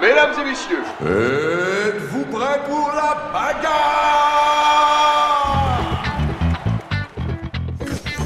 Mesdames 0.00 0.34
et 0.40 0.44
messieurs, 0.44 0.82
êtes-vous 1.00 2.24
prêts 2.24 2.60
pour 2.68 2.90
la 2.94 3.30
bagarre? 3.32 3.72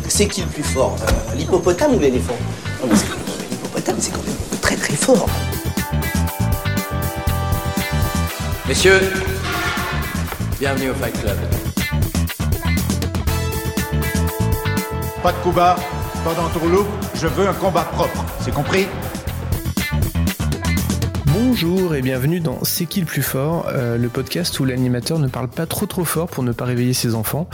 C'est 0.09 0.27
qui 0.27 0.41
le 0.43 0.49
plus 0.49 0.63
fort? 0.63 0.97
Euh, 1.03 1.35
L'hippopotame 1.35 1.95
ou 1.95 1.99
l'éléphant? 1.99 2.37
Non, 2.83 2.89
parce 2.89 3.03
que 3.03 3.13
L'hippopotame, 3.51 3.97
c'est 4.01 4.13
quand 4.13 4.25
même 4.25 4.61
très 4.63 4.77
très 4.77 4.95
fort. 4.95 5.29
Messieurs, 8.67 9.01
bienvenue 10.59 10.91
au 10.91 10.95
Fight 10.95 11.21
Club. 11.21 11.37
Pas 15.27 15.33
de 15.33 15.39
combat, 15.39 15.75
pas 16.23 16.35
d'entourloupe, 16.35 16.87
je 17.15 17.27
veux 17.27 17.49
un 17.49 17.53
combat 17.53 17.83
propre, 17.83 18.25
c'est 18.43 18.55
compris? 18.55 18.87
Bonjour 21.27 21.97
et 21.97 22.01
bienvenue 22.01 22.39
dans 22.39 22.63
C'est 22.63 22.87
qui 22.87 23.01
le 23.01 23.07
plus 23.07 23.25
fort, 23.25 23.67
euh, 23.69 23.99
le 23.99 24.09
podcast 24.09 24.61
où 24.61 24.65
l'animateur 24.65 25.19
ne 25.19 25.27
parle 25.27 25.49
pas 25.49 25.67
trop 25.67 25.87
trop 25.87 26.05
fort 26.05 26.29
pour 26.29 26.45
ne 26.45 26.53
pas 26.53 26.65
réveiller 26.65 26.93
ses 26.93 27.17
enfants, 27.17 27.49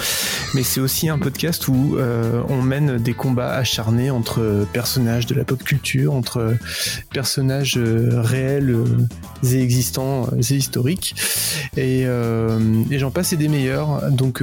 mais 0.53 0.62
c'est 0.62 0.81
aussi 0.81 1.09
un 1.09 1.19
podcast 1.19 1.67
où 1.67 1.97
euh, 1.97 2.42
on 2.51 2.61
mène 2.61 2.98
des 2.98 3.14
combats 3.14 3.55
acharnés 3.55 4.11
entre 4.11 4.67
personnages 4.75 5.25
de 5.25 5.34
la 5.34 5.45
pop 5.45 5.64
culture, 5.64 6.12
entre 6.12 6.55
personnages 7.11 7.79
euh, 7.79 8.20
réels 8.20 8.77
et 9.45 9.62
existants 9.62 10.27
et 10.36 10.55
historiques, 10.55 11.14
et, 11.79 12.03
et 12.03 12.98
j'en 12.98 13.11
passe 13.11 13.33
et 13.33 13.39
des 13.39 13.48
meilleurs. 13.48 14.11
Donc 14.11 14.42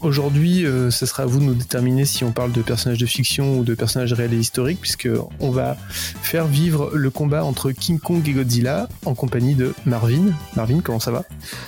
Aujourd'hui, 0.00 0.66
euh, 0.66 0.90
ce 0.90 1.06
sera 1.06 1.22
à 1.22 1.26
vous 1.26 1.38
de 1.40 1.44
nous 1.44 1.54
déterminer 1.54 2.04
si 2.04 2.24
on 2.24 2.30
parle 2.32 2.52
de 2.52 2.60
personnages 2.60 2.98
de 2.98 3.06
fiction 3.06 3.58
ou 3.58 3.64
de 3.64 3.74
personnages 3.74 4.12
réels 4.12 4.34
et 4.34 4.38
historiques, 4.38 4.80
puisque 4.80 5.08
on 5.40 5.50
va 5.50 5.76
faire 6.22 6.46
vivre 6.46 6.90
le 6.92 7.08
combat 7.10 7.42
entre 7.44 7.70
King 7.72 7.98
Kong 7.98 8.26
et 8.28 8.32
Godzilla 8.32 8.86
en 9.06 9.14
compagnie 9.14 9.54
de 9.54 9.72
Marvin. 9.86 10.32
Marvin, 10.56 10.80
comment 10.84 11.00
ça 11.00 11.10
va? 11.10 11.24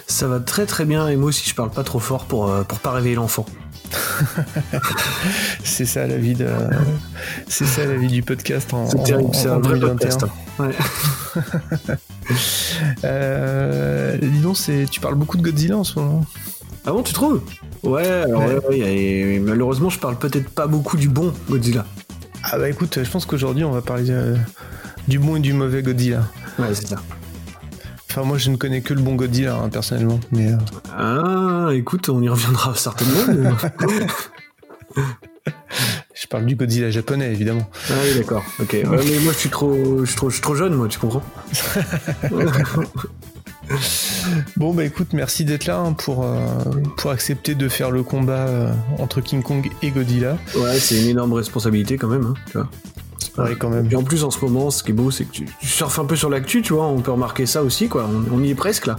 Ça 0.07 0.29
va 0.29 0.39
très 0.41 0.67
très 0.67 0.85
bien 0.85 1.09
et 1.09 1.17
moi 1.17 1.29
aussi 1.29 1.49
je 1.49 1.55
parle 1.55 1.71
pas 1.71 1.83
trop 1.85 1.99
fort 1.99 2.27
pour, 2.27 2.51
euh, 2.51 2.63
pour 2.63 2.79
pas 2.81 2.93
réveiller 2.93 3.15
l'enfant. 3.17 3.47
C'est 5.65 5.87
ça 5.87 6.07
la 6.07 6.17
vie 6.19 6.35
de, 6.35 6.49
c'est 7.47 7.67
ça 7.67 7.85
la 7.85 7.95
vie 7.95 8.09
du 8.09 8.23
podcast 8.23 8.75
en, 8.75 8.89
C'est 8.89 9.03
terrible, 9.05 9.29
en- 9.29 9.33
c'est 9.33 9.49
en 9.49 9.55
un 9.57 9.59
vrai 9.61 9.79
2021. 9.79 9.95
podcast. 9.97 10.25
hein. 10.59 10.65
Ouais. 10.65 11.95
Euh, 13.05 14.19
dis 14.21 14.41
donc, 14.41 14.57
c'est, 14.57 14.87
tu 14.91 14.99
parles 15.01 15.15
beaucoup 15.15 15.37
de 15.37 15.43
Godzilla 15.43 15.77
en 15.79 15.85
ce 15.85 15.99
moment? 16.01 16.25
Ah 16.87 16.93
bon, 16.93 17.03
tu 17.03 17.13
trouves? 17.13 17.41
Ouais, 17.83 18.07
alors 18.07 18.43
Ouais. 18.43 18.55
ouais, 18.55 18.69
ouais, 18.69 18.79
et 18.97 19.39
malheureusement 19.41 19.91
je 19.91 19.99
parle 19.99 20.17
peut-être 20.19 20.49
pas 20.51 20.67
beaucoup 20.67 20.97
du 20.97 21.09
bon 21.09 21.33
Godzilla. 21.51 21.85
Ah 22.45 22.59
bah 22.59 22.69
écoute, 22.71 23.01
je 23.03 23.11
pense 23.11 23.27
qu'aujourd'hui 23.27 23.65
on 23.65 23.73
va 23.73 23.83
parler 23.83 24.11
euh, 24.11 24.37
du 25.09 25.19
bon 25.19 25.37
et 25.37 25.41
du 25.41 25.53
mauvais 25.53 25.83
Godzilla. 25.83 26.23
Ouais, 26.59 26.75
c'est 26.75 26.87
ça. 26.89 26.97
Enfin 28.11 28.23
moi 28.23 28.39
je 28.39 28.51
ne 28.51 28.57
connais 28.57 28.81
que 28.81 28.95
le 28.95 29.01
bon 29.03 29.15
Godzilla 29.17 29.57
hein, 29.57 29.69
personnellement, 29.69 30.21
mais 30.33 30.53
euh, 30.53 30.57
Ah, 30.97 31.69
écoute, 31.75 32.09
on 32.09 32.23
y 32.23 32.29
reviendra 32.29 32.75
certainement. 32.75 33.21
mais- 33.29 33.51
je 36.15 36.27
parle 36.29 36.47
du 36.47 36.57
Godzilla 36.57 36.91
japonais 36.91 37.31
évidemment. 37.33 37.69
ah 37.91 37.95
oui, 38.05 38.15
d'accord. 38.19 38.45
Ok. 38.61 38.73
Mais 38.75 39.19
moi 39.21 39.33
je 39.33 39.39
suis 39.39 39.51
trop, 39.51 40.01
je 40.05 40.07
suis 40.07 40.17
trop, 40.17 40.31
je 40.31 40.35
suis 40.35 40.43
trop 40.43 40.55
jeune, 40.55 40.75
moi, 40.75 40.89
tu 40.89 40.99
comprends 40.99 41.23
Bon 44.57 44.73
bah 44.75 44.85
écoute, 44.85 45.09
merci 45.13 45.45
d'être 45.45 45.67
là 45.67 45.79
hein, 45.79 45.93
pour, 45.93 46.25
euh, 46.25 46.39
pour 46.97 47.11
accepter 47.11 47.55
de 47.55 47.69
faire 47.69 47.91
le 47.91 48.03
combat 48.03 48.47
euh, 48.47 48.73
entre 48.99 49.21
King 49.21 49.43
Kong 49.43 49.69
et 49.83 49.91
Godzilla. 49.91 50.39
Ouais, 50.57 50.79
c'est 50.79 51.01
une 51.01 51.09
énorme 51.09 51.33
responsabilité 51.33 51.97
quand 51.97 52.09
même, 52.09 52.25
hein, 52.25 52.35
tu 52.47 52.59
vois. 52.59 52.69
Ouais 53.39 53.55
quand 53.59 53.69
même. 53.69 53.87
Et 53.91 53.97
en 53.97 54.03
plus, 54.03 54.25
en 54.25 54.31
ce 54.31 54.43
moment, 54.43 54.71
ce 54.71 54.83
qui 54.83 54.93
est 54.93 54.95
beau, 54.95 55.11
c'est 55.11 55.25
que 55.25 55.31
tu, 55.33 55.45
tu 55.61 55.67
surfes 55.67 55.99
un 55.99 56.07
peu 56.07 56.17
sur 56.17 56.31
l'actu, 56.31 56.63
tu 56.63 56.73
vois. 56.73 56.87
On 56.87 57.01
peut 57.03 57.11
remarquer 57.11 57.45
ça 57.45 57.63
aussi, 57.63 57.87
quoi. 57.87 58.09
On, 58.33 58.39
on 58.39 58.43
y 58.43 58.49
est 58.51 58.55
presque 58.55 58.87
là. 58.87 58.97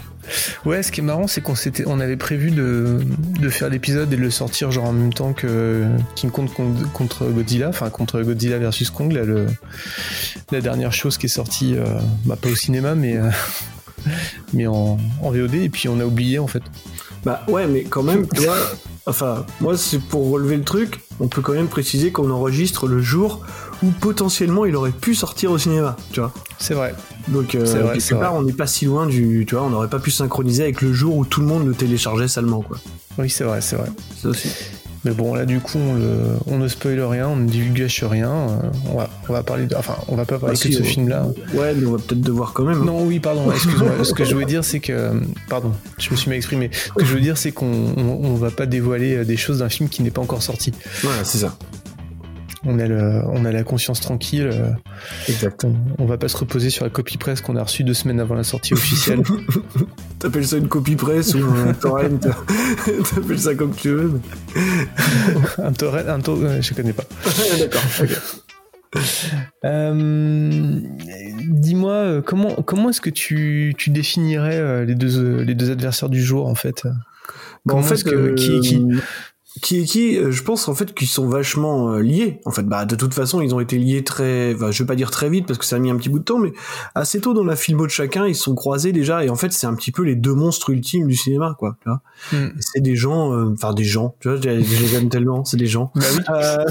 Ouais, 0.63 0.83
ce 0.83 0.91
qui 0.91 0.99
est 0.99 1.03
marrant, 1.03 1.25
c'est 1.25 1.41
qu'on 1.41 1.55
s'était, 1.55 1.85
on 1.87 1.99
avait 1.99 2.17
prévu 2.17 2.51
de, 2.51 2.99
de 3.39 3.49
faire 3.49 3.69
l'épisode 3.69 4.13
et 4.13 4.15
de 4.15 4.21
le 4.21 4.29
sortir 4.29 4.69
genre 4.69 4.85
en 4.85 4.93
même 4.93 5.13
temps 5.13 5.33
que 5.33 5.87
King 6.13 6.29
Kong 6.29 6.49
con- 6.55 6.75
contre 6.93 7.25
Godzilla, 7.25 7.69
enfin 7.69 7.89
contre 7.89 8.21
Godzilla 8.21 8.59
versus 8.59 8.91
Kong, 8.91 9.11
là, 9.11 9.23
le, 9.23 9.47
la 10.51 10.61
dernière 10.61 10.93
chose 10.93 11.17
qui 11.17 11.25
est 11.25 11.29
sortie, 11.29 11.75
euh, 11.75 11.85
bah, 12.25 12.35
pas 12.39 12.49
au 12.49 12.55
cinéma, 12.55 12.93
mais, 12.93 13.17
euh, 13.17 13.29
mais 14.53 14.67
en, 14.67 14.97
en 15.21 15.31
VOD, 15.31 15.55
et 15.55 15.69
puis 15.69 15.89
on 15.89 15.99
a 15.99 16.05
oublié 16.05 16.39
en 16.39 16.47
fait. 16.47 16.63
Bah 17.25 17.41
ouais, 17.47 17.67
mais 17.67 17.83
quand 17.83 18.03
même, 18.03 18.27
tu 18.27 18.41
vois. 18.41 18.55
Enfin, 19.05 19.45
moi, 19.61 19.77
c'est 19.77 19.99
pour 19.99 20.29
relever 20.29 20.57
le 20.57 20.63
truc. 20.63 20.99
On 21.19 21.27
peut 21.27 21.41
quand 21.41 21.53
même 21.53 21.67
préciser 21.67 22.11
qu'on 22.11 22.29
enregistre 22.29 22.87
le 22.87 23.01
jour 23.01 23.41
où 23.83 23.87
potentiellement 23.91 24.65
il 24.65 24.75
aurait 24.75 24.91
pu 24.91 25.15
sortir 25.15 25.51
au 25.51 25.57
cinéma, 25.57 25.95
tu 26.11 26.19
vois. 26.19 26.33
C'est 26.59 26.73
vrai. 26.73 26.93
Donc, 27.27 27.55
euh, 27.55 27.65
C'est 27.65 27.79
vrai, 27.79 27.97
quelque 27.97 28.15
part, 28.15 28.31
vrai. 28.33 28.39
on 28.39 28.43
n'est 28.43 28.53
pas 28.53 28.67
si 28.67 28.85
loin 28.85 29.05
du. 29.07 29.45
Tu 29.47 29.55
vois, 29.55 29.63
on 29.63 29.69
n'aurait 29.69 29.89
pas 29.89 29.99
pu 29.99 30.11
synchroniser 30.11 30.63
avec 30.63 30.81
le 30.81 30.93
jour 30.93 31.15
où 31.17 31.25
tout 31.25 31.41
le 31.41 31.47
monde 31.47 31.65
le 31.65 31.73
téléchargeait 31.73 32.27
salement, 32.27 32.61
quoi. 32.61 32.77
Oui, 33.17 33.29
c'est 33.29 33.43
vrai, 33.43 33.61
c'est 33.61 33.75
vrai. 33.77 33.89
Ça 34.21 34.29
aussi. 34.29 34.49
Mais 35.05 35.11
bon, 35.11 35.33
là, 35.35 35.45
du 35.45 35.59
coup, 35.59 35.77
on, 35.77 35.93
le- 35.93 36.37
on 36.47 36.57
ne 36.57 36.67
spoil 36.67 36.99
rien, 37.01 37.27
on 37.29 37.35
ne 37.35 37.47
divulgage 37.47 38.03
rien. 38.03 38.29
euh, 38.31 38.69
on, 38.91 38.97
va, 38.97 39.09
on 39.29 39.33
va 39.33 39.43
parler 39.43 39.65
de, 39.67 39.75
enfin, 39.75 39.95
on 40.07 40.15
va 40.15 40.25
pas 40.25 40.39
parler 40.39 40.55
Ah, 40.59 40.63
que 40.63 40.67
de 40.69 40.73
ce 40.73 40.81
on- 40.81 40.85
film-là. 40.85 41.27
Ouais, 41.53 41.73
mais 41.75 41.85
on 41.85 41.91
va 41.91 41.97
peut-être 41.97 42.21
devoir 42.21 42.53
quand 42.53 42.63
même. 42.63 42.81
hein. 42.81 42.85
Non, 42.85 43.03
oui, 43.05 43.19
pardon, 43.19 43.51
excuse-moi. 43.51 44.03
Ce 44.03 44.13
que 44.13 44.25
je 44.25 44.33
voulais 44.33 44.45
dire, 44.45 44.63
c'est 44.63 44.79
que. 44.79 45.11
Pardon, 45.49 45.71
je 45.97 46.09
me 46.11 46.15
suis 46.15 46.29
mal 46.29 46.37
exprimé. 46.37 46.69
Ce 46.73 46.91
que 46.93 47.05
je 47.05 47.13
veux 47.13 47.21
dire, 47.21 47.37
c'est 47.37 47.51
qu'on 47.51 47.65
on, 47.95 48.19
on 48.25 48.33
va 48.35 48.51
pas 48.51 48.65
dévoiler 48.65 49.17
euh, 49.17 49.23
des 49.25 49.37
choses 49.37 49.59
d'un 49.59 49.69
film 49.69 49.87
qui 49.89 50.01
n'est 50.03 50.11
pas 50.11 50.21
encore 50.21 50.41
sorti. 50.43 50.71
Voilà, 51.03 51.23
c'est 51.23 51.37
ça. 51.39 51.57
On 52.65 52.79
a, 52.79 52.87
le, 52.87 53.21
on 53.31 53.45
a 53.45 53.51
la 53.51 53.63
conscience 53.63 53.99
tranquille. 54.01 54.49
euh, 54.51 54.71
Exact. 55.27 55.63
On, 55.63 55.75
on 55.99 56.05
va 56.05 56.17
pas 56.17 56.27
se 56.27 56.35
reposer 56.37 56.69
sur 56.69 56.83
la 56.85 56.89
copie 56.89 57.17
presse 57.17 57.39
qu'on 57.41 57.55
a 57.55 57.63
reçue 57.63 57.83
deux 57.83 57.93
semaines 57.93 58.19
avant 58.19 58.35
la 58.35 58.43
sortie 58.43 58.73
officielle. 58.73 59.21
T'appelles 60.19 60.47
ça 60.47 60.57
une 60.57 60.67
copie 60.67 60.95
presse 60.95 61.35
ou 61.35 61.45
un 61.45 61.73
torrent 61.73 62.09
T'appelles 63.15 63.39
ça 63.39 63.53
comme 63.55 63.73
tu 63.75 63.89
veux. 63.89 64.19
un 65.63 65.71
torrent, 65.71 65.99
un 66.07 66.19
torrent, 66.19 66.41
euh, 66.43 66.61
je 66.61 66.73
connais 66.73 66.93
pas. 66.93 67.03
D'accord. 67.59 67.81
Euh, 69.65 70.79
Dis-moi, 71.49 72.21
comment, 72.25 72.55
comment 72.63 72.89
est-ce 72.89 73.01
que 73.01 73.09
tu, 73.09 73.75
tu 73.77 73.89
définirais 73.89 74.85
les 74.85 74.95
deux, 74.95 75.41
les 75.41 75.55
deux 75.55 75.71
adversaires 75.71 76.09
du 76.09 76.21
jour 76.23 76.47
en 76.47 76.55
fait? 76.55 76.83
Bon, 76.83 76.89
en 76.89 77.81
Comment 77.81 77.83
fait, 77.83 78.03
que- 78.03 78.33
qui 78.35 78.79
qui 79.61 79.81
est 79.81 79.83
qui 79.85 80.17
euh, 80.17 80.31
Je 80.31 80.43
pense 80.43 80.67
en 80.67 80.75
fait 80.75 80.93
qu'ils 80.93 81.07
sont 81.07 81.27
vachement 81.27 81.91
euh, 81.91 82.01
liés. 82.01 82.41
En 82.45 82.51
fait, 82.51 82.63
bah 82.63 82.85
de 82.85 82.95
toute 82.95 83.13
façon, 83.13 83.41
ils 83.41 83.53
ont 83.53 83.59
été 83.59 83.77
liés 83.77 84.03
très, 84.03 84.53
enfin, 84.55 84.71
je 84.71 84.83
vais 84.83 84.87
pas 84.87 84.95
dire 84.95 85.11
très 85.11 85.29
vite 85.29 85.45
parce 85.45 85.59
que 85.59 85.65
ça 85.65 85.77
a 85.77 85.79
mis 85.79 85.89
un 85.89 85.95
petit 85.97 86.09
bout 86.09 86.19
de 86.19 86.23
temps, 86.23 86.39
mais 86.39 86.53
assez 86.95 87.21
tôt 87.21 87.33
dans 87.33 87.43
la 87.43 87.55
filmo 87.55 87.85
de 87.85 87.91
chacun, 87.91 88.27
ils 88.27 88.35
se 88.35 88.43
sont 88.43 88.55
croisés 88.55 88.91
déjà. 88.91 89.23
Et 89.23 89.29
en 89.29 89.35
fait, 89.35 89.51
c'est 89.53 89.67
un 89.67 89.73
petit 89.73 89.91
peu 89.91 90.03
les 90.03 90.15
deux 90.15 90.33
monstres 90.33 90.69
ultimes 90.69 91.07
du 91.07 91.15
cinéma, 91.15 91.55
quoi. 91.57 91.77
tu 91.81 91.89
vois. 91.89 92.01
Hmm. 92.31 92.49
C'est 92.59 92.81
des 92.81 92.95
gens, 92.95 93.33
euh, 93.33 93.53
enfin 93.53 93.73
des 93.73 93.83
gens. 93.83 94.15
Tu 94.19 94.29
vois, 94.29 94.39
je 94.41 94.49
les 94.49 94.95
aime 94.95 95.09
tellement. 95.09 95.45
C'est 95.45 95.57
des 95.57 95.67
gens. 95.67 95.91
Bah 95.95 96.05
oui. 96.13 96.23
Euh, 96.29 96.65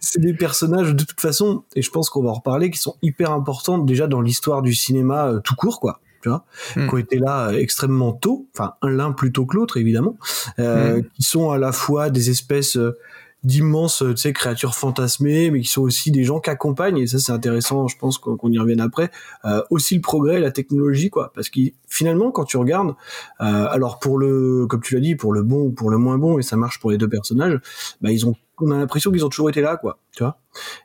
c'est 0.00 0.20
des, 0.20 0.34
personnages 0.34 0.94
de 0.94 1.04
toute 1.04 1.20
façon, 1.20 1.64
et 1.74 1.82
je 1.82 1.90
pense 1.90 2.10
qu'on 2.10 2.22
va 2.22 2.30
en 2.30 2.34
reparler, 2.34 2.70
qui 2.70 2.78
sont 2.78 2.96
hyper 3.02 3.30
importants 3.32 3.78
déjà 3.78 4.06
dans 4.06 4.20
l'histoire 4.20 4.62
du 4.62 4.74
cinéma 4.74 5.26
euh, 5.26 5.40
tout 5.40 5.54
court, 5.54 5.80
quoi. 5.80 6.00
Tu 6.24 6.30
vois, 6.30 6.46
Mm. 6.74 6.88
qui 6.88 6.94
ont 6.94 6.96
été 6.96 7.18
là 7.18 7.48
euh, 7.50 7.58
extrêmement 7.58 8.12
tôt, 8.14 8.48
enfin 8.54 8.76
un 8.80 8.88
l'un 8.88 9.12
plutôt 9.12 9.44
que 9.44 9.56
l'autre 9.58 9.76
évidemment, 9.76 10.16
euh, 10.58 11.00
Mm. 11.00 11.02
qui 11.14 11.22
sont 11.22 11.50
à 11.50 11.58
la 11.58 11.70
fois 11.70 12.08
des 12.08 12.30
espèces 12.30 12.78
euh, 12.78 12.96
d'immenses 13.42 13.98
tu 14.02 14.16
sais 14.16 14.32
créatures 14.32 14.74
fantasmées, 14.74 15.50
mais 15.50 15.60
qui 15.60 15.68
sont 15.68 15.82
aussi 15.82 16.10
des 16.10 16.24
gens 16.24 16.40
qui 16.40 16.48
accompagnent 16.48 16.96
et 16.96 17.06
ça 17.06 17.18
c'est 17.18 17.32
intéressant, 17.32 17.88
je 17.88 17.98
pense 17.98 18.16
qu'on 18.16 18.50
y 18.50 18.58
revienne 18.58 18.80
après. 18.80 19.10
euh, 19.44 19.60
aussi 19.68 19.94
le 19.96 20.00
progrès, 20.00 20.40
la 20.40 20.50
technologie 20.50 21.10
quoi, 21.10 21.30
parce 21.34 21.50
que 21.50 21.60
finalement 21.86 22.30
quand 22.30 22.44
tu 22.44 22.56
regardes, 22.56 22.94
euh, 23.42 23.66
alors 23.76 23.98
pour 23.98 24.16
le, 24.16 24.66
comme 24.66 24.80
tu 24.80 24.94
l'as 24.94 25.00
dit, 25.02 25.14
pour 25.16 25.34
le 25.34 25.42
bon 25.42 25.60
ou 25.66 25.72
pour 25.72 25.90
le 25.90 25.98
moins 25.98 26.16
bon 26.16 26.38
et 26.38 26.42
ça 26.42 26.56
marche 26.56 26.80
pour 26.80 26.90
les 26.90 26.96
deux 26.96 27.10
personnages, 27.10 27.60
bah 28.00 28.10
ils 28.12 28.24
ont, 28.26 28.34
on 28.62 28.70
a 28.70 28.78
l'impression 28.78 29.10
qu'ils 29.12 29.26
ont 29.26 29.28
toujours 29.28 29.50
été 29.50 29.60
là 29.60 29.76
quoi, 29.76 29.98
tu 30.12 30.22
vois. 30.22 30.38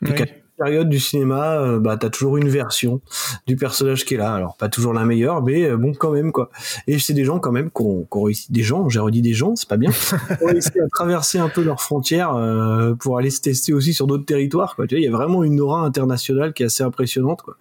Et 0.05 0.09
Oui. 0.09 0.15
Période 0.59 0.89
du 0.89 0.99
cinéma, 0.99 1.59
euh, 1.59 1.79
bah 1.79 1.97
t'as 1.97 2.09
toujours 2.09 2.37
une 2.37 2.49
version 2.49 3.01
du 3.47 3.55
personnage 3.55 4.05
qui 4.05 4.15
est 4.15 4.17
là. 4.17 4.33
Alors 4.33 4.57
pas 4.57 4.69
toujours 4.69 4.93
la 4.93 5.05
meilleure, 5.05 5.41
mais 5.41 5.63
euh, 5.63 5.77
bon 5.77 5.93
quand 5.93 6.11
même 6.11 6.31
quoi. 6.31 6.49
Et 6.87 6.99
c'est 6.99 7.13
des 7.13 7.25
gens 7.25 7.39
quand 7.39 7.51
même 7.51 7.71
qui 7.71 7.81
ont, 7.81 8.05
ont 8.11 8.21
réussi, 8.21 8.51
des 8.51 8.63
gens, 8.63 8.89
j'ai 8.89 8.99
redit 8.99 9.21
des 9.21 9.33
gens, 9.33 9.55
c'est 9.55 9.69
pas 9.69 9.77
bien, 9.77 9.91
ont 10.41 10.47
réussi 10.47 10.79
à 10.79 10.87
traverser 10.91 11.39
un 11.39 11.49
peu 11.49 11.63
leurs 11.63 11.81
frontières 11.81 12.35
euh, 12.35 12.93
pour 12.95 13.17
aller 13.17 13.29
se 13.29 13.41
tester 13.41 13.73
aussi 13.73 13.93
sur 13.93 14.07
d'autres 14.07 14.25
territoires. 14.25 14.75
Quoi. 14.75 14.87
Tu 14.87 14.95
vois, 14.95 14.99
il 14.99 15.05
y 15.05 15.07
a 15.07 15.11
vraiment 15.11 15.43
une 15.43 15.59
aura 15.61 15.81
internationale 15.81 16.53
qui 16.53 16.63
est 16.63 16.67
assez 16.67 16.83
impressionnante. 16.83 17.41
Quoi. 17.41 17.55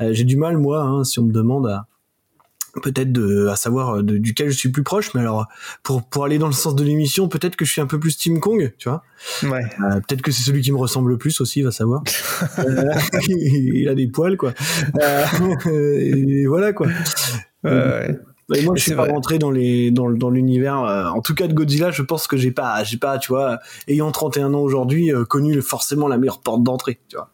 Euh, 0.00 0.12
j'ai 0.12 0.24
du 0.24 0.36
mal 0.36 0.56
moi, 0.56 0.82
hein, 0.82 1.04
si 1.04 1.18
on 1.18 1.24
me 1.24 1.32
demande 1.32 1.66
à 1.66 1.86
peut-être 2.82 3.12
de 3.12 3.46
à 3.48 3.56
savoir 3.56 3.96
euh, 3.98 4.02
de- 4.02 4.18
duquel 4.18 4.50
je 4.50 4.56
suis 4.56 4.68
plus 4.70 4.82
proche 4.82 5.14
mais 5.14 5.20
alors 5.20 5.46
pour 5.82 6.02
pour 6.08 6.24
aller 6.24 6.38
dans 6.38 6.46
le 6.46 6.52
sens 6.52 6.74
de 6.74 6.82
l'émission 6.84 7.28
peut-être 7.28 7.56
que 7.56 7.64
je 7.64 7.72
suis 7.72 7.80
un 7.80 7.86
peu 7.86 7.98
plus 8.00 8.16
Team 8.16 8.40
Kong 8.40 8.72
tu 8.78 8.88
vois 8.88 9.02
Ouais. 9.42 9.62
euh, 9.80 10.00
peut-être 10.00 10.22
que 10.22 10.30
c'est 10.32 10.42
celui 10.42 10.60
qui 10.62 10.72
me 10.72 10.76
ressemble 10.76 11.10
le 11.10 11.16
plus 11.18 11.40
aussi, 11.40 11.62
va 11.62 11.70
savoir. 11.70 12.02
Euh, 12.58 12.92
il 13.28 13.88
a 13.88 13.94
des 13.94 14.06
poils, 14.06 14.36
quoi. 14.36 14.52
Euh, 15.00 15.24
et 15.70 16.46
voilà, 16.46 16.72
quoi. 16.72 16.88
Ouais. 17.64 18.18
Et 18.54 18.62
moi, 18.62 18.74
Mais 18.74 18.78
je 18.78 18.82
suis 18.82 18.90
pas 18.94 19.04
vrai. 19.04 19.12
rentré 19.12 19.38
dans 19.38 19.50
les 19.50 19.90
dans, 19.90 20.10
dans 20.10 20.28
l'univers. 20.30 20.82
euh, 20.82 21.06
en 21.08 21.22
tout 21.22 21.34
cas, 21.34 21.46
de 21.46 21.54
Godzilla, 21.54 21.90
je 21.90 22.02
pense 22.02 22.26
que 22.26 22.36
j'ai 22.36 22.50
pas, 22.50 22.84
j'ai 22.84 22.98
pas, 22.98 23.18
tu 23.18 23.28
vois, 23.32 23.58
ayant 23.88 24.10
31 24.12 24.52
ans 24.52 24.60
aujourd'hui, 24.60 25.12
euh, 25.12 25.24
connu 25.24 25.62
forcément 25.62 26.06
la 26.08 26.18
meilleure 26.18 26.40
porte 26.42 26.62
d'entrée, 26.62 27.00
tu 27.08 27.16
vois. 27.16 27.30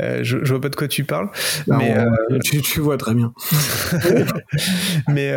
Euh, 0.00 0.20
je, 0.22 0.38
je 0.42 0.50
vois 0.50 0.60
pas 0.60 0.68
de 0.68 0.76
quoi 0.76 0.88
tu 0.88 1.04
parles. 1.04 1.30
Non, 1.66 1.78
mais 1.78 1.96
euh, 1.96 2.10
euh, 2.30 2.38
tu, 2.42 2.60
tu 2.62 2.80
vois 2.80 2.96
très 2.96 3.14
bien. 3.14 3.32
mais 5.08 5.32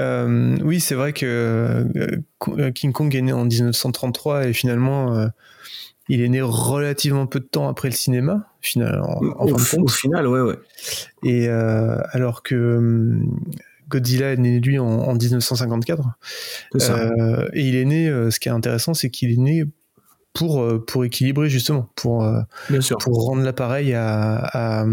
oui, 0.63 0.79
c'est 0.79 0.95
vrai 0.95 1.13
que 1.13 1.85
King 2.73 2.91
Kong 2.91 3.13
est 3.15 3.21
né 3.21 3.33
en 3.33 3.45
1933 3.45 4.47
et 4.47 4.53
finalement, 4.53 5.29
il 6.09 6.21
est 6.21 6.29
né 6.29 6.41
relativement 6.41 7.25
peu 7.27 7.39
de 7.39 7.45
temps 7.45 7.67
après 7.67 7.89
le 7.89 7.95
cinéma, 7.95 8.47
finalement, 8.61 9.17
en, 9.39 9.47
en 9.47 9.51
au, 9.51 9.57
fin 9.57 9.77
de 9.77 9.81
au 9.81 9.85
compte. 9.85 9.91
final, 9.95 10.27
ouais, 10.27 10.41
ouais. 10.41 10.55
Et 11.23 11.47
euh, 11.49 11.97
alors 12.11 12.43
que 12.43 13.19
Godzilla 13.89 14.33
est 14.33 14.37
né 14.37 14.59
lui 14.59 14.79
en, 14.79 14.85
en 14.85 15.13
1954. 15.15 16.03
C'est 16.73 16.79
ça. 16.79 16.97
Euh, 16.97 17.49
et 17.53 17.67
il 17.67 17.75
est 17.75 17.85
né, 17.85 18.07
ce 18.29 18.39
qui 18.39 18.49
est 18.49 18.51
intéressant, 18.51 18.93
c'est 18.93 19.09
qu'il 19.09 19.31
est 19.31 19.37
né 19.37 19.65
pour, 20.35 20.61
euh, 20.61 20.83
pour 20.85 21.03
équilibrer 21.05 21.49
justement, 21.49 21.89
pour, 21.95 22.23
euh, 22.23 22.41
bien 22.69 22.81
sûr. 22.81 22.97
pour 22.99 23.25
rendre 23.25 23.41
l'appareil 23.41 23.93
à, 23.93 24.35
à, 24.53 24.85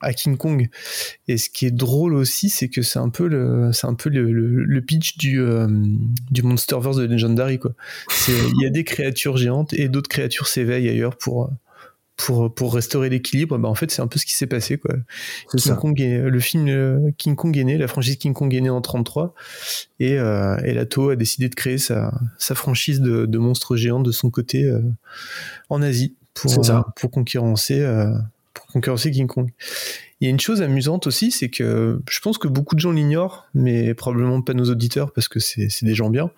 à 0.00 0.12
King 0.14 0.36
Kong. 0.36 0.68
Et 1.28 1.36
ce 1.36 1.50
qui 1.50 1.66
est 1.66 1.70
drôle 1.70 2.14
aussi, 2.14 2.48
c'est 2.48 2.68
que 2.68 2.82
c'est 2.82 2.98
un 2.98 3.10
peu 3.10 3.28
le, 3.28 3.70
c'est 3.72 3.86
un 3.86 3.94
peu 3.94 4.08
le, 4.08 4.32
le, 4.32 4.64
le 4.64 4.80
pitch 4.80 5.18
du, 5.18 5.40
euh, 5.40 5.68
du 6.30 6.42
Monsterverse 6.42 6.96
de 6.96 7.04
Legendary. 7.04 7.58
Quoi. 7.58 7.72
Il 8.26 8.62
y 8.62 8.66
a 8.66 8.70
des 8.70 8.84
créatures 8.84 9.36
géantes 9.36 9.74
et 9.74 9.88
d'autres 9.88 10.08
créatures 10.08 10.48
s'éveillent 10.48 10.88
ailleurs 10.88 11.16
pour, 11.16 11.50
pour, 12.18 12.52
pour 12.52 12.74
restaurer 12.74 13.08
l'équilibre. 13.08 13.56
Bah, 13.56 13.68
en 13.68 13.74
fait, 13.74 13.90
c'est 13.90 14.02
un 14.02 14.06
peu 14.08 14.18
ce 14.18 14.26
qui 14.26 14.34
s'est 14.34 14.46
passé. 14.46 14.76
Quoi. 14.76 14.96
King 15.50 15.60
ça. 15.60 15.74
Kong 15.76 15.98
est, 16.00 16.18
le 16.18 16.40
film 16.40 16.68
euh, 16.68 17.10
King 17.16 17.36
Kong 17.36 17.56
est 17.56 17.64
né, 17.64 17.78
la 17.78 17.88
franchise 17.88 18.16
King 18.16 18.34
Kong 18.34 18.52
est 18.54 18.60
née 18.60 18.68
en 18.68 18.82
33 18.82 19.34
et, 20.00 20.18
euh, 20.18 20.56
et 20.64 20.74
Lato 20.74 21.08
a 21.10 21.16
décidé 21.16 21.48
de 21.48 21.54
créer 21.54 21.78
sa, 21.78 22.12
sa 22.36 22.54
franchise 22.54 23.00
de, 23.00 23.24
de 23.24 23.38
monstres 23.38 23.76
géants 23.76 24.00
de 24.00 24.10
son 24.10 24.28
côté 24.30 24.64
euh, 24.64 24.80
en 25.70 25.80
Asie 25.80 26.16
pour, 26.34 26.64
ça. 26.64 26.78
euh, 26.78 26.82
pour 26.96 27.10
concurrencer 27.10 27.80
euh, 27.80 28.12
pour 28.52 28.66
concurrencer 28.66 29.10
King 29.12 29.28
Kong. 29.28 29.50
Il 30.20 30.24
y 30.24 30.26
a 30.26 30.30
une 30.30 30.40
chose 30.40 30.60
amusante 30.62 31.06
aussi, 31.06 31.30
c'est 31.30 31.48
que 31.48 32.00
je 32.10 32.18
pense 32.20 32.38
que 32.38 32.48
beaucoup 32.48 32.74
de 32.74 32.80
gens 32.80 32.90
l'ignorent, 32.90 33.46
mais 33.54 33.94
probablement 33.94 34.42
pas 34.42 34.52
nos 34.54 34.68
auditeurs 34.68 35.12
parce 35.12 35.28
que 35.28 35.38
c'est 35.38 35.68
c'est 35.68 35.86
des 35.86 35.94
gens 35.94 36.10
bien. 36.10 36.32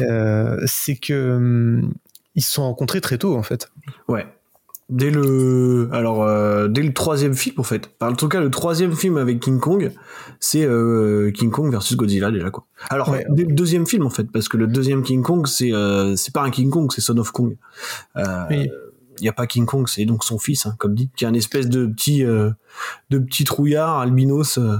Euh, 0.00 0.60
c'est 0.66 0.96
que 0.96 1.36
hum, 1.36 1.94
ils 2.34 2.42
se 2.42 2.50
sont 2.50 2.64
rencontrés 2.64 3.00
très 3.00 3.16
tôt 3.18 3.36
en 3.36 3.44
fait. 3.44 3.70
Ouais. 4.08 4.26
Dès 4.96 5.10
le, 5.10 5.88
alors 5.92 6.22
euh, 6.22 6.68
dès 6.68 6.82
le 6.82 6.92
troisième 6.92 7.34
film 7.34 7.56
en 7.58 7.64
fait. 7.64 7.90
Enfin, 7.98 8.12
en 8.12 8.14
tout 8.14 8.28
cas, 8.28 8.40
le 8.40 8.48
troisième 8.48 8.94
film 8.94 9.16
avec 9.16 9.40
King 9.40 9.58
Kong, 9.58 9.90
c'est 10.38 10.64
euh, 10.64 11.32
King 11.32 11.50
Kong 11.50 11.68
versus 11.72 11.96
Godzilla 11.96 12.30
déjà 12.30 12.50
quoi. 12.50 12.66
Alors 12.90 13.08
Ouais. 13.08 13.26
dès 13.30 13.42
le 13.42 13.52
deuxième 13.54 13.86
film 13.86 14.06
en 14.06 14.10
fait, 14.10 14.30
parce 14.30 14.48
que 14.48 14.56
le 14.56 14.68
deuxième 14.68 15.02
King 15.02 15.22
Kong, 15.22 15.48
c'est 15.48 15.72
euh, 15.72 16.14
c'est 16.14 16.32
pas 16.32 16.42
un 16.42 16.50
King 16.50 16.70
Kong, 16.70 16.92
c'est 16.94 17.00
Son 17.00 17.18
of 17.18 17.32
Kong. 17.32 17.56
Euh, 18.16 18.24
Oui. 18.50 18.70
Il 19.20 19.24
y 19.24 19.28
a 19.28 19.32
pas 19.32 19.46
King 19.46 19.64
Kong, 19.66 19.88
c'est 19.88 20.04
donc 20.04 20.22
son 20.24 20.38
fils, 20.38 20.66
hein, 20.66 20.74
comme 20.78 20.94
dit, 20.94 21.08
qui 21.16 21.24
est 21.24 21.28
un 21.28 21.34
espèce 21.34 21.68
de 21.68 21.86
petit 21.86 22.24
euh, 22.24 22.50
de 23.10 23.18
petit 23.18 23.44
trouillard 23.44 23.98
albinos, 24.00 24.58
euh, 24.58 24.76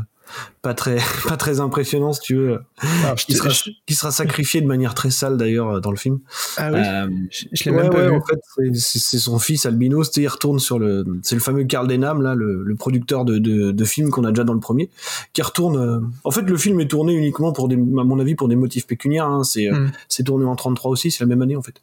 pas 0.64 0.74
très 0.74 0.96
pas 1.28 1.36
très 1.36 1.60
impressionnant 1.60 2.12
si 2.12 2.20
tu 2.22 2.34
veux, 2.34 2.58
Alors, 3.04 3.14
qui 3.14 3.32
te- 3.32 3.36
sera, 3.38 3.50
qui 3.86 3.94
sera 3.94 4.10
sacrifié 4.10 4.60
de 4.60 4.66
manière 4.66 4.94
très 4.94 5.10
sale 5.10 5.36
d'ailleurs 5.36 5.80
dans 5.80 5.90
le 5.92 5.96
film. 5.96 6.18
ah 6.56 6.70
oui, 6.72 6.80
Euh, 6.80 7.08
je, 7.30 7.44
je 7.52 7.64
l'ai 7.64 7.70
Ouais, 7.70 7.82
même 7.82 7.90
pas 7.92 7.98
ouais, 7.98 8.08
vu. 8.10 8.16
En 8.16 8.20
fait, 8.24 8.40
c'est- 8.74 9.18
son 9.18 9.38
fils 9.38 9.66
sais, 10.12 10.22
Il 10.22 10.26
retourne 10.28 10.58
sur 10.58 10.78
le, 10.78 11.04
c'est 11.22 11.34
le 11.34 11.40
fameux 11.40 11.64
Carl 11.64 11.86
Denham 11.86 12.22
là, 12.22 12.34
le, 12.34 12.62
le 12.64 12.74
producteur 12.74 13.24
de, 13.24 13.38
de, 13.38 13.70
de 13.70 13.84
films 13.84 14.10
qu'on 14.10 14.24
a 14.24 14.30
déjà 14.32 14.44
dans 14.44 14.54
le 14.54 14.60
premier, 14.60 14.90
qui 15.34 15.42
retourne. 15.42 15.76
euh, 15.76 16.00
En 16.24 16.30
fait, 16.30 16.42
le 16.42 16.56
film 16.56 16.80
est 16.80 16.88
tourné 16.88 17.12
uniquement 17.14 17.52
pour 17.52 17.68
des, 17.68 17.76
à 17.76 17.78
mon 18.04 18.18
avis, 18.18 18.34
pour 18.34 18.48
des 18.48 18.56
motifs 18.56 18.86
pécuniaires. 18.86 19.26
Hein. 19.26 19.44
C'est, 19.44 19.68
euh, 19.70 19.74
Hmm. 19.74 19.90
c'est 20.08 20.22
tourné 20.24 20.44
en 20.46 20.56
33 20.56 20.90
aussi, 20.90 21.10
c'est 21.10 21.22
la 21.24 21.26
même 21.28 21.42
année 21.42 21.56
en 21.56 21.62
fait. 21.62 21.74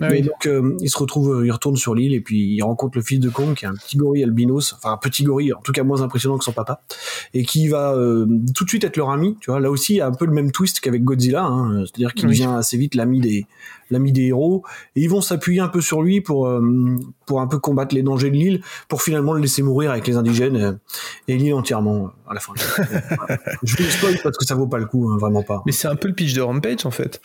Ah 0.00 0.08
Mais 0.08 0.16
oui. 0.16 0.22
donc, 0.22 0.46
euh, 0.46 0.76
il 0.80 0.88
se 0.90 0.98
retrouve, 0.98 1.40
euh, 1.40 1.46
il 1.46 1.52
retourne 1.52 1.76
sur 1.76 1.94
l'île 1.94 2.14
et 2.14 2.20
puis 2.20 2.38
il 2.56 2.62
rencontre 2.62 2.98
le 2.98 3.02
fils 3.04 3.20
de 3.20 3.28
Kong, 3.28 3.54
qui 3.54 3.64
est 3.64 3.68
un 3.68 3.74
petit 3.74 3.96
gorille 3.96 4.24
albinos, 4.24 4.72
enfin 4.74 4.92
un 4.92 4.96
petit 4.96 5.22
gorille, 5.24 5.52
en 5.52 5.60
tout 5.60 5.72
cas 5.72 5.82
moins 5.84 6.02
impressionnant 6.02 6.38
que 6.38 6.44
son 6.44 6.52
papa, 6.52 6.82
et 7.34 7.44
qui 7.44 7.68
va 7.68 7.92
euh, 7.94 8.23
tout 8.54 8.64
de 8.64 8.68
suite 8.68 8.84
être 8.84 8.96
leur 8.96 9.10
ami. 9.10 9.36
Tu 9.40 9.50
vois, 9.50 9.60
là 9.60 9.70
aussi, 9.70 9.94
il 9.94 9.96
y 9.96 10.00
a 10.00 10.06
un 10.06 10.12
peu 10.12 10.24
le 10.26 10.32
même 10.32 10.50
twist 10.52 10.80
qu'avec 10.80 11.04
Godzilla, 11.04 11.44
hein. 11.44 11.84
c'est-à-dire 11.86 12.14
qu'il 12.14 12.26
Oui. 12.28 12.32
devient 12.38 12.52
assez 12.56 12.76
vite 12.76 12.94
l'ami 12.94 13.20
des, 13.20 13.46
l'ami 13.90 14.12
des 14.12 14.26
héros, 14.26 14.64
et 14.96 15.02
ils 15.02 15.10
vont 15.10 15.20
s'appuyer 15.20 15.60
un 15.60 15.68
peu 15.68 15.80
sur 15.80 16.02
lui 16.02 16.20
pour 16.20 16.46
euh, 16.46 16.62
pour 17.26 17.40
un 17.40 17.46
peu 17.46 17.58
combattre 17.58 17.94
les 17.94 18.02
dangers 18.02 18.30
de 18.30 18.36
l'île, 18.36 18.60
pour 18.88 19.02
finalement 19.02 19.32
le 19.32 19.40
laisser 19.40 19.62
mourir 19.62 19.90
avec 19.90 20.06
les 20.06 20.16
indigènes 20.16 20.56
euh, 20.56 20.72
et 21.28 21.36
l'île 21.36 21.54
entièrement 21.54 22.06
euh, 22.06 22.30
à 22.30 22.34
la 22.34 22.40
fin. 22.40 22.52
Je 23.62 23.76
vous 23.76 23.90
spoil 23.90 24.18
parce 24.22 24.36
que 24.36 24.44
ça 24.44 24.54
vaut 24.54 24.66
pas 24.66 24.78
le 24.78 24.86
coup, 24.86 25.08
hein, 25.10 25.16
vraiment 25.18 25.42
pas. 25.42 25.62
Mais 25.66 25.72
c'est 25.72 25.88
un 25.88 25.96
peu 25.96 26.08
le 26.08 26.14
pitch 26.14 26.34
de 26.34 26.40
Rampage 26.40 26.84
en 26.86 26.90
fait. 26.90 27.20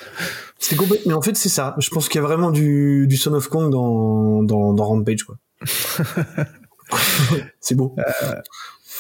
C'est 0.58 0.76
complètement. 0.76 1.10
Mais 1.12 1.14
en 1.16 1.22
fait, 1.22 1.36
c'est 1.36 1.50
ça. 1.50 1.76
Je 1.80 1.90
pense 1.90 2.10
qu'il 2.10 2.20
y 2.22 2.24
a 2.24 2.28
vraiment 2.28 2.52
du, 2.52 3.08
du 3.08 3.18
Son 3.18 3.34
of 3.34 3.48
Kong 3.48 3.72
dans, 3.72 4.44
dans, 4.44 4.74
dans 4.74 4.84
Rampage, 4.86 5.24
quoi. 5.24 5.36
c'est 7.60 7.76
beau. 7.76 7.96
Euh, 8.00 8.34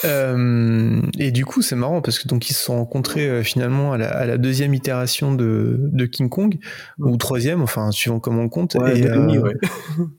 et 0.03 1.31
du 1.31 1.45
coup, 1.45 1.61
c'est 1.61 1.75
marrant 1.75 2.01
parce 2.01 2.19
que 2.19 2.27
donc 2.27 2.49
ils 2.49 2.53
se 2.53 2.63
sont 2.63 2.77
rencontrés 2.77 3.27
euh, 3.27 3.43
finalement 3.43 3.93
à 3.93 3.97
la, 3.97 4.09
à 4.09 4.25
la 4.25 4.37
deuxième 4.37 4.73
itération 4.73 5.33
de, 5.33 5.77
de 5.79 6.05
King 6.05 6.29
Kong 6.29 6.57
ou 6.99 7.17
troisième, 7.17 7.61
enfin 7.61 7.91
suivant 7.91 8.19
comment 8.19 8.43
on 8.43 8.49
compte, 8.49 8.75
Ouais, 8.75 8.97
et, 8.97 9.01
de 9.01 9.09
demi, 9.09 9.37
euh, 9.37 9.41
ouais. 9.41 9.55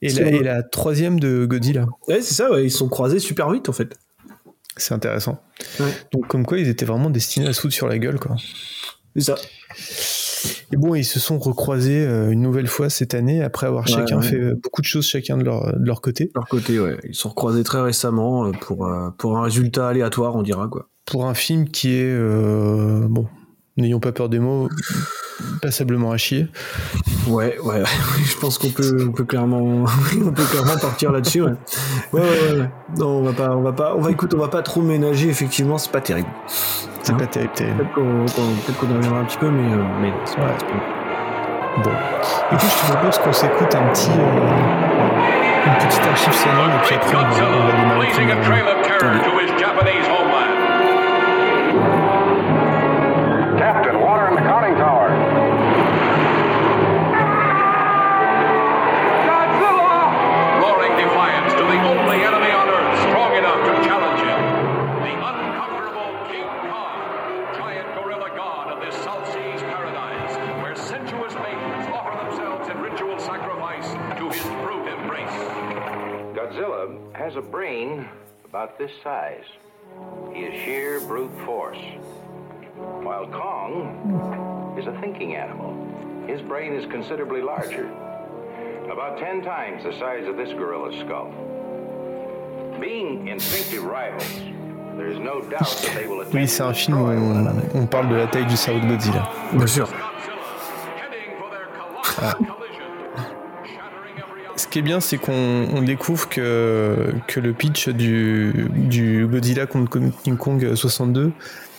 et, 0.02 0.10
la, 0.10 0.26
et 0.30 0.42
la 0.42 0.62
troisième 0.62 1.18
de 1.18 1.46
Godzilla. 1.46 1.86
Ouais, 2.08 2.20
c'est 2.20 2.34
ça. 2.34 2.48
Ils 2.60 2.70
se 2.70 2.78
sont 2.78 2.88
croisés 2.88 3.18
super 3.18 3.50
vite, 3.50 3.68
en 3.68 3.72
fait. 3.72 3.96
C'est 4.76 4.94
intéressant. 4.94 5.42
Donc 6.12 6.26
comme 6.28 6.46
quoi 6.46 6.58
ils 6.58 6.68
étaient 6.68 6.86
vraiment 6.86 7.10
destinés 7.10 7.46
à 7.48 7.52
se 7.52 7.60
foutre 7.60 7.74
sur 7.74 7.86
la 7.88 7.98
gueule 7.98 8.18
quoi. 8.18 8.36
C'est 9.14 9.22
ça. 9.24 9.34
Et 10.72 10.76
bon, 10.76 10.94
ils 10.94 11.04
se 11.04 11.18
sont 11.18 11.38
recroisés 11.38 12.04
euh, 12.06 12.30
une 12.30 12.42
nouvelle 12.42 12.66
fois 12.68 12.88
cette 12.90 13.14
année 13.14 13.42
après 13.42 13.66
avoir 13.66 13.84
Ouais, 13.86 13.92
chacun 13.92 14.18
ouais. 14.18 14.22
fait 14.26 14.36
euh, 14.40 14.54
beaucoup 14.62 14.80
de 14.82 14.86
choses 14.86 15.06
chacun 15.06 15.36
de 15.36 15.42
leur, 15.44 15.76
de 15.78 15.84
leur 15.84 16.00
côté 16.00 16.26
De 16.26 16.30
leur 16.34 16.46
côté, 16.46 16.78
ouais. 16.78 16.96
Ils 17.04 17.14
se 17.14 17.22
sont 17.22 17.30
recroisés 17.30 17.64
très 17.64 17.80
récemment 17.80 18.46
euh, 18.46 18.52
pour, 18.52 18.88
pour 19.18 19.36
un 19.38 19.42
résultat 19.42 19.88
aléatoire, 19.88 20.36
on 20.36 20.42
dira, 20.42 20.68
quoi. 20.68 20.88
pour 21.06 21.26
un 21.26 21.34
film 21.34 21.68
qui 21.68 21.94
est 21.94 22.04
euh, 22.12 23.06
bon, 23.08 23.26
n'ayons 23.80 24.00
pas 24.00 24.12
peur 24.12 24.28
des 24.28 24.38
mots, 24.38 24.68
passablement 25.62 26.12
à 26.12 26.16
chier. 26.16 26.48
Ouais, 27.28 27.56
ouais. 27.62 27.82
Je 28.24 28.36
pense 28.38 28.58
qu'on 28.58 28.70
peut, 28.70 29.06
on 29.08 29.12
peut 29.12 29.24
clairement, 29.24 29.84
on 30.24 30.30
peut 30.32 30.44
clairement 30.44 30.76
partir 30.80 31.12
là-dessus, 31.12 31.42
ouais. 31.42 31.52
Ouais, 32.12 32.20
ouais. 32.20 32.70
Non, 32.98 33.18
on 33.18 33.22
va 33.22 33.32
pas, 33.32 33.50
on 33.56 33.62
va 33.62 33.72
pas, 33.72 33.94
on 33.96 34.00
va, 34.00 34.10
écoute, 34.10 34.34
on 34.34 34.38
va 34.38 34.48
pas 34.48 34.62
trop 34.62 34.82
ménager, 34.82 35.28
effectivement, 35.28 35.78
c'est 35.78 35.92
pas 35.92 36.00
terrible. 36.00 36.28
C'est 37.02 37.12
Hein 37.12 37.16
pas 37.16 37.26
terrible, 37.26 37.52
terrible. 37.54 37.76
Peut-être 37.78 37.94
qu'on, 37.94 38.24
peut-être 38.66 38.78
qu'on 38.78 38.88
y 38.90 38.96
reviendra 38.96 39.20
un 39.20 39.24
petit 39.24 39.38
peu, 39.38 39.48
mais, 39.50 39.72
euh, 39.72 39.82
mais 40.00 40.12
c'est 40.24 40.36
pas- 40.36 40.42
Ouais. 40.42 40.52
pas- 40.58 41.80
Bon. 41.84 41.90
Écoute, 42.52 42.68
je 42.68 42.86
te 42.86 42.92
propose 42.92 43.18
qu'on 43.18 43.32
s'écoute 43.32 43.74
un 43.74 43.92
petit, 43.92 44.10
euh, 44.10 45.66
une 45.66 45.86
petite 45.86 46.02
archive 46.04 46.32
sonore 46.32 46.66
et 46.66 46.84
puis 46.84 46.94
après 46.96 47.16
on 47.16 47.20
va, 47.20 47.26
on 47.28 47.66
va 47.66 47.72
démarrer 47.80 48.08
about 78.50 78.76
this 78.78 78.90
size. 79.04 79.44
He 80.34 80.40
is 80.40 80.64
sheer 80.64 81.00
brute 81.00 81.30
force. 81.44 81.78
While 83.02 83.26
Kong 83.28 84.74
is 84.76 84.86
a 84.88 85.00
thinking 85.00 85.36
animal. 85.36 85.70
His 86.26 86.40
brain 86.42 86.72
is 86.74 86.84
considerably 86.90 87.42
larger. 87.42 87.86
about 88.90 89.18
10 89.20 89.42
times 89.42 89.84
the 89.84 89.92
size 90.00 90.26
of 90.26 90.36
this 90.36 90.48
gorilla's 90.58 90.98
skull. 91.06 91.30
Being 92.80 93.28
instinctive 93.28 93.84
rivals, 93.84 94.40
there's 94.96 95.18
no 95.20 95.40
doubt 95.42 95.70
that 95.82 95.92
they 95.94 96.06
will 96.08 96.20
attempt 96.22 96.34
Oui, 96.34 96.48
c'est 96.48 96.62
un 96.64 96.72
film 96.74 96.98
où 96.98 97.06
destroy 97.06 97.20
one 97.20 97.36
on, 97.36 97.46
another. 97.46 97.68
on 97.78 97.86
parle 97.86 98.08
de 98.08 98.16
la 98.16 98.26
taille 98.26 98.46
du 98.46 98.56
cerveau 98.56 98.80
de 98.80 98.86
Godzilla. 98.88 99.28
Bien 99.52 99.66
sûr. 99.68 99.86
heading 100.96 102.46
Ce 104.60 104.68
qui 104.68 104.80
est 104.80 104.82
bien, 104.82 105.00
c'est 105.00 105.16
qu'on 105.16 105.32
on 105.74 105.80
découvre 105.80 106.28
que, 106.28 107.14
que 107.26 107.40
le 107.40 107.54
pitch 107.54 107.88
du, 107.88 108.52
du 108.74 109.26
Godzilla 109.26 109.64
contre 109.64 109.98
King 110.22 110.36
Kong 110.36 110.74
62 110.74 111.32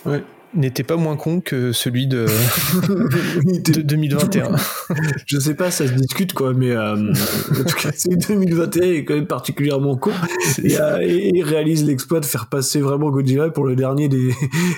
Ouais. 0.03 0.23
N'était 0.53 0.83
pas 0.83 0.95
moins 0.97 1.15
con 1.15 1.39
que 1.41 1.71
celui 1.71 2.07
de, 2.07 2.25
de 3.45 3.81
2021. 3.81 4.51
Je 5.25 5.39
sais 5.39 5.55
pas, 5.55 5.71
ça 5.71 5.87
se 5.87 5.93
discute 5.93 6.33
quoi, 6.33 6.53
mais 6.53 6.71
euh, 6.71 6.95
en 7.51 7.63
tout 7.63 7.75
cas, 7.75 7.89
c'est 7.95 8.15
2021 8.27 8.81
est 8.83 9.05
quand 9.05 9.13
même 9.15 9.27
particulièrement 9.27 9.95
con. 9.95 10.11
Et, 10.63 10.79
euh, 10.79 10.99
et 11.01 11.31
il 11.33 11.43
réalise 11.43 11.85
l'exploit 11.85 12.19
de 12.19 12.25
faire 12.25 12.47
passer 12.47 12.81
vraiment 12.81 13.09
Godzilla 13.11 13.49
pour 13.49 13.65
le 13.65 13.75
dernier 13.75 14.09
des, 14.09 14.27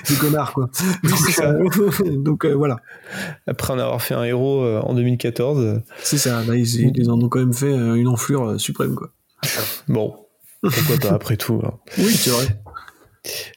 des 0.08 0.14
connards 0.20 0.52
quoi. 0.52 0.70
Donc, 1.02 1.38
euh, 1.40 2.16
donc 2.16 2.44
euh, 2.44 2.54
voilà, 2.54 2.76
Après 3.46 3.72
en 3.72 3.78
avoir 3.78 4.00
fait 4.02 4.14
un 4.14 4.24
héros 4.24 4.64
en 4.64 4.94
2014. 4.94 5.58
euh, 5.60 5.78
c'est 6.02 6.18
ça. 6.18 6.42
Là, 6.44 6.54
ils, 6.56 6.92
ils 6.96 7.10
en 7.10 7.20
ont 7.20 7.28
quand 7.28 7.40
même 7.40 7.52
fait 7.54 7.72
une 7.72 8.08
enflure 8.08 8.60
suprême 8.60 8.94
quoi. 8.94 9.10
Bon, 9.88 10.14
pourquoi 10.62 10.96
pas 11.00 11.14
après 11.14 11.36
tout. 11.36 11.60
hein. 11.64 11.72
Oui, 11.98 12.10
c'est 12.12 12.30
vrai. 12.30 12.46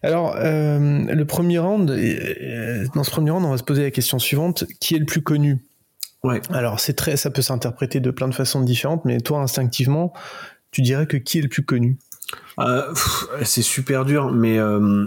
Alors, 0.04 0.36
euh, 0.38 0.80
le 0.80 1.26
premier 1.26 1.60
round, 1.60 1.90
euh, 1.92 2.86
dans 2.96 3.04
ce 3.04 3.12
premier 3.12 3.32
round, 3.32 3.46
on 3.46 3.52
va 3.52 3.58
se 3.58 3.64
poser 3.64 3.84
la 3.84 3.92
question 3.92 4.20
suivante 4.20 4.66
qui 4.80 4.96
est 4.96 5.00
le 5.00 5.06
plus 5.06 5.22
connu? 5.22 5.66
Ouais. 6.24 6.42
Alors, 6.50 6.80
c'est 6.80 6.94
très, 6.94 7.18
ça 7.18 7.30
peut 7.30 7.42
s'interpréter 7.42 8.00
de 8.00 8.12
plein 8.12 8.28
de 8.28 8.34
façons 8.36 8.62
différentes, 8.62 9.06
mais 9.06 9.20
toi, 9.20 9.40
instinctivement, 9.40 10.14
tu 10.72 10.82
dirais 10.82 11.06
que 11.08 11.18
qui 11.18 11.40
est 11.40 11.42
le 11.42 11.50
plus 11.50 11.64
connu? 11.64 11.98
Euh, 12.60 12.82
c'est 13.44 13.62
super 13.62 14.04
dur, 14.04 14.32
mais 14.32 14.58
euh, 14.58 15.06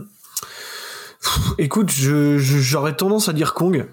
pff, 1.23 1.39
écoute, 1.59 1.91
je, 1.91 2.39
je- 2.39 2.59
j'aurais 2.59 2.97
tendance 2.97 3.29
à 3.29 3.33
dire 3.33 3.55
Kong. 3.55 3.87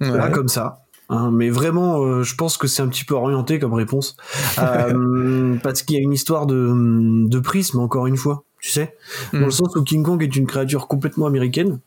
là 0.00 0.28
comme 0.30 0.48
ça. 0.48 0.80
hein, 1.08 1.30
mais 1.32 1.48
vraiment, 1.50 2.02
euh, 2.04 2.22
je 2.22 2.34
pense 2.34 2.56
que 2.56 2.66
c'est 2.66 2.82
un 2.82 2.88
petit 2.88 3.04
peu 3.04 3.14
orienté 3.14 3.58
comme 3.58 3.74
réponse. 3.74 4.16
Euh, 4.58 5.56
parce 5.62 5.82
qu'il 5.82 5.96
y 5.96 5.98
a 5.98 6.02
une 6.02 6.12
histoire 6.12 6.46
de, 6.46 6.72
de 7.28 7.38
prisme, 7.40 7.80
encore 7.80 8.06
une 8.06 8.16
fois, 8.16 8.44
tu 8.62 8.70
sais. 8.70 8.96
Dans 9.34 9.40
Mm. 9.40 9.44
le 9.44 9.50
sens 9.50 9.76
où 9.76 9.82
King 9.82 10.02
Kong 10.02 10.22
est 10.22 10.34
une 10.34 10.46
créature 10.46 10.86
complètement 10.88 11.26
américaine, 11.26 11.80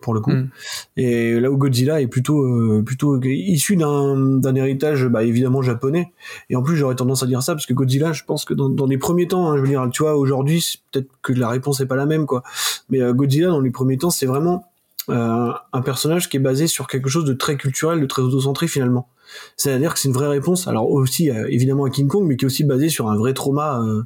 pour 0.00 0.14
le 0.14 0.20
coup. 0.20 0.30
Mm. 0.30 0.48
Et 0.96 1.38
là 1.40 1.50
où 1.50 1.58
Godzilla 1.58 2.00
est 2.00 2.06
plutôt, 2.06 2.42
euh, 2.44 2.82
plutôt 2.82 3.20
issu 3.22 3.76
d'un, 3.76 4.16
d'un 4.16 4.54
héritage, 4.54 5.06
bah, 5.06 5.24
évidemment 5.24 5.60
japonais. 5.60 6.12
Et 6.48 6.56
en 6.56 6.62
plus, 6.62 6.76
j'aurais 6.76 6.94
tendance 6.94 7.22
à 7.22 7.26
dire 7.26 7.42
ça, 7.42 7.52
parce 7.54 7.66
que 7.66 7.74
Godzilla, 7.74 8.12
je 8.12 8.24
pense 8.24 8.44
que 8.46 8.54
dans, 8.54 8.68
dans 8.70 8.86
les 8.86 8.96
premiers 8.96 9.26
temps, 9.26 9.50
hein, 9.50 9.56
je 9.56 9.60
veux 9.62 9.68
dire, 9.68 9.86
tu 9.92 10.02
vois, 10.04 10.16
aujourd'hui, 10.16 10.64
peut-être 10.92 11.10
que 11.20 11.32
la 11.32 11.48
réponse 11.48 11.80
est 11.80 11.86
pas 11.86 11.96
la 11.96 12.06
même, 12.06 12.24
quoi. 12.26 12.42
Mais 12.88 13.02
euh, 13.02 13.12
Godzilla, 13.12 13.48
dans 13.48 13.60
les 13.60 13.70
premiers 13.70 13.98
temps, 13.98 14.10
c'est 14.10 14.26
vraiment 14.26 14.64
euh, 15.08 15.52
un 15.72 15.82
personnage 15.82 16.28
qui 16.28 16.36
est 16.36 16.40
basé 16.40 16.68
sur 16.68 16.86
quelque 16.86 17.08
chose 17.10 17.24
de 17.24 17.32
très 17.32 17.56
culturel, 17.56 18.00
de 18.00 18.06
très 18.06 18.22
autocentré 18.22 18.68
finalement. 18.68 19.08
C'est-à-dire 19.56 19.94
que 19.94 20.00
c'est 20.00 20.08
une 20.08 20.14
vraie 20.14 20.28
réponse, 20.28 20.68
alors 20.68 20.88
aussi 20.90 21.30
euh, 21.30 21.46
évidemment 21.50 21.84
à 21.84 21.90
King 21.90 22.06
Kong, 22.06 22.24
mais 22.26 22.36
qui 22.36 22.44
est 22.44 22.46
aussi 22.46 22.64
basé 22.64 22.88
sur 22.88 23.08
un 23.08 23.16
vrai 23.16 23.32
trauma, 23.34 23.80
euh, 23.82 24.02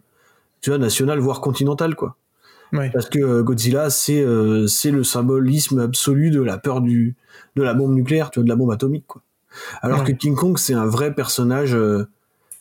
tu 0.65 0.71
vois, 0.71 0.79
national 0.79 1.19
voire 1.19 1.43
continental 1.43 1.95
quoi. 1.95 2.17
Ouais. 2.73 2.89
Parce 2.91 3.11
que 3.11 3.19
euh, 3.19 3.43
Godzilla, 3.43 3.91
c'est 3.91 4.23
euh, 4.23 4.67
c'est 4.67 4.91
le 4.91 5.05
symbolisme 5.05 5.79
absolu 5.79 6.31
de 6.31 6.41
la 6.41 6.57
peur 6.57 6.81
du 6.81 7.17
de 7.55 7.63
la 7.63 7.75
bombe 7.75 7.93
nucléaire, 7.95 8.31
tu 8.31 8.41
vois, 8.41 8.45
de 8.45 8.49
la 8.49 8.57
bombe 8.57 8.71
atomique 8.71 9.07
quoi. 9.07 9.21
Alors 9.83 10.05
que 10.05 10.13
King 10.13 10.35
Kong, 10.35 10.57
c'est 10.57 10.73
un 10.73 10.87
vrai 10.87 11.15
personnage 11.15 11.75
euh, 11.75 12.09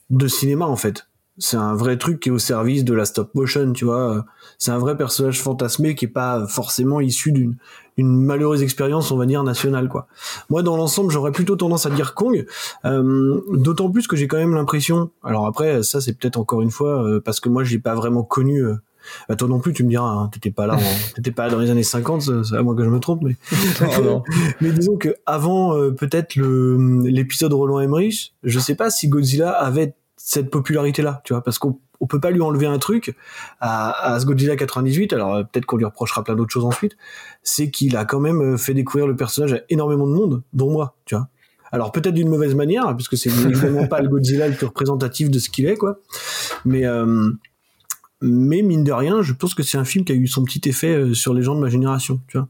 de 0.09 0.27
cinéma 0.27 0.65
en 0.65 0.75
fait. 0.75 1.07
C'est 1.37 1.55
un 1.55 1.75
vrai 1.75 1.97
truc 1.97 2.19
qui 2.19 2.27
est 2.27 2.31
au 2.33 2.39
service 2.39 2.83
de 2.83 2.93
la 2.93 3.05
stop 3.05 3.33
motion, 3.35 3.71
tu 3.71 3.85
vois. 3.85 4.25
C'est 4.57 4.71
un 4.71 4.79
vrai 4.79 4.97
personnage 4.97 5.41
fantasmé 5.41 5.95
qui 5.95 6.03
est 6.05 6.09
pas 6.09 6.45
forcément 6.45 6.99
issu 6.99 7.31
d'une 7.31 7.55
une 7.97 8.15
malheureuse 8.15 8.63
expérience, 8.63 9.11
on 9.11 9.17
va 9.17 9.25
dire, 9.25 9.43
nationale, 9.43 9.87
quoi. 9.87 10.07
Moi, 10.49 10.63
dans 10.63 10.77
l'ensemble, 10.77 11.11
j'aurais 11.11 11.31
plutôt 11.31 11.55
tendance 11.55 11.85
à 11.85 11.89
dire 11.89 12.13
Kong, 12.13 12.45
euh, 12.85 13.41
d'autant 13.53 13.89
plus 13.89 14.07
que 14.07 14.15
j'ai 14.15 14.27
quand 14.27 14.37
même 14.37 14.55
l'impression. 14.55 15.11
Alors 15.23 15.45
après, 15.45 15.83
ça, 15.83 16.01
c'est 16.01 16.13
peut-être 16.13 16.37
encore 16.37 16.61
une 16.61 16.71
fois 16.71 17.03
euh, 17.03 17.19
parce 17.19 17.39
que 17.39 17.49
moi, 17.49 17.63
j'ai 17.63 17.79
pas 17.79 17.95
vraiment 17.95 18.23
connu. 18.23 18.63
euh, 18.63 18.75
bah, 19.27 19.35
toi 19.35 19.47
non 19.47 19.59
plus, 19.59 19.73
tu 19.73 19.83
me 19.83 19.89
diras, 19.89 20.09
hein, 20.09 20.29
t'étais 20.31 20.51
pas 20.51 20.67
là, 20.67 20.77
t'étais 21.15 21.31
pas 21.31 21.49
dans 21.49 21.59
les 21.59 21.69
années 21.69 21.83
50, 21.83 22.21
c'est 22.21 22.43
c'est 22.43 22.55
à 22.55 22.61
moi 22.63 22.75
que 22.75 22.83
je 22.83 22.89
me 22.89 22.99
trompe, 22.99 23.21
mais 23.23 23.35
Ah 23.81 23.99
mais 24.61 24.71
disons 24.71 24.97
que 24.97 25.15
avant 25.25 25.75
euh, 25.75 25.91
peut-être 25.91 26.35
le 26.35 27.03
l'épisode 27.03 27.53
Roland 27.53 27.79
Emmerich, 27.79 28.33
je 28.43 28.59
sais 28.59 28.75
pas 28.75 28.89
si 28.89 29.07
Godzilla 29.07 29.51
avait 29.51 29.95
cette 30.17 30.49
popularité 30.49 31.01
là, 31.01 31.21
tu 31.25 31.33
vois, 31.33 31.43
parce 31.43 31.59
qu'on 31.59 31.79
on 32.03 32.07
peut 32.07 32.19
pas 32.19 32.31
lui 32.31 32.41
enlever 32.41 32.65
un 32.67 32.79
truc 32.79 33.15
à, 33.61 34.13
à 34.13 34.19
ce 34.19 34.25
Godzilla 34.25 34.55
98. 34.57 35.13
Alors 35.13 35.35
euh, 35.35 35.43
peut-être 35.43 35.65
qu'on 35.65 35.77
lui 35.77 35.85
reprochera 35.85 36.21
plein 36.23 36.35
d'autres 36.35 36.51
choses 36.51 36.65
ensuite. 36.65 36.97
C'est 37.43 37.69
qu'il 37.71 37.95
a 37.95 38.03
quand 38.03 38.19
même 38.19 38.41
euh, 38.41 38.57
fait 38.57 38.73
découvrir 38.73 39.07
le 39.07 39.15
personnage 39.15 39.53
à 39.53 39.59
énormément 39.69 40.05
de 40.05 40.13
monde, 40.13 40.43
dont 40.51 40.69
moi, 40.69 40.95
tu 41.05 41.15
vois. 41.15 41.29
Alors 41.71 41.91
peut-être 41.91 42.13
d'une 42.13 42.27
mauvaise 42.29 42.53
manière, 42.55 42.93
puisque 42.95 43.15
c'est 43.17 43.29
évidemment 43.29 43.87
pas 43.87 44.01
le 44.01 44.09
Godzilla 44.09 44.47
le 44.49 44.53
plus 44.53 44.65
représentatif 44.67 45.31
de 45.31 45.39
ce 45.39 45.49
qu'il 45.49 45.65
est, 45.65 45.75
quoi. 45.77 45.99
Mais 46.65 46.85
euh, 46.85 47.31
mais 48.21 48.61
mine 48.61 48.83
de 48.83 48.91
rien, 48.91 49.21
je 49.21 49.33
pense 49.33 49.53
que 49.55 49.63
c'est 49.63 49.77
un 49.77 49.85
film 49.85 50.05
qui 50.05 50.11
a 50.11 50.15
eu 50.15 50.27
son 50.27 50.43
petit 50.43 50.67
effet 50.69 51.13
sur 51.13 51.33
les 51.33 51.41
gens 51.41 51.55
de 51.55 51.61
ma 51.61 51.69
génération, 51.69 52.19
tu 52.27 52.37
vois. 52.37 52.47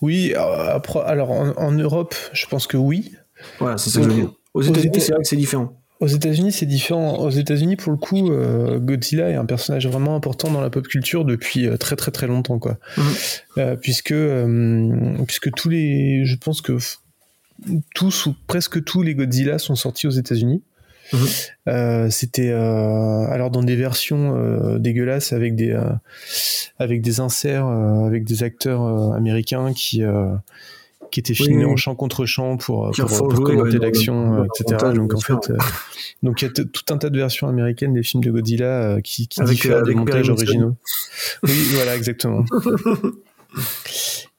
Oui, 0.00 0.32
alors 0.34 1.30
en, 1.30 1.50
en 1.56 1.72
Europe, 1.72 2.14
je 2.32 2.46
pense 2.46 2.66
que 2.66 2.76
oui. 2.76 3.12
Voilà, 3.58 3.78
c'est 3.78 3.90
ça 3.90 3.98
que 4.00 4.04
je 4.04 4.10
veux 4.10 4.16
dire. 4.16 4.32
Aux 4.54 4.62
États-Unis, 4.62 4.88
États- 4.96 5.00
c'est 5.00 5.12
vrai 5.12 5.22
que 5.22 5.28
c'est 5.28 5.36
différent. 5.36 5.79
Aux 6.00 6.06
États-Unis, 6.06 6.50
c'est 6.50 6.66
différent. 6.66 7.18
Aux 7.18 7.28
États-Unis, 7.30 7.76
pour 7.76 7.92
le 7.92 7.98
coup, 7.98 8.32
euh, 8.32 8.78
Godzilla 8.78 9.28
est 9.28 9.34
un 9.34 9.44
personnage 9.44 9.86
vraiment 9.86 10.16
important 10.16 10.50
dans 10.50 10.62
la 10.62 10.70
pop 10.70 10.88
culture 10.88 11.26
depuis 11.26 11.66
euh, 11.66 11.76
très 11.76 11.94
très 11.94 12.10
très 12.10 12.26
longtemps, 12.26 12.58
quoi. 12.58 12.78
Mhm. 12.96 13.04
Euh, 13.58 13.76
puisque 13.76 14.14
puisque 15.26 15.52
tous 15.52 15.68
les, 15.68 16.24
je 16.24 16.36
pense 16.36 16.62
que 16.62 16.78
tous 17.94 18.26
ou 18.26 18.34
presque 18.46 18.82
tous 18.82 19.02
les 19.02 19.14
Godzilla 19.14 19.58
sont 19.58 19.74
sortis 19.74 20.06
aux 20.06 20.12
États-Unis. 20.12 20.62
Euh, 21.68 22.08
C'était 22.08 22.50
alors 22.50 23.50
dans 23.50 23.62
des 23.62 23.76
versions 23.76 24.78
dégueulasses 24.78 25.34
avec 25.34 25.54
des 25.54 25.78
avec 26.78 27.02
des 27.02 27.20
inserts 27.20 27.66
avec 27.66 28.24
des 28.24 28.42
acteurs 28.42 29.12
américains 29.12 29.74
qui 29.74 30.02
qui 31.10 31.20
étaient 31.20 31.34
filmés 31.34 31.64
oui. 31.64 31.72
en 31.72 31.76
champ 31.76 31.94
contre 31.94 32.24
champ 32.26 32.56
pour, 32.56 32.90
Qui 32.92 33.00
pour, 33.02 33.10
pour 33.10 33.34
jouer, 33.36 33.44
commenter 33.56 33.78
ouais, 33.78 33.84
l'action, 33.84 34.34
euh, 34.40 34.44
etc. 34.44 34.64
montage, 34.72 34.94
Donc 34.96 35.14
en 35.14 35.20
fait, 35.20 35.50
euh, 35.50 35.56
donc 36.22 36.42
il 36.42 36.46
y 36.46 36.48
a 36.48 36.52
tout 36.52 36.92
un 36.92 36.98
tas 36.98 37.10
de 37.10 37.18
versions 37.18 37.48
américaines 37.48 37.94
des 37.94 38.02
films 38.02 38.22
de 38.22 38.30
Godzilla 38.30 38.66
euh, 38.96 39.00
qui, 39.00 39.28
qui 39.28 39.40
Avec, 39.40 39.56
diffèrent 39.56 39.78
euh, 39.78 39.82
des 39.82 39.86
avec 39.86 39.96
montages 39.96 40.26
Perry 40.26 40.30
originaux. 40.30 40.76
Oui, 41.42 41.52
voilà, 41.74 41.96
exactement. 41.96 42.44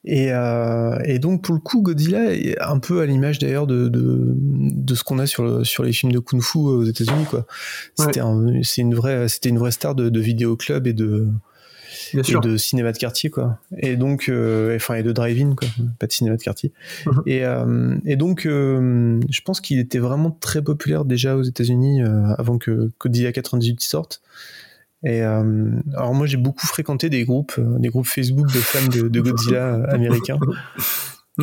Et, 0.04 0.32
euh, 0.32 0.98
et 1.04 1.18
donc 1.20 1.42
pour 1.44 1.54
le 1.54 1.60
coup, 1.60 1.80
Godzilla 1.80 2.34
est 2.34 2.60
un 2.60 2.78
peu 2.80 3.00
à 3.00 3.06
l'image 3.06 3.38
d'ailleurs 3.38 3.68
de, 3.68 3.88
de, 3.88 4.34
de 4.36 4.94
ce 4.96 5.04
qu'on 5.04 5.18
a 5.20 5.26
sur, 5.26 5.44
le, 5.44 5.62
sur 5.64 5.84
les 5.84 5.92
films 5.92 6.10
de 6.12 6.18
kung-fu 6.18 6.58
aux 6.58 6.82
États-Unis, 6.84 7.24
quoi. 7.30 7.46
C'était 7.96 8.18
un- 8.20 8.62
c'est 8.64 8.80
une 8.80 8.94
vraie, 8.96 9.28
c'était 9.28 9.50
une 9.50 9.58
vraie 9.58 9.70
star 9.70 9.94
de, 9.94 10.08
de 10.08 10.20
vidéoclub 10.20 10.88
et 10.88 10.92
de, 10.92 11.28
Bien 12.12 12.20
et 12.20 12.24
sûr. 12.24 12.40
de 12.40 12.56
cinéma 12.56 12.92
de 12.92 12.98
quartier 12.98 13.30
quoi. 13.30 13.58
Et 13.78 13.96
donc 13.96 14.28
euh, 14.28 14.76
enfin 14.76 14.94
et 14.94 15.02
de 15.02 15.12
drive-in 15.12 15.54
quoi. 15.54 15.68
Pas 15.98 16.06
de 16.06 16.12
cinéma 16.12 16.36
de 16.36 16.42
quartier. 16.42 16.72
Mhm. 17.06 17.22
et, 17.26 17.44
euh, 17.44 17.96
et 18.04 18.16
donc 18.16 18.46
euh, 18.46 19.20
je 19.30 19.40
pense 19.42 19.60
qu'il 19.60 19.78
était 19.78 19.98
vraiment 19.98 20.30
très 20.30 20.62
populaire 20.62 21.04
déjà 21.04 21.36
aux 21.36 21.42
États-Unis 21.42 22.02
avant 22.38 22.58
que 22.58 22.90
Godzilla 23.00 23.32
98 23.32 23.80
sorte. 23.80 24.22
Et 25.04 25.20
alors 25.20 26.14
moi 26.14 26.26
j'ai 26.26 26.36
beaucoup 26.36 26.66
fréquenté 26.66 27.10
des 27.10 27.24
groupes 27.24 27.58
des 27.78 27.88
groupes 27.88 28.06
Facebook 28.06 28.46
de 28.46 28.58
fans 28.58 28.88
de, 28.88 29.08
de 29.08 29.20
Godzilla 29.20 29.74
américains. 29.88 30.38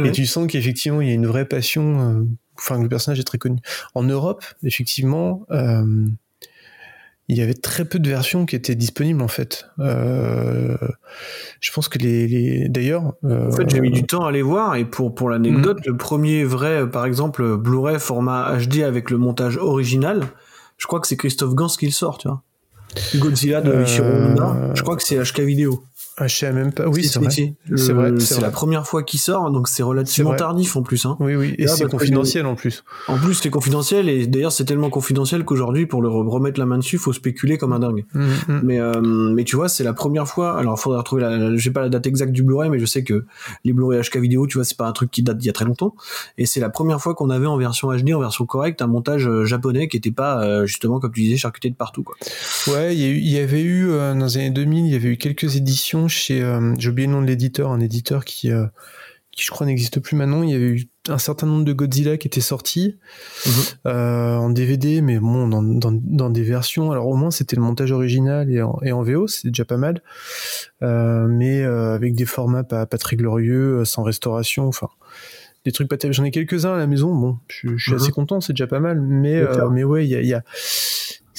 Et 0.03 0.11
tu 0.11 0.25
sens 0.25 0.47
qu'effectivement 0.47 1.01
il 1.01 1.09
y 1.09 1.11
a 1.11 1.15
une 1.15 1.27
vraie 1.27 1.45
passion 1.45 2.25
enfin 2.57 2.77
que 2.77 2.83
le 2.83 2.89
personnage 2.89 3.19
est 3.19 3.25
très 3.25 3.37
connu. 3.37 3.59
En 3.95 4.03
Europe 4.03 4.43
effectivement 4.63 5.45
il 7.29 7.37
y 7.37 7.41
avait 7.41 7.53
très 7.53 7.85
peu 7.85 7.99
de 7.99 8.09
versions 8.09 8.45
qui 8.45 8.55
étaient 8.55 8.75
disponibles 8.75 9.21
en 9.21 9.27
fait. 9.27 9.67
Euh, 9.79 10.75
je 11.61 11.71
pense 11.71 11.87
que 11.87 11.97
les, 11.99 12.27
les- 12.27 12.69
d'ailleurs. 12.69 13.13
euh, 13.23 13.47
En 13.47 13.55
fait, 13.55 13.69
j'ai 13.69 13.79
mis 13.81 13.91
du 13.91 14.03
temps 14.03 14.25
à 14.25 14.31
les 14.31 14.41
voir 14.41 14.75
et 14.75 14.83
pour 14.85 15.13
pour 15.15 15.29
l'anecdote, 15.29 15.77
Mhm. 15.77 15.83
le 15.93 15.97
premier 15.97 16.43
vrai, 16.43 16.89
par 16.89 17.05
exemple, 17.05 17.55
Blu-ray 17.57 17.99
format 17.99 18.57
HD 18.57 18.81
avec 18.83 19.09
le 19.11 19.17
montage 19.17 19.57
original, 19.57 20.23
je 20.77 20.87
crois 20.87 20.99
que 20.99 21.07
c'est 21.07 21.17
Christophe 21.17 21.53
Gans 21.55 21.67
qui 21.67 21.85
le 21.85 21.91
sort, 21.91 22.17
tu 22.17 22.27
vois. 22.27 22.41
Godzilla 23.15 23.61
de 23.61 23.71
Euh, 23.71 24.31
Honda, 24.31 24.71
je 24.73 24.81
crois 24.81 24.95
que 24.97 25.03
c'est 25.03 25.17
HK 25.23 25.41
vidéo. 25.41 25.83
Ah, 26.19 26.27
je 26.27 26.35
sais 26.35 26.51
même 26.51 26.73
pas. 26.73 26.87
Oui, 26.87 27.05
c'est 27.05 27.19
vrai. 27.19 27.29
si. 27.29 27.53
C'est 27.75 27.93
vrai, 27.93 28.19
c'est 28.19 28.41
la 28.41 28.51
première 28.51 28.85
fois 28.85 29.03
qu'il 29.03 29.19
sort, 29.19 29.49
donc 29.51 29.69
c'est 29.69 29.83
relativement 29.83 30.35
tardif 30.35 30.75
en 30.75 30.83
plus. 30.83 31.05
Hein. 31.05 31.15
Oui, 31.19 31.35
oui. 31.35 31.55
Et 31.57 31.65
Là, 31.65 31.75
c'est 31.75 31.89
confidentiel 31.89 32.45
en 32.45 32.55
plus. 32.55 32.83
En 33.07 33.17
plus, 33.17 33.35
c'est 33.35 33.49
confidentiel 33.49 34.09
et 34.09 34.27
d'ailleurs, 34.27 34.51
c'est 34.51 34.65
tellement 34.65 34.89
confidentiel 34.89 35.45
qu'aujourd'hui, 35.45 35.85
pour 35.85 36.01
le 36.01 36.09
re- 36.09 36.27
remettre 36.27 36.59
la 36.59 36.65
main 36.65 36.77
dessus, 36.77 36.97
faut 36.97 37.13
spéculer 37.13 37.57
comme 37.57 37.71
un 37.71 37.79
dingue. 37.79 38.05
Mm, 38.13 38.21
mm. 38.21 38.61
Mais 38.63 38.79
euh, 38.81 39.01
mais 39.01 39.45
tu 39.45 39.55
vois, 39.55 39.69
c'est 39.69 39.83
la 39.83 39.93
première 39.93 40.27
fois. 40.27 40.57
Alors, 40.57 40.75
il 40.77 40.81
faudrait 40.81 40.99
retrouver 40.99 41.21
la. 41.21 41.55
J'ai 41.55 41.71
pas 41.71 41.81
la 41.81 41.89
date 41.89 42.05
exacte 42.05 42.33
du 42.33 42.43
Blu-ray, 42.43 42.69
mais 42.69 42.79
je 42.79 42.85
sais 42.85 43.03
que 43.03 43.25
les 43.63 43.71
Blu-ray 43.71 44.01
HK 44.01 44.17
vidéo, 44.17 44.45
tu 44.45 44.57
vois, 44.57 44.65
c'est 44.65 44.77
pas 44.77 44.87
un 44.87 44.91
truc 44.91 45.11
qui 45.11 45.23
date 45.23 45.37
d'il 45.37 45.47
y 45.47 45.49
a 45.49 45.53
très 45.53 45.65
longtemps. 45.65 45.95
Et 46.37 46.45
c'est 46.45 46.59
la 46.59 46.69
première 46.69 46.99
fois 46.99 47.15
qu'on 47.15 47.29
avait 47.29 47.47
en 47.47 47.57
version 47.57 47.95
HD, 47.95 48.13
en 48.13 48.19
version 48.19 48.45
correcte, 48.45 48.81
un 48.81 48.87
montage 48.87 49.27
euh, 49.27 49.45
japonais 49.45 49.87
qui 49.87 49.95
était 49.95 50.11
pas 50.11 50.43
euh, 50.43 50.65
justement 50.65 50.99
comme 50.99 51.11
tu 51.11 51.21
disais 51.21 51.37
charcuté 51.37 51.69
de 51.69 51.75
partout. 51.75 52.03
Quoi. 52.03 52.15
Ouais, 52.67 52.95
il 52.95 53.29
y, 53.29 53.37
avait 53.37 53.61
eu 53.61 53.89
euh, 53.89 54.13
dans 54.13 54.25
les 54.25 54.37
années 54.37 54.49
2000, 54.49 54.85
il 54.85 54.91
y 54.91 54.95
avait 54.95 55.09
eu 55.09 55.17
quelques 55.17 55.55
éditions 55.55 56.07
chez, 56.09 56.41
euh, 56.41 56.73
j'ai 56.77 56.89
oublié 56.89 57.07
le 57.07 57.13
nom 57.13 57.21
de 57.21 57.27
l'éditeur, 57.27 57.71
un 57.71 57.79
éditeur 57.79 58.25
qui, 58.25 58.51
euh, 58.51 58.65
qui 59.31 59.43
je 59.43 59.51
crois 59.51 59.65
n'existe 59.67 59.99
plus 60.01 60.15
maintenant. 60.17 60.43
Il 60.43 60.49
y 60.49 60.53
avait 60.55 60.65
eu 60.67 60.87
un 61.07 61.17
certain 61.17 61.47
nombre 61.47 61.63
de 61.63 61.71
Godzilla 61.73 62.17
qui 62.17 62.27
étaient 62.27 62.41
sortis 62.41 62.97
Mhm. 63.45 63.51
euh, 63.87 64.35
en 64.35 64.49
DVD, 64.49 65.01
mais 65.01 65.17
bon, 65.19 65.47
dans, 65.47 65.63
dans, 65.63 65.91
dans 65.93 66.29
des 66.29 66.43
versions. 66.43 66.91
Alors 66.91 67.07
au 67.07 67.15
moins 67.15 67.31
c'était 67.31 67.55
le 67.55 67.61
montage 67.61 67.91
original 67.91 68.51
et 68.51 68.61
en, 68.61 68.77
et 68.83 68.91
en 68.91 69.01
VO, 69.03 69.27
c'est 69.27 69.47
déjà 69.47 69.63
pas 69.65 69.77
mal, 69.77 70.01
mais 70.81 71.63
avec 71.63 72.15
des 72.15 72.25
formats 72.25 72.63
pas, 72.63 72.85
pas 72.85 72.97
très 72.97 73.15
glorieux, 73.15 73.85
sans 73.85 74.03
restauration, 74.03 74.67
enfin. 74.67 74.89
Des 75.65 75.73
trucs 75.73 75.89
pas 75.89 75.97
terribles. 75.97 76.15
J'en 76.15 76.23
ai 76.23 76.31
quelques-uns 76.31 76.73
à 76.75 76.77
la 76.77 76.87
maison. 76.87 77.13
Bon, 77.13 77.37
je, 77.49 77.75
je 77.75 77.83
suis 77.83 77.91
Mhm. 77.91 77.97
assez 77.97 78.11
content, 78.13 78.39
c'est 78.39 78.53
déjà 78.53 78.65
pas 78.65 78.79
mal. 78.79 79.01
Mais, 79.01 79.43
mais 79.71 79.83
ouais, 79.83 80.05
il 80.05 80.09
y 80.09 80.15
a, 80.15 80.21
il 80.21 80.27
y 80.27 80.33
a- 80.33 80.41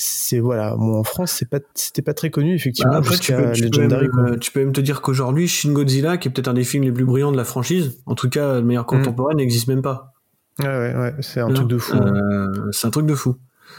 c'est 0.01 0.39
voilà. 0.41 0.77
En 0.77 1.05
France, 1.05 1.33
c'est 1.33 1.49
pas, 1.49 1.59
c'était 1.75 2.03
pas 2.03 2.15
très 2.15 2.31
connu 2.31 2.55
effectivement 2.55 2.93
Bah, 2.93 2.99
après, 2.99 3.17
tu 3.19 3.33
peux, 3.33 3.53
tu, 3.53 3.63
peux 3.63 3.67
Legendary. 3.79 4.03
même, 4.03 4.11
quoi. 4.13 4.23
euh, 4.31 4.37
tu 4.39 4.51
peux 4.51 4.61
même 4.61 4.73
te 4.73 4.81
dire 4.81 5.01
qu'aujourd'hui, 5.03 5.47
Shin 5.49 5.73
Godzilla, 5.73 6.17
qui 6.17 6.29
est 6.29 6.31
peut-être 6.31 6.49
un 6.49 6.55
des 6.55 6.65
films 6.65 6.85
les 6.85 6.93
plus 6.93 7.05
brillants 7.05 7.33
de 7.33 7.37
la 7.37 7.45
franchise, 7.45 7.99
en 8.07 8.15
tout 8.15 8.29
cas 8.29 8.57
de 8.57 8.61
manière 8.63 8.87
contemporaine, 8.87 9.37
n'existe 9.37 9.69
même 9.69 9.83
pas. 9.83 10.13
Ouais, 10.59 10.67
ouais, 10.67 10.95
ouais, 10.95 11.15
c'est 11.21 11.41
un 11.41 11.53
truc 11.53 11.69
de 11.69 11.79
fou. 11.79 11.95
hein. 11.97 12.13
euh, 12.15 12.69
c'est 12.73 12.87
un 12.87 12.91
truc 12.91 13.07
de 13.07 13.15
fou. 13.15 13.37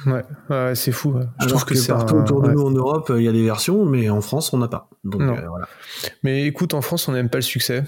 Ouais, 0.08 0.24
ouais, 0.50 0.74
c'est 0.74 0.94
fou. 0.94 1.14
Je 1.42 1.48
trouve 1.48 1.66
que, 1.66 1.74
que, 1.74 1.80
c'est 1.80 1.92
partout 1.92 2.16
autour 2.16 2.42
de 2.42 2.50
nous 2.52 2.62
en 2.62 2.72
Europe, 2.72 3.12
il 3.16 3.24
y 3.24 3.28
a 3.28 3.32
des 3.34 3.44
versions, 3.44 3.86
mais 3.86 4.10
en 4.10 4.22
France, 4.22 4.54
on 4.54 4.58
n'a 4.58 4.70
pas. 4.70 4.90
Donc 5.04 5.22
euh, 5.22 5.36
voilà. 5.48 5.68
Mais 6.24 6.46
écoute, 6.46 6.74
en 6.74 6.82
France, 6.82 7.08
on 7.10 7.12
n'aime 7.12 7.30
pas 7.30 7.40
le 7.40 7.44
succès. 7.44 7.84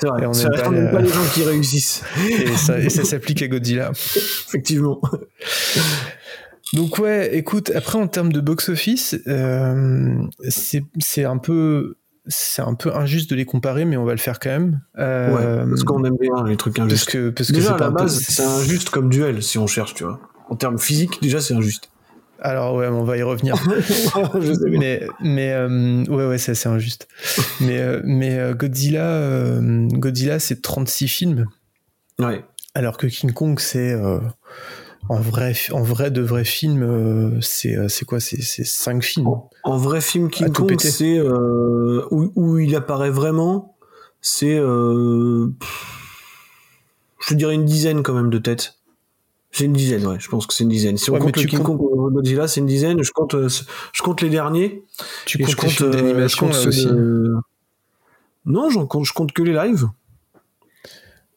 C'est 0.00 0.06
vrai. 0.06 0.22
Et 0.22 0.26
on 0.26 0.30
n'aime 0.30 0.50
pas 0.50 0.70
les- 0.70 0.90
pas 0.90 1.00
les 1.02 1.08
gens 1.08 1.24
qui 1.34 1.42
réussissent. 1.42 2.04
Et 2.30 2.46
ça, 2.56 2.78
et 2.78 2.88
ça 2.88 3.04
s'applique 3.04 3.42
à 3.42 3.48
Godzilla. 3.48 3.90
Effectivement. 3.90 5.00
Donc 6.72 6.98
ouais, 6.98 7.36
écoute, 7.36 7.70
après 7.74 7.98
en 7.98 8.08
termes 8.08 8.32
de 8.32 8.40
box-office, 8.40 9.16
euh, 9.28 10.16
c'est 10.48 11.24
un 11.24 11.38
peu 11.38 11.96
c'est 12.28 12.62
un 12.62 12.74
peu 12.74 12.94
injuste 12.94 13.30
de 13.30 13.36
les 13.36 13.44
comparer, 13.44 13.84
mais 13.84 13.96
on 13.96 14.04
va 14.04 14.12
le 14.12 14.18
faire 14.18 14.40
quand 14.40 14.50
même. 14.50 14.80
Euh, 14.98 15.62
ouais, 15.64 15.70
parce 15.70 15.84
qu'on 15.84 16.02
aime 16.04 16.16
bien 16.20 16.44
les 16.44 16.56
trucs 16.56 16.74
parce 16.74 16.86
injustes. 16.86 17.10
que 17.10 17.30
parce 17.30 17.50
que 17.50 17.54
déjà, 17.54 17.76
c'est 17.78 17.84
à 17.84 17.86
la 17.86 17.90
base, 17.90 18.18
c'est 18.20 18.42
injuste 18.42 18.90
comme 18.90 19.08
duel, 19.10 19.42
si 19.44 19.58
on 19.58 19.66
cherche, 19.68 19.94
tu 19.94 20.02
vois. 20.04 20.18
En 20.50 20.56
termes 20.56 20.78
physiques, 20.78 21.22
déjà, 21.22 21.40
c'est 21.40 21.54
injuste. 21.54 21.88
Alors 22.40 22.74
ouais, 22.74 22.88
on 22.88 23.04
va 23.04 23.16
y 23.16 23.22
revenir. 23.22 23.54
Je 24.40 24.52
sais 24.52 24.68
bien. 24.68 24.78
mais 24.80 25.06
mais 25.20 25.52
euh, 25.52 26.04
ouais 26.06 26.26
ouais 26.26 26.36
c'est 26.38 26.52
assez 26.52 26.68
injuste 26.68 27.08
mais 27.62 27.80
euh, 27.80 28.02
mais 28.04 28.38
Godzilla 28.54 29.58
Godzilla 29.62 30.38
c'est 30.38 30.60
36 30.60 31.08
films 31.08 31.46
Ouais. 32.18 32.44
alors 32.74 32.98
que 32.98 33.06
King 33.06 33.32
Kong 33.32 33.58
c'est 33.58 33.96
en 35.08 35.20
vrai 35.20 35.54
en 35.72 35.82
vrai 35.82 36.10
de 36.10 36.20
vrais 36.20 36.44
films 36.44 36.82
euh, 36.82 37.40
c'est 37.40 37.76
euh, 37.76 37.88
c'est 37.88 38.04
quoi? 38.04 38.20
C'est 38.20 38.40
5 38.42 39.02
films 39.02 39.26
En, 39.28 39.50
en 39.64 39.76
vrai 39.76 40.00
film 40.00 40.30
King 40.30 40.52
Kong, 40.52 40.74
c'est 40.80 41.18
euh, 41.18 42.04
où, 42.10 42.32
où 42.36 42.58
il 42.58 42.74
apparaît 42.76 43.10
vraiment, 43.10 43.76
c'est 44.20 44.58
euh, 44.58 45.48
je 47.26 47.34
dirais 47.34 47.54
une 47.54 47.64
dizaine 47.64 48.02
quand 48.02 48.14
même 48.14 48.30
de 48.30 48.38
têtes. 48.38 48.74
C'est 49.52 49.64
une 49.64 49.72
dizaine, 49.72 50.04
ouais. 50.06 50.16
Je 50.18 50.28
pense 50.28 50.46
que 50.46 50.52
c'est 50.52 50.64
une 50.64 50.68
dizaine. 50.70 50.98
Si 50.98 51.08
on 51.10 51.14
Ouais, 51.14 51.20
compte 51.20 51.36
le 51.36 51.44
King 51.44 51.60
comptes- 51.62 51.78
Kong 51.78 52.12
Godzilla, 52.12 52.46
c'est 52.46 52.60
une 52.60 52.66
dizaine. 52.66 53.02
Je 53.02 53.10
compte, 53.12 53.34
je 53.48 54.02
compte 54.02 54.20
les 54.20 54.28
derniers. 54.28 54.82
tu 55.24 55.38
comptes 55.38 55.46
je 55.48 55.56
les 55.56 55.62
compte, 55.62 55.70
films 55.70 55.88
euh, 55.88 55.92
d'animation 55.92 56.46
je 56.48 56.52
compte 56.52 56.52
là 56.52 56.60
ceux 56.62 56.68
aussi 56.68 56.86
de- 56.86 57.34
Non, 58.44 58.68
j'en 58.68 58.86
compte, 58.86 59.06
je 59.06 59.12
compte 59.14 59.32
que 59.32 59.42
les 59.42 59.54
lives. 59.54 59.86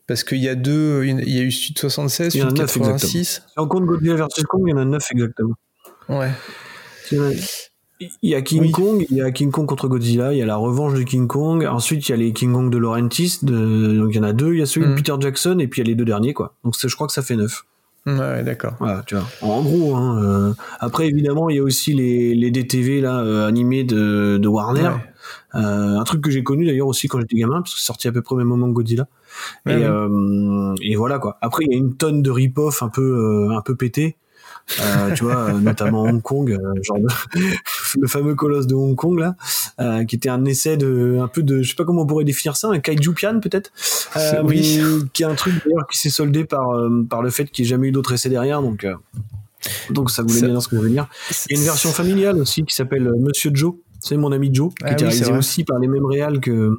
Parce 0.10 0.26
qu'il 0.26 0.40
y 0.40 0.50
a 0.50 0.56
deux 0.56 1.06
il 1.06 1.30
y 1.34 1.40
a 1.40 1.44
eu 1.44 1.52
Sud 1.52 1.78
76 1.80 2.36
Il 2.36 2.40
y 2.40 2.44
en 2.44 2.48
a 2.48 2.50
Sud 2.50 2.58
neuf, 2.60 2.74
86 2.74 3.24
Si 3.24 3.40
on 3.56 3.68
compte 3.68 3.86
Godzilla 3.86 4.16
vs 4.16 4.44
Kong, 4.50 4.64
il 4.68 4.72
y 4.72 4.74
en 4.74 4.78
a 4.78 4.84
neuf 4.86 5.06
exactement. 5.12 5.54
ouais 6.10 6.32
Il 7.12 8.10
y 8.24 8.36
a- 8.36 8.42
King 8.42 8.62
Oui. 8.62 8.72
Kong, 8.72 9.06
il 9.10 9.18
y 9.18 9.22
a 9.22 9.32
King 9.32 9.52
Kong 9.52 9.66
contre 9.68 9.88
Godzilla, 9.90 10.32
il 10.34 10.40
y 10.40 10.42
a 10.42 10.46
la 10.46 10.56
revanche 10.56 10.94
de 10.94 11.04
King 11.04 11.28
Kong, 11.28 11.66
ensuite 11.66 12.08
il 12.08 12.12
y 12.12 12.16
a 12.16 12.18
les 12.18 12.32
King 12.34 12.54
Kong 12.54 12.72
de 12.72 12.78
Laurentis, 12.78 13.40
de... 13.44 13.98
donc 13.98 14.10
il 14.14 14.18
y 14.18 14.20
en 14.20 14.24
a 14.24 14.32
deux, 14.34 14.54
il 14.54 14.60
y 14.60 14.62
a 14.62 14.66
celui 14.66 14.88
Mm. 14.88 14.92
de 14.92 14.96
Peter 14.96 15.14
Jackson, 15.20 15.60
et 15.60 15.68
puis 15.68 15.82
il 15.82 15.86
y 15.86 15.88
a 15.88 15.90
les 15.90 15.96
deux 15.96 16.06
derniers, 16.06 16.34
quoi. 16.34 16.56
Donc 16.64 16.76
je 16.82 16.94
crois 16.96 17.08
que 17.08 17.14
ça 17.14 17.22
fait 17.22 17.36
neuf. 17.36 17.64
ouais, 18.06 18.14
ouais, 18.18 18.44
d'accord 18.44 18.76
Voilà, 18.80 19.04
tu 19.06 19.16
vois. 19.16 19.26
En 19.42 19.62
gros, 19.62 19.96
hein, 19.96 20.24
euh, 20.24 20.54
après 20.80 21.08
évidemment 21.08 21.50
il 21.50 21.58
y 21.58 21.60
a 21.60 21.64
aussi 21.64 21.94
les, 21.94 22.34
les 22.36 22.52
DTV 22.52 23.02
là, 23.02 23.20
euh, 23.20 23.46
animés 23.48 23.84
de, 23.84 24.38
de 24.42 24.48
Warner, 24.48 24.82
Ouais. 24.84 24.94
Euh, 25.56 25.98
un 26.00 26.04
truc 26.06 26.22
que 26.22 26.32
j'ai 26.32 26.44
connu 26.44 26.66
d'ailleurs 26.66 26.88
aussi 26.88 27.08
quand 27.08 27.20
j'étais 27.20 27.36
gamin, 27.36 27.62
parce 27.62 27.74
que 27.74 27.80
c'est 27.80 27.86
sorti 27.86 28.08
à 28.08 28.12
peu 28.12 28.22
près 28.22 28.34
au 28.36 28.38
même 28.38 28.48
moment 28.48 28.68
que 28.68 28.74
Godzilla. 28.74 29.08
Et, 29.68 29.72
euh, 29.74 30.74
et 30.82 30.96
voilà 30.96 31.20
quoi. 31.20 31.38
Après 31.42 31.66
il 31.66 31.72
y 31.72 31.76
a 31.76 31.78
une 31.78 31.96
tonne 31.96 32.22
de 32.22 32.32
rip-off 32.32 32.82
un 32.84 32.90
peu, 32.90 33.02
euh, 33.50 33.58
un 33.58 33.62
peu 33.62 33.76
pété. 33.76 34.18
Euh, 34.82 35.16
tu 35.16 35.24
vois, 35.24 35.52
notamment 35.54 36.04
Hong 36.04 36.22
Kong, 36.22 36.52
euh, 36.52 36.74
genre 36.84 37.00
de- 37.00 37.08
le 38.00 38.08
fameux 38.08 38.36
colosse 38.36 38.68
de 38.68 38.76
Hong 38.76 38.96
Kong 38.96 39.18
là, 39.18 39.36
euh, 39.80 40.06
qui 40.06 40.16
était 40.16 40.30
un 40.30 40.46
essai 40.46 40.78
de, 40.78 41.18
un 41.20 41.28
peu 41.28 41.42
de, 41.42 41.64
je 41.64 41.70
sais 41.70 41.76
pas 41.76 41.86
comment 41.86 42.04
on 42.04 42.06
pourrait 42.06 42.24
définir 42.24 42.56
ça, 42.56 42.68
un 42.70 42.78
kaiju 42.80 43.14
pian 43.16 43.40
peut-être, 43.40 43.72
Oui. 44.44 44.80
qui 45.12 45.24
est 45.24 45.26
un 45.26 45.34
truc 45.34 45.56
d'ailleurs 45.66 45.88
qui 45.88 45.98
s'est 45.98 46.12
soldé 46.12 46.46
par 46.46 46.70
par 47.10 47.24
le 47.24 47.32
fait 47.32 47.46
qu'il 47.46 47.64
n'y 47.64 47.68
ait 47.68 47.70
jamais 47.72 47.88
eu 47.88 47.92
d'autres 47.92 48.14
essais 48.14 48.30
derrière, 48.30 48.62
donc 48.62 48.86
donc 49.90 50.12
ça 50.12 50.22
voulait 50.22 50.40
bien 50.42 50.50
dire 50.50 50.62
ce 50.62 50.68
que 50.68 50.76
je 50.76 50.82
veux 50.82 50.90
dire. 50.90 51.08
Il 51.50 51.56
y 51.56 51.58
a 51.58 51.62
une 51.62 51.66
version 51.66 51.90
familiale 51.90 52.38
aussi 52.38 52.64
qui 52.64 52.76
s'appelle 52.76 53.12
Monsieur 53.20 53.50
Joe. 53.54 53.74
C'est 54.02 54.16
mon 54.18 54.32
ami 54.32 54.50
Joe, 54.54 54.70
qui 54.74 54.84
Ah 54.86 54.92
était 54.94 55.04
oui, 55.06 55.10
réalisé 55.12 55.32
aussi 55.34 55.64
par 55.64 55.78
les 55.80 55.88
mêmes 55.88 56.06
réals 56.06 56.40
que, 56.40 56.78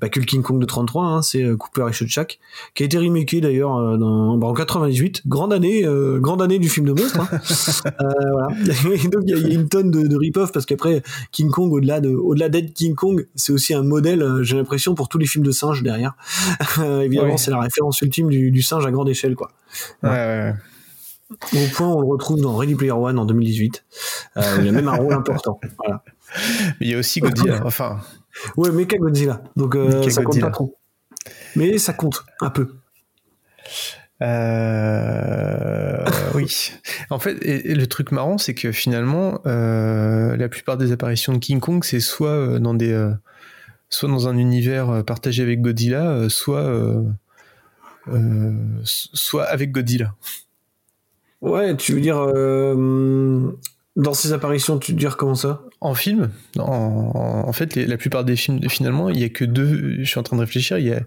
bah, 0.00 0.08
que 0.08 0.18
le 0.20 0.26
King 0.26 0.42
Kong 0.42 0.60
de 0.60 0.66
33, 0.66 1.04
hein, 1.04 1.22
c'est 1.22 1.42
euh, 1.42 1.56
Cooper 1.56 1.86
et 1.88 1.92
Shochak, 1.92 2.38
qui 2.74 2.82
a 2.82 2.86
été 2.86 2.98
remaké 2.98 3.40
d'ailleurs 3.40 3.76
euh, 3.76 3.96
dans, 3.96 4.36
bah, 4.36 4.48
en 4.48 4.52
98, 4.54 5.22
grande 5.28 5.52
année, 5.52 5.84
euh, 5.86 6.18
grande 6.18 6.42
année 6.42 6.58
du 6.58 6.68
film 6.68 6.86
de 6.86 6.92
monstre. 7.00 7.20
Hein. 7.20 7.28
Euh, 8.00 8.30
voilà. 8.32 8.48
Et 9.04 9.08
donc 9.08 9.22
il 9.26 9.30
y, 9.30 9.34
a- 9.34 9.36
il 9.38 9.48
y 9.48 9.56
a 9.56 9.60
une 9.60 9.68
tonne 9.68 9.90
de, 9.90 10.06
de 10.06 10.16
rip-off 10.16 10.50
parce 10.52 10.66
qu'après 10.66 11.02
King 11.32 11.50
Kong, 11.50 11.72
au-delà 11.72 12.00
de, 12.00 12.10
au-delà 12.10 12.48
d'être 12.48 12.72
King 12.74 12.94
Kong, 12.94 13.26
c'est 13.34 13.52
aussi 13.52 13.74
un 13.74 13.82
modèle, 13.82 14.40
j'ai 14.42 14.56
l'impression, 14.56 14.94
pour 14.94 15.08
tous 15.08 15.18
les 15.18 15.26
films 15.26 15.44
de 15.44 15.52
singes 15.52 15.82
derrière. 15.82 16.14
Euh, 16.78 17.00
évidemment, 17.00 17.32
Oui. 17.32 17.38
c'est 17.38 17.50
la 17.50 17.60
référence 17.60 18.00
ultime 18.02 18.28
du, 18.28 18.50
du 18.50 18.60
singe 18.62 18.84
à 18.86 18.90
grande 18.90 19.08
échelle, 19.08 19.34
quoi. 19.34 19.50
ouais, 20.02 20.10
ouais, 20.10 20.16
ouais. 20.16 20.54
Au 21.54 21.74
point, 21.74 21.88
où 21.88 21.96
on 21.98 22.00
le 22.02 22.06
retrouve 22.06 22.40
dans 22.40 22.54
Ready 22.54 22.74
Player 22.74 22.92
One 22.92 23.18
en 23.18 23.24
2018. 23.24 23.84
Euh, 24.36 24.42
il 24.60 24.68
a 24.68 24.72
même 24.72 24.86
un 24.88 24.94
rôle 24.96 25.12
important. 25.14 25.58
Voilà. 25.78 26.02
Mais 26.34 26.86
il 26.86 26.88
y 26.88 26.94
a 26.94 26.98
aussi 26.98 27.20
Godzilla 27.20 27.62
enfin 27.64 28.00
Ouais, 28.56 28.70
Mecha 28.70 28.98
Godzilla? 28.98 29.42
Donc 29.56 29.74
euh, 29.74 30.08
ça 30.10 30.22
compte 30.22 30.40
pas 30.40 30.50
trop. 30.50 30.76
Mais 31.54 31.78
ça 31.78 31.92
compte 31.92 32.24
un 32.40 32.50
peu. 32.50 32.68
Euh, 34.22 36.04
oui. 36.34 36.72
En 37.10 37.18
fait, 37.18 37.36
et, 37.42 37.72
et 37.72 37.74
le 37.74 37.86
truc 37.86 38.12
marrant, 38.12 38.38
c'est 38.38 38.54
que 38.54 38.72
finalement, 38.72 39.40
euh, 39.46 40.36
la 40.36 40.48
plupart 40.48 40.76
des 40.76 40.92
apparitions 40.92 41.32
de 41.34 41.38
King 41.38 41.60
Kong, 41.60 41.84
c'est 41.84 42.00
soit 42.00 42.30
euh, 42.30 42.58
dans 42.58 42.74
des, 42.74 42.92
euh, 42.92 43.12
soit 43.88 44.08
dans 44.08 44.28
un 44.28 44.36
univers 44.36 45.04
partagé 45.04 45.42
avec 45.42 45.60
Godzilla, 45.60 46.28
soit, 46.28 46.72
soit 48.84 49.44
avec 49.44 49.72
Godzilla. 49.72 50.14
Ouais, 51.42 51.76
tu 51.76 51.92
veux 51.92 52.00
dire 52.00 52.16
dans 53.96 54.12
ces 54.12 54.32
apparitions, 54.32 54.78
tu 54.78 54.92
veux 54.92 54.98
dire 54.98 55.16
comment 55.16 55.34
ça? 55.34 55.62
En 55.80 55.94
film, 55.94 56.30
en, 56.58 57.52
fait, 57.52 57.74
les- 57.74 57.86
la 57.86 57.96
plupart 57.98 58.24
des 58.24 58.34
films, 58.36 58.60
finalement, 58.68 59.10
il 59.10 59.18
y 59.20 59.24
a 59.24 59.28
que 59.28 59.44
deux. 59.44 59.96
Je 59.98 60.04
suis 60.04 60.18
en 60.18 60.22
train 60.22 60.36
de 60.36 60.40
réfléchir. 60.40 60.78
Il 60.78 60.86
y 60.86 60.92
a, 60.92 61.00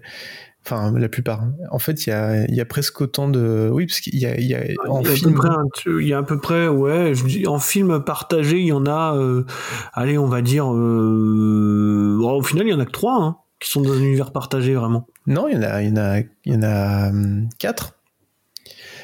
enfin, 0.64 0.96
la 0.96 1.08
plupart. 1.08 1.44
En 1.72 1.78
fait, 1.80 2.06
il 2.06 2.10
y 2.10 2.12
a, 2.12 2.44
il 2.46 2.54
y 2.54 2.60
a 2.60 2.64
presque 2.64 3.00
autant 3.00 3.28
de. 3.28 3.68
Oui, 3.72 3.86
parce 3.86 4.00
qu'il 4.00 4.16
y 4.16 4.26
a, 4.26 4.38
il 4.38 4.46
y 4.46 4.54
a 4.54 4.62
en 4.88 5.00
il, 5.00 5.06
y 5.06 5.08
a 5.08 5.12
à 5.12 5.14
film. 5.16 5.34
près 5.34 5.48
il 5.86 6.06
y 6.06 6.12
a 6.14 6.18
à 6.18 6.22
peu 6.22 6.38
près, 6.38 6.68
ouais, 6.68 7.14
je 7.14 7.24
dis, 7.26 7.46
en 7.48 7.58
film 7.58 8.02
partagé, 8.04 8.60
il 8.60 8.66
y 8.66 8.72
en 8.72 8.86
a, 8.86 9.16
euh, 9.16 9.44
allez, 9.92 10.18
on 10.18 10.26
va 10.26 10.40
dire, 10.40 10.72
euh, 10.72 12.16
bon, 12.20 12.30
au 12.32 12.42
final, 12.42 12.66
il 12.66 12.70
y 12.70 12.74
en 12.74 12.80
a 12.80 12.86
que 12.86 12.92
trois 12.92 13.20
hein, 13.20 13.36
qui 13.58 13.70
sont 13.70 13.80
dans 13.80 13.92
un 13.92 13.98
univers 13.98 14.32
partagé 14.32 14.74
vraiment. 14.74 15.06
Non, 15.26 15.48
il 15.48 15.54
y 15.54 15.58
en 15.58 15.62
a, 15.62 15.82
il 15.82 15.88
y 15.88 15.92
en 15.92 15.96
a, 15.96 16.18
il 16.20 16.52
y 16.52 16.56
en 16.56 16.62
a 16.62 17.08
hum, 17.10 17.48
quatre. 17.58 17.96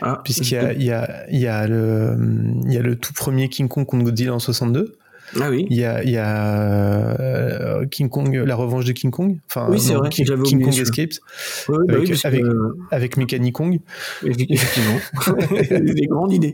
Ah, 0.02 0.20
Puisqu'il 0.22 0.52
y 0.52 0.56
a, 0.58 0.72
il 0.74 0.82
y, 0.82 0.92
a, 0.92 1.26
il 1.30 1.38
y, 1.40 1.46
a 1.46 1.66
le, 1.66 2.10
hum, 2.10 2.60
il 2.66 2.72
y 2.72 2.76
a 2.76 2.82
le 2.82 2.96
tout 2.96 3.12
premier 3.12 3.48
King 3.48 3.68
Kong 3.68 3.86
contre 3.86 4.04
Godzilla 4.04 4.34
en 4.34 4.38
62. 4.38 4.98
Ah 5.40 5.50
oui. 5.50 5.66
Il 5.70 5.76
y 5.76 5.84
a, 5.84 6.02
il 6.04 6.10
y 6.10 6.16
a 6.16 7.18
euh, 7.20 7.86
King 7.86 8.08
Kong, 8.08 8.32
la 8.34 8.54
revanche 8.54 8.84
de 8.84 8.92
King 8.92 9.10
Kong. 9.10 9.38
Enfin, 9.48 9.66
Oui, 9.70 9.80
c'est 9.80 9.94
vrai, 9.94 10.08
King, 10.08 10.26
King 10.44 10.62
Kong. 10.62 10.74
Escapes 10.78 11.14
Ouais, 11.68 11.76
ouais, 11.78 11.84
bah 11.88 11.94
avec- 11.94 12.00
oui, 12.02 12.08
parce 12.10 12.22
que, 12.22 12.26
avec- 12.28 12.42
euh, 12.44 12.76
avec 12.90 13.16
Mechanic 13.16 13.54
Kong. 13.54 13.78
effectivement, 14.24 14.98
des 15.70 16.06
grandes 16.06 16.32
idées. 16.32 16.52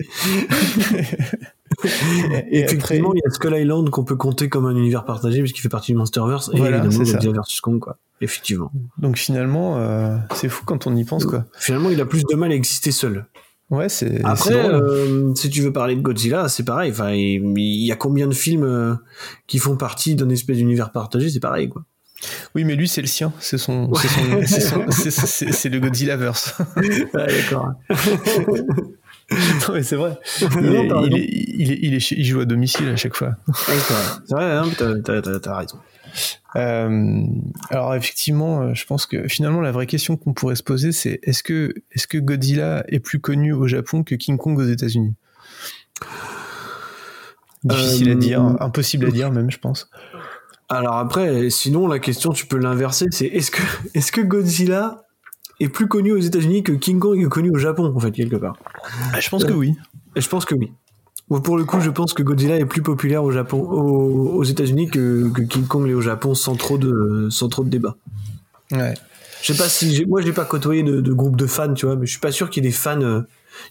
Et 2.50 2.60
Effectivement, 2.60 3.08
après- 3.08 3.18
il 3.18 3.22
y 3.24 3.28
a 3.28 3.30
Skull 3.30 3.56
Island 3.56 3.90
qu'on 3.90 4.04
peut 4.04 4.16
compter 4.16 4.48
comme 4.48 4.66
un 4.66 4.76
univers 4.76 5.04
partagé 5.04 5.40
puisqu'il 5.40 5.62
fait 5.62 5.68
partie 5.68 5.92
du 5.92 5.98
Monsterverse 5.98 6.50
et 6.52 6.58
Voilà, 6.58 6.78
évidemment. 6.78 6.98
Godzilla 7.04 7.32
vs 7.32 7.60
Kong 7.62 7.78
quoi. 7.80 7.96
Effectivement. 8.20 8.70
Donc 8.98 9.16
finalement, 9.16 9.78
euh, 9.78 10.16
c'est 10.34 10.48
fou 10.48 10.64
quand 10.64 10.86
on 10.86 10.94
y 10.94 11.04
pense, 11.04 11.24
quoi. 11.24 11.44
Finalement, 11.58 11.90
il 11.90 12.00
a 12.00 12.04
plus 12.06 12.24
de 12.24 12.36
mal 12.36 12.52
à 12.52 12.54
exister 12.54 12.92
seul. 12.92 13.24
Ouais, 13.72 13.88
c'est 13.88 14.20
Après, 14.22 14.52
drôle. 14.52 14.74
euh, 14.74 15.34
si 15.34 15.48
tu 15.48 15.62
veux 15.62 15.72
parler 15.72 15.96
de 15.96 16.02
Godzilla, 16.02 16.48
c'est 16.48 16.62
pareil. 16.62 16.90
Enfin, 16.92 17.10
il, 17.12 17.42
il 17.56 17.86
y 17.86 17.90
a 17.90 17.96
combien 17.96 18.26
de 18.26 18.34
films 18.34 18.64
euh, 18.64 18.94
qui 19.46 19.56
font 19.58 19.76
partie 19.76 20.14
d'un 20.14 20.28
espèce 20.28 20.58
d'univers 20.58 20.92
partagé? 20.92 21.30
C'est 21.30 21.40
pareil, 21.40 21.70
quoi. 21.70 21.82
Oui, 22.54 22.64
mais 22.64 22.76
lui, 22.76 22.86
c'est 22.86 23.00
le 23.00 23.06
sien. 23.06 23.32
C'est 23.40 23.56
son, 23.56 23.90
c'est 23.94 25.10
son- 25.10 25.50
c'est 25.52 25.68
le 25.70 25.80
Godzillaverse. 25.80 26.54
Ouais, 26.76 27.26
d'accord. 27.26 27.70
non, 29.30 29.74
mais 29.74 29.82
c'est 29.82 29.96
vrai. 29.96 30.18
Il, 30.60 32.24
joue 32.24 32.40
à 32.40 32.44
domicile 32.44 32.88
à 32.90 32.96
chaque 32.96 33.16
fois. 33.16 33.28
Ouais, 33.48 33.74
c'est 34.26 34.34
vrai. 34.34 34.52
Hein, 34.52 34.64
t'as 35.42 35.56
raison. 35.56 35.78
Euh, 36.56 37.22
alors 37.70 37.94
effectivement, 37.94 38.62
euh, 38.62 38.74
je 38.74 38.84
pense 38.86 39.06
que 39.06 39.26
finalement 39.28 39.60
la 39.60 39.72
vraie 39.72 39.86
question 39.86 40.16
qu'on 40.16 40.34
pourrait 40.34 40.56
se 40.56 40.62
poser, 40.62 40.92
c'est 40.92 41.20
est-ce 41.22 41.42
que 41.42 41.74
est-ce 41.92 42.06
que 42.06 42.18
Godzilla 42.18 42.84
est 42.88 43.00
plus 43.00 43.20
connu 43.20 43.52
au 43.52 43.66
Japon 43.66 44.04
que 44.04 44.14
King 44.14 44.36
Kong 44.36 44.58
aux 44.58 44.66
États-Unis? 44.66 45.14
Difficile 47.64 48.08
Euh, 48.08 48.12
à 48.12 48.14
dire, 48.16 48.42
impossible 48.60 49.06
à 49.06 49.10
dire 49.10 49.30
même, 49.30 49.50
je 49.50 49.58
pense. 49.58 49.88
Alors 50.68 50.96
après, 50.96 51.50
sinon 51.50 51.86
la 51.86 51.98
question 51.98 52.32
tu 52.32 52.46
peux 52.46 52.58
l'inverser, 52.58 53.06
c'est 53.10 53.26
est-ce 53.26 53.50
que 53.50 53.62
est-ce 53.94 54.12
que 54.12 54.20
Godzilla 54.20 55.04
est 55.60 55.68
plus 55.68 55.86
connu 55.86 56.12
aux 56.12 56.18
États-Unis 56.18 56.62
que 56.62 56.72
King 56.72 56.98
Kong 56.98 57.20
est 57.20 57.28
connu 57.28 57.50
au 57.50 57.58
Japon 57.58 57.92
en 57.94 58.00
fait 58.00 58.10
quelque 58.10 58.36
part? 58.36 58.56
Ah, 59.12 59.20
je 59.20 59.28
pense 59.28 59.44
que 59.44 59.52
oui. 59.52 59.74
Je 60.16 60.28
pense 60.28 60.44
que 60.44 60.54
oui. 60.54 60.72
Pour 61.40 61.56
le 61.56 61.64
coup, 61.64 61.80
je 61.80 61.90
pense 61.90 62.14
que 62.14 62.22
Godzilla 62.22 62.56
est 62.56 62.64
plus 62.66 62.82
populaire 62.82 63.24
au 63.24 63.30
Japon, 63.30 63.58
aux, 63.60 64.30
aux 64.36 64.44
États-Unis 64.44 64.88
que, 64.90 65.28
que 65.30 65.42
King 65.42 65.66
Kong 65.66 65.86
l'est 65.86 65.94
au 65.94 66.00
Japon, 66.00 66.34
sans 66.34 66.56
trop 66.56 66.78
de 66.78 67.28
sans 67.30 67.48
trop 67.48 67.64
de 67.64 67.70
débat. 67.70 67.96
Ouais. 68.72 68.94
Je 69.42 69.52
sais 69.52 69.58
pas 69.60 69.68
si 69.68 70.04
moi 70.06 70.20
j'ai 70.22 70.32
pas 70.32 70.44
côtoyé 70.44 70.82
de, 70.82 71.00
de 71.00 71.12
groupe 71.12 71.36
de 71.36 71.46
fans, 71.46 71.74
tu 71.74 71.86
vois, 71.86 71.96
mais 71.96 72.06
je 72.06 72.12
suis 72.12 72.20
pas 72.20 72.30
sûr 72.32 72.48
qu'il 72.50 72.62
y 72.64 72.66
ait 72.66 72.70
des 72.70 72.74
fans. 72.76 73.00
euh, 73.02 73.22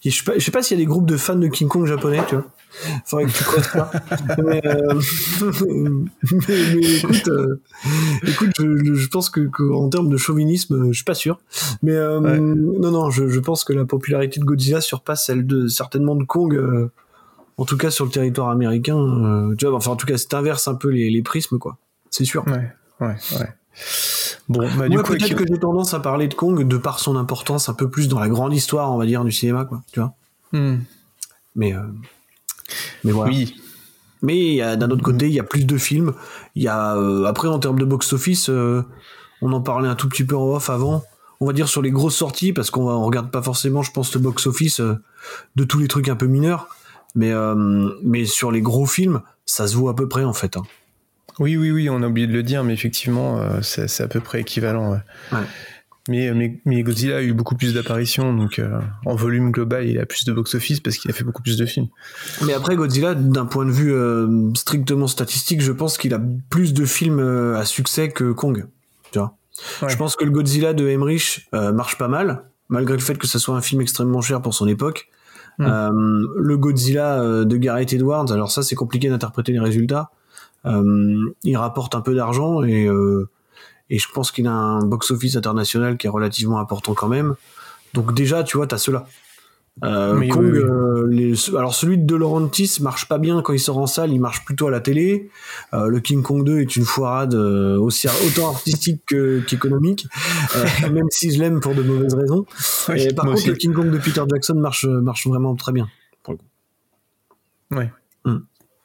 je 0.05 0.09
sais 0.11 0.51
pas, 0.51 0.61
s'il 0.61 0.77
y 0.77 0.81
a 0.81 0.83
des 0.83 0.87
groupes 0.87 1.07
de 1.07 1.17
fans 1.17 1.35
de 1.35 1.47
King 1.47 1.67
Kong 1.67 1.85
japonais, 1.87 2.19
tu 2.27 2.35
vois. 2.35 2.45
Faudrait 3.05 3.25
que 3.25 3.31
tu 3.31 3.43
creuses 3.43 3.63
ça. 3.63 3.91
mais, 4.45 4.61
euh, 4.65 4.99
mais, 5.71 6.75
mais 6.75 6.97
écoute, 6.97 7.27
euh, 7.29 7.61
écoute, 8.27 8.49
je, 8.59 8.93
je 8.93 9.07
pense 9.07 9.29
que, 9.29 9.41
que 9.41 9.63
en 9.71 9.89
termes 9.89 10.09
de 10.09 10.17
chauvinisme, 10.17 10.87
je 10.91 10.95
suis 10.95 11.03
pas 11.03 11.13
sûr. 11.15 11.39
Mais 11.81 11.93
euh, 11.93 12.19
Ouais. 12.19 12.37
non, 12.39 12.91
non, 12.91 13.09
je, 13.09 13.27
je 13.27 13.39
pense 13.39 13.63
que 13.63 13.73
la 13.73 13.85
popularité 13.85 14.39
de 14.39 14.45
Godzilla 14.45 14.81
surpasse 14.81 15.25
celle 15.25 15.45
de 15.47 15.67
certainement 15.67 16.15
de 16.15 16.23
Kong. 16.25 16.89
Euh, 17.57 17.61
en 17.61 17.65
tout 17.65 17.77
cas 17.77 17.91
sur 17.91 18.05
le 18.05 18.11
territoire 18.11 18.49
américain, 18.49 18.97
euh, 18.97 19.55
tu 19.55 19.65
vois, 19.65 19.75
enfin 19.75 19.91
en 19.91 19.95
tout 19.95 20.07
cas, 20.07 20.17
c'est 20.17 20.33
inverse 20.33 20.67
un 20.67 20.75
peu 20.75 20.89
les, 20.89 21.09
les 21.09 21.21
prismes, 21.21 21.57
quoi. 21.57 21.77
C'est 22.09 22.25
sûr. 22.25 22.45
Ouais, 22.47 22.71
ouais, 22.99 23.15
ouais. 23.39 23.49
Bon, 24.49 24.67
bah 24.77 24.89
du 24.89 24.95
Moi, 24.95 25.03
coup, 25.03 25.13
peut-être 25.13 25.35
que 25.35 25.45
j'ai 25.47 25.59
tendance 25.59 25.93
à 25.93 25.99
parler 25.99 26.27
de 26.27 26.33
Kong 26.33 26.67
de 26.67 26.77
par 26.77 26.99
son 26.99 27.15
importance 27.15 27.69
un 27.69 27.73
peu 27.73 27.89
plus 27.89 28.07
dans 28.07 28.19
la 28.19 28.27
grande 28.27 28.53
histoire, 28.53 28.91
on 28.91 28.97
va 28.97 29.05
dire, 29.05 29.23
du 29.23 29.31
cinéma, 29.31 29.65
quoi. 29.65 29.81
Tu 29.93 29.99
vois. 29.99 30.13
Hmm. 30.51 30.79
Mais, 31.55 31.73
euh, 31.73 31.81
mais 33.03 33.11
voilà. 33.11 33.31
oui, 33.31 33.55
Mais 34.21 34.77
d'un 34.77 34.89
autre 34.91 35.03
côté, 35.03 35.27
il 35.27 35.33
y 35.33 35.39
a 35.39 35.43
plus 35.43 35.65
de 35.65 35.77
films. 35.77 36.13
Il 36.55 36.63
y 36.63 36.67
a 36.67 36.95
euh, 36.95 37.25
après 37.25 37.47
en 37.47 37.59
termes 37.59 37.79
de 37.79 37.85
box-office, 37.85 38.49
euh, 38.49 38.83
on 39.41 39.51
en 39.53 39.61
parlait 39.61 39.87
un 39.87 39.95
tout 39.95 40.09
petit 40.09 40.23
peu 40.23 40.35
en 40.35 40.55
off 40.55 40.69
avant. 40.69 41.03
On 41.39 41.47
va 41.47 41.53
dire 41.53 41.67
sur 41.67 41.81
les 41.81 41.91
grosses 41.91 42.15
sorties 42.15 42.53
parce 42.53 42.69
qu'on 42.69 42.87
on 42.87 43.03
regarde 43.03 43.31
pas 43.31 43.41
forcément, 43.41 43.81
je 43.81 43.91
pense, 43.91 44.13
le 44.13 44.19
box-office 44.19 44.79
euh, 44.79 45.01
de 45.55 45.63
tous 45.63 45.79
les 45.79 45.87
trucs 45.87 46.09
un 46.09 46.15
peu 46.15 46.27
mineurs. 46.27 46.67
Mais 47.15 47.31
euh, 47.31 47.55
mais 48.03 48.25
sur 48.25 48.51
les 48.51 48.61
gros 48.61 48.85
films, 48.85 49.21
ça 49.45 49.67
se 49.67 49.75
vaut 49.75 49.89
à 49.89 49.95
peu 49.95 50.07
près 50.07 50.23
en 50.23 50.33
fait. 50.33 50.57
hein. 50.57 50.63
oui, 51.39 51.57
oui, 51.57 51.71
oui, 51.71 51.89
on 51.89 52.01
a 52.03 52.07
oublié 52.07 52.27
de 52.27 52.33
le 52.33 52.43
dire, 52.43 52.63
mais 52.63 52.73
effectivement, 52.73 53.39
euh, 53.39 53.61
c'est 53.61 53.87
c'est 53.87 54.03
à 54.03 54.07
peu 54.07 54.19
près 54.21 54.41
équivalent. 54.41 54.91
ouais. 54.91 54.99
Ouais. 55.31 55.45
Mais, 56.09 56.33
mais, 56.33 56.59
mais 56.65 56.81
Godzilla 56.81 57.17
a 57.17 57.21
eu 57.21 57.31
beaucoup 57.31 57.55
plus 57.55 57.75
d'apparitions, 57.75 58.33
donc 58.33 58.57
euh, 58.57 58.79
en 59.05 59.13
volume 59.13 59.51
global, 59.51 59.87
il 59.87 59.99
a 59.99 60.07
plus 60.07 60.25
de 60.25 60.33
box-office 60.33 60.79
parce 60.79 60.97
qu'il 60.97 61.11
a 61.11 61.13
fait 61.13 61.23
beaucoup 61.23 61.43
plus 61.43 61.57
de 61.57 61.65
films. 61.67 61.89
Mais 62.43 62.53
après 62.53 62.75
Godzilla, 62.75 63.13
d'un 63.13 63.45
point 63.45 63.65
de 63.67 63.71
vue 63.71 63.93
euh, 63.93 64.51
strictement 64.55 65.05
statistique, 65.05 65.61
je 65.61 65.71
pense 65.71 65.99
qu'il 65.99 66.15
a 66.15 66.21
plus 66.49 66.73
de 66.73 66.85
films 66.85 67.19
euh, 67.19 67.55
à 67.55 67.65
succès 67.65 68.09
que 68.09 68.31
Kong. 68.31 68.65
Tu 69.11 69.19
vois. 69.19 69.37
Ouais. 69.83 69.89
Je 69.89 69.95
pense 69.95 70.15
que 70.15 70.25
le 70.25 70.31
Godzilla 70.31 70.73
de 70.73 70.87
Emmerich 70.89 71.47
euh, 71.53 71.71
marche 71.71 71.99
pas 71.99 72.07
mal, 72.07 72.45
malgré 72.67 72.95
le 72.95 73.01
fait 73.01 73.19
que 73.19 73.27
ce 73.27 73.37
soit 73.37 73.55
un 73.55 73.61
film 73.61 73.79
extrêmement 73.79 74.21
cher 74.21 74.41
pour 74.41 74.55
son 74.55 74.67
époque. 74.67 75.07
Mm. 75.61 75.65
Euh, 75.67 76.27
le 76.37 76.57
Godzilla 76.57 77.21
euh, 77.21 77.45
de 77.45 77.55
Gareth 77.55 77.93
Edwards, 77.93 78.31
alors 78.31 78.51
ça 78.51 78.63
c'est 78.63 78.75
compliqué 78.75 79.09
d'interpréter 79.09 79.51
les 79.51 79.59
résultats. 79.59 80.09
Euh, 80.65 81.31
il 81.43 81.55
rapporte 81.55 81.93
un 81.93 82.01
peu 82.01 82.15
d'argent 82.15 82.63
et 82.63 82.89
et 83.89 83.99
je 83.99 84.07
pense 84.13 84.31
qu'il 84.31 84.47
a 84.47 84.53
un 84.53 84.79
box-office 84.85 85.35
international 85.35 85.97
qui 85.97 86.07
est 86.07 86.09
relativement 86.09 86.59
important 86.59 86.93
quand 86.93 87.09
même. 87.09 87.35
Donc 87.93 88.13
déjà, 88.13 88.41
tu 88.43 88.55
vois, 88.55 88.65
t'as 88.65 88.77
cela. 88.77 89.05
Euh, 89.85 90.13
Kong, 90.29 90.43
oui, 90.43 90.51
oui. 90.51 90.59
euh, 90.59 91.07
les- 91.09 91.55
alors 91.55 91.73
celui 91.73 91.97
de 91.97 92.03
De 92.05 92.15
Laurentiis 92.15 92.77
marche 92.81 93.07
pas 93.07 93.17
bien 93.17 93.41
quand 93.41 93.53
il 93.53 93.59
sort 93.59 93.77
en 93.77 93.87
salle, 93.87 94.11
il 94.11 94.19
marche 94.19 94.43
plutôt 94.45 94.67
à 94.67 94.71
la 94.71 94.79
télé. 94.81 95.29
Euh, 95.73 95.87
le 95.87 95.99
King 96.01 96.21
Kong 96.21 96.43
2 96.45 96.59
est 96.59 96.75
une 96.75 96.83
foirade 96.83 97.33
aussi 97.33 98.07
autant 98.27 98.49
artistique 98.49 99.01
que- 99.07 99.39
qu'économique, 99.47 100.07
même 100.91 101.07
si 101.09 101.31
je 101.31 101.39
l'aime 101.39 101.61
pour 101.61 101.73
de 101.73 101.81
mauvaises 101.83 102.13
raisons. 102.13 102.45
Oui, 102.89 103.01
Et 103.01 103.13
par 103.13 103.25
contre, 103.25 103.37
aussi. 103.37 103.47
le 103.47 103.55
King 103.55 103.73
Kong 103.73 103.89
de 103.89 103.97
Peter 103.97 104.21
Jackson 104.29 104.55
marche 104.55 104.85
marche 104.85 105.25
vraiment 105.25 105.55
très 105.55 105.71
bien. 105.71 105.87
Ouais. 107.71 107.89
Hmm. 108.25 108.39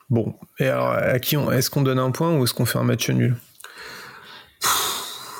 Bon, 0.08 0.34
et 0.60 0.66
alors, 0.68 0.90
à 0.92 1.18
qui 1.18 1.36
on, 1.36 1.50
est-ce 1.50 1.68
qu'on 1.68 1.82
donne 1.82 1.98
un 1.98 2.12
point 2.12 2.38
ou 2.38 2.44
est-ce 2.44 2.54
qu'on 2.54 2.64
fait 2.64 2.78
un 2.78 2.84
match 2.84 3.10
nul? 3.10 3.36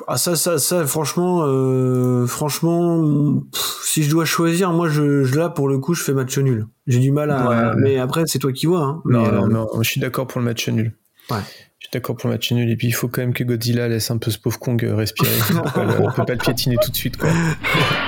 Ah 0.08 0.16
ça 0.18 0.36
ça 0.36 0.58
ça 0.58 0.86
franchement 0.86 1.42
euh, 1.46 2.26
franchement 2.26 3.42
pff, 3.52 3.80
si 3.84 4.04
je 4.04 4.10
dois 4.10 4.24
choisir 4.24 4.72
moi 4.72 4.88
je, 4.88 5.24
je 5.24 5.36
là 5.36 5.48
pour 5.48 5.68
le 5.68 5.78
coup 5.78 5.94
je 5.94 6.02
fais 6.02 6.12
match 6.12 6.38
nul. 6.38 6.66
J'ai 6.86 7.00
du 7.00 7.10
mal 7.10 7.30
à 7.30 7.48
Ouais. 7.48 7.74
mais 7.76 7.98
après 7.98 8.22
c'est 8.26 8.38
toi 8.38 8.52
qui 8.52 8.66
vois 8.66 8.82
hein. 8.84 9.02
Mais, 9.04 9.18
non, 9.18 9.24
euh, 9.26 9.30
non, 9.32 9.48
non, 9.48 9.82
je 9.82 9.90
suis 9.90 10.00
d'accord 10.00 10.26
pour 10.26 10.40
le 10.40 10.44
match 10.44 10.68
nul. 10.68 10.92
Ouais. 11.30 11.38
Je 11.78 11.86
suis 11.86 11.90
d'accord 11.92 12.16
pour 12.16 12.28
le 12.28 12.34
match 12.34 12.50
nul. 12.52 12.70
Et 12.70 12.76
puis, 12.76 12.86
il 12.88 12.92
faut 12.92 13.06
quand 13.08 13.20
même 13.20 13.34
que 13.34 13.44
Godzilla 13.44 13.86
laisse 13.88 14.10
un 14.10 14.16
peu 14.18 14.30
ce 14.30 14.38
pauvre 14.38 14.58
Kong 14.58 14.80
respirer. 14.82 15.30
on 15.98 16.10
peut 16.10 16.24
pas 16.24 16.32
le 16.32 16.38
piétiner 16.38 16.76
tout 16.82 16.90
de 16.90 16.96
suite, 16.96 17.16
quoi. 17.16 17.28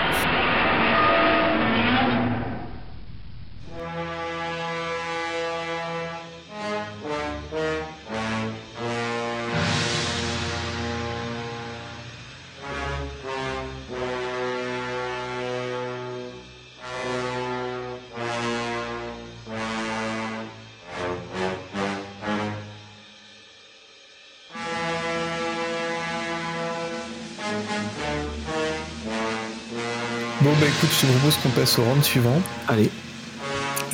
je 31.00 31.06
te 31.06 31.12
propose 31.12 31.36
qu'on 31.36 31.48
passe 31.50 31.78
au 31.78 31.84
round 31.84 32.02
suivant, 32.02 32.40
allez. 32.68 32.90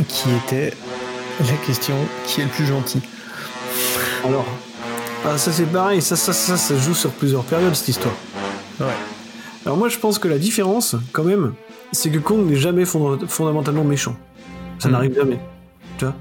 qui 0.09 0.29
était 0.45 0.73
la 1.40 1.57
question 1.67 1.95
qui 2.27 2.40
est 2.40 2.45
le 2.45 2.51
plus 2.51 2.67
gentil 2.67 3.01
Alors 4.25 4.47
ah, 5.27 5.38
ça 5.38 5.53
c'est 5.53 5.64
pareil, 5.64 6.03
ça, 6.03 6.17
ça 6.17 6.33
ça 6.33 6.57
ça 6.57 6.77
joue 6.77 6.95
sur 6.95 7.11
plusieurs 7.11 7.45
périodes 7.45 7.75
cette 7.75 7.88
histoire. 7.88 8.14
Ouais. 8.81 8.87
Alors 9.64 9.77
moi 9.79 9.88
je 9.88 9.99
pense 9.99 10.19
que 10.19 10.29
la 10.29 10.38
différence 10.38 10.97
quand 11.12 11.25
même 11.25 11.55
c'est 11.93 12.11
que 12.11 12.19
Kong 12.19 12.47
n'est 12.49 12.57
jamais 12.57 12.85
fonda- 12.85 13.27
fondamentalement 13.27 13.85
méchant. 13.85 14.17
Ça 14.79 14.88
Mhm. 14.88 14.93
n'arrive 14.93 15.14
jamais. 15.14 15.38
Tu 15.99 16.05
vois? 16.05 16.14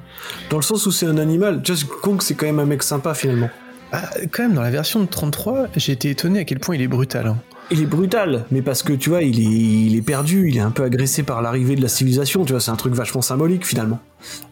Dans 0.50 0.58
le 0.58 0.62
sens 0.64 0.86
où 0.86 0.92
c'est 0.92 1.08
un 1.08 1.18
animal, 1.18 1.62
tu 1.64 1.74
vois, 1.74 1.96
Kong 2.02 2.22
c'est 2.22 2.36
quand 2.36 2.46
même 2.46 2.60
un 2.60 2.66
mec 2.66 2.84
sympa 2.84 3.14
finalement. 3.14 3.50
Ah, 3.92 4.10
quand 4.32 4.44
même, 4.44 4.54
dans 4.54 4.62
la 4.62 4.70
version 4.72 5.00
de 5.02 5.06
33, 5.06 5.68
j'ai 5.76 5.92
été 5.94 6.10
étonné 6.10 6.40
à 6.40 6.44
quel 6.46 6.60
point 6.60 6.76
il 6.76 6.82
est 6.82 6.88
brutal. 6.88 7.28
hein. 7.28 7.38
Il 7.72 7.82
est 7.82 7.86
brutal, 7.88 8.46
mais 8.52 8.62
parce 8.62 8.84
que 8.84 8.94
tu 8.94 9.10
vois, 9.10 9.24
il 9.24 9.40
est, 9.40 9.44
il 9.44 9.96
est 9.98 10.02
perdu, 10.02 10.48
il 10.50 10.58
est 10.58 10.62
un 10.62 10.70
peu 10.70 10.84
agressé 10.84 11.24
par 11.24 11.42
l'arrivée 11.42 11.76
de 11.76 11.82
la 11.82 11.88
civilisation, 11.88 12.46
tu 12.46 12.52
vois, 12.54 12.60
c'est 12.60 12.72
un 12.72 12.76
truc 12.76 12.94
vachement 12.94 13.22
symbolique 13.22 13.66
finalement. 13.66 14.00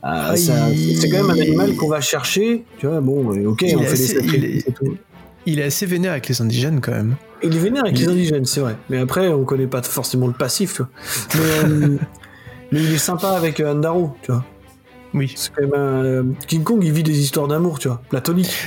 Euh, 0.06 0.34
il- 0.36 0.97
C'est 0.97 1.10
quand 1.10 1.17
même 1.28 1.30
un 1.30 1.39
animal 1.41 1.76
qu'on 1.76 1.89
va 1.89 2.02
chercher, 2.02 2.63
tu 2.80 2.88
vois, 2.88 3.00
bon, 3.02 3.32
euh, 3.36 3.45
ok, 3.50 3.62
Il 3.63 3.78
on 3.78 3.82
fait 3.82 3.91
assez- 3.91 4.21
des 4.21 4.28
il 4.38 4.45
est-. 4.45 4.65
Il 5.45 5.60
est 5.60 5.63
assez 5.63 5.86
vénère 5.88 6.12
avec 6.12 6.28
les 6.30 6.41
indigènes, 6.41 6.80
quand 6.82 6.91
même. 6.91 7.15
Il 7.43 7.56
est 7.56 7.60
vénère 7.60 7.84
avec 7.84 8.00
Il- 8.00 8.06
les 8.06 8.12
indigènes, 8.12 8.45
c'est 8.45 8.60
vrai. 8.62 8.76
Mais 8.89 9.00
après, 9.00 9.28
on 9.30 9.43
connaît 9.43 9.67
pas 9.67 9.82
forcément 9.84 10.28
le 10.28 10.34
passif, 10.34 10.76
tu 10.76 10.84
vois. 10.84 10.89
Mais, 11.36 11.69
euh, 11.69 11.97
mais 12.71 12.80
il 12.84 12.93
est 12.93 12.97
sympa 13.00 13.30
avec 13.32 13.60
Andaro, 13.60 14.15
tu 14.24 14.32
vois. 14.32 14.45
Oui. 15.13 15.34
C'est 15.36 15.52
quand 15.54 15.63
même 15.63 15.74
un... 15.76 16.45
King 16.47 16.63
Kong, 16.63 16.80
il 16.84 16.91
vit 16.91 17.04
des 17.04 17.19
histoires 17.19 17.47
d'amour, 17.47 17.80
tu 17.80 17.88
vois, 17.89 18.02
platoniques. 18.10 18.65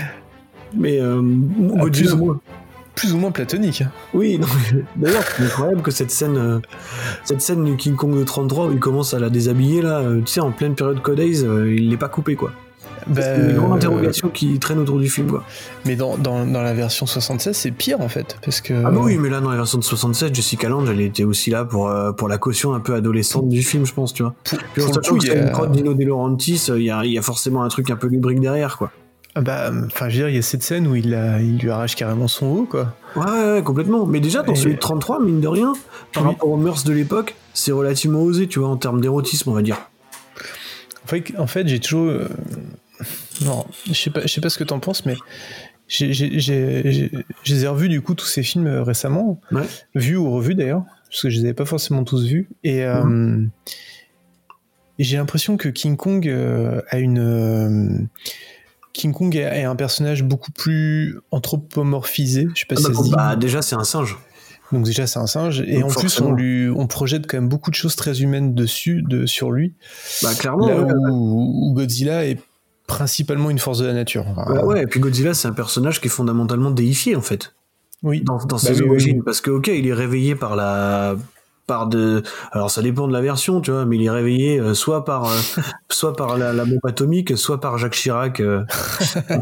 Mais 0.76 1.00
euh, 1.00 1.22
Godzilla, 1.22 2.10
plus- 2.10 2.18
moins. 2.18 2.40
Plus 2.94 3.12
ou 3.12 3.18
moins 3.18 3.30
platonique. 3.30 3.82
Oui, 4.12 4.40
d'ailleurs, 4.96 5.24
c'est 5.36 5.44
incroyable 5.44 5.82
que 5.82 5.90
cette 5.90 6.10
scène, 6.10 6.36
euh, 6.36 6.58
cette 7.24 7.40
scène 7.40 7.64
du 7.64 7.76
King 7.76 7.96
Kong 7.96 8.16
de 8.16 8.24
33 8.24 8.66
où 8.66 8.72
il 8.72 8.80
commence 8.80 9.14
à 9.14 9.18
la 9.18 9.30
déshabiller 9.30 9.82
là, 9.82 10.00
euh, 10.00 10.20
tu 10.20 10.32
sais, 10.32 10.40
en 10.40 10.52
pleine 10.52 10.74
période 10.74 11.02
Code 11.02 11.16
Days, 11.16 11.44
euh, 11.44 11.74
il 11.74 11.90
l'est 11.90 11.96
pas 11.96 12.08
coupé 12.08 12.36
quoi. 12.36 12.52
Bah, 13.06 13.22
C'est 13.22 13.50
une 13.50 13.56
grande 13.56 13.72
euh, 13.72 13.74
interrogation 13.74 14.28
qui 14.28 14.58
traîne 14.58 14.78
autour 14.78 14.98
du 14.98 15.08
film 15.08 15.28
quoi. 15.30 15.44
Mais 15.84 15.96
dans, 15.96 16.16
dans, 16.16 16.46
dans 16.46 16.62
la 16.62 16.72
version 16.74 17.06
76, 17.06 17.54
c'est 17.56 17.70
pire 17.70 18.00
en 18.00 18.08
fait. 18.08 18.38
Parce 18.42 18.60
que. 18.60 18.72
Ah 18.84 18.90
bah 18.90 19.00
oui, 19.02 19.18
mais 19.18 19.28
là 19.28 19.40
dans 19.40 19.50
la 19.50 19.56
version 19.56 19.78
de 19.78 19.84
67, 19.84 20.34
Jessica 20.34 20.68
Lange, 20.68 20.88
elle 20.88 21.00
était 21.00 21.24
aussi 21.24 21.50
là 21.50 21.64
pour 21.64 21.88
euh, 21.88 22.12
pour 22.12 22.28
la 22.28 22.38
caution 22.38 22.74
un 22.74 22.80
peu 22.80 22.94
adolescente 22.94 23.48
du 23.48 23.62
film, 23.62 23.84
je 23.84 23.92
pense, 23.92 24.14
tu 24.14 24.22
vois. 24.22 24.34
Pour, 24.44 24.58
Puis 24.72 24.82
en 24.82 24.92
sachant 24.92 25.16
que 25.16 25.26
c'est 25.26 25.38
une 25.38 25.50
prod 25.50 25.70
d'Ino 25.70 25.94
De 25.94 26.04
Laurentiis, 26.04 26.62
il 26.76 26.82
y 26.82 26.90
a, 26.90 27.04
il 27.04 27.12
y 27.12 27.18
a 27.18 27.22
forcément 27.22 27.62
un 27.62 27.68
truc 27.68 27.90
un 27.90 27.96
peu 27.96 28.06
lubrique 28.06 28.40
derrière 28.40 28.78
quoi. 28.78 28.90
Ah 29.36 29.40
Bah, 29.40 29.72
enfin, 29.86 30.08
je 30.08 30.14
veux 30.16 30.20
dire, 30.22 30.28
il 30.28 30.36
y 30.36 30.38
a 30.38 30.42
cette 30.42 30.62
scène 30.62 30.86
où 30.86 30.94
il, 30.94 31.12
a, 31.14 31.40
il 31.40 31.58
lui 31.58 31.70
arrache 31.70 31.96
carrément 31.96 32.28
son 32.28 32.46
haut, 32.46 32.64
quoi. 32.66 32.94
Ouais, 33.16 33.24
ouais, 33.24 33.52
ouais, 33.54 33.62
complètement. 33.64 34.06
Mais 34.06 34.20
déjà, 34.20 34.42
dans 34.42 34.52
Et- 34.52 34.56
celui 34.56 34.74
de 34.74 34.80
33, 34.80 35.20
mine 35.22 35.40
de 35.40 35.48
rien, 35.48 35.72
par 36.12 36.22
Oui. 36.24 36.28
rapport 36.30 36.48
aux 36.50 36.56
mœurs 36.56 36.84
de 36.84 36.92
l'époque, 36.92 37.34
c'est 37.52 37.72
relativement 37.72 38.20
osé, 38.22 38.46
tu 38.46 38.60
vois, 38.60 38.68
en 38.68 38.76
termes 38.76 39.00
d'érotisme, 39.00 39.50
on 39.50 39.54
va 39.54 39.62
dire. 39.62 39.78
En 41.04 41.06
fait, 41.08 41.24
en 41.38 41.46
fait 41.46 41.68
j'ai 41.68 41.80
toujours. 41.80 42.08
euh, 42.08 42.28
Non, 43.44 43.66
je 43.86 43.92
sais 43.92 44.10
pas, 44.10 44.20
je 44.22 44.28
sais 44.28 44.40
pas 44.40 44.48
ce 44.48 44.56
que 44.58 44.64
t'en 44.64 44.78
penses, 44.78 45.04
mais 45.04 45.16
j'ai- 45.88 46.12
ai 46.14 47.66
revus 47.66 47.88
du 47.88 48.00
coup 48.00 48.14
tous 48.14 48.24
ces 48.26 48.42
films 48.44 48.68
euh, 48.68 48.82
récemment, 48.84 49.40
Ouais. 49.52 49.64
vus 49.96 50.16
ou 50.16 50.30
revus 50.30 50.54
d'ailleurs, 50.54 50.84
parce 51.10 51.22
que 51.22 51.28
je 51.30 51.38
les 51.38 51.44
avais 51.44 51.54
pas 51.54 51.66
forcément 51.66 52.04
tous 52.04 52.24
vus. 52.24 52.48
Et, 52.62 52.84
euh, 52.84 53.44
et 54.98 55.04
j'ai 55.04 55.16
l'impression 55.16 55.56
que 55.56 55.68
King 55.68 55.96
Kong 55.96 56.26
euh, 56.28 56.80
a 56.88 56.98
une. 56.98 57.18
euh, 57.18 57.98
King 58.94 59.12
Kong 59.12 59.36
est 59.36 59.64
un 59.64 59.76
personnage 59.76 60.22
beaucoup 60.22 60.50
plus 60.52 61.18
anthropomorphisé, 61.30 62.48
je 62.54 62.60
sais 62.60 62.66
pas 62.66 62.76
Ah 62.78 62.80
si 62.80 62.84
bah, 62.88 62.94
ça 62.94 62.98
se 62.98 63.02
dit. 63.04 63.10
bah, 63.14 63.36
déjà, 63.36 63.60
c'est 63.60 63.76
un 63.76 63.84
singe. 63.84 64.16
Donc 64.72 64.84
déjà 64.86 65.06
c'est 65.06 65.18
un 65.18 65.26
singe 65.26 65.60
et 65.60 65.80
Donc 65.80 65.90
en 65.96 66.00
plus 66.00 66.20
on 66.22 66.32
lui 66.32 66.68
on 66.74 66.86
projette 66.86 67.26
quand 67.26 67.36
même 67.36 67.50
beaucoup 67.50 67.70
de 67.70 67.74
choses 67.76 67.96
très 67.96 68.22
humaines 68.22 68.54
dessus 68.54 69.02
de 69.06 69.26
sur 69.26 69.52
lui. 69.52 69.74
Bah, 70.22 70.30
clairement. 70.34 70.66
Là 70.66 70.80
ouais. 70.80 70.92
où, 71.10 71.68
où 71.68 71.74
Godzilla 71.74 72.24
est 72.26 72.38
principalement 72.86 73.50
une 73.50 73.58
force 73.58 73.78
de 73.78 73.86
la 73.86 73.92
nature. 73.92 74.24
Ouais, 74.48 74.62
ouais, 74.62 74.82
et 74.82 74.86
puis 74.86 75.00
Godzilla, 75.00 75.34
c'est 75.34 75.48
un 75.48 75.52
personnage 75.52 76.00
qui 76.00 76.06
est 76.06 76.10
fondamentalement 76.10 76.70
déifié, 76.70 77.14
en 77.14 77.20
fait, 77.22 77.54
Oui. 78.02 78.22
dans, 78.24 78.36
dans 78.38 78.56
Bah 78.56 78.58
ses 78.58 78.72
oui, 78.74 78.80
oui, 78.84 78.88
origines. 78.90 79.16
oui. 79.18 79.22
Parce 79.24 79.40
que, 79.40 79.50
ok, 79.50 79.68
il 79.68 79.86
est 79.86 79.92
réveillé 79.94 80.34
par 80.34 80.56
la. 80.56 81.16
Par 81.66 81.86
de, 81.86 82.22
alors 82.52 82.70
ça 82.70 82.82
dépend 82.82 83.08
de 83.08 83.12
la 83.14 83.22
version, 83.22 83.62
tu 83.62 83.70
vois, 83.70 83.86
mais 83.86 83.96
il 83.96 84.02
est 84.04 84.10
réveillé 84.10 84.60
euh, 84.60 84.74
soit 84.74 85.04
par, 85.06 85.24
euh, 85.24 85.36
soit 85.90 86.14
par 86.14 86.36
la, 86.36 86.52
la 86.52 86.66
bombe 86.66 86.78
atomique, 86.84 87.38
soit 87.38 87.58
par 87.58 87.78
Jacques 87.78 87.94
Chirac 87.94 88.40
euh, 88.40 88.64
euh, 89.30 89.36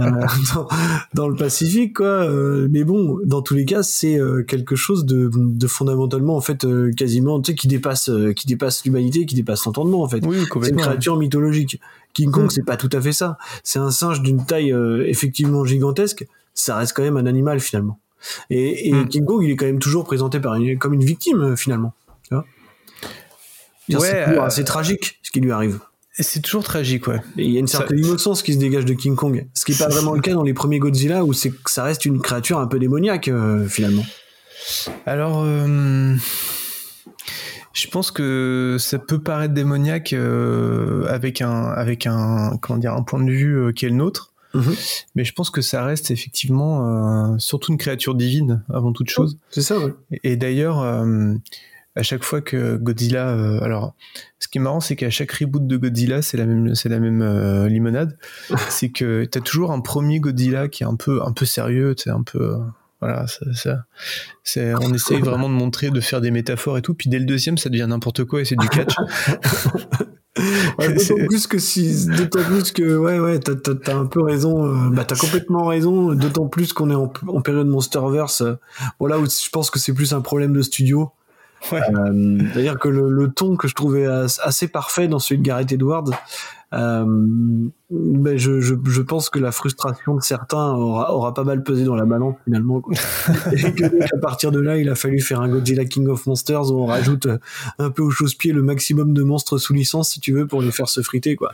dans, 0.55 0.69
dans 1.15 1.29
le 1.29 1.35
Pacifique, 1.35 1.97
quoi. 1.97 2.07
Euh, 2.07 2.69
mais 2.71 2.85
bon, 2.85 3.19
dans 3.25 3.43
tous 3.43 3.55
les 3.55 3.65
cas, 3.65 3.83
c'est 3.83 4.17
euh, 4.21 4.45
quelque 4.45 4.77
chose 4.77 5.05
de, 5.05 5.31
de 5.35 5.67
fondamentalement, 5.67 6.37
en 6.37 6.41
fait, 6.41 6.65
euh, 6.65 6.93
quasiment, 6.97 7.41
tu 7.41 7.51
sais, 7.51 7.57
qui 7.57 7.67
dépasse, 7.67 8.09
euh, 8.09 8.33
qui 8.33 8.47
dépasse 8.47 8.85
l'humanité, 8.85 9.27
qui 9.27 9.35
dépasse 9.35 9.65
l'entendement, 9.67 10.03
en 10.05 10.09
fait. 10.09 10.25
Oui, 10.25 10.37
C'est 10.63 10.71
une 10.71 10.77
créature 10.77 11.17
mythologique. 11.17 11.81
King 12.15 12.31
Kong, 12.31 12.45
Mm. 12.45 12.51
c'est 12.51 12.65
pas 12.65 12.77
tout 12.77 12.91
à 12.93 13.01
fait 13.01 13.13
ça. 13.13 13.37
C'est 13.65 13.81
un 13.81 13.91
singe 13.91 14.23
d'une 14.23 14.45
taille 14.45 14.73
euh, 14.73 15.05
effectivement 15.09 15.65
gigantesque. 15.65 16.27
Ça 16.55 16.77
reste 16.77 16.93
quand 16.95 17.03
même 17.03 17.17
un 17.17 17.27
animal 17.27 17.59
finalement. 17.59 17.99
Et, 18.51 18.89
et 18.91 18.93
Mm. 18.93 19.09
King 19.09 19.25
Kong, 19.25 19.43
il 19.43 19.51
est 19.51 19.57
quand 19.57 19.67
même 19.67 19.81
toujours 19.81 20.05
présenté 20.05 20.39
par 20.39 20.55
une- 20.55 20.79
comme 20.79 20.95
une 20.95 21.03
victime 21.05 21.57
finalement. 21.57 21.95
C'est 23.89 23.97
Ouais, 23.97 24.25
toujours 24.25 24.43
euh, 24.43 24.47
assez 24.47 24.65
tragique 24.65 25.19
ce 25.23 25.31
qui 25.31 25.41
lui 25.41 25.53
arrive. 25.53 25.79
C'est 26.19 26.41
toujours 26.43 26.63
tragique, 26.63 27.07
ouais. 27.07 27.21
Et 27.39 27.45
il 27.45 27.53
y 27.53 27.57
a 27.57 27.61
une 27.61 27.67
Ça- 27.67 27.79
certaine 27.79 27.99
innocence 28.01 28.43
qui 28.43 28.53
se 28.53 28.59
dégage 28.59 28.85
de 28.85 28.93
King 28.93 29.17
Kong. 29.17 29.47
Ce 29.55 29.65
qui 29.65 29.73
est 29.73 29.79
pas 29.79 29.89
vraiment 29.89 30.13
le 30.13 30.21
cas 30.21 30.35
dans 30.35 30.43
les 30.43 30.53
premiers 30.55 30.79
Godzilla 30.79 31.25
où 31.25 31.33
c'est 31.33 31.51
que 31.51 31.71
ça 31.71 31.83
reste 31.85 32.05
une 32.05 32.21
créature 32.21 32.59
un 32.59 32.67
peu 32.67 32.79
démoniaque 32.79 33.29
euh, 33.29 33.67
finalement. 33.67 34.05
Alors, 35.07 35.43
euh, 35.43 36.15
je 37.73 37.87
pense 37.89 38.11
que 38.11 38.77
ça 38.79 38.99
peut 38.99 39.21
paraître 39.21 39.55
démoniaque 39.55 40.13
euh, 40.13 41.07
avec 41.09 41.41
un 41.41 41.65
avec 41.71 42.07
un 42.07 42.59
comment 42.61 42.79
dire 42.79 42.93
un 42.95 43.03
point 43.03 43.23
de 43.23 43.31
vue 43.33 43.73
qui 43.75 43.87
est 43.87 43.89
le 43.89 43.95
nôtre, 43.97 44.33
Mhm. 44.55 44.75
mais 45.15 45.25
je 45.25 45.33
pense 45.33 45.49
que 45.49 45.63
ça 45.63 45.83
reste 45.83 46.11
effectivement 46.11 47.39
surtout 47.39 47.73
une 47.73 47.79
créature 47.79 48.15
divine 48.15 48.63
avant 48.73 48.93
toute 48.93 49.09
chose. 49.09 49.39
C'est 49.51 49.63
ça, 49.63 49.79
ouais. 49.79 49.95
Et, 50.11 50.33
et 50.33 50.37
d'ailleurs, 50.37 50.85
à 51.95 52.03
chaque 52.03 52.25
fois 52.25 52.41
que 52.41 52.77
Godzilla, 52.77 53.29
euh, 53.29 53.61
alors, 53.63 53.95
ce 54.39 54.49
qui 54.49 54.59
est 54.59 54.61
marrant, 54.61 54.81
c'est 54.81 54.97
qu'à 54.97 55.11
chaque 55.11 55.33
reboot 55.33 55.67
de 55.67 55.77
Godzilla, 55.77 56.23
c'est 56.23 56.37
la 56.37 56.47
même, 56.47 56.75
c'est 56.75 56.89
la 56.89 56.99
même 56.99 57.23
euh, 57.23 57.69
limonade. 57.69 58.17
c'est 58.69 58.91
que 58.91 59.25
t'as 59.25 59.41
toujours 59.41 59.73
un 59.73 59.81
premier 59.81 60.21
Godzilla 60.21 60.69
qui 60.69 60.83
est 60.83 60.87
un 60.87 60.97
peu, 60.97 61.23
un 61.23 61.33
peu 61.33 61.45
sérieux, 61.45 61.95
sais, 61.97 62.11
un 62.11 62.23
peu, 62.23 62.41
euh, 62.41 62.59
voilà, 63.01 63.27
ça, 63.27 63.45
ça- 63.55 63.85
c'est, 64.43 64.75
on 64.75 64.93
essaye 64.95 65.21
vraiment 65.21 65.49
de 65.49 65.55
montrer, 65.55 65.91
de 65.91 66.01
faire 66.01 66.21
des 66.21 66.31
métaphores 66.31 66.79
et 66.79 66.83
tout. 66.83 66.95
Puis 66.95 67.11
dès 67.11 67.19
le 67.19 67.27
deuxième, 67.27 67.59
ça 67.59 67.69
devient 67.69 67.87
n'importe 67.89 68.25
quoi 68.25 68.41
et 68.41 68.45
c'est 68.45 68.57
du 68.57 68.69
catch. 68.69 68.95
Ouais, 70.79 70.95
d'autant 70.95 71.27
plus 71.27 71.47
que 71.47 71.59
si, 71.59 72.07
d'autant 72.07 72.43
plus 72.43 72.73
que, 72.73 72.97
ouais, 72.97 73.19
ouais, 73.19 73.39
t'as, 73.39 73.55
t'as, 73.55 73.95
un 73.95 74.07
peu 74.07 74.23
raison, 74.23 74.65
euh, 74.65 74.89
bah, 74.89 75.05
t'as 75.05 75.15
complètement 75.15 75.67
raison, 75.67 76.15
d'autant 76.15 76.49
plus 76.49 76.73
qu'on 76.73 76.91
est 76.91 76.95
en, 76.95 77.13
en 77.29 77.41
période 77.43 77.67
Monsterverse, 77.67 78.41
euh, 78.41 78.55
voilà, 78.99 79.19
où 79.19 79.27
je 79.27 79.51
pense 79.51 79.71
que 79.71 79.79
c'est 79.79 79.93
plus 79.93 80.15
un 80.15 80.23
problème 80.23 80.55
de 80.55 80.63
studio. 80.63 81.11
Ouais. 81.71 81.81
Euh, 81.95 82.39
C'est-à-dire 82.53 82.79
que 82.79 82.89
le, 82.89 83.09
le 83.11 83.31
ton 83.31 83.57
que 83.57 83.69
je 83.69 83.75
trouvais 83.75 84.07
as- 84.07 84.41
assez 84.43 84.67
parfait 84.69 85.07
dans 85.09 85.19
celui 85.19 85.41
de 85.41 85.47
Gareth 85.47 85.71
Edwards, 85.73 86.11
euh, 86.73 87.05
ben 87.91 88.39
je, 88.39 88.61
je, 88.61 88.75
je 88.85 89.03
pense 89.03 89.29
que 89.29 89.39
la 89.39 89.53
frustration 89.53 90.15
de 90.15 90.23
certains 90.23 90.73
aura, 90.73 91.15
aura 91.15 91.35
pas 91.35 91.45
mal 91.45 91.63
pesé 91.63 91.85
dans 91.85 91.95
la 91.95 92.07
balance 92.07 92.37
finalement. 92.45 92.81
Quoi. 92.81 92.95
Et 93.53 93.73
que 93.73 93.85
donc, 93.85 94.03
à 94.13 94.19
partir 94.19 94.51
de 94.51 94.61
là, 94.61 94.79
il 94.79 94.89
a 94.89 94.95
fallu 94.95 95.21
faire 95.21 95.41
un 95.41 95.49
Godzilla 95.49 95.85
King 95.85 96.09
of 96.09 96.27
Monsters 96.27 96.71
où 96.71 96.83
on 96.83 96.87
rajoute 96.87 97.27
euh, 97.27 97.39
un 97.79 97.91
peu 97.91 98.03
au 98.03 98.11
chausse-pied 98.11 98.53
le 98.53 98.63
maximum 98.63 99.13
de 99.13 99.23
monstres 99.23 99.59
sous 99.59 99.75
licence 99.75 100.11
si 100.11 100.21
tu 100.21 100.33
veux 100.33 100.47
pour 100.47 100.63
les 100.63 100.73
faire 100.73 100.89
se 100.89 101.03
friter 101.03 101.37
quoi. 101.37 101.53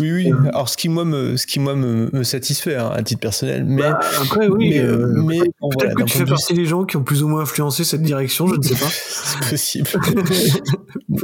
oui, 0.00 0.12
oui. 0.12 0.32
Alors, 0.52 0.68
ce 0.68 0.76
qui 0.76 0.88
moi 0.88 1.04
me, 1.04 1.36
ce 1.36 1.46
qui 1.46 1.58
moi 1.58 1.74
me, 1.74 2.10
me 2.12 2.22
satisfait 2.22 2.76
hein, 2.76 2.90
à 2.92 3.02
titre 3.02 3.20
personnel, 3.20 3.64
mais, 3.64 3.82
Bah, 3.82 4.00
après 4.20 4.48
oui, 4.48 4.70
mais, 4.70 4.80
euh, 4.80 5.14
euh, 5.16 5.22
mais 5.24 5.38
peut-être 5.38 5.54
bon, 5.60 5.68
peut-être 5.70 5.92
voilà, 5.92 5.94
que 5.94 6.10
tu 6.10 6.18
fais 6.18 6.24
partie 6.26 6.54
des 6.54 6.66
gens 6.66 6.84
qui 6.84 6.96
ont 6.96 7.02
plus 7.02 7.22
ou 7.22 7.28
moins 7.28 7.42
influencé 7.42 7.84
cette 7.84 8.02
direction, 8.02 8.46
je 8.46 8.56
ne 8.56 8.62
sais 8.62 8.74
pas. 8.74 8.88
c'est 8.90 9.50
possible. 9.50 9.88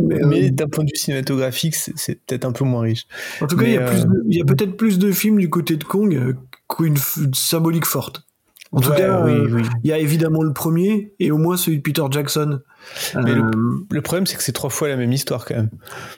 Mais, 0.02 0.20
mais 0.24 0.44
euh, 0.46 0.50
d'un 0.50 0.66
point 0.66 0.83
de 0.83 0.90
vue 0.90 0.98
cinématographique, 0.98 1.74
c'est 1.74 2.14
peut-être 2.26 2.44
un 2.44 2.52
peu 2.52 2.64
moins 2.64 2.83
riche. 2.83 3.07
En 3.40 3.46
tout 3.46 3.56
cas, 3.56 3.64
il 3.66 3.72
y 3.72 3.76
a, 3.76 3.80
Mais, 3.80 3.86
plus 3.86 4.00
euh, 4.02 4.22
il 4.28 4.36
y 4.36 4.40
a 4.40 4.44
peut-être 4.44 4.76
plus 4.76 4.98
de 4.98 5.10
films 5.12 5.38
du 5.38 5.50
côté 5.50 5.76
de 5.76 5.84
Kong 5.84 6.14
euh, 6.14 6.34
qu'une 6.68 6.96
symbolique 7.34 7.86
forte. 7.86 8.22
En 8.72 8.80
tout 8.80 8.90
Ouais, 8.90 8.96
cas, 8.96 9.24
oui, 9.24 9.32
euh, 9.32 9.48
oui. 9.52 9.62
il 9.84 9.90
y 9.90 9.92
a 9.92 9.98
évidemment 9.98 10.42
le 10.42 10.52
premier 10.52 11.12
et 11.20 11.30
au 11.30 11.38
moins 11.38 11.56
celui 11.56 11.76
de 11.78 11.82
Peter 11.82 12.02
Jackson. 12.10 12.60
Mais 13.14 13.30
Euh, 13.30 13.50
Le 13.90 14.02
problème, 14.02 14.26
c'est 14.26 14.36
que 14.36 14.42
c'est 14.42 14.52
trois 14.52 14.70
fois 14.70 14.88
la 14.88 14.96
même 14.96 15.12
histoire 15.12 15.44
quand 15.44 15.54
même. 15.54 15.70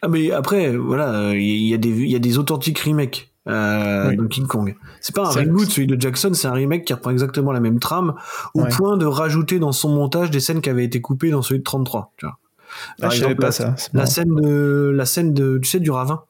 Ah 0.02 0.08
mais 0.08 0.30
après, 0.32 0.74
voilà, 0.74 1.34
il 1.34 1.66
y 1.68 1.74
a 1.74 1.76
des 1.76 1.90
y 1.90 2.16
a 2.16 2.18
des 2.18 2.38
authentiques 2.38 2.78
remakes 2.80 3.30
euh, 3.48 4.08
Oui. 4.08 4.16
de 4.16 4.24
King 4.26 4.46
Kong. 4.46 4.74
C'est 5.02 5.14
pas 5.14 5.26
un 5.26 5.30
reboot, 5.30 5.68
celui 5.70 5.86
de 5.86 6.00
Jackson, 6.00 6.32
c'est 6.32 6.48
un 6.48 6.52
remake 6.52 6.84
qui 6.86 6.94
reprend 6.94 7.10
exactement 7.10 7.52
la 7.52 7.60
même 7.60 7.78
trame, 7.78 8.14
au 8.54 8.62
Ouais. 8.62 8.68
point 8.70 8.96
de 8.96 9.04
rajouter 9.06 9.58
dans 9.58 9.72
son 9.72 9.90
montage 9.90 10.30
des 10.30 10.40
scènes 10.40 10.62
qui 10.62 10.70
avaient 10.70 10.84
été 10.84 11.00
coupées 11.02 11.30
dans 11.30 11.42
celui 11.42 11.58
de 11.60 11.64
33. 11.64 12.12
Tu 12.16 12.24
vois. 12.26 12.38
Ah, 13.02 13.10
je 13.10 13.20
savais 13.20 13.32
exemple, 13.32 13.36
pas 13.36 13.46
la- 13.46 13.52
ça. 13.52 13.64
La 13.92 14.00
marrant. 14.00 14.06
scène 14.06 14.34
de 14.34 14.92
la 14.94 15.04
scène 15.06 15.34
de 15.34 15.58
tu 15.62 15.68
sais 15.68 15.78
du 15.80 15.90
ravin 15.90 16.22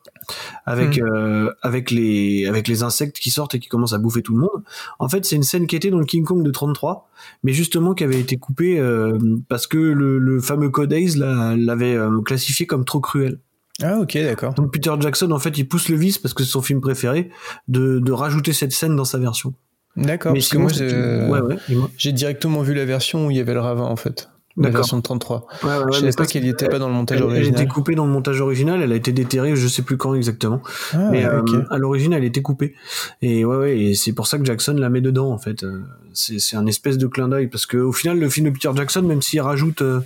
avec 0.64 0.98
Hmm. 0.98 1.04
euh, 1.06 1.52
avec 1.62 1.90
les 1.90 2.46
avec 2.46 2.68
les 2.68 2.82
insectes 2.82 3.18
qui 3.18 3.30
sortent 3.30 3.54
et 3.54 3.58
qui 3.58 3.68
commencent 3.68 3.92
à 3.92 3.98
bouffer 3.98 4.22
tout 4.22 4.34
le 4.34 4.40
monde. 4.40 4.62
En 4.98 5.08
fait, 5.08 5.24
c'est 5.24 5.36
une 5.36 5.42
scène 5.42 5.66
qui 5.66 5.76
était 5.76 5.90
dans 5.90 5.98
le 5.98 6.04
King 6.04 6.24
Kong 6.24 6.42
de 6.42 6.50
33, 6.50 7.08
mais 7.42 7.52
justement 7.52 7.94
qui 7.94 8.04
avait 8.04 8.20
été 8.20 8.36
coupée 8.36 8.78
euh, 8.78 9.18
parce 9.48 9.66
que 9.66 9.78
le, 9.78 10.18
le 10.18 10.40
fameux 10.40 10.70
Code 10.70 10.92
Ace 10.92 11.16
l'a- 11.16 11.54
l'avait 11.56 11.94
euh, 11.94 12.20
classifié 12.22 12.66
comme 12.66 12.84
trop 12.84 13.00
cruel. 13.00 13.38
Ah, 13.82 13.98
ok, 14.00 14.14
d'accord. 14.14 14.54
Donc 14.54 14.72
Peter 14.72 14.92
Jackson, 14.98 15.30
en 15.32 15.38
fait, 15.38 15.58
il 15.58 15.68
pousse 15.68 15.88
le 15.90 15.96
vice 15.96 16.16
parce 16.18 16.32
que 16.32 16.42
c'est 16.44 16.50
son 16.50 16.62
film 16.62 16.80
préféré 16.80 17.30
de, 17.68 17.98
de 17.98 18.12
rajouter 18.12 18.52
cette 18.54 18.72
scène 18.72 18.96
dans 18.96 19.04
sa 19.04 19.18
version. 19.18 19.52
D'accord, 19.96 20.32
Mais 20.32 20.38
parce 20.40 20.48
que 20.48 20.58
moi, 20.58 20.70
j'ai, 20.72 20.86
ouais, 20.90 21.40
ouais, 21.40 22.12
directement 22.12 22.62
vu 22.62 22.74
la 22.74 22.84
version 22.84 23.26
où 23.26 23.30
il 23.30 23.36
y 23.36 23.40
avait 23.40 23.54
le 23.54 23.60
ravin 23.60 23.84
en 23.84 23.96
fait. 23.96 24.28
La 24.58 24.64
D'accord. 24.64 24.78
version 24.80 24.96
de 24.96 25.02
33. 25.02 25.46
Ouais, 25.64 25.68
ouais, 25.68 25.76
ouais, 25.76 25.84
je 25.92 25.98
savais 26.00 26.12
pas 26.12 26.24
qu'elle 26.24 26.44
y 26.46 26.48
était 26.48 26.68
pas 26.68 26.78
dans 26.78 26.88
le 26.88 26.94
montage 26.94 27.18
Elle, 27.18 27.24
elle 27.24 27.30
original. 27.30 27.60
était 27.62 27.68
coupée 27.70 27.94
dans 27.94 28.06
le 28.06 28.12
montage 28.12 28.40
original, 28.40 28.80
elle 28.80 28.90
a 28.90 28.94
été 28.94 29.12
déterrée, 29.12 29.54
je 29.54 29.68
sais 29.68 29.82
plus 29.82 29.98
quand 29.98 30.14
exactement. 30.14 30.62
Ah, 30.94 31.08
mais 31.10 31.26
euh, 31.26 31.42
à 31.70 31.76
l'origine, 31.76 32.14
elle 32.14 32.24
était 32.24 32.40
coupée. 32.40 32.74
Et 33.20 33.44
ouais, 33.44 33.56
ouais, 33.56 33.78
et 33.78 33.94
c'est 33.94 34.12
pour 34.12 34.26
ça 34.26 34.38
que 34.38 34.44
Jackson 34.46 34.72
la 34.72 34.88
met 34.88 35.02
dedans, 35.02 35.30
en 35.30 35.36
fait. 35.38 35.62
Euh, 35.62 35.82
C'est 36.14 36.56
un 36.56 36.64
espèce 36.66 36.96
de 36.96 37.06
clin 37.06 37.28
d'œil, 37.28 37.48
parce 37.48 37.66
que 37.66 37.76
au 37.76 37.92
final, 37.92 38.18
le 38.18 38.30
film 38.30 38.46
de 38.46 38.50
Peter 38.52 38.70
Jackson, 38.74 39.02
même 39.02 39.20
s'il 39.20 39.42
rajoute 39.42 39.82
euh, 39.82 40.00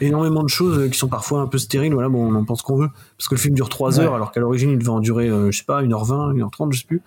énormément 0.00 0.42
de 0.42 0.48
choses 0.48 0.76
euh, 0.78 0.88
qui 0.88 0.98
sont 0.98 1.06
parfois 1.08 1.40
un 1.42 1.46
peu 1.46 1.58
stériles, 1.58 1.92
voilà, 1.94 2.08
bon, 2.08 2.26
on 2.26 2.34
en 2.34 2.44
pense 2.44 2.62
qu'on 2.62 2.76
veut, 2.76 2.88
parce 3.16 3.28
que 3.28 3.36
le 3.36 3.40
film 3.40 3.54
dure 3.54 3.68
3 3.68 3.98
Ouais. 3.98 4.04
heures, 4.04 4.14
alors 4.16 4.32
qu'à 4.32 4.40
l'origine, 4.40 4.70
il 4.70 4.78
devait 4.78 4.88
en 4.88 4.98
durer, 4.98 5.28
euh, 5.28 5.52
je 5.52 5.58
sais 5.58 5.64
pas, 5.64 5.80
1h20, 5.82 6.32
1h30, 6.34 6.72
je 6.72 6.80
sais 6.80 6.86
plus. 6.86 7.02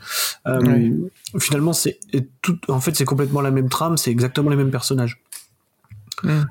Euh, 0.47 0.61
Ouais. 0.61 0.93
Finalement, 1.39 1.73
c'est 1.73 1.99
tout, 2.41 2.57
en 2.69 2.79
fait, 2.79 2.95
c'est 2.95 3.03
complètement 3.03 3.41
la 3.41 3.51
même 3.51 3.67
trame, 3.67 3.97
c'est 3.97 4.11
exactement 4.11 4.49
les 4.49 4.55
mêmes 4.55 4.71
personnages. 4.71 5.21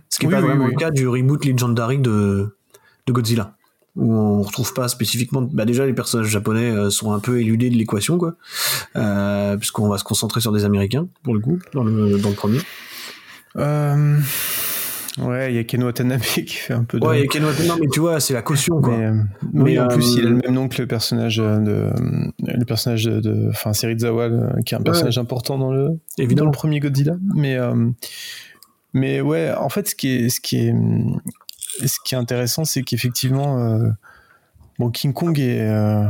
Ce 0.09 0.18
qui 0.18 0.26
est 0.26 0.29
Oui, 0.29 0.35
pas 0.35 0.40
oui, 0.40 0.46
vraiment 0.48 0.64
oui. 0.66 0.72
le 0.72 0.76
cas 0.76 0.90
du 0.90 1.09
reboot 1.09 1.44
Legendary 1.44 1.98
de, 1.98 2.57
de 3.07 3.12
Godzilla. 3.12 3.55
Où 3.96 4.12
on 4.12 4.42
retrouve 4.42 4.74
pas 4.74 4.88
spécifiquement. 4.88 5.40
Bah 5.40 5.64
déjà, 5.64 5.87
les 5.87 5.94
personnages 5.94 6.26
japonais 6.26 6.70
euh, 6.70 6.90
sont 6.90 7.12
un 7.12 7.18
peu 7.18 7.40
éludés 7.40 7.70
de 7.70 7.76
l'équation, 7.76 8.18
quoi. 8.18 8.35
Euh, 8.94 9.57
puisqu'on 9.57 9.88
va 9.88 9.96
se 9.96 10.05
concentrer 10.05 10.42
sur 10.42 10.52
des 10.52 10.66
Américains, 10.66 11.09
pour 11.22 11.33
le 11.33 11.40
coup, 11.40 11.59
dans 11.72 11.83
le, 11.83 12.18
dans 12.18 12.29
le 12.29 12.35
premier. 12.35 12.59
Euh, 13.57 14.18
Ouais, 15.18 15.50
il 15.50 15.57
y 15.57 15.59
a 15.59 15.64
Ken 15.64 15.83
Watanabe 15.83 16.20
qui 16.20 16.46
fait 16.46 16.74
un 16.74 16.85
peu 16.85 17.00
de. 17.00 17.07
Ouais, 17.07 17.20
il 17.20 17.22
y 17.22 17.24
a 17.24 17.26
Ken 17.26 17.42
Watanabe, 17.44 17.79
mais 17.81 17.87
tu 17.90 18.00
vois, 18.00 18.20
c'est 18.20 18.35
la 18.35 18.42
caution, 18.42 18.83
quoi. 18.83 18.98
Mais, 19.55 19.79
en 19.79 19.85
euh, 19.85 19.88
plus, 19.88 20.16
il 20.16 20.26
a 20.26 20.29
le 20.29 20.37
même 20.37 20.52
nom 20.52 20.68
que 20.68 20.81
le 20.81 20.87
personnage 20.87 21.38
de. 21.38 21.90
Le 22.42 22.64
personnage 22.66 23.05
de. 23.05 23.48
Enfin, 23.48 23.72
Serizawa, 23.72 24.29
qui 24.66 24.74
est 24.74 24.79
un 24.79 24.83
personnage 24.83 25.16
important 25.16 25.57
dans 25.57 25.72
le, 25.72 25.88
Évidemment. 26.18 26.46
dans 26.46 26.52
le 26.52 26.57
premier 26.57 26.81
Godzilla. 26.81 27.16
Mais, 27.35 27.57
euh, 27.57 27.88
mais 28.97 29.21
ouais, 29.21 29.53
en 29.55 29.69
fait, 29.69 29.89
ce 29.89 29.95
qui 29.95 30.09
est, 30.09 30.29
ce 30.29 30.41
qui 30.41 30.57
est, 30.59 30.75
ce 31.87 31.97
qui 32.05 32.15
est 32.15 32.19
intéressant, 32.19 32.65
c'est 32.65 32.83
qu'effectivement, 32.83 33.59
euh, 33.59 33.89
bon, 34.79 34.91
King 34.91 35.13
Kong 35.13 35.39
est. 35.39 35.61
euh, 35.61 36.05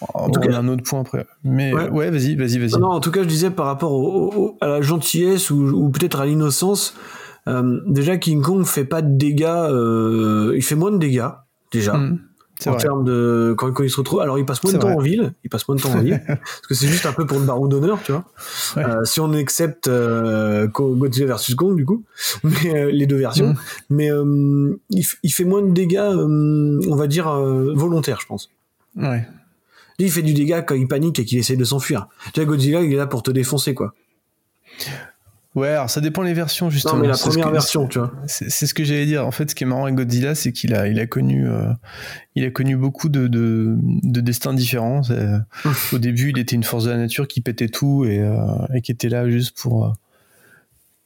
bon, 0.00 0.30
tout 0.30 0.40
cas- 0.40 0.54
a 0.54 0.58
un 0.58 0.68
autre 0.68 0.82
point 0.84 1.00
après. 1.00 1.26
Mais 1.44 1.72
Ouais. 1.72 1.88
ouais, 1.90 2.10
vas-y, 2.10 2.34
vas-y, 2.36 2.58
vas-y. 2.58 2.80
Non, 2.80 2.88
en 2.88 3.00
tout 3.00 3.10
cas, 3.10 3.22
je 3.22 3.28
disais 3.28 3.50
par 3.50 3.66
rapport 3.66 3.92
au- 3.92 4.32
au- 4.34 4.58
à 4.60 4.66
la 4.68 4.80
gentillesse 4.80 5.50
ou, 5.50 5.56
ou 5.68 5.90
peut-être 5.90 6.20
à 6.20 6.26
l'innocence. 6.26 6.94
euh, 7.46 7.80
déjà, 7.86 8.18
King 8.18 8.42
Kong 8.42 8.64
fait 8.66 8.84
pas 8.84 9.00
de 9.02 9.16
dégâts. 9.16 9.68
il 10.54 10.62
fait 10.62 10.74
moins 10.74 10.90
de 10.92 10.98
dégâts 10.98 11.28
déjà. 11.72 11.92
C'est 11.92 12.27
en 12.66 12.72
vrai. 12.72 12.80
termes 12.80 13.04
de 13.04 13.54
quand, 13.56 13.70
quand 13.72 13.84
il 13.84 13.90
se 13.90 13.96
retrouve 13.98 14.20
alors 14.20 14.38
il 14.38 14.44
passe 14.44 14.62
moins 14.64 14.72
de 14.72 14.78
temps 14.78 14.88
vrai. 14.88 14.96
en 14.96 15.00
ville 15.00 15.32
il 15.44 15.50
passe 15.50 15.66
moins 15.68 15.76
de 15.76 15.80
temps 15.80 15.92
en 15.92 16.00
ville 16.00 16.20
parce 16.26 16.66
que 16.68 16.74
c'est 16.74 16.88
juste 16.88 17.06
un 17.06 17.12
peu 17.12 17.24
pour 17.26 17.38
le 17.38 17.44
barreau 17.44 17.68
d'honneur 17.68 18.00
tu 18.02 18.12
vois 18.12 18.24
Ouais. 18.76 18.84
Euh, 18.84 19.04
si 19.04 19.20
on 19.20 19.32
accepte 19.34 19.86
euh, 19.88 20.66
Godzilla 20.66 21.26
versus 21.26 21.54
Kong 21.54 21.76
du 21.76 21.84
coup 21.84 22.04
mais 22.42 22.74
euh, 22.74 22.90
les 22.90 23.06
deux 23.06 23.16
versions 23.16 23.48
Mhm. 23.48 23.56
mais 23.90 24.08
il, 24.90 25.32
fait 25.32 25.44
moins 25.44 25.62
de 25.62 25.70
dégâts 25.70 26.00
on 26.02 26.96
va 26.96 27.06
dire 27.06 27.30
volontaires 27.30 28.18
je 28.20 28.26
pense 28.26 28.50
Ouais. 28.96 29.24
Lui, 29.98 30.06
il 30.06 30.10
fait 30.12 30.22
du 30.22 30.34
dégât 30.34 30.62
quand 30.62 30.74
il 30.74 30.88
panique 30.88 31.18
et 31.20 31.24
qu'il 31.24 31.38
essaie 31.38 31.56
de 31.56 31.64
s'enfuir 31.64 32.08
tu 32.34 32.40
vois 32.40 32.46
Godzilla 32.48 32.80
il 32.82 32.92
est 32.92 32.96
là 32.96 33.06
pour 33.06 33.22
te 33.22 33.30
défoncer 33.30 33.74
quoi 33.74 33.94
Ouais, 35.58 35.68
alors 35.68 35.90
ça 35.90 36.00
dépend 36.00 36.22
les 36.22 36.34
versions 36.34 36.70
justement. 36.70 36.94
non 36.94 37.00
mais 37.02 37.08
la 37.08 37.14
C'est 37.14 37.24
ce 37.24 37.28
première 37.30 37.46
que- 37.48 37.52
version 37.52 37.86
tu 37.86 37.98
vois 37.98 38.12
C'est 38.26 38.48
ce 38.66 38.74
que 38.74 38.84
j'allais 38.84 39.06
dire. 39.06 39.26
En 39.26 39.30
fait, 39.30 39.50
ce 39.50 39.54
qui 39.54 39.64
est 39.64 39.66
marrant 39.66 39.84
avec 39.84 39.94
Godzilla, 39.96 40.34
c'est 40.34 40.52
qu'il 40.52 40.74
a, 40.74 40.88
il 40.88 40.98
a 41.00 41.06
connu, 41.06 41.48
euh, 41.48 41.70
il 42.34 42.44
a 42.44 42.50
connu 42.50 42.76
beaucoup 42.76 43.08
de, 43.08 43.26
de, 43.26 43.76
de 43.82 44.20
destins 44.20 44.54
différents. 44.54 45.02
C'est- 45.02 45.38
Au 45.92 45.98
début, 45.98 46.30
il 46.30 46.38
était 46.38 46.54
une 46.56 46.64
force 46.64 46.84
de 46.84 46.90
la 46.90 46.96
nature 46.98 47.26
qui 47.28 47.40
pétait 47.40 47.68
tout 47.68 48.04
et, 48.04 48.18
euh, 48.20 48.36
et 48.74 48.80
qui 48.82 48.92
était 48.92 49.08
là 49.08 49.28
juste 49.28 49.56
pour, 49.60 49.86
euh, 49.86 49.90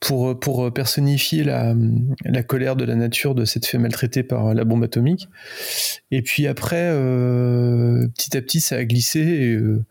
pour, 0.02 0.38
pour 0.38 0.72
personnifier 0.72 1.44
la, 1.44 1.74
la 2.24 2.42
colère 2.42 2.74
de 2.74 2.84
la 2.84 2.96
nature 2.96 3.36
de 3.36 3.44
cette 3.44 3.64
fée 3.66 3.78
maltraitée 3.78 4.24
par 4.24 4.52
la 4.52 4.64
bombe 4.64 4.82
atomique. 4.82 5.28
Et 6.10 6.22
puis 6.22 6.48
après, 6.48 6.90
euh, 6.90 8.08
petit 8.08 8.36
à 8.36 8.42
petit, 8.42 8.60
ça 8.60 8.76
a 8.76 8.84
glissé 8.84 9.54
euh, 9.54 9.84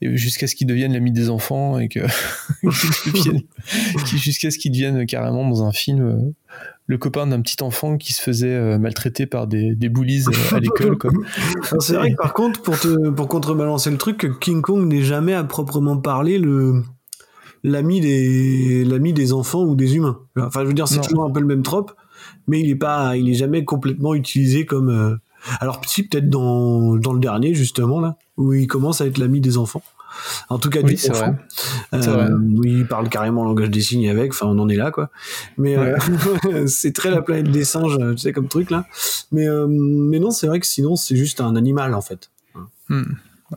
jusqu'à 0.00 0.46
ce 0.46 0.54
qu'il 0.54 0.66
devienne 0.66 0.92
l'ami 0.92 1.10
des 1.10 1.28
enfants 1.28 1.78
et 1.78 1.88
que 1.88 2.00
jusqu'à 4.16 4.50
ce 4.50 4.58
qu'il 4.58 4.70
devienne 4.70 5.06
carrément 5.06 5.48
dans 5.48 5.64
un 5.64 5.72
film 5.72 6.02
euh, 6.02 6.34
le 6.86 6.98
copain 6.98 7.26
d'un 7.26 7.40
petit 7.40 7.62
enfant 7.62 7.96
qui 7.96 8.12
se 8.12 8.22
faisait 8.22 8.54
euh, 8.54 8.78
maltraiter 8.78 9.26
par 9.26 9.46
des, 9.46 9.74
des 9.74 9.88
bullies 9.88 10.24
euh, 10.28 10.56
à 10.56 10.60
l'école. 10.60 10.96
c'est 11.80 11.94
vrai 11.94 12.12
que 12.12 12.16
par 12.16 12.32
contre, 12.32 12.62
pour, 12.62 12.76
pour 13.14 13.28
contrebalancer 13.28 13.90
le 13.90 13.98
truc, 13.98 14.38
King 14.40 14.62
Kong 14.62 14.86
n'est 14.86 15.02
jamais 15.02 15.34
à 15.34 15.42
proprement 15.44 15.96
parler 15.98 16.38
le 16.38 16.82
l'ami 17.64 18.00
des 18.00 18.84
l'ami 18.84 19.12
des 19.12 19.32
enfants 19.32 19.64
ou 19.64 19.74
des 19.74 19.96
humains. 19.96 20.18
Enfin, 20.36 20.62
je 20.62 20.66
veux 20.66 20.74
dire, 20.74 20.88
c'est 20.88 21.00
toujours 21.00 21.24
un 21.24 21.30
peu 21.30 21.40
le 21.40 21.46
même 21.46 21.62
trope, 21.62 21.92
mais 22.46 22.60
il 22.60 22.70
est 22.70 22.76
pas, 22.76 23.16
il 23.16 23.28
est 23.28 23.34
jamais 23.34 23.64
complètement 23.64 24.14
utilisé 24.14 24.66
comme. 24.66 24.88
euh, 24.88 25.16
Alors 25.60 25.80
si 25.86 26.02
peut-être 26.02 26.28
dans 26.28 26.96
dans 26.96 27.12
le 27.12 27.20
dernier 27.20 27.54
justement 27.54 28.00
là, 28.00 28.16
où 28.36 28.52
il 28.54 28.66
commence 28.66 29.00
à 29.00 29.06
être 29.06 29.18
l'ami 29.18 29.40
des 29.40 29.58
enfants. 29.58 29.82
En 30.48 30.58
tout 30.58 30.70
cas, 30.70 30.80
Oui, 30.82 30.96
vrai. 30.96 31.34
C'est 31.92 32.08
Euh, 32.08 32.38
il 32.64 32.86
parle 32.86 33.08
carrément 33.08 33.44
langage 33.44 33.70
des 33.70 33.80
signes 33.80 34.08
avec. 34.08 34.32
Enfin, 34.32 34.46
on 34.46 34.58
en 34.58 34.68
est 34.68 34.76
là, 34.76 34.90
quoi. 34.90 35.10
Mais 35.58 35.76
euh, 35.76 35.96
c'est 36.66 36.92
très 36.92 37.10
la 37.10 37.22
planète 37.22 37.50
des 37.50 37.64
singes, 37.64 37.98
tu 38.12 38.18
sais, 38.18 38.32
comme 38.32 38.48
truc 38.48 38.70
là. 38.70 38.86
Mais 39.32 39.46
euh, 39.46 39.66
mais 39.68 40.18
non, 40.18 40.30
c'est 40.30 40.46
vrai 40.46 40.60
que 40.60 40.66
sinon, 40.66 40.96
c'est 40.96 41.16
juste 41.16 41.40
un 41.40 41.56
animal 41.56 41.94
en 41.94 42.00
fait. 42.00 42.30
Hmm. 42.88 43.02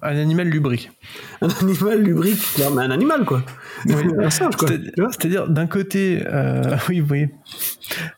Un 0.02 0.16
animal 0.18 0.48
lubrique. 0.48 0.90
Un 1.42 1.50
animal 1.50 2.02
lubrique, 2.02 2.42
non, 2.60 2.72
mais 2.72 2.84
un 2.84 2.92
animal 2.92 3.26
quoi. 3.26 3.44
un 3.90 4.30
singe 4.30 4.56
quoi. 4.56 4.70
C'est-à-dire, 4.70 5.50
d'un 5.50 5.68
côté, 5.68 6.24
euh, 6.28 6.78
oui, 6.90 7.02
oui, 7.02 7.28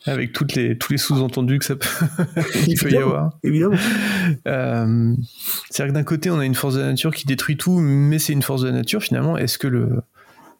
avec 0.06 0.34
toutes 0.34 0.54
les, 0.54 0.78
tous 0.78 0.92
les 0.92 1.00
sous-entendus 1.00 1.58
que 1.58 1.66
ça 1.66 1.76
peut, 1.76 1.88
il 2.68 2.78
peut 2.80 2.92
y 2.92 2.98
avoir. 2.98 3.38
Évidemment. 3.44 3.76
Euh, 4.48 5.16
C'est-à-dire 5.72 5.94
que 5.94 5.98
d'un 5.98 6.04
côté, 6.04 6.30
on 6.30 6.40
a 6.40 6.46
une 6.46 6.56
force 6.56 6.76
de 6.76 6.82
la 6.82 6.88
nature 6.88 7.12
qui 7.14 7.26
détruit 7.26 7.58
tout, 7.58 7.80
mais 7.80 8.20
c'est 8.20 8.34
une 8.34 8.44
force 8.44 8.62
de 8.62 8.68
la 8.68 8.74
nature 8.74 9.02
finalement. 9.02 9.36
Est-ce 9.36 9.58
que 9.58 9.68
le, 9.68 10.02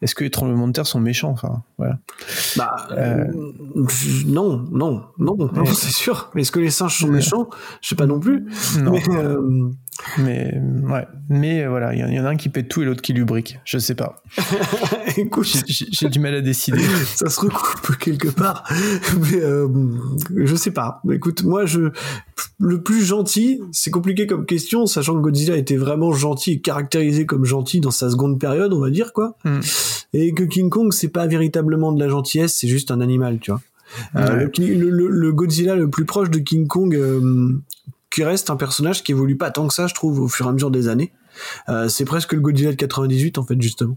est-ce 0.02 0.14
que 0.16 0.24
les 0.24 0.30
tremblements 0.30 0.66
de 0.66 0.72
terre 0.72 0.86
sont 0.86 1.00
méchants 1.00 1.30
Enfin, 1.30 1.62
voilà. 1.78 1.98
Bah 2.56 2.74
Euh. 2.90 3.24
non, 4.26 4.64
non, 4.72 5.02
non, 5.18 5.64
c'est 5.72 5.92
sûr. 5.94 6.30
Est-ce 6.36 6.50
que 6.52 6.60
les 6.60 6.70
singes 6.70 6.98
sont 6.98 7.08
méchants? 7.08 7.48
Je 7.80 7.88
sais 7.88 7.94
pas 7.94 8.06
non 8.06 8.18
plus. 8.18 8.44
Non. 8.80 8.92
Mais 8.92 9.02
euh, 9.16 9.70
Mais 10.18 10.52
ouais, 10.90 11.06
mais 11.28 11.64
euh, 11.64 11.68
voilà, 11.68 11.94
il 11.94 12.00
y, 12.00 12.04
en- 12.04 12.08
il 12.08 12.14
y 12.14 12.20
en 12.20 12.24
a 12.24 12.28
un 12.30 12.36
qui 12.36 12.48
pète 12.48 12.68
tout 12.68 12.82
et 12.82 12.84
l'autre 12.84 13.00
qui 13.00 13.12
lubrique. 13.12 13.58
Je 13.64 13.78
sais 13.78 13.94
pas. 13.94 14.22
écoute, 15.16 15.46
J'ai- 15.66 16.08
du 16.08 16.18
mal 16.18 16.34
à 16.34 16.40
décider. 16.40 16.78
ça 17.14 17.28
se 17.30 17.40
recoupe 17.40 17.96
quelque 17.98 18.28
part. 18.28 18.64
Mais 19.20 19.40
euh, 19.42 19.68
je 20.36 20.54
sais 20.56 20.72
pas. 20.72 21.00
Écoute, 21.10 21.44
moi, 21.44 21.64
je 21.66 21.90
le 22.58 22.82
plus 22.82 23.04
gentil, 23.04 23.60
c'est 23.72 23.90
compliqué 23.90 24.26
comme 24.26 24.46
question, 24.46 24.86
sachant 24.86 25.14
que 25.14 25.20
Godzilla 25.20 25.56
était 25.56 25.76
vraiment 25.76 26.12
gentil 26.12 26.52
et 26.52 26.60
caractérisé 26.60 27.24
comme 27.26 27.44
gentil 27.44 27.80
dans 27.80 27.90
sa 27.92 28.10
seconde 28.10 28.38
période, 28.40 28.72
on 28.72 28.80
va 28.80 28.90
dire 28.90 29.12
quoi. 29.12 29.36
Hmm. 29.44 29.60
Et 30.12 30.32
que 30.32 30.42
King 30.44 30.70
Kong, 30.70 30.92
c'est 30.92 31.08
pas 31.08 31.26
véritablement 31.26 31.92
de 31.92 32.00
la 32.00 32.08
gentillesse, 32.08 32.54
c'est 32.60 32.68
juste 32.68 32.90
un 32.90 33.00
animal, 33.00 33.38
tu 33.40 33.50
vois. 33.52 33.60
Euh, 34.16 34.28
Ouais. 34.28 34.44
le, 34.44 34.48
Ki- 34.48 34.74
le- 34.74 34.90
le- 34.90 35.08
le 35.08 35.32
Godzilla 35.32 35.76
le 35.76 35.88
plus 35.88 36.04
proche 36.04 36.30
de 36.30 36.38
King 36.38 36.66
Kong, 36.66 36.94
euh, 36.94 37.60
qui 38.14 38.22
reste 38.24 38.48
un 38.50 38.56
personnage 38.56 39.02
qui 39.02 39.12
évolue 39.12 39.36
pas 39.36 39.50
tant 39.50 39.66
que 39.66 39.74
ça, 39.74 39.86
je 39.86 39.94
trouve, 39.94 40.20
au 40.20 40.28
fur 40.28 40.46
et 40.46 40.48
à 40.48 40.52
mesure 40.52 40.70
des 40.70 40.88
années. 40.88 41.12
Euh, 41.68 41.88
c'est 41.88 42.04
presque 42.04 42.32
le 42.32 42.40
Godzilla 42.40 42.70
de 42.70 42.76
98 42.76 43.38
en 43.38 43.42
fait 43.44 43.60
justement, 43.60 43.96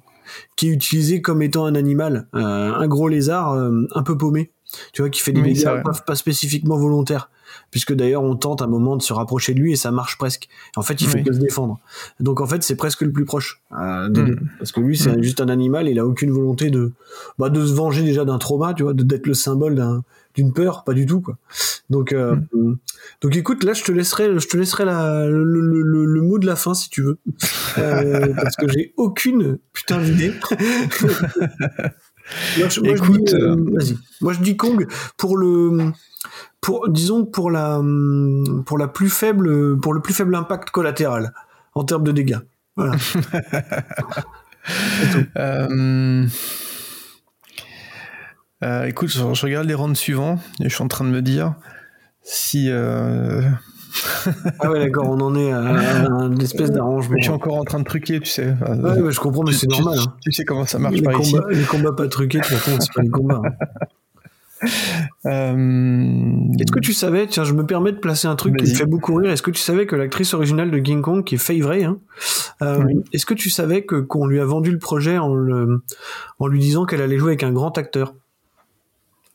qui 0.55 0.69
est 0.69 0.71
utilisé 0.71 1.21
comme 1.21 1.41
étant 1.43 1.65
un 1.65 1.75
animal, 1.75 2.27
euh, 2.33 2.73
un 2.73 2.87
gros 2.87 3.07
lézard 3.07 3.53
euh, 3.53 3.85
un 3.93 4.01
peu 4.01 4.17
paumé, 4.17 4.51
tu 4.91 5.03
vois, 5.03 5.09
qui 5.11 5.21
fait 5.21 5.31
des 5.33 5.41
Oui, 5.41 5.53
dégâts 5.53 5.83
pas, 5.83 5.91
pas 5.91 6.15
spécifiquement 6.15 6.77
volontaires, 6.77 7.29
puisque 7.69 7.93
d'ailleurs 7.93 8.23
on 8.23 8.35
tente 8.35 8.63
un 8.63 8.67
moment 8.67 8.95
de 8.97 9.03
se 9.03 9.13
rapprocher 9.13 9.53
de 9.53 9.59
lui 9.59 9.71
et 9.73 9.75
ça 9.75 9.91
marche 9.91 10.17
presque. 10.17 10.49
En 10.75 10.81
fait, 10.81 10.99
il 10.99 11.07
fait 11.07 11.19
Oui. 11.19 11.23
que 11.25 11.31
se 11.33 11.37
défendre. 11.39 11.79
Donc 12.19 12.41
en 12.41 12.47
fait, 12.47 12.63
c'est 12.63 12.75
presque 12.75 13.01
le 13.01 13.11
plus 13.11 13.25
proche 13.25 13.61
des 13.71 14.21
Mm. 14.23 14.25
deux, 14.25 14.37
parce 14.57 14.71
que 14.71 14.79
lui 14.79 14.97
c'est 14.97 15.15
Mm. 15.15 15.21
juste 15.21 15.39
un 15.41 15.49
animal, 15.49 15.87
il 15.87 15.99
a 15.99 16.05
aucune 16.07 16.31
volonté 16.31 16.71
de 16.71 16.93
bah, 17.37 17.49
de 17.51 17.63
se 17.63 17.73
venger 17.73 18.01
déjà 18.01 18.25
d'un 18.25 18.39
trauma, 18.39 18.73
tu 18.73 18.81
vois, 18.81 18.93
d'être 18.95 19.27
le 19.27 19.35
symbole 19.35 19.75
d'un 19.75 20.03
d'une 20.37 20.53
peur, 20.53 20.83
pas 20.85 20.93
du 20.93 21.05
tout 21.05 21.19
quoi. 21.19 21.37
Donc 21.89 22.13
euh, 22.13 22.35
donc 23.21 23.35
écoute, 23.35 23.63
là 23.65 23.73
je 23.73 23.83
te 23.83 23.91
laisserai 23.91 24.39
je 24.39 24.47
te 24.47 24.55
laisserai 24.55 24.85
la, 24.85 25.25
le, 25.25 25.43
le, 25.43 25.81
le, 25.81 26.05
le 26.05 26.21
mot 26.21 26.37
de 26.39 26.45
la 26.45 26.55
fin 26.55 26.73
si 26.73 26.89
tu 26.89 27.01
veux, 27.01 27.17
Euh, 27.77 28.33
parce 28.41 28.55
que 28.55 28.67
j'ai 28.69 28.93
aucune 28.97 29.57
putain 29.73 29.99
d'idée. 29.99 30.31
Moi, 32.57 32.67
je- 32.67 32.81
moi, 32.81 32.91
Écoute, 32.91 33.33
euh, 33.33 33.55
euh, 33.55 33.65
vas-y. 33.73 33.97
Moi 34.21 34.33
je 34.33 34.41
dis 34.41 34.57
Kong 34.57 34.85
pour 35.15 35.37
le 35.37 35.91
pour 36.59 36.89
disons 36.89 37.25
pour 37.25 37.49
la 37.51 37.81
pour 38.65 38.77
la 38.77 38.87
plus 38.89 39.09
faible 39.09 39.79
pour 39.79 39.93
le 39.93 40.01
plus 40.01 40.13
faible 40.13 40.35
impact 40.35 40.69
collatéral 40.71 41.33
en 41.73 41.83
termes 41.85 42.03
de 42.03 42.11
dégâts. 42.11 42.39
Voilà. 42.75 42.95
Euh, 48.63 48.85
écoute, 48.85 49.09
je, 49.09 49.19
je 49.33 49.45
regarde 49.45 49.67
les 49.67 49.73
rounds 49.75 49.97
suivants 49.97 50.39
et 50.61 50.69
je 50.69 50.73
suis 50.73 50.83
en 50.83 50.87
train 50.87 51.05
de 51.05 51.09
me 51.11 51.21
dire 51.21 51.53
si. 52.23 52.69
euh, 52.69 53.41
Ah 54.59 54.71
ouais 54.71 54.79
d'accord, 54.79 55.05
on 55.09 55.19
en 55.21 55.35
est 55.35 55.51
à, 55.51 55.59
une 56.25 56.41
espèce 56.41 56.71
d'arrangement. 56.71 57.15
je 57.19 57.23
suis 57.23 57.31
encore 57.31 57.55
en 57.57 57.63
train 57.63 57.79
de 57.79 57.83
truquer, 57.83 58.19
tu 58.19 58.29
sais. 58.29 58.51
Enfin, 58.59 58.77
Ouais, 58.79 58.99
ouais, 59.01 59.11
je 59.11 59.19
comprends, 59.19 59.43
mais 59.43 59.53
c'est 59.53 59.67
normal. 59.67 59.99
hein. 59.99 60.13
Tu 60.21 60.31
sais 60.31 60.43
comment 60.43 60.65
ça 60.65 60.79
marche 60.79 60.95
Les 60.95 61.01
par 61.03 61.19
ici. 61.19 61.33
combats, 61.33 61.47
les 61.51 61.63
combats 61.65 61.93
pas 61.93 62.07
truqués, 62.07 62.39
de 62.39 62.43
toute 62.43 62.57
façon, 62.57 62.77
c'est 62.79 62.93
pas 62.93 63.01
les 63.03 63.09
combats. 63.09 63.41
hein. 63.45 63.67
Euh, 65.27 66.53
Est-ce 66.59 66.71
que 66.71 66.79
tu 66.79 66.93
savais, 66.93 67.27
tiens, 67.27 67.43
je 67.43 67.53
me 67.53 67.63
permets 67.65 67.91
de 67.91 67.97
placer 67.99 68.27
un 68.27 68.35
truc 68.35 68.55
qui 68.57 68.63
me 68.71 68.75
fait 68.75 68.85
beaucoup 68.87 69.13
rire. 69.15 69.29
Est-ce 69.31 69.43
que 69.43 69.51
tu 69.51 69.61
savais 69.61 69.85
que 69.85 69.95
l'actrice 69.95 70.33
originale 70.33 70.71
de 70.71 70.79
King 70.79 71.01
Kong, 71.03 71.23
qui 71.23 71.35
est 71.35 71.37
Faye 71.37 71.61
Wray, 71.61 71.83
hein, 71.83 71.99
euh, 72.63 72.83
Oui. 72.83 72.95
est-ce 73.13 73.27
que 73.27 73.35
tu 73.35 73.51
savais 73.51 73.83
que 73.85 73.97
qu'on 73.97 74.25
lui 74.25 74.39
a 74.39 74.45
vendu 74.45 74.71
le 74.71 74.79
projet 74.79 75.19
en, 75.19 75.35
le, 75.35 75.83
en 76.39 76.47
lui 76.47 76.59
disant 76.59 76.85
qu'elle 76.85 77.01
allait 77.01 77.19
jouer 77.19 77.31
avec 77.33 77.43
un 77.43 77.51
grand 77.51 77.77
acteur? 77.77 78.15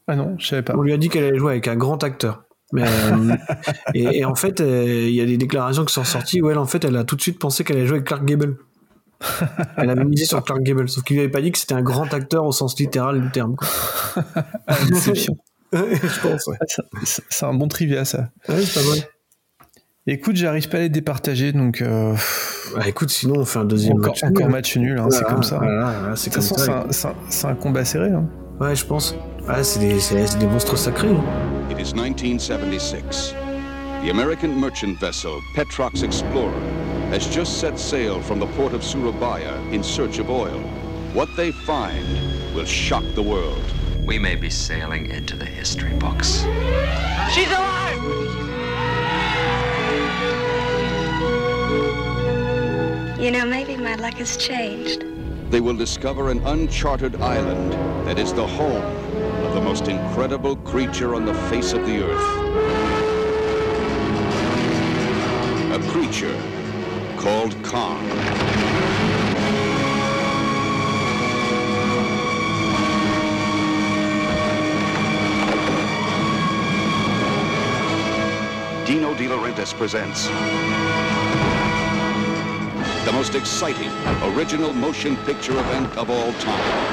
Ah 0.09 0.17
non, 0.17 0.35
je 0.39 0.47
savais 0.47 0.63
pas. 0.63 0.75
On 0.77 0.83
lui 0.83 0.93
a 0.93 0.97
dit 0.97 1.09
qu'elle 1.09 1.25
allait 1.25 1.39
jouer 1.39 1.53
avec 1.53 1.69
un 1.69 1.77
grand 1.77 2.03
acteur. 2.05 2.45
Mais, 2.73 2.85
euh, 2.87 3.35
et, 3.95 4.19
et 4.21 4.25
en 4.25 4.35
fait, 4.35 4.61
euh, 4.61 5.05
il 5.09 5.15
y 5.15 5.21
a 5.21 5.27
des 5.27 5.37
déclarations 5.37 5.85
qui 5.85 5.93
sont 5.95 6.05
sorties 6.05 6.41
où 6.43 6.51
elle, 6.51 6.59
en 6.59 6.67
fait, 6.67 6.85
elle 6.85 6.97
a 6.97 7.05
tout 7.05 7.17
de 7.17 7.21
suite 7.23 7.39
pensé 7.39 7.65
qu'elle 7.65 7.77
allait 7.77 7.87
jouer 7.87 7.97
avec 7.99 8.07
Clark 8.09 8.25
Gable. 8.25 8.57
Elle 9.77 9.91
avait 9.91 10.05
misé 10.05 10.25
sur 10.25 10.43
Clark 10.43 10.63
Gable, 10.63 10.89
sauf 10.89 11.05
qu'il 11.05 11.17
lui 11.17 11.23
avait 11.23 11.31
pas 11.31 11.41
dit 11.43 11.53
que 11.53 11.59
c'était 11.59 11.75
un 11.75 11.83
grand 11.83 12.13
acteur 12.13 12.45
au 12.45 12.51
sens 12.53 12.77
littéral 12.79 13.21
du 13.21 13.31
terme. 13.31 13.55
quoi. 13.57 13.69
Ah, 14.67 14.75
je 15.73 16.21
pense, 16.21 16.47
ouais. 16.49 16.57
Ah, 16.61 17.01
c'est 17.05 17.47
un 17.47 17.55
bon 17.55 17.67
trivia, 17.69 18.05
ça. 18.05 18.31
Ouais, 18.49 18.61
c'est 18.63 18.81
pas 18.83 18.89
mal. 18.91 18.99
Écoute, 20.07 20.37
j'arrive 20.37 20.69
pas 20.69 20.79
à 20.79 20.81
les 20.81 20.89
départager, 20.91 21.53
donc 21.53 21.81
euh, 21.81 22.15
Bah, 22.75 22.89
écoute, 22.89 23.09
sinon 23.11 23.37
on 23.39 23.45
fait 23.45 23.61
un 23.61 23.65
deuxième 23.65 23.97
encore, 23.99 24.09
match. 24.09 24.25
encore 24.25 24.47
nul. 24.47 24.53
match 24.53 24.77
nul, 24.77 24.99
hein, 24.99 25.07
c'est 25.11 25.25
comme 25.25 25.43
ça. 25.45 25.59
voilà, 25.59 25.93
voilà, 26.01 26.09
un- 26.11 26.91
c'est 27.31 27.47
un 27.47 27.55
combat 27.55 27.85
serré. 27.85 28.09
hein. 28.11 28.29
Ouais, 28.61 28.75
je 28.77 28.85
pense. 28.85 29.15
Ah, 29.49 29.63
c'est 29.65 29.81
des, 29.81 29.99
c'est- 30.01 30.27
c'est 30.27 30.39
des 30.39 30.47
monstres 30.47 30.77
sacrés. 30.77 31.09
hein. 31.09 31.71
It 31.71 31.79
is 31.81 31.95
1976. 31.95 33.35
The 34.05 34.11
American 34.11 34.49
merchant 34.61 34.99
vessel 35.01 35.41
Petrox 35.55 36.03
Explorer 36.03 36.53
has 37.11 37.27
just 37.27 37.61
set 37.61 37.79
sail 37.79 38.21
from 38.21 38.39
the 38.41 38.47
port 38.57 38.73
of 38.75 38.83
Surabaya 38.83 39.55
in 39.73 39.83
search 39.83 40.19
of 40.19 40.29
oil. 40.31 40.61
What 41.15 41.29
they 41.37 41.53
find 41.53 42.05
will 42.55 42.65
shock 42.67 43.05
the 43.15 43.23
world. 43.23 43.63
We 44.07 44.19
may 44.19 44.35
be 44.37 44.51
sailing 44.51 45.07
into 45.11 45.37
the 45.37 45.45
history 45.45 45.93
books. 45.99 46.45
She's 47.33 47.49
alive! 47.51 48.01
You 53.21 53.31
know, 53.31 53.45
maybe 53.47 53.77
my 53.77 53.95
luck 53.97 54.15
has 54.15 54.37
changed. 54.37 55.05
They 55.53 55.61
will 55.61 55.77
discover 55.77 56.31
an 56.31 56.41
uncharted 56.47 57.17
island 57.17 57.75
that 58.07 58.19
is 58.19 58.33
the 58.33 58.47
home 58.47 58.83
of 59.45 59.53
the 59.53 59.61
most 59.61 59.87
incredible 59.87 60.57
creature 60.57 61.15
on 61.15 61.27
the 61.27 61.35
face 61.51 61.75
of 61.75 61.85
the 61.85 62.03
earth. 62.03 62.29
A 65.75 65.91
creature 65.91 66.35
called 67.19 67.53
Kong. 67.63 68.01
Dino 78.87 79.15
De 79.15 79.29
Laurentiis 79.29 79.75
presents 79.75 80.31
the 83.05 83.13
most 83.13 83.35
exciting 83.35 83.91
original 84.23 84.73
motion 84.73 85.17
picture 85.19 85.59
event 85.59 85.97
of 85.99 86.09
all 86.09 86.33
time. 86.35 86.93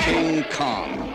King 0.00 0.42
Kong. 0.44 1.12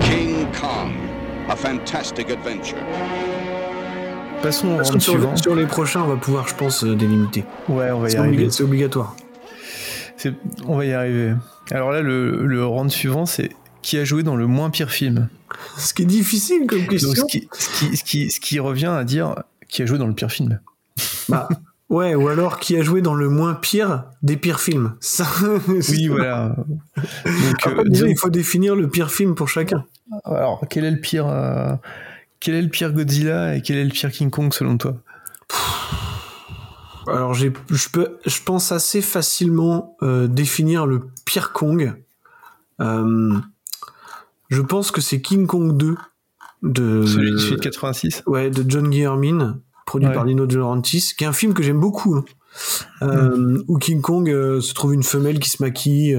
King 0.00 0.52
Kong, 0.52 0.96
a 1.48 1.56
fantastic 1.56 2.28
adventure. 2.28 3.43
Passons 4.44 4.68
au 4.68 4.74
round 4.76 5.00
sur, 5.00 5.12
suivant. 5.12 5.36
sur 5.36 5.54
les 5.54 5.66
prochains, 5.66 6.02
on 6.02 6.06
va 6.08 6.16
pouvoir, 6.16 6.46
je 6.48 6.54
pense, 6.54 6.84
euh, 6.84 6.94
délimiter. 6.94 7.44
Ouais, 7.68 7.90
on 7.90 8.00
va 8.00 8.10
y 8.10 8.16
arriver. 8.16 8.50
c'est 8.50 8.62
obligatoire. 8.62 9.16
On 10.66 10.76
va 10.76 10.84
y 10.84 10.92
arriver. 10.92 11.34
Alors 11.70 11.90
là, 11.90 12.00
le, 12.02 12.46
le 12.46 12.64
round 12.66 12.90
suivant, 12.90 13.26
c'est 13.26 13.50
qui 13.82 13.98
a 13.98 14.04
joué 14.04 14.22
dans 14.22 14.36
le 14.36 14.46
moins 14.46 14.70
pire 14.70 14.90
film? 14.90 15.28
Ce 15.78 15.94
qui 15.94 16.02
est 16.02 16.06
difficile 16.06 16.66
comme 16.66 16.80
Donc, 16.80 16.90
question. 16.90 17.14
ce, 17.14 17.24
qui, 17.24 17.48
ce, 17.52 17.68
qui, 17.78 17.96
ce, 17.96 18.04
qui, 18.04 18.30
ce 18.30 18.40
qui 18.40 18.58
revient 18.60 18.86
à 18.94 19.04
dire 19.04 19.34
qui 19.68 19.82
a 19.82 19.86
joué 19.86 19.98
dans 19.98 20.06
le 20.06 20.14
pire 20.14 20.30
film. 20.30 20.60
Bah, 21.28 21.48
ouais, 21.90 22.14
ou 22.14 22.28
alors 22.28 22.60
qui 22.60 22.76
a 22.76 22.82
joué 22.82 23.00
dans 23.02 23.14
le 23.14 23.28
moins 23.28 23.54
pire 23.54 24.04
des 24.22 24.36
pires 24.36 24.60
films. 24.60 24.94
Ça, 25.00 25.26
Oui, 25.68 26.06
voilà. 26.08 26.54
Donc, 26.96 27.04
Après, 27.54 27.70
euh, 27.72 27.76
déjà, 27.84 27.88
disons- 27.88 28.06
il 28.08 28.18
faut 28.18 28.30
définir 28.30 28.76
le 28.76 28.88
pire 28.88 29.10
film 29.10 29.34
pour 29.34 29.48
chacun. 29.48 29.84
alors, 30.24 30.64
quel 30.70 30.84
est 30.84 30.90
le 30.90 31.00
pire 31.00 31.26
euh, 31.26 31.74
Quel 32.44 32.56
est 32.56 32.62
le 32.62 32.68
pire 32.68 32.92
Godzilla 32.92 33.56
et 33.56 33.62
quel 33.62 33.78
est 33.78 33.84
le 33.84 33.90
pire 33.90 34.10
King 34.12 34.28
Kong 34.28 34.52
selon 34.52 34.76
toi? 34.76 34.96
Alors, 37.06 37.32
je 37.32 37.48
peux, 37.90 38.18
je 38.26 38.38
pense 38.44 38.70
assez 38.70 39.00
facilement 39.00 39.96
euh, 40.02 40.26
définir 40.26 40.84
le 40.86 41.06
pire 41.24 41.52
Kong. 41.52 41.94
Euh, 42.82 43.38
je 44.50 44.60
pense 44.60 44.90
que 44.90 45.00
c'est 45.00 45.22
King 45.22 45.46
Kong 45.46 45.74
2 45.78 45.96
de 46.64 47.06
Celui, 47.06 47.30
de 47.32 47.56
86 47.56 48.22
ouais 48.26 48.50
de 48.50 48.62
John 48.68 48.90
Guillermin, 48.90 49.60
produit 49.86 50.08
Ouais. 50.08 50.14
par 50.14 50.24
Lino 50.26 50.44
De 50.44 50.56
Laurentiis, 50.56 51.14
qui 51.16 51.24
est 51.24 51.26
un 51.26 51.32
film 51.32 51.54
que 51.54 51.62
j'aime 51.62 51.80
beaucoup. 51.80 52.14
hein. 52.16 52.24
Euh, 53.00 53.62
Où 53.68 53.78
King 53.78 54.02
Kong 54.02 54.28
se 54.60 54.74
trouve 54.74 54.92
une 54.92 55.02
femelle 55.02 55.38
qui 55.40 55.48
se 55.48 55.62
maquille, 55.62 56.14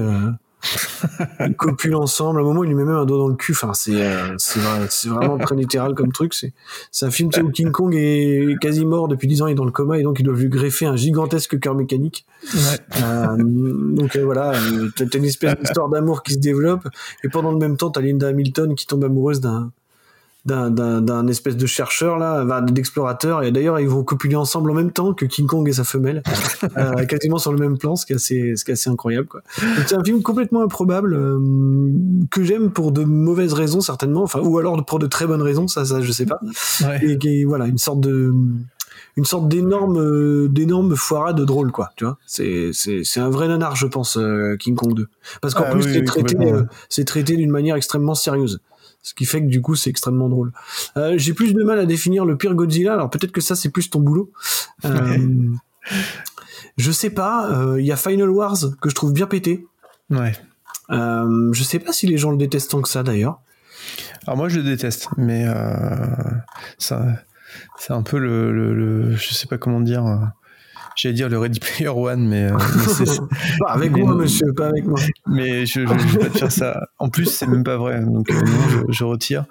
ils 1.40 1.54
copulent 1.56 1.94
ensemble. 1.96 2.38
À 2.40 2.42
un 2.42 2.44
moment, 2.46 2.64
il 2.64 2.68
lui 2.68 2.74
met 2.74 2.84
même 2.84 2.96
un 2.96 3.04
doigt 3.04 3.18
dans 3.18 3.28
le 3.28 3.34
cul. 3.34 3.52
Enfin, 3.52 3.72
c'est 3.74 3.94
euh, 4.02 4.34
c'est 4.38 4.60
vrai- 4.60 4.86
c'est 4.90 5.08
vraiment 5.08 5.38
très 5.38 5.54
littéral 5.56 5.94
comme 5.94 6.12
truc. 6.12 6.34
C'est 6.34 6.52
c'est 6.90 7.06
un 7.06 7.10
film 7.10 7.30
où 7.42 7.50
King 7.50 7.70
Kong 7.70 7.94
est 7.96 8.56
quasi 8.60 8.84
mort 8.84 9.08
depuis 9.08 9.28
10 9.28 9.42
ans, 9.42 9.46
il 9.46 9.52
est 9.52 9.54
dans 9.54 9.64
le 9.64 9.70
coma 9.70 9.98
et 9.98 10.02
donc 10.02 10.18
ils 10.20 10.22
doivent 10.24 10.40
lui 10.40 10.48
greffer 10.48 10.86
un 10.86 10.96
gigantesque 10.96 11.58
cœur 11.60 11.74
mécanique. 11.74 12.26
Ouais. 12.54 12.60
Euh, 13.02 13.36
donc 13.38 14.16
euh, 14.16 14.24
voilà, 14.24 14.52
t'as 14.96 15.04
une 15.18 15.24
espèce 15.24 15.54
d'histoire 15.60 15.88
d'amour 15.88 16.22
qui 16.22 16.34
se 16.34 16.38
développe 16.38 16.86
et 17.24 17.28
pendant 17.28 17.50
le 17.52 17.58
même 17.58 17.76
temps, 17.76 17.90
t'as 17.90 18.00
Linda 18.00 18.28
Hamilton 18.28 18.74
qui 18.74 18.86
tombe 18.86 19.04
amoureuse 19.04 19.40
d'un 19.40 19.70
d'un 20.46 21.26
espèce 21.26 21.56
de 21.56 21.66
chercheur 21.66 22.18
là, 22.18 22.60
d'explorateur. 22.62 23.42
Et 23.42 23.52
d'ailleurs 23.52 23.80
ils 23.80 23.88
vont 23.88 24.04
copuler 24.04 24.36
ensemble 24.36 24.70
en 24.70 24.74
même 24.74 24.92
temps 24.92 25.12
que 25.12 25.24
King 25.26 25.46
Kong 25.46 25.68
et 25.68 25.72
sa 25.72 25.84
femelle, 25.84 26.22
euh, 26.76 27.04
quasiment 27.06 27.38
sur 27.38 27.52
le 27.52 27.58
même 27.58 27.78
plan, 27.78 27.96
ce 27.96 28.06
qui 28.06 28.12
est 28.12 28.16
assez, 28.16 28.56
ce 28.56 28.64
qui 28.64 28.70
est 28.70 28.74
assez 28.74 28.90
incroyable 28.90 29.28
C'est 29.86 29.96
un 29.96 30.04
film 30.04 30.22
complètement 30.22 30.62
improbable 30.62 31.14
euh, 31.14 31.38
que 32.30 32.42
j'aime 32.42 32.70
pour 32.70 32.92
de 32.92 33.04
mauvaises 33.04 33.52
raisons 33.52 33.80
certainement, 33.80 34.22
enfin 34.22 34.40
ou 34.40 34.58
alors 34.58 34.84
pour 34.84 34.98
de 34.98 35.06
très 35.06 35.26
bonnes 35.26 35.42
raisons, 35.42 35.68
ça 35.68 35.84
ça 35.84 36.00
je 36.00 36.12
sais 36.12 36.26
pas. 36.26 36.40
Ouais. 36.82 37.18
Et 37.26 37.44
voilà 37.44 37.66
une 37.66 37.78
sorte 37.78 38.00
de 38.00 38.32
une 39.16 39.24
sorte 39.24 39.48
d'énorme 39.48 39.98
euh, 39.98 40.48
d'énorme 40.48 40.94
foirade 40.94 41.40
drôle 41.40 41.72
quoi 41.72 41.90
tu 41.96 42.04
vois. 42.04 42.18
C'est 42.26 42.70
c'est 42.72 43.20
un 43.20 43.30
vrai 43.30 43.48
nanar 43.48 43.74
je 43.76 43.86
pense 43.86 44.16
euh, 44.16 44.56
King 44.56 44.76
Kong 44.76 44.94
2 44.94 45.08
parce 45.40 45.54
qu'en 45.54 45.64
Ah 45.66 45.70
plus 45.70 45.84
oui, 45.84 45.92
c'est 45.92 45.98
oui, 46.00 46.04
traité 46.04 46.36
euh, 46.52 46.64
c'est 46.88 47.04
traité 47.04 47.36
d'une 47.36 47.50
manière 47.50 47.76
extrêmement 47.76 48.14
sérieuse 48.14 48.60
ce 49.06 49.14
qui 49.14 49.24
fait 49.24 49.40
que 49.40 49.46
du 49.46 49.60
coup 49.60 49.74
c'est 49.76 49.88
extrêmement 49.90 50.28
drôle 50.28 50.50
Euh, 50.96 51.14
j'ai 51.16 51.32
plus 51.32 51.54
de 51.54 51.62
mal 51.62 51.78
à 51.78 51.86
définir 51.86 52.24
le 52.24 52.36
pire 52.36 52.54
Godzilla 52.54 52.94
alors 52.94 53.08
peut-être 53.08 53.30
que 53.32 53.40
ça 53.40 53.54
c'est 53.54 53.68
plus 53.70 53.88
ton 53.88 54.00
boulot 54.00 54.32
Euh, 54.84 55.50
je 56.76 56.90
sais 56.90 57.10
pas 57.10 57.50
euh, 57.52 57.80
il 57.80 57.86
y 57.86 57.92
a 57.92 57.96
Final 57.96 58.30
Wars 58.30 58.56
que 58.80 58.90
je 58.90 58.94
trouve 58.94 59.12
bien 59.12 59.26
pété 59.26 59.64
Ouais. 60.10 60.32
euh, 60.90 61.52
je 61.52 61.62
sais 61.62 61.78
pas 61.78 61.92
si 61.92 62.06
les 62.06 62.18
gens 62.18 62.30
le 62.30 62.36
détestent 62.36 62.70
tant 62.72 62.82
que 62.82 62.88
ça 62.88 63.02
d'ailleurs 63.02 63.40
Alors 64.26 64.36
moi 64.36 64.48
je 64.48 64.56
le 64.58 64.64
déteste, 64.64 65.08
mais 65.16 65.44
euh, 65.46 65.54
ça, 66.78 67.06
c'est 67.78 67.92
un 67.92 68.02
peu 68.02 68.18
le, 68.18 68.52
le, 68.52 68.74
le- 68.74 69.16
je 69.16 69.34
sais 69.34 69.46
pas 69.46 69.58
comment 69.58 69.80
dire. 69.80 70.04
Euh, 70.96 71.00
J'allais 71.02 71.14
dire 71.14 71.28
le 71.28 71.38
Ready 71.38 71.60
Player 71.60 71.88
One, 71.88 72.26
mais, 72.26 72.44
euh, 72.44 72.56
mais 73.00 73.06
pas 73.60 73.72
avec 73.72 73.92
mais 73.92 74.00
moi 74.00 74.14
monsieur 74.14 74.52
pas 74.54 74.68
avec 74.68 74.84
moi 74.86 74.98
mais 75.26 75.66
je, 75.66 75.80
je 75.86 76.06
vais 76.12 76.18
pas 76.18 76.30
te 76.30 76.38
faire 76.38 76.52
ça. 76.52 76.88
En 76.98 77.08
plus, 77.10 77.26
c'est 77.26 77.46
même 77.46 77.64
pas 77.64 77.76
vrai, 77.76 78.00
donc 78.00 78.30
euh, 78.30 78.34
non, 78.34 78.68
je, 78.88 78.92
je 78.92 79.04
retire. 79.04 79.44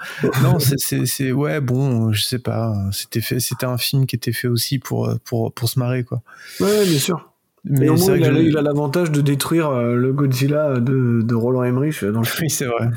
Non, 0.44 0.58
c'est, 0.60 1.32
ouais, 1.32 1.62
bon, 1.62 2.12
je 2.12 2.24
sais 2.24 2.40
pas. 2.40 2.74
C'était 2.92 3.66
un 3.66 3.78
film 3.78 4.06
qui 4.06 4.16
était 4.16 4.32
fait 4.34 4.48
aussi 4.48 4.80
pour 4.80 5.10
pour 5.24 5.54
pour 5.54 5.70
se 5.70 5.80
marrer, 5.80 6.04
quoi. 6.04 6.22
ouais 6.60 6.86
bien 6.86 6.98
sûr 7.00 7.32
Mais 7.64 7.86
et 7.86 7.90
au 7.90 7.98
c'est 7.98 8.06
moins, 8.12 8.18
vrai 8.18 8.20
il 8.20 8.26
a, 8.26 8.34
je- 8.34 8.48
il 8.50 8.58
a 8.58 8.62
l'avantage 8.62 9.12
de 9.12 9.22
détruire 9.22 9.70
euh, 9.70 9.96
le 9.96 10.14
Godzilla 10.14 10.80
de, 10.80 11.22
de 11.24 11.36
Roland 11.36 11.64
Emmerich 11.64 12.04
dans 12.04 12.22
le 12.22 12.28
Oui, 12.42 12.50
c'est 12.50 12.66
vrai. 12.66 12.90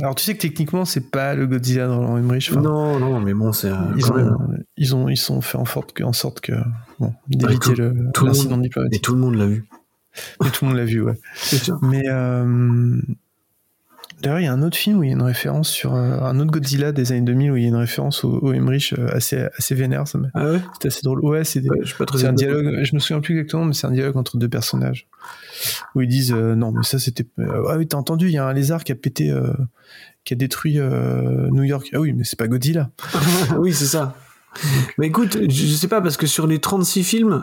Alors 0.00 0.14
tu 0.14 0.24
sais 0.24 0.34
que 0.34 0.40
techniquement, 0.40 0.84
c'est 0.84 1.10
pas 1.10 1.34
le 1.34 1.46
Godzilla 1.46 1.86
de 1.86 1.92
Roland 1.92 2.16
Emmerich. 2.16 2.48
enfin, 2.50 2.60
Non, 2.62 2.98
non, 2.98 3.20
mais 3.20 3.34
bon, 3.34 3.52
c'est. 3.52 3.68
euh, 3.68 3.76
Ils 3.96 4.02
quand 4.04 4.12
ont, 4.14 4.16
même. 4.48 4.64
ils 4.76 4.94
ont, 4.96 5.08
ils 5.08 5.16
sont 5.18 5.40
fait 5.42 5.58
en 5.58 5.64
sorte 5.66 5.92
que, 5.92 6.02
en 6.02 6.12
sorte 6.14 6.40
que, 6.40 6.52
bon, 6.98 7.06
Ouais, 7.08 7.12
d'éviter 7.28 7.74
le, 7.74 8.10
tout 8.14 8.24
le 8.24 8.28
l'incident 8.30 8.50
monde- 8.52 8.62
diplomatique. 8.62 8.96
Et 8.98 9.00
tout 9.02 9.14
le 9.14 9.20
monde 9.20 9.34
l'a 9.34 9.46
vu. 9.46 9.64
Mais 10.42 10.50
tout 10.50 10.64
le 10.64 10.68
monde 10.70 10.78
l'a 10.78 10.84
vu, 10.84 11.00
ouais. 11.02 11.18
Mais 11.82 12.04
euh, 12.08 13.00
d'ailleurs, 14.22 14.40
il 14.40 14.44
y 14.44 14.46
a 14.48 14.52
un 14.52 14.62
autre 14.62 14.76
film 14.76 14.98
où 14.98 15.02
il 15.02 15.08
y 15.08 15.10
a 15.10 15.14
une 15.14 15.22
référence 15.22 15.68
sur 15.68 15.94
euh, 15.94 16.18
un 16.20 16.38
autre 16.40 16.50
Godzilla 16.50 16.92
des 16.92 17.12
années 17.12 17.20
2000 17.22 17.50
où 17.52 17.56
il 17.56 17.62
y 17.62 17.66
a 17.66 17.68
une 17.68 17.76
référence 17.76 18.24
au, 18.24 18.38
au 18.40 18.52
Emmerich 18.52 18.94
euh, 18.98 19.08
assez, 19.12 19.46
assez 19.58 19.74
vénère. 19.74 20.06
Ça 20.08 20.18
Ah 20.34 20.52
ouais? 20.52 20.60
c'est 20.80 20.88
assez 20.88 21.00
drôle. 21.02 21.20
Ouais, 21.24 21.44
c'est 21.44 21.60
des- 21.60 21.68
Ouais, 21.68 22.24
un 22.24 22.32
dialogue. 22.32 22.80
Je 22.84 22.94
me 22.94 23.00
souviens 23.00 23.20
plus 23.20 23.34
exactement, 23.34 23.64
mais 23.64 23.74
c'est 23.74 23.86
un 23.86 23.90
dialogue 23.92 24.16
entre 24.16 24.36
deux 24.38 24.48
personnages 24.48 25.08
où 25.94 26.00
ils 26.00 26.08
disent 26.08 26.32
euh, 26.32 26.54
non, 26.54 26.72
mais 26.72 26.82
ça 26.84 26.98
c'était. 26.98 27.26
ah 27.38 27.76
oui, 27.76 27.86
t'as 27.86 27.96
entendu 27.98 28.26
Il 28.28 28.32
y 28.32 28.38
a 28.38 28.46
un 28.46 28.52
lézard 28.52 28.84
qui 28.84 28.92
a 28.92 28.94
pété, 28.94 29.30
euh, 29.30 29.52
qui 30.24 30.34
a 30.34 30.36
détruit 30.36 30.78
euh, 30.78 31.48
New 31.50 31.64
York. 31.64 31.90
Ah 31.92 32.00
oui, 32.00 32.12
mais 32.12 32.24
c'est 32.24 32.38
pas 32.38 32.48
Godzilla. 32.48 32.90
oui, 33.58 33.72
c'est 33.72 33.86
ça. 33.86 34.16
Mais 34.98 35.06
écoute, 35.06 35.38
je 35.40 35.48
je 35.48 35.74
sais 35.74 35.88
pas, 35.88 36.02
parce 36.02 36.16
que 36.18 36.26
sur 36.26 36.46
les 36.46 36.58
36 36.58 37.04
films, 37.04 37.42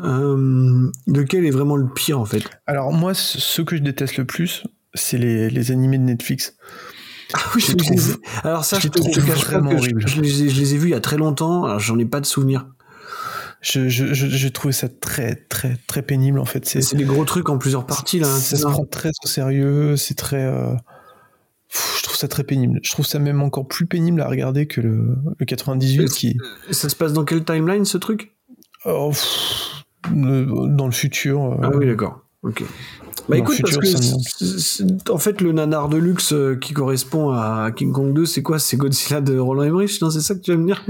lequel 1.07 1.45
est 1.45 1.49
vraiment 1.51 1.75
le 1.75 1.87
pire 1.87 2.19
en 2.19 2.25
fait? 2.25 2.43
Alors 2.67 2.93
moi, 2.93 3.13
ce 3.15 3.61
que 3.63 3.75
je 3.75 3.81
déteste 3.81 4.17
le 4.17 4.25
plus, 4.25 4.63
c'est 4.93 5.17
les, 5.17 5.49
les 5.49 5.71
animés 5.71 5.97
de 5.97 6.03
Netflix. 6.03 6.55
Ah 7.33 7.39
oui, 7.55 7.61
Je 7.61 7.73
trouve- 7.75 8.17
Alors 8.43 8.65
ça, 8.65 8.77
je 8.77 8.81
je, 8.81 8.87
les 8.87 8.91
trouve 8.91 9.13
vraiment 9.45 9.77
je, 9.77 9.89
je 9.99 10.19
ai, 10.21 10.77
vus 10.77 10.87
il 10.87 10.91
y 10.91 10.93
a 10.95 10.99
très 10.99 11.17
longtemps, 11.17 11.65
alors 11.65 11.79
j'en 11.79 11.99
ai 11.99 12.05
pas 12.05 12.19
de 12.19 12.25
souvenir. 12.25 12.67
Je, 13.61 13.89
je, 13.89 14.05
trouvé 14.47 14.71
ça 14.71 14.87
très, 14.87 15.35
très, 15.35 15.75
très 15.85 16.01
pénible 16.01 16.39
en 16.39 16.45
fait. 16.45 16.65
C'est, 16.65 16.95
des 16.95 17.03
gros 17.03 17.25
trucs 17.25 17.49
en 17.49 17.57
plusieurs 17.57 17.85
parties 17.85 18.19
là. 18.19 18.27
hein, 18.27 18.37
ça 18.39 18.55
se 18.55 18.65
prend 18.65 18.85
très 18.85 19.11
au 19.23 19.27
sérieux, 19.27 19.97
c'est 19.97 20.13
très. 20.15 20.43
euh, 20.45 20.73
pff, 21.69 21.97
je 21.99 22.03
trouve 22.03 22.15
ça 22.15 22.27
très 22.29 22.43
pénible. 22.45 22.79
Je 22.83 22.91
trouve 22.91 23.05
ça 23.05 23.19
même 23.19 23.41
encore 23.41 23.67
plus 23.67 23.85
pénible 23.85 24.21
à 24.21 24.27
regarder 24.29 24.65
que 24.65 24.79
le, 24.81 25.17
le 25.37 25.45
98 25.45 26.09
qui. 26.09 26.37
Ça 26.71 26.87
se 26.89 26.95
passe 26.95 27.11
dans 27.13 27.25
quelle 27.25 27.43
timeline 27.43 27.83
ce 27.85 27.97
truc? 27.97 28.33
Oh, 28.85 29.09
pff, 29.09 29.83
le- 30.15 30.45
dans 30.75 30.85
le 30.85 30.93
futur. 30.93 31.43
euh, 31.43 31.57
Ah 31.63 31.69
oui, 31.75 31.85
d'accord. 31.85 32.21
Ok. 32.41 32.63
Bah 33.27 33.37
écoute, 33.37 33.57
parce 33.61 33.77
que 33.77 35.11
en 35.11 35.17
fait, 35.17 35.41
le 35.41 35.51
nanar 35.51 35.89
de 35.89 35.97
luxe 35.97 36.31
euh, 36.33 36.55
qui 36.55 36.73
correspond 36.73 37.29
à 37.31 37.71
King 37.75 37.91
Kong 37.91 38.13
2, 38.13 38.25
c'est 38.25 38.41
quoi? 38.41 38.59
C'est 38.59 38.77
Godzilla 38.77 39.19
de 39.21 39.37
Roland 39.37 39.63
Emmerich? 39.63 40.01
Non, 40.01 40.09
c'est 40.09 40.21
ça 40.21 40.35
que 40.35 40.39
tu 40.39 40.51
vas 40.51 40.57
me 40.57 40.65
dire? 40.65 40.83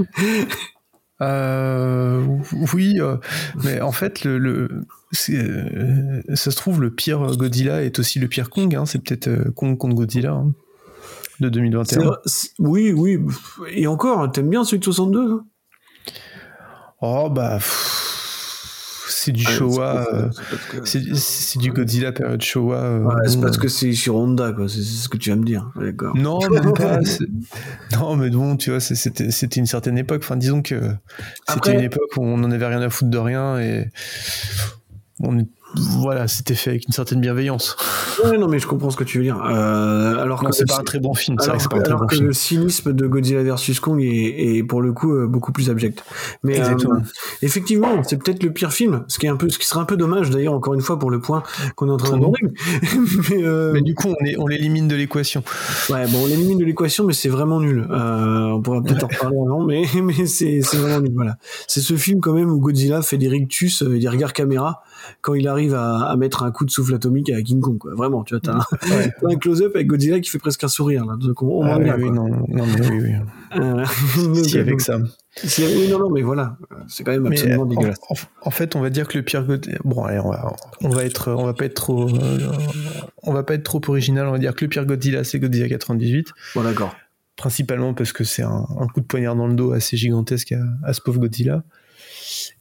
Euh, 1.22 2.24
oui, 2.72 2.98
euh, 3.00 3.16
mais 3.62 3.80
en 3.82 3.92
fait, 3.92 4.24
le, 4.24 4.68
euh, 5.30 6.22
ça 6.34 6.50
se 6.50 6.56
trouve, 6.56 6.80
le 6.80 6.90
pire 6.90 7.36
Godzilla 7.36 7.82
est 7.82 7.98
aussi 7.98 8.18
le 8.20 8.28
pire 8.28 8.48
Kong. 8.48 8.74
Hein, 8.74 8.86
c'est 8.86 9.00
peut-être 9.02 9.50
Kong 9.50 9.76
contre 9.76 9.94
Godzilla 9.96 10.32
hein, 10.32 10.52
de 11.40 11.46
C'est 11.46 11.50
2021. 11.50 11.98
vrai- 12.04 12.16
c'est- 12.24 12.50
Oui, 12.58 12.92
oui. 12.96 13.18
Et 13.70 13.86
encore, 13.86 14.30
t'aimes 14.32 14.48
bien 14.48 14.64
celui 14.64 14.78
de 14.78 14.84
62 14.84 15.30
hein 15.32 15.44
Oh 17.02 17.28
bah, 17.30 17.56
pff, 17.56 18.09
c'est 19.22 19.32
du 19.32 19.44
Ouais, 19.46 19.52
Showa. 19.52 20.06
c'est- 20.84 20.98
euh, 21.10 21.14
c'est 21.14 21.58
du 21.58 21.72
Godzilla 21.72 22.12
période 22.12 22.40
Showa. 22.42 22.76
euh, 22.76 23.00
Ouais, 23.04 23.14
c'est 23.26 23.36
bon, 23.36 23.42
parce 23.42 23.56
euh, 23.58 23.60
que 23.60 23.68
c'est 23.68 23.92
sur 23.92 24.16
Honda, 24.16 24.52
quoi. 24.52 24.68
C'est 24.68 24.80
ce 24.82 25.08
que 25.10 25.16
tu 25.18 25.28
vas 25.30 25.36
me 25.36 25.44
dire. 25.44 25.70
D'accord. 25.76 26.16
Non, 26.16 26.38
même 26.48 26.72
pas. 26.72 27.00
Non, 27.98 28.16
mais 28.16 28.30
bon, 28.30 28.56
tu 28.56 28.70
vois, 28.70 28.80
c'était 28.80 29.30
c'était 29.30 29.60
une 29.60 29.66
certaine 29.66 29.98
époque. 29.98 30.22
Enfin, 30.24 30.36
disons 30.36 30.62
que 30.62 30.80
c'était 30.80 30.92
Après- 31.48 31.74
une 31.74 31.80
époque 31.80 32.10
où 32.16 32.22
on 32.24 32.38
n'en 32.38 32.50
avait 32.50 32.66
rien 32.66 32.80
à 32.80 32.88
foutre 32.88 33.10
de 33.10 33.18
rien 33.18 33.58
et 33.58 33.90
on 35.20 35.38
est- 35.38 35.48
voilà, 35.74 36.26
c'était 36.28 36.54
fait 36.54 36.70
avec 36.70 36.86
une 36.86 36.92
certaine 36.92 37.20
bienveillance. 37.20 37.76
Ouais, 38.24 38.38
non, 38.38 38.48
mais 38.48 38.58
je 38.58 38.66
comprends 38.66 38.90
ce 38.90 38.96
que 38.96 39.04
tu 39.04 39.18
veux 39.18 39.24
dire. 39.24 39.40
Euh, 39.44 40.16
alors 40.20 40.42
Non, 40.42 40.50
que 40.50 40.56
c'est 40.56 40.66
pas 40.68 40.78
un 40.80 40.82
très 40.84 40.98
bon 40.98 41.14
film. 41.14 41.36
C'est 41.40 41.46
vrai 41.50 41.52
Alors, 41.52 41.58
que 41.58 41.62
c'est 41.62 41.68
pas 41.70 41.76
un 41.76 41.78
que, 41.78 41.84
très 41.84 41.90
alors 41.92 42.00
bon 42.00 42.06
que 42.06 42.14
film. 42.16 42.26
le 42.26 42.32
cynisme 42.32 42.92
de 42.92 43.06
Godzilla 43.06 43.42
vs 43.42 43.78
Kong 43.80 44.00
est, 44.02 44.56
est 44.58 44.62
pour 44.64 44.82
le 44.82 44.92
coup 44.92 45.12
euh, 45.14 45.26
beaucoup 45.26 45.52
plus 45.52 45.70
abject. 45.70 46.02
Mais 46.42 46.60
euh, 46.60 46.74
effectivement, 47.42 48.02
c'est 48.02 48.16
peut-être 48.22 48.42
le 48.42 48.52
pire 48.52 48.72
film, 48.72 49.04
ce 49.08 49.18
qui 49.18 49.26
est 49.26 49.28
un 49.28 49.36
peu, 49.36 49.48
ce 49.48 49.58
qui 49.58 49.66
serait 49.66 49.80
un 49.80 49.84
peu 49.84 49.96
dommage 49.96 50.30
d'ailleurs 50.30 50.54
encore 50.54 50.74
une 50.74 50.80
fois 50.80 50.98
pour 50.98 51.10
le 51.10 51.20
point 51.20 51.42
qu'on 51.76 51.88
est 51.88 51.92
en 51.92 51.96
train 51.96 52.12
d'aborder. 52.12 52.40
mais, 53.30 53.44
euh, 53.44 53.72
Mais 53.72 53.82
du 53.82 53.94
coup, 53.94 54.08
on, 54.08 54.24
est- 54.24 54.36
on 54.38 54.46
l'élimine 54.46 54.88
de 54.88 54.96
l'équation. 54.96 55.42
ouais, 55.90 56.06
bon, 56.08 56.24
on 56.24 56.26
l'élimine 56.26 56.58
de 56.58 56.64
l'équation, 56.64 57.04
mais 57.04 57.12
c'est 57.12 57.28
vraiment 57.28 57.60
nul. 57.60 57.86
Euh, 57.90 58.46
on 58.48 58.60
pourra 58.62 58.82
peut-être 58.82 59.04
en 59.04 59.08
reparler 59.08 59.36
avant, 59.46 59.64
mais 59.64 59.82
mais 60.02 60.26
c'est 60.26 60.60
vraiment 60.74 61.00
nul. 61.00 61.12
Voilà, 61.14 61.36
c'est 61.66 61.80
ce 61.80 61.94
film 61.96 62.20
quand 62.20 62.32
même 62.32 62.50
où 62.50 62.58
Godzilla 62.58 63.02
fait 63.02 63.18
des 63.18 63.28
rictus 63.28 63.82
et 63.82 63.98
des 63.98 64.08
regards 64.08 64.32
caméra 64.32 64.82
quand 65.20 65.34
il 65.34 65.46
arrive 65.48 65.74
à, 65.74 66.06
à 66.10 66.16
mettre 66.16 66.42
un 66.42 66.50
coup 66.50 66.64
de 66.64 66.70
souffle 66.70 66.94
atomique 66.94 67.30
à 67.30 67.40
King 67.42 67.60
Kong. 67.60 67.78
Quoi. 67.78 67.94
Vraiment, 67.94 68.22
tu 68.24 68.34
vois, 68.34 68.40
t'as 68.40 68.58
un, 69.26 69.36
close-up 69.40 69.72
avec 69.74 69.86
Godzilla 69.86 70.20
qui 70.20 70.30
fait 70.30 70.38
presque 70.38 70.64
un 70.64 70.68
sourire. 70.68 71.04
Là. 71.06 71.16
Donc 71.18 71.42
on, 71.42 71.62
on 71.62 71.64
Ah 71.64 71.78
oui, 71.78 71.84
vient, 71.84 71.96
oui, 71.96 72.10
non, 72.10 72.28
non, 72.28 72.66
mais 72.66 72.88
oui, 72.90 73.00
oui. 73.02 73.12
Euh, 73.60 73.84
Si, 74.44 74.52
donc, 74.52 74.54
avec 74.56 74.80
ça. 74.80 74.98
si- 75.36 75.62
oui, 75.64 75.88
non, 75.90 75.98
non, 75.98 76.10
mais 76.10 76.22
voilà, 76.22 76.56
c'est 76.88 77.04
quand 77.04 77.12
même 77.12 77.26
absolument 77.26 77.66
dégueulasse. 77.66 77.98
En, 78.08 78.14
en- 78.14 78.16
en 78.42 78.50
fait, 78.50 78.76
on 78.76 78.80
va 78.80 78.90
dire 78.90 79.08
que 79.08 79.18
le 79.18 79.24
pire 79.24 79.44
Godzilla. 79.44 79.78
Bon, 79.84 80.04
allez, 80.04 80.20
on 80.20 80.30
va, 80.30 80.54
on 80.82 80.88
va 80.90 81.04
être, 81.04 81.30
on 81.32 81.44
va 81.44 81.54
pas 81.54 81.64
être 81.66 81.74
trop, 81.74 82.08
euh, 82.08 82.38
on 83.22 83.32
va 83.32 83.42
pas 83.42 83.54
être 83.54 83.62
trop 83.64 83.80
original. 83.88 84.26
On 84.26 84.32
va 84.32 84.38
dire 84.38 84.54
que 84.54 84.64
le 84.64 84.68
pire 84.68 84.86
Godzilla, 84.86 85.24
c'est 85.24 85.38
Godzilla 85.38 85.68
98. 85.68 86.28
Bon, 86.54 86.62
d'accord. 86.62 86.94
Principalement 87.36 87.94
parce 87.94 88.12
que 88.12 88.22
c'est 88.24 88.42
un, 88.42 88.66
un 88.78 88.86
coup 88.86 89.00
de 89.00 89.06
poignard 89.06 89.34
dans 89.34 89.46
le 89.46 89.54
dos 89.54 89.72
assez 89.72 89.96
gigantesque 89.96 90.52
à, 90.52 90.60
à 90.84 90.92
ce 90.92 91.00
pauvre 91.00 91.18
Godzilla. 91.20 91.62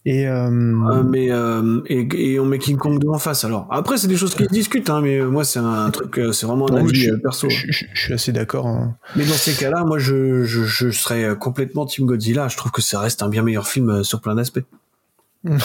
Et 0.05 0.27
euh, 0.27 0.47
Euh, 0.49 1.03
mais 1.03 1.31
euh, 1.31 1.81
et, 1.87 2.07
et 2.33 2.39
on 2.39 2.45
met 2.45 2.57
King 2.59 2.77
Kong 2.77 2.99
2 2.99 3.07
en 3.09 3.19
face 3.19 3.43
alors. 3.43 3.67
Après 3.69 3.97
c'est 3.97 4.07
des 4.07 4.15
choses 4.17 4.33
qui 4.35 4.43
se 4.45 4.49
discutent 4.49 4.89
hein, 4.89 5.01
mais 5.01 5.19
euh, 5.19 5.27
moi 5.29 5.43
c'est 5.43 5.59
un 5.59 5.89
truc 5.91 6.19
c'est 6.33 6.45
vraiment 6.45 6.67
un 6.69 6.73
non, 6.73 6.85
avis 6.85 6.95
je, 6.95 7.13
perso. 7.15 7.49
je- 7.49 7.65
je- 7.71 7.85
je 7.93 8.01
suis 8.01 8.13
assez 8.13 8.31
d'accord. 8.31 8.67
hein. 8.67 8.95
Mais 9.15 9.25
dans 9.25 9.33
ces 9.33 9.53
cas-là, 9.53 9.83
moi 9.85 9.99
je, 9.99 10.43
je, 10.43 10.89
serais 10.91 11.35
complètement 11.39 11.85
Team 11.85 12.05
Godzilla, 12.05 12.47
je 12.47 12.57
trouve 12.57 12.71
que 12.71 12.81
ça 12.81 12.99
reste 12.99 13.21
un 13.23 13.29
bien 13.29 13.43
meilleur 13.43 13.67
film 13.67 14.03
sur 14.03 14.21
plein 14.21 14.35
d'aspects. 14.35 14.63
non 15.43 15.55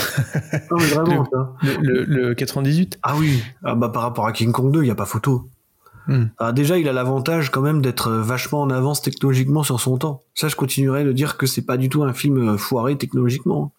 mais 0.78 0.86
vraiment. 0.86 1.26
Le-. 1.62 1.76
Le, 1.82 2.04
le- 2.04 2.28
le 2.28 2.34
98 2.34 2.98
Ah 3.02 3.14
oui, 3.18 3.42
ah 3.64 3.74
bah 3.74 3.88
par 3.88 4.02
rapport 4.02 4.26
à 4.26 4.32
King 4.32 4.52
Kong 4.52 4.70
2, 4.72 4.82
il 4.82 4.88
y 4.88 4.90
a 4.90 4.94
pas 4.94 5.06
photo. 5.06 5.48
Hmm. 6.06 6.26
Ah, 6.38 6.52
déjà, 6.52 6.76
il 6.78 6.86
a 6.88 6.92
l'avantage 6.92 7.50
quand 7.50 7.62
même 7.62 7.80
d'être 7.80 8.10
vachement 8.12 8.60
en 8.60 8.68
avance 8.70 9.00
technologiquement 9.00 9.62
sur 9.62 9.80
son 9.80 9.96
temps. 9.96 10.20
Ça, 10.34 10.48
je 10.48 10.54
continuerai 10.56 11.02
de 11.02 11.12
dire 11.12 11.36
que 11.38 11.46
c'est 11.46 11.62
pas 11.62 11.76
du 11.78 11.88
tout 11.88 12.02
un 12.04 12.12
film 12.12 12.58
foiré 12.58 12.96
technologiquement. 12.96 13.72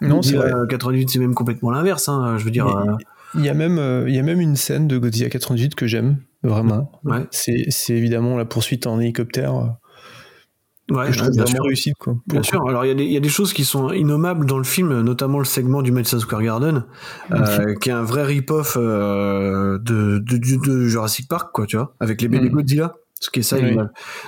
Non, 0.00 0.22
c'est 0.22 0.36
vrai. 0.36 0.52
98, 0.68 1.10
c'est 1.10 1.18
même 1.18 1.34
complètement 1.34 1.70
l'inverse. 1.70 2.08
Hein. 2.08 2.36
Je 2.38 2.44
veux 2.44 2.50
dire, 2.50 2.66
euh, 2.66 2.92
Il 3.34 3.44
y 3.44 3.48
a 3.48 3.54
même, 3.54 3.78
euh, 3.78 4.04
il 4.08 4.14
y 4.14 4.18
a 4.18 4.22
même 4.22 4.40
une 4.40 4.56
scène 4.56 4.86
de 4.88 4.98
Godzilla 4.98 5.28
98 5.28 5.74
que 5.74 5.86
j'aime 5.86 6.18
vraiment. 6.42 6.92
Ouais. 7.04 7.26
C'est, 7.30 7.66
c'est 7.70 7.94
évidemment 7.94 8.36
la 8.36 8.44
poursuite 8.44 8.86
en 8.86 9.00
hélicoptère 9.00 9.54
euh, 9.54 10.94
ouais, 10.94 11.12
je 11.12 11.18
trouve 11.18 11.30
bien 11.32 11.44
vraiment 11.44 11.74
sûr. 11.74 11.92
quoi. 11.98 12.16
Bien 12.28 12.42
sûr. 12.42 12.66
Alors 12.68 12.84
il 12.84 12.88
y, 12.88 12.90
a 12.92 12.94
des- 12.94 13.04
il 13.04 13.10
y 13.12 13.16
a 13.16 13.20
des 13.20 13.28
choses 13.28 13.52
qui 13.52 13.64
sont 13.64 13.90
innommables 13.92 14.46
dans 14.46 14.58
le 14.58 14.64
film, 14.64 15.00
notamment 15.00 15.38
le 15.40 15.44
segment 15.44 15.82
du 15.82 15.90
Madison 15.92 16.20
Square 16.20 16.42
Garden, 16.42 16.84
euh, 17.32 17.74
qui 17.80 17.88
est 17.88 17.92
un 17.92 18.04
vrai 18.04 18.22
rip-off 18.24 18.76
euh, 18.80 19.78
de, 19.78 20.18
de, 20.18 20.36
de- 20.36 20.64
de 20.64 20.86
Jurassic 20.86 21.28
Park, 21.28 21.50
quoi, 21.52 21.66
tu 21.66 21.76
vois, 21.76 21.94
avec 22.00 22.22
les 22.22 22.28
bébés 22.28 22.48
Mm. 22.50 22.52
Godzilla. 22.54 22.94
Ce 23.18 23.30
qui 23.30 23.40
est 23.40 23.42
ça. 23.42 23.56
Oui. 23.60 23.74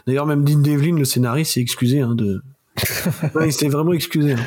D'ailleurs, 0.06 0.24
même 0.26 0.42
Dean 0.44 0.60
Devlin, 0.60 0.96
le 0.96 1.04
scénariste, 1.04 1.52
s'est 1.52 1.60
excusé 1.60 2.00
hein, 2.00 2.14
de. 2.14 2.42
Ouais, 3.34 3.48
il 3.48 3.52
s'est 3.52 3.68
vraiment 3.68 3.92
excusé. 3.92 4.32
hein. 4.32 4.38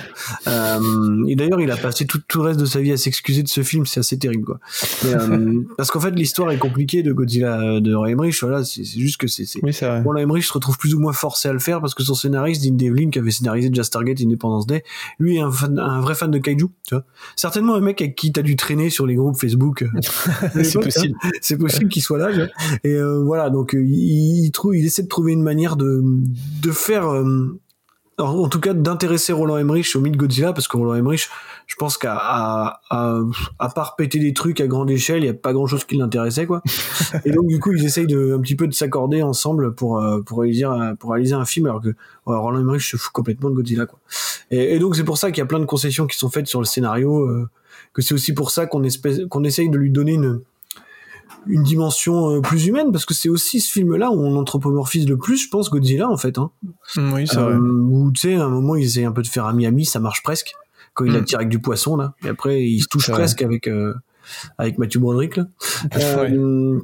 Euh, 0.47 1.23
et 1.27 1.35
d'ailleurs, 1.35 1.61
il 1.61 1.69
a 1.71 1.77
passé 1.77 2.05
tout, 2.05 2.19
tout 2.27 2.39
le 2.39 2.45
reste 2.47 2.59
de 2.59 2.65
sa 2.65 2.79
vie 2.79 2.91
à 2.91 2.97
s'excuser 2.97 3.43
de 3.43 3.47
ce 3.47 3.61
film. 3.63 3.85
C'est 3.85 3.99
assez 3.99 4.17
terrible, 4.17 4.45
quoi. 4.45 4.59
Mais, 5.03 5.13
euh, 5.15 5.61
parce 5.77 5.91
qu'en 5.91 5.99
fait, 5.99 6.11
l'histoire 6.11 6.51
est 6.51 6.57
compliquée 6.57 7.03
de 7.03 7.13
Godzilla 7.13 7.59
euh, 7.61 7.79
de 7.79 7.93
Roy 7.93 8.11
Emmerich. 8.11 8.37
Voilà, 8.41 8.63
c'est 8.63 8.83
juste 8.83 9.17
que 9.17 9.27
c'est 9.27 9.45
Oui, 9.63 9.73
c'est 9.73 9.85
vrai. 9.87 10.01
Roland 10.01 10.19
Emmerich 10.21 10.43
se 10.45 10.53
retrouve 10.53 10.77
plus 10.77 10.93
ou 10.95 10.99
moins 10.99 11.13
forcé 11.13 11.49
à 11.49 11.53
le 11.53 11.59
faire 11.59 11.81
parce 11.81 11.93
que 11.93 12.03
son 12.03 12.15
scénariste, 12.15 12.63
Dean 12.63 12.75
Devlin, 12.75 13.09
qui 13.09 13.19
avait 13.19 13.31
scénarisé 13.31 13.69
déjà 13.69 13.83
Stargate 13.83 14.21
Independence 14.21 14.65
Day, 14.67 14.83
lui 15.19 15.37
est 15.37 15.41
un, 15.41 15.51
fan- 15.51 15.79
un 15.79 16.01
vrai 16.01 16.15
fan 16.15 16.31
de 16.31 16.37
kaiju, 16.39 16.67
tu 16.87 16.95
vois. 16.95 17.03
Certainement 17.35 17.75
un 17.75 17.81
mec 17.81 18.01
avec 18.01 18.15
qui 18.15 18.31
t'as 18.31 18.41
dû 18.41 18.55
traîner 18.55 18.89
sur 18.89 19.05
les 19.05 19.15
groupes 19.15 19.37
Facebook. 19.39 19.85
c'est 20.63 20.79
possible. 20.79 21.15
hein. 21.23 21.29
C'est 21.41 21.57
possible 21.57 21.89
qu'il 21.89 22.01
soit 22.01 22.17
là, 22.17 22.29
tu 22.31 22.37
vois. 22.37 22.47
Et 22.83 22.93
euh, 22.93 23.21
voilà, 23.23 23.49
donc 23.49 23.73
il, 23.73 24.45
il 24.45 24.51
trouve, 24.51 24.75
il 24.75 24.85
essaie 24.85 25.03
de 25.03 25.07
trouver 25.07 25.33
une 25.33 25.43
manière 25.43 25.75
de, 25.75 26.01
de 26.03 26.71
faire, 26.71 27.07
en, 28.21 28.47
tout 28.49 28.59
cas 28.59 28.73
d'intéresser 28.73 29.33
Roland 29.33 29.57
Emmerich 29.57 29.95
au 29.95 29.99
mythe 29.99 30.17
Godzilla 30.17 30.53
parce 30.53 30.67
que 30.67 30.77
Roland 30.77 30.95
Emmerich, 30.95 31.29
je 31.67 31.75
pense 31.75 31.97
qu'à 31.97 32.15
à, 32.15 32.81
à, 32.89 33.19
à 33.59 33.69
part 33.69 33.95
péter 33.95 34.19
des 34.19 34.33
trucs 34.33 34.61
à 34.61 34.67
grande 34.67 34.89
échelle, 34.91 35.23
il 35.23 35.25
y 35.25 35.29
a 35.29 35.33
pas 35.33 35.53
grand 35.53 35.67
chose 35.67 35.83
qui 35.85 35.95
l'intéressait 35.97 36.45
quoi. 36.45 36.61
Et 37.25 37.31
donc 37.31 37.47
du 37.47 37.59
coup, 37.59 37.73
ils 37.73 37.83
essayent 37.85 38.07
de 38.07 38.35
un 38.37 38.41
petit 38.41 38.55
peu 38.55 38.67
de 38.67 38.73
s'accorder 38.73 39.21
ensemble 39.23 39.75
pour 39.75 39.99
euh, 39.99 40.21
pour 40.21 40.39
réaliser 40.39 40.65
un- 40.65 40.95
pour 40.95 41.11
réaliser 41.11 41.33
un 41.33 41.45
film 41.45 41.65
alors 41.67 41.81
que 41.81 41.89
Roland 42.25 42.59
Emmerich 42.59 42.81
se 42.83 42.97
fout 42.97 43.11
complètement 43.11 43.49
de 43.49 43.55
Godzilla 43.55 43.85
quoi. 43.85 43.99
Et, 44.51 44.75
et 44.75 44.79
donc 44.79 44.95
c'est 44.95 45.03
pour 45.03 45.17
ça 45.17 45.31
qu'il 45.31 45.39
y 45.39 45.43
a 45.43 45.47
plein 45.47 45.59
de 45.59 45.65
concessions 45.65 46.07
qui 46.07 46.17
sont 46.17 46.29
faites 46.29 46.47
sur 46.47 46.59
le 46.59 46.65
scénario, 46.65 47.21
euh, 47.21 47.49
que 47.93 48.01
c'est 48.01 48.13
aussi 48.13 48.33
pour 48.33 48.51
ça 48.51 48.65
qu'on 48.65 48.81
qu'on 49.29 49.43
essaye 49.43 49.69
de 49.69 49.77
lui 49.77 49.91
donner 49.91 50.13
une 50.13 50.41
une 51.47 51.63
dimension 51.63 52.29
euh, 52.35 52.41
plus 52.41 52.67
humaine 52.67 52.91
parce 52.91 53.05
que 53.05 53.13
c'est 53.13 53.29
aussi 53.29 53.59
ce 53.59 53.71
film 53.71 53.95
là 53.95 54.11
où 54.11 54.15
on 54.21 54.35
anthropomorphise 54.37 55.07
le 55.07 55.17
plus 55.17 55.37
je 55.37 55.49
pense 55.49 55.69
Godzilla 55.69 56.09
en 56.09 56.17
fait 56.17 56.37
hein. 56.37 56.51
Mm, 56.95 57.13
Oui, 57.13 57.27
c'est 57.27 57.35
vrai. 57.39 57.53
Euh, 57.53 57.59
où 57.59 58.11
tu 58.11 58.21
sais 58.21 58.35
à 58.35 58.45
un 58.45 58.49
moment 58.49 58.75
ils 58.75 58.85
essaient 58.85 59.05
un 59.05 59.11
peu 59.11 59.21
de 59.21 59.27
faire 59.27 59.45
à 59.45 59.53
Miami 59.53 59.85
ça 59.85 59.99
marche 59.99 60.23
presque 60.23 60.53
quand 60.93 61.05
il 61.05 61.13
Mm. 61.13 61.15
attire 61.15 61.37
avec 61.39 61.49
du 61.49 61.59
poisson 61.59 61.95
là 61.97 62.13
et 62.23 62.29
après 62.29 62.63
il 62.63 62.81
se 62.81 62.87
touche 62.87 63.05
C'est 63.05 63.11
vrai. 63.13 63.21
presque 63.21 63.41
avec 63.41 63.67
euh, 63.67 63.93
avec 64.57 64.77
Matthew 64.77 64.99
Broderick 64.99 65.37
là. 65.37 65.45
Euh, 65.97 66.79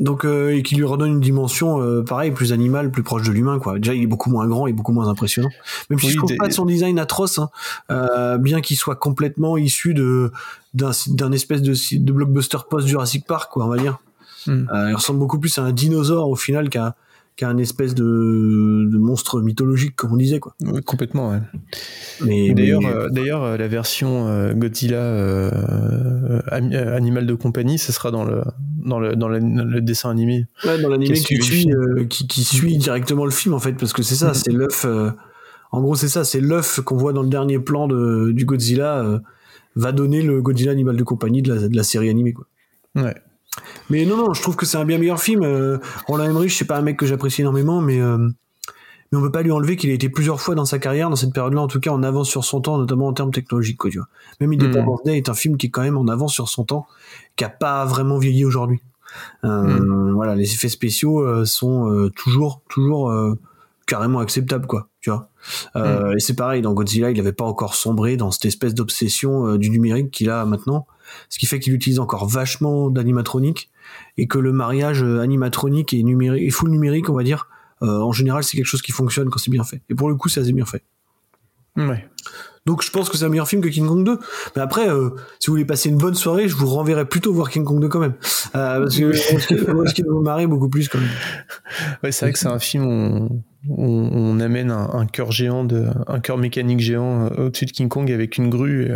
donc 0.00 0.24
euh, 0.24 0.56
et 0.56 0.62
qui 0.62 0.74
lui 0.74 0.84
redonne 0.84 1.10
une 1.10 1.20
dimension 1.20 1.80
euh, 1.80 2.02
pareil 2.02 2.30
plus 2.30 2.52
animale 2.52 2.90
plus 2.90 3.02
proche 3.02 3.22
de 3.22 3.32
l'humain 3.32 3.58
quoi. 3.58 3.78
Déjà 3.78 3.94
il 3.94 4.02
est 4.02 4.06
beaucoup 4.06 4.30
moins 4.30 4.48
grand 4.48 4.66
et 4.66 4.72
beaucoup 4.72 4.92
moins 4.92 5.08
impressionnant. 5.08 5.50
Même 5.90 5.98
si 5.98 6.10
je 6.10 6.16
trouve 6.16 6.34
pas 6.36 6.50
son 6.50 6.64
design 6.64 6.98
atroce 6.98 7.38
hein, 7.38 7.50
euh, 7.90 8.38
bien 8.38 8.62
qu'il 8.62 8.76
soit 8.76 8.96
complètement 8.96 9.56
issu 9.58 9.94
de 9.94 10.32
d'un 10.74 11.32
espèce 11.32 11.62
de, 11.62 11.74
de 11.98 12.12
blockbuster 12.12 12.58
post 12.68 12.88
Jurassic 12.88 13.26
Park 13.26 13.52
quoi 13.52 13.66
on 13.66 13.68
va 13.68 13.76
dire. 13.76 13.98
Mm. 14.46 14.68
euh, 14.72 14.90
il 14.90 14.94
ressemble 14.94 15.18
beaucoup 15.18 15.38
plus 15.38 15.56
à 15.58 15.62
un 15.62 15.72
dinosaure 15.72 16.30
au 16.30 16.36
final 16.36 16.70
qu'à 16.70 16.96
qu'à 17.40 17.48
un 17.48 17.56
espèce 17.58 17.94
de, 17.94 18.04
de 18.04 18.98
monstre 18.98 19.40
mythologique 19.40 19.96
comme 19.96 20.12
on 20.12 20.16
disait 20.16 20.40
quoi 20.40 20.54
Oui, 20.62 20.80
complètement, 20.82 21.30
ouais. 21.30 21.40
mais 22.24 22.52
D'ailleurs, 22.52 22.80
mais- 22.82 22.88
euh, 22.92 23.08
d'ailleurs, 23.08 23.42
euh, 23.42 23.56
la 23.56 23.66
version 23.66 24.28
euh, 24.28 24.52
Godzilla 24.52 24.98
euh, 25.00 26.40
Animal 26.50 27.26
de 27.26 27.34
compagnie, 27.34 27.78
ce 27.78 27.92
sera 27.92 28.10
dans 28.10 28.24
le 28.24 28.42
dans 28.84 28.98
le 29.00 29.16
dans 29.16 29.28
le, 29.28 29.38
le 29.38 29.80
dessin 29.80 30.10
animé. 30.10 30.46
Ouais, 30.64 30.80
dans 30.80 30.88
l'animé 30.90 31.14
qui 31.14 31.40
suit, 31.42 31.68
qui, 32.08 32.26
qui 32.26 32.44
suit 32.44 32.76
directement 32.78 33.24
le 33.24 33.30
film 33.30 33.54
en 33.54 33.58
fait, 33.58 33.72
parce 33.72 33.92
que 33.92 34.02
c'est 34.02 34.14
ça, 34.16 34.34
c'est 34.34 34.52
l'œuf. 34.52 34.86
en 35.72 35.80
gros, 35.80 35.94
c'est 35.96 36.08
ça, 36.08 36.24
c'est 36.24 36.40
l'œuf 36.40 36.80
qu'on 36.80 36.96
voit 36.96 37.12
dans 37.12 37.22
le 37.22 37.28
dernier 37.28 37.58
plan 37.58 37.88
de, 37.88 38.32
du 38.32 38.44
Godzilla 38.44 39.20
va 39.76 39.92
donner 39.92 40.20
le 40.22 40.42
Godzilla 40.42 40.72
animal 40.72 40.96
de 40.96 41.02
compagnie 41.04 41.42
de 41.42 41.54
la, 41.54 41.68
de 41.68 41.76
la 41.76 41.82
série 41.84 42.10
animée 42.10 42.32
quoi. 42.32 42.46
Ouais. 42.96 43.14
Mais 43.88 44.06
non, 44.06 44.16
non, 44.16 44.32
je 44.34 44.42
trouve 44.42 44.56
que 44.56 44.66
c'est 44.66 44.78
un 44.78 44.84
bien 44.84 44.98
meilleur 44.98 45.20
film. 45.20 45.42
Euh, 45.42 45.78
Roland 46.06 46.24
Emmerich, 46.24 46.52
c'est 46.52 46.66
pas 46.66 46.78
un 46.78 46.82
mec 46.82 46.96
que 46.96 47.06
j'apprécie 47.06 47.40
énormément, 47.40 47.80
mais 47.80 48.00
euh, 48.00 48.18
mais 49.12 49.18
on 49.18 49.22
peut 49.22 49.32
pas 49.32 49.42
lui 49.42 49.50
enlever 49.50 49.76
qu'il 49.76 49.90
a 49.90 49.92
été 49.92 50.08
plusieurs 50.08 50.40
fois 50.40 50.54
dans 50.54 50.64
sa 50.64 50.78
carrière, 50.78 51.10
dans 51.10 51.16
cette 51.16 51.32
période-là, 51.32 51.60
en 51.60 51.66
tout 51.66 51.80
cas 51.80 51.90
en 51.90 52.04
avance 52.04 52.28
sur 52.28 52.44
son 52.44 52.60
temps, 52.60 52.78
notamment 52.78 53.08
en 53.08 53.12
termes 53.12 53.32
technologiques, 53.32 53.78
quoi, 53.78 53.90
tu 53.90 53.98
vois. 53.98 54.06
Même 54.40 54.52
Independence 54.52 55.02
Day 55.04 55.16
est 55.16 55.28
un 55.28 55.34
film 55.34 55.56
qui 55.56 55.66
est 55.66 55.70
quand 55.70 55.82
même 55.82 55.98
en 55.98 56.06
avance 56.06 56.32
sur 56.32 56.48
son 56.48 56.64
temps, 56.64 56.86
qui 57.34 57.42
a 57.42 57.48
pas 57.48 57.84
vraiment 57.84 58.18
vieilli 58.18 58.44
aujourd'hui. 58.44 58.80
Euh, 59.44 60.12
Voilà, 60.14 60.36
les 60.36 60.52
effets 60.52 60.68
spéciaux 60.68 61.20
euh, 61.26 61.44
sont 61.44 61.90
euh, 61.90 62.10
toujours, 62.10 62.62
toujours 62.68 63.12
carrément 63.88 64.20
acceptables, 64.20 64.68
quoi, 64.68 64.86
tu 65.00 65.10
vois. 65.10 65.28
Euh, 65.74 66.14
Et 66.14 66.20
c'est 66.20 66.36
pareil, 66.36 66.62
dans 66.62 66.72
Godzilla, 66.72 67.10
il 67.10 67.18
avait 67.18 67.32
pas 67.32 67.44
encore 67.44 67.74
sombré 67.74 68.16
dans 68.16 68.30
cette 68.30 68.44
espèce 68.44 68.74
d'obsession 68.74 69.56
du 69.56 69.70
numérique 69.70 70.12
qu'il 70.12 70.30
a 70.30 70.44
maintenant. 70.44 70.86
Ce 71.28 71.38
qui 71.38 71.46
fait 71.46 71.60
qu'il 71.60 71.72
utilise 71.72 71.98
encore 71.98 72.26
vachement 72.28 72.90
d'animatronique 72.90 73.70
et 74.16 74.26
que 74.26 74.38
le 74.38 74.52
mariage 74.52 75.02
euh, 75.02 75.20
animatronique 75.20 75.92
et 75.92 76.02
numérique 76.02 76.42
et 76.42 76.50
full 76.50 76.70
numérique, 76.70 77.08
on 77.08 77.14
va 77.14 77.22
dire, 77.22 77.48
euh, 77.82 78.00
en 78.00 78.12
général, 78.12 78.44
c'est 78.44 78.56
quelque 78.56 78.66
chose 78.66 78.82
qui 78.82 78.92
fonctionne 78.92 79.30
quand 79.30 79.38
c'est 79.38 79.50
bien 79.50 79.64
fait. 79.64 79.82
Et 79.88 79.94
pour 79.94 80.08
le 80.08 80.14
coup, 80.16 80.28
c'est 80.28 80.40
assez 80.40 80.52
bien 80.52 80.66
fait. 80.66 80.82
Ouais. 81.76 82.06
Donc 82.66 82.82
je 82.82 82.90
pense 82.90 83.08
que 83.08 83.16
c'est 83.16 83.24
un 83.24 83.30
meilleur 83.30 83.48
film 83.48 83.62
que 83.62 83.68
King 83.68 83.86
Kong 83.86 84.04
2. 84.04 84.18
Mais 84.54 84.62
après, 84.62 84.88
euh, 84.88 85.10
si 85.38 85.46
vous 85.46 85.54
voulez 85.54 85.64
passer 85.64 85.88
une 85.88 85.96
bonne 85.96 86.14
soirée, 86.14 86.46
je 86.48 86.54
vous 86.56 86.66
renverrai 86.66 87.06
plutôt 87.06 87.32
voir 87.32 87.50
King 87.50 87.64
Kong 87.64 87.80
2 87.80 87.88
quand 87.88 88.00
même. 88.00 88.14
Euh, 88.54 88.80
parce 88.80 88.96
que 88.96 89.12
ce 89.14 89.94
qui 89.94 90.02
vous 90.02 90.20
marrer 90.20 90.46
beaucoup 90.46 90.68
plus 90.68 90.88
quand 90.88 90.98
même. 90.98 91.08
Ouais, 92.02 92.12
c'est 92.12 92.26
vrai 92.26 92.32
que 92.32 92.38
c'est 92.38 92.48
un 92.48 92.58
film 92.58 92.84
on, 92.84 93.42
on, 93.68 94.10
on 94.12 94.40
amène 94.40 94.70
un, 94.70 94.90
un 94.92 95.06
cœur 95.06 95.32
géant, 95.32 95.64
de, 95.64 95.86
un 96.06 96.20
cœur 96.20 96.38
mécanique 96.38 96.80
géant 96.80 97.26
euh, 97.26 97.46
au-dessus 97.46 97.66
de 97.66 97.72
King 97.72 97.88
Kong 97.88 98.10
avec 98.10 98.38
une 98.38 98.48
grue. 98.48 98.90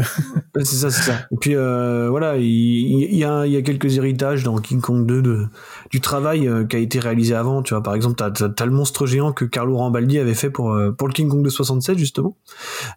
Ouais, 0.54 0.64
c'est 0.64 0.76
ça, 0.76 0.90
c'est 0.90 1.02
ça. 1.02 1.26
Et 1.32 1.36
puis 1.36 1.54
euh, 1.56 2.08
voilà, 2.08 2.36
il, 2.36 3.14
y, 3.14 3.24
a, 3.24 3.46
y 3.46 3.56
a 3.56 3.62
quelques 3.62 3.98
héritages 3.98 4.44
dans 4.44 4.56
King 4.58 4.80
Kong 4.80 5.04
2 5.04 5.20
de, 5.20 5.46
du 5.90 6.00
travail 6.00 6.48
euh, 6.48 6.64
qui 6.64 6.76
a 6.76 6.78
été 6.78 7.00
réalisé 7.00 7.34
avant. 7.34 7.62
Tu 7.62 7.74
vois, 7.74 7.82
par 7.82 7.94
exemple, 7.94 8.16
t'as 8.16 8.30
as, 8.30 8.64
le 8.64 8.72
monstre 8.72 9.06
géant 9.06 9.32
que 9.32 9.44
Carlo 9.44 9.76
Rambaldi 9.76 10.18
avait 10.18 10.34
fait 10.34 10.50
pour 10.50 10.72
euh, 10.72 10.92
pour 10.92 11.08
le 11.08 11.12
King 11.12 11.28
Kong 11.28 11.42
de 11.42 11.50
67 11.50 11.98
justement, 11.98 12.36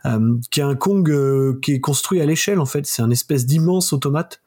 euh, 0.05 0.36
qui 0.51 0.59
est 0.59 0.63
un 0.63 0.76
Kong 0.76 1.09
euh, 1.09 1.59
qui 1.61 1.74
est 1.74 1.80
construit 1.80 2.22
à 2.22 2.26
l'échelle 2.26 2.59
en 2.59 2.65
fait. 2.65 2.86
C'est 2.86 3.01
un 3.01 3.09
espèce 3.09 3.45
d'immense 3.45 3.91
automate. 3.91 4.41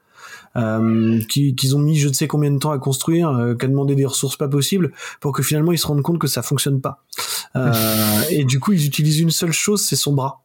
Euh, 0.60 1.18
qui- 1.28 1.54
qu'ils 1.54 1.74
ont 1.74 1.78
mis 1.78 1.96
je 1.96 2.08
ne 2.08 2.12
sais 2.12 2.26
combien 2.26 2.50
de 2.50 2.58
temps 2.58 2.70
à 2.72 2.78
construire, 2.78 3.30
euh, 3.30 3.54
qui 3.54 3.64
a 3.64 3.68
demandé 3.68 3.94
des 3.94 4.04
ressources 4.04 4.36
pas 4.36 4.48
possibles 4.48 4.92
pour 5.20 5.32
que 5.32 5.42
finalement 5.42 5.72
ils 5.72 5.78
se 5.78 5.86
rendent 5.86 6.02
compte 6.02 6.18
que 6.18 6.26
ça 6.26 6.42
fonctionne 6.42 6.80
pas. 6.80 7.02
Euh, 7.56 7.72
et 8.30 8.44
du 8.44 8.60
coup 8.60 8.72
ils 8.72 8.84
utilisent 8.86 9.20
une 9.20 9.30
seule 9.30 9.52
chose, 9.52 9.82
c'est 9.84 9.96
son 9.96 10.12
bras. 10.12 10.42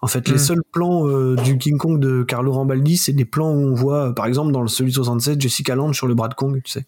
En 0.00 0.06
fait, 0.06 0.28
les 0.28 0.34
Mm. 0.34 0.38
seuls 0.38 0.62
plans 0.70 1.08
euh, 1.08 1.34
du 1.36 1.58
King 1.58 1.76
Kong 1.76 1.98
de 1.98 2.22
Carlo 2.22 2.52
Rambaldi, 2.52 2.96
c'est 2.96 3.12
des 3.12 3.24
plans 3.24 3.50
où 3.50 3.58
on 3.58 3.74
voit, 3.74 4.14
par 4.14 4.26
exemple, 4.26 4.52
dans 4.52 4.62
le 4.62 4.68
celui 4.68 4.90
de 4.90 4.94
67, 4.94 5.40
Jessica 5.40 5.74
Lange 5.74 5.96
sur 5.96 6.06
le 6.06 6.14
bras 6.14 6.28
de 6.28 6.34
Kong, 6.34 6.60
tu 6.64 6.70
sais. 6.70 6.86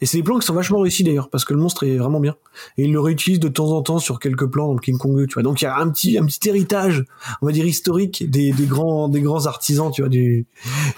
Et 0.00 0.06
c'est 0.06 0.16
des 0.18 0.22
plans 0.22 0.38
qui 0.38 0.46
sont 0.46 0.54
vachement 0.54 0.80
réussis 0.80 1.04
d'ailleurs, 1.04 1.28
parce 1.30 1.44
que 1.44 1.52
le 1.54 1.60
monstre 1.60 1.84
est 1.84 1.96
vraiment 1.96 2.18
bien. 2.20 2.34
Et 2.76 2.84
il 2.84 2.92
le 2.92 3.00
réutilise 3.00 3.38
de 3.38 3.48
temps 3.48 3.70
en 3.70 3.82
temps 3.82 3.98
sur 3.98 4.18
quelques 4.18 4.46
plans 4.46 4.66
dans 4.68 4.74
le 4.74 4.80
King 4.80 4.98
Kong 4.98 5.16
2, 5.16 5.26
tu 5.26 5.34
vois. 5.34 5.42
Donc 5.42 5.60
il 5.62 5.64
y 5.64 5.68
a 5.68 5.76
un 5.78 5.88
petit, 5.90 6.18
un 6.18 6.24
petit 6.26 6.48
héritage, 6.48 7.04
on 7.40 7.46
va 7.46 7.52
dire 7.52 7.64
historique, 7.66 8.28
des, 8.30 8.52
des 8.52 8.66
grands, 8.66 9.08
des 9.08 9.20
grands 9.20 9.46
artisans, 9.46 9.90
tu 9.92 10.02
vois, 10.02 10.08
du, 10.08 10.46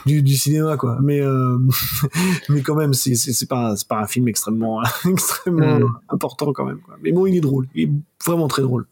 du, 0.07 0.23
du 0.23 0.37
cinéma, 0.37 0.77
quoi. 0.77 0.99
Mais, 1.03 1.21
euh, 1.21 1.59
mais 2.49 2.63
quand 2.63 2.75
même, 2.77 2.95
c'est, 2.95 3.15
c'est, 3.15 3.47
pas, 3.49 3.77
c'est 3.77 3.89
pas 3.89 3.99
un 4.01 4.07
film 4.07 4.29
extrêmement, 4.29 4.81
extrêmement 5.11 5.79
Mm. 5.81 5.95
important 6.09 6.53
quand 6.53 6.65
même. 6.65 6.79
Quoi. 6.81 6.97
Mais 7.03 7.13
bon, 7.13 7.27
il 7.27 7.37
est 7.37 7.41
drôle, 7.41 7.67
il 7.75 7.83
est 7.89 7.93
vraiment 8.25 8.49
très 8.49 8.63
drôle. 8.63 8.87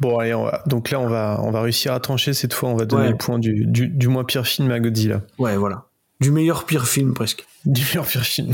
Bon, 0.00 0.18
allez, 0.18 0.34
on 0.34 0.44
va- 0.44 0.62
donc 0.66 0.90
là, 0.90 0.98
on 1.00 1.08
va, 1.08 1.40
on 1.44 1.50
va 1.50 1.60
réussir 1.60 1.92
à 1.92 2.00
trancher 2.00 2.32
cette 2.32 2.54
fois. 2.54 2.68
On 2.70 2.74
va 2.76 2.84
donner 2.86 3.04
Ouais. 3.04 3.10
le 3.10 3.16
point 3.16 3.38
du, 3.38 3.66
du, 3.66 3.88
du 3.88 4.08
moins 4.08 4.24
pire 4.24 4.46
film 4.46 4.70
à 4.70 4.80
Godzilla. 4.80 5.22
Ouais, 5.38 5.56
voilà. 5.56 5.86
Du 6.20 6.30
meilleur 6.32 6.64
pire 6.64 6.86
film 6.86 7.14
presque. 7.14 7.46
Du 7.66 7.82
meilleur 7.82 8.06
pire 8.06 8.22
film. 8.24 8.50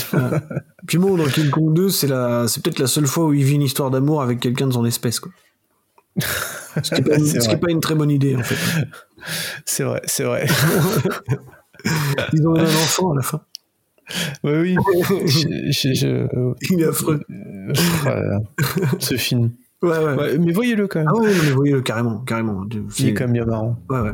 Puis 0.87 0.99
bon, 0.99 1.17
dans 1.17 1.25
King 1.27 1.49
Kong 1.51 1.73
2, 1.75 1.89
c'est 1.89 2.07
la, 2.09 2.45
peut-être 2.63 2.79
la 2.79 2.87
seule 2.87 3.07
fois 3.07 3.25
où 3.27 3.33
il 3.33 3.43
vit 3.45 3.55
une 3.55 3.63
histoire 3.63 3.91
d'amour 3.91 4.21
avec 4.23 4.39
quelqu'un 4.41 4.67
de 4.67 4.73
son 4.73 4.85
espèce, 4.85 5.19
quoi. 5.21 5.33
Ce 6.83 6.95
qui 6.95 7.01
est 7.01 7.05
pas, 7.05 7.17
une- 7.17 7.59
pas 7.61 7.81
très 7.81 7.95
bonne 7.95 8.11
idée, 8.11 8.37
en 8.37 8.43
fait. 8.43 8.57
C'est 9.65 9.85
vrai, 9.85 10.03
c'est 10.05 10.25
vrai. 10.25 10.47
Ils 12.33 12.47
ont 12.47 12.57
eu 12.57 12.61
un 12.61 12.65
enfant 12.65 13.13
à 13.13 13.17
la 13.17 13.23
fin. 13.23 13.41
Oui, 14.45 14.77
oui. 14.77 14.77
Je- 15.27 15.71
je- 15.71 15.95
je- 15.95 16.55
Il 16.71 16.81
est 16.83 16.87
affreux. 16.87 17.21
euh. 17.31 18.39
Ce 18.99 19.17
film. 19.17 19.53
Ouais, 19.83 19.97
ouais. 19.99 20.15
Ouais, 20.17 20.39
mais 20.39 20.53
voyez-le 20.53 20.89
quand 20.89 20.99
même. 21.01 21.09
Ah 21.09 21.15
ouais, 21.19 21.29
mais 21.45 21.51
voyez-le 21.51 21.83
carrément, 21.83 22.19
carrément. 22.21 22.65
Il 22.99 23.09
est 23.09 23.15
quand 23.15 23.25
même 23.25 23.33
bien 23.35 23.45
marrant. 23.45 23.79
Ouais, 23.89 24.01
ouais. 24.01 24.13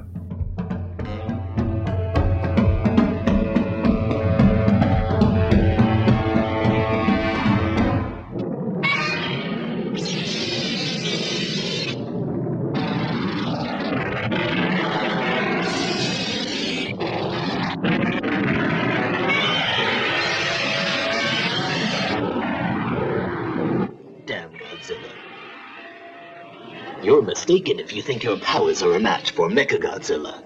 Mistaken 27.47 27.79
if 27.79 27.93
you 27.93 28.01
think 28.01 28.25
your 28.25 28.39
powers 28.39 28.83
are 28.83 28.95
a 28.95 28.99
match 28.99 29.33
for 29.33 29.51
Mechagodzilla. 29.51 30.41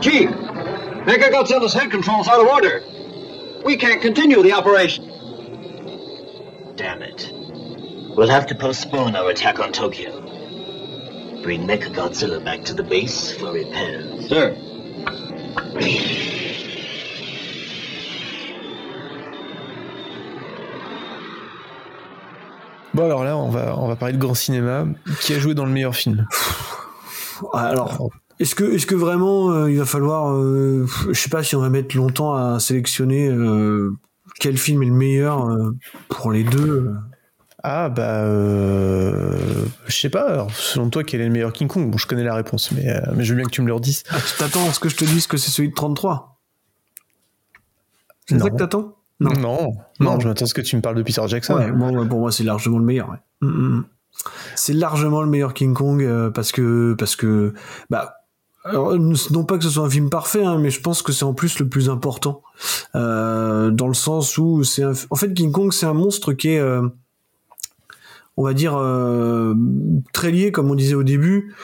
Chief, 0.00 0.30
Mechagodzilla's 1.04 1.74
head 1.74 1.90
control's 1.90 2.28
out 2.28 2.40
of 2.40 2.46
order. 2.46 2.82
We 3.66 3.76
can't 3.76 4.00
continue 4.00 4.42
the 4.42 4.52
operation. 4.52 5.12
Damn 6.76 7.02
it. 7.02 7.30
We'll 8.16 8.30
have 8.30 8.46
to 8.46 8.54
postpone 8.54 9.14
our 9.14 9.28
attack 9.28 9.60
on 9.60 9.72
Tokyo. 9.72 10.25
Bring 11.46 11.64
Mechagodzilla 11.64 12.44
back 12.44 12.64
to 12.64 12.74
the 12.74 12.82
base 12.82 13.30
for 13.38 13.52
repairs. 13.52 14.26
Sir. 14.26 14.56
Bon, 22.94 23.04
alors 23.04 23.22
là, 23.22 23.36
on 23.36 23.48
va, 23.48 23.78
on 23.78 23.86
va 23.86 23.94
parler 23.94 24.14
de 24.14 24.18
grand 24.18 24.34
cinéma. 24.34 24.86
Qui 25.20 25.34
a 25.34 25.38
joué 25.38 25.54
dans 25.54 25.64
le 25.64 25.70
meilleur 25.70 25.94
film 25.94 26.26
Ah, 27.52 27.68
Alors, 27.68 28.10
est-ce 28.40 28.56
que, 28.56 28.64
est-ce 28.64 28.86
que 28.86 28.96
vraiment 28.96 29.52
euh, 29.52 29.70
il 29.70 29.78
va 29.78 29.84
falloir, 29.84 30.32
euh, 30.32 30.84
je 31.12 31.12
sais 31.12 31.30
pas 31.30 31.44
si 31.44 31.54
on 31.54 31.60
va 31.60 31.70
mettre 31.70 31.96
longtemps 31.96 32.34
à 32.34 32.58
sélectionner 32.58 33.28
euh, 33.28 33.92
quel 34.40 34.58
film 34.58 34.82
est 34.82 34.86
le 34.86 34.92
meilleur 34.92 35.48
euh, 35.48 35.76
pour 36.08 36.32
les 36.32 36.42
deux. 36.42 36.90
Ah, 37.68 37.88
bah. 37.88 38.22
Euh, 38.24 39.64
je 39.88 39.96
sais 39.96 40.08
pas. 40.10 40.28
Alors, 40.30 40.50
selon 40.52 40.88
toi, 40.88 41.02
quel 41.02 41.20
est 41.20 41.24
le 41.26 41.30
meilleur 41.32 41.52
King 41.52 41.66
Kong? 41.68 41.90
Bon, 41.90 41.98
je 41.98 42.06
connais 42.06 42.22
la 42.22 42.34
réponse, 42.34 42.70
mais, 42.72 42.88
euh, 42.88 43.00
mais 43.14 43.24
je 43.24 43.32
veux 43.32 43.36
bien 43.38 43.44
que 43.46 43.50
tu 43.50 43.60
me 43.62 43.66
le 43.66 43.74
redises. 43.74 44.04
Ah, 44.10 44.16
tu 44.20 44.36
t'attends 44.38 44.68
à 44.68 44.72
ce 44.72 44.78
que 44.80 44.88
je 44.88 44.96
te 44.96 45.04
dise 45.04 45.26
que 45.26 45.36
c'est 45.36 45.50
celui 45.50 45.70
de 45.70 45.74
33 45.74 46.38
C'est 48.26 48.38
ça 48.38 48.50
que 48.50 48.56
t'attends? 48.56 48.94
Non. 49.18 49.32
non, 49.40 49.72
Non. 50.00 50.20
je 50.20 50.28
m'attends 50.28 50.44
à 50.44 50.48
ce 50.48 50.54
que 50.54 50.60
tu 50.60 50.76
me 50.76 50.82
parles 50.82 50.94
de 50.96 51.02
Peter 51.02 51.22
Jackson. 51.26 51.54
Ouais, 51.54 51.72
bon, 51.72 51.96
ouais, 51.98 52.06
pour 52.06 52.20
moi, 52.20 52.30
c'est 52.30 52.44
largement 52.44 52.78
le 52.78 52.84
meilleur. 52.84 53.08
ouais. 53.10 53.16
Mm, 53.40 53.46
mm, 53.48 53.76
mm. 53.78 53.84
C'est 54.54 54.72
largement 54.72 55.20
le 55.22 55.28
meilleur 55.28 55.52
King 55.52 55.74
Kong 55.74 56.02
euh, 56.02 56.30
parce 56.30 56.50
que 56.52 56.94
parce 56.98 57.16
que 57.16 57.52
bah 57.90 58.14
alors, 58.64 58.94
non 58.96 59.44
pas 59.44 59.58
que 59.58 59.64
ce 59.64 59.70
soit 59.70 59.84
un 59.84 59.90
film 59.90 60.08
parfait, 60.10 60.42
hein, 60.44 60.58
mais 60.58 60.70
je 60.70 60.80
pense 60.80 61.02
que 61.02 61.12
c'est 61.12 61.24
en 61.24 61.34
plus 61.34 61.58
le 61.58 61.68
plus 61.68 61.90
important 61.90 62.42
euh, 62.94 63.70
dans 63.70 63.88
le 63.88 63.94
sens 63.94 64.38
où 64.38 64.64
c'est 64.64 64.82
un- 64.84 64.92
en 65.10 65.16
fait 65.16 65.32
King 65.34 65.52
Kong 65.52 65.70
c'est 65.72 65.84
un 65.86 65.92
monstre 65.92 66.32
qui 66.32 66.48
est 66.48 66.58
on 68.36 68.44
va 68.44 68.54
dire 68.54 68.76
euh, 68.76 69.54
très 70.12 70.30
lié 70.30 70.52
comme 70.52 70.70
on 70.70 70.74
disait 70.74 70.94
au 70.94 71.02
début 71.02 71.54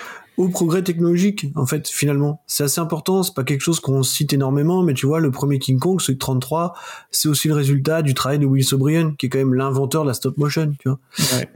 au 0.43 0.49
progrès 0.49 0.82
technologique 0.82 1.47
en 1.55 1.66
fait 1.66 1.88
finalement. 1.88 2.43
C'est 2.47 2.64
assez 2.64 2.80
important 2.80 3.22
c'est 3.22 3.34
pas 3.34 3.45
quelque 3.45 3.61
chose 3.61 3.80
qu'on 3.80 4.03
cite 4.03 4.32
énormément 4.32 4.82
mais 4.82 4.95
tu 4.95 5.07
vois 5.07 5.20
le 5.20 5.30
premier 5.30 5.59
King 5.59 5.78
Kong 5.78 6.01
celui 6.01 6.14
de 6.14 6.18
33 6.18 6.74
c'est 7.11 7.28
aussi 7.28 7.49
le 7.49 7.55
résultat 7.55 8.03
du 8.03 8.14
travail 8.14 8.38
de 8.38 8.47
Willis 8.47 8.72
O'Brien 8.72 9.14
qui 9.18 9.26
est 9.26 9.28
quand 9.28 9.38
même 9.38 9.55
l'inventeur 9.55 10.03
de 10.03 10.09
la 10.09 10.14
stop 10.14 10.36
motion 10.36 10.72
tu 10.78 10.88
vois. 10.88 10.99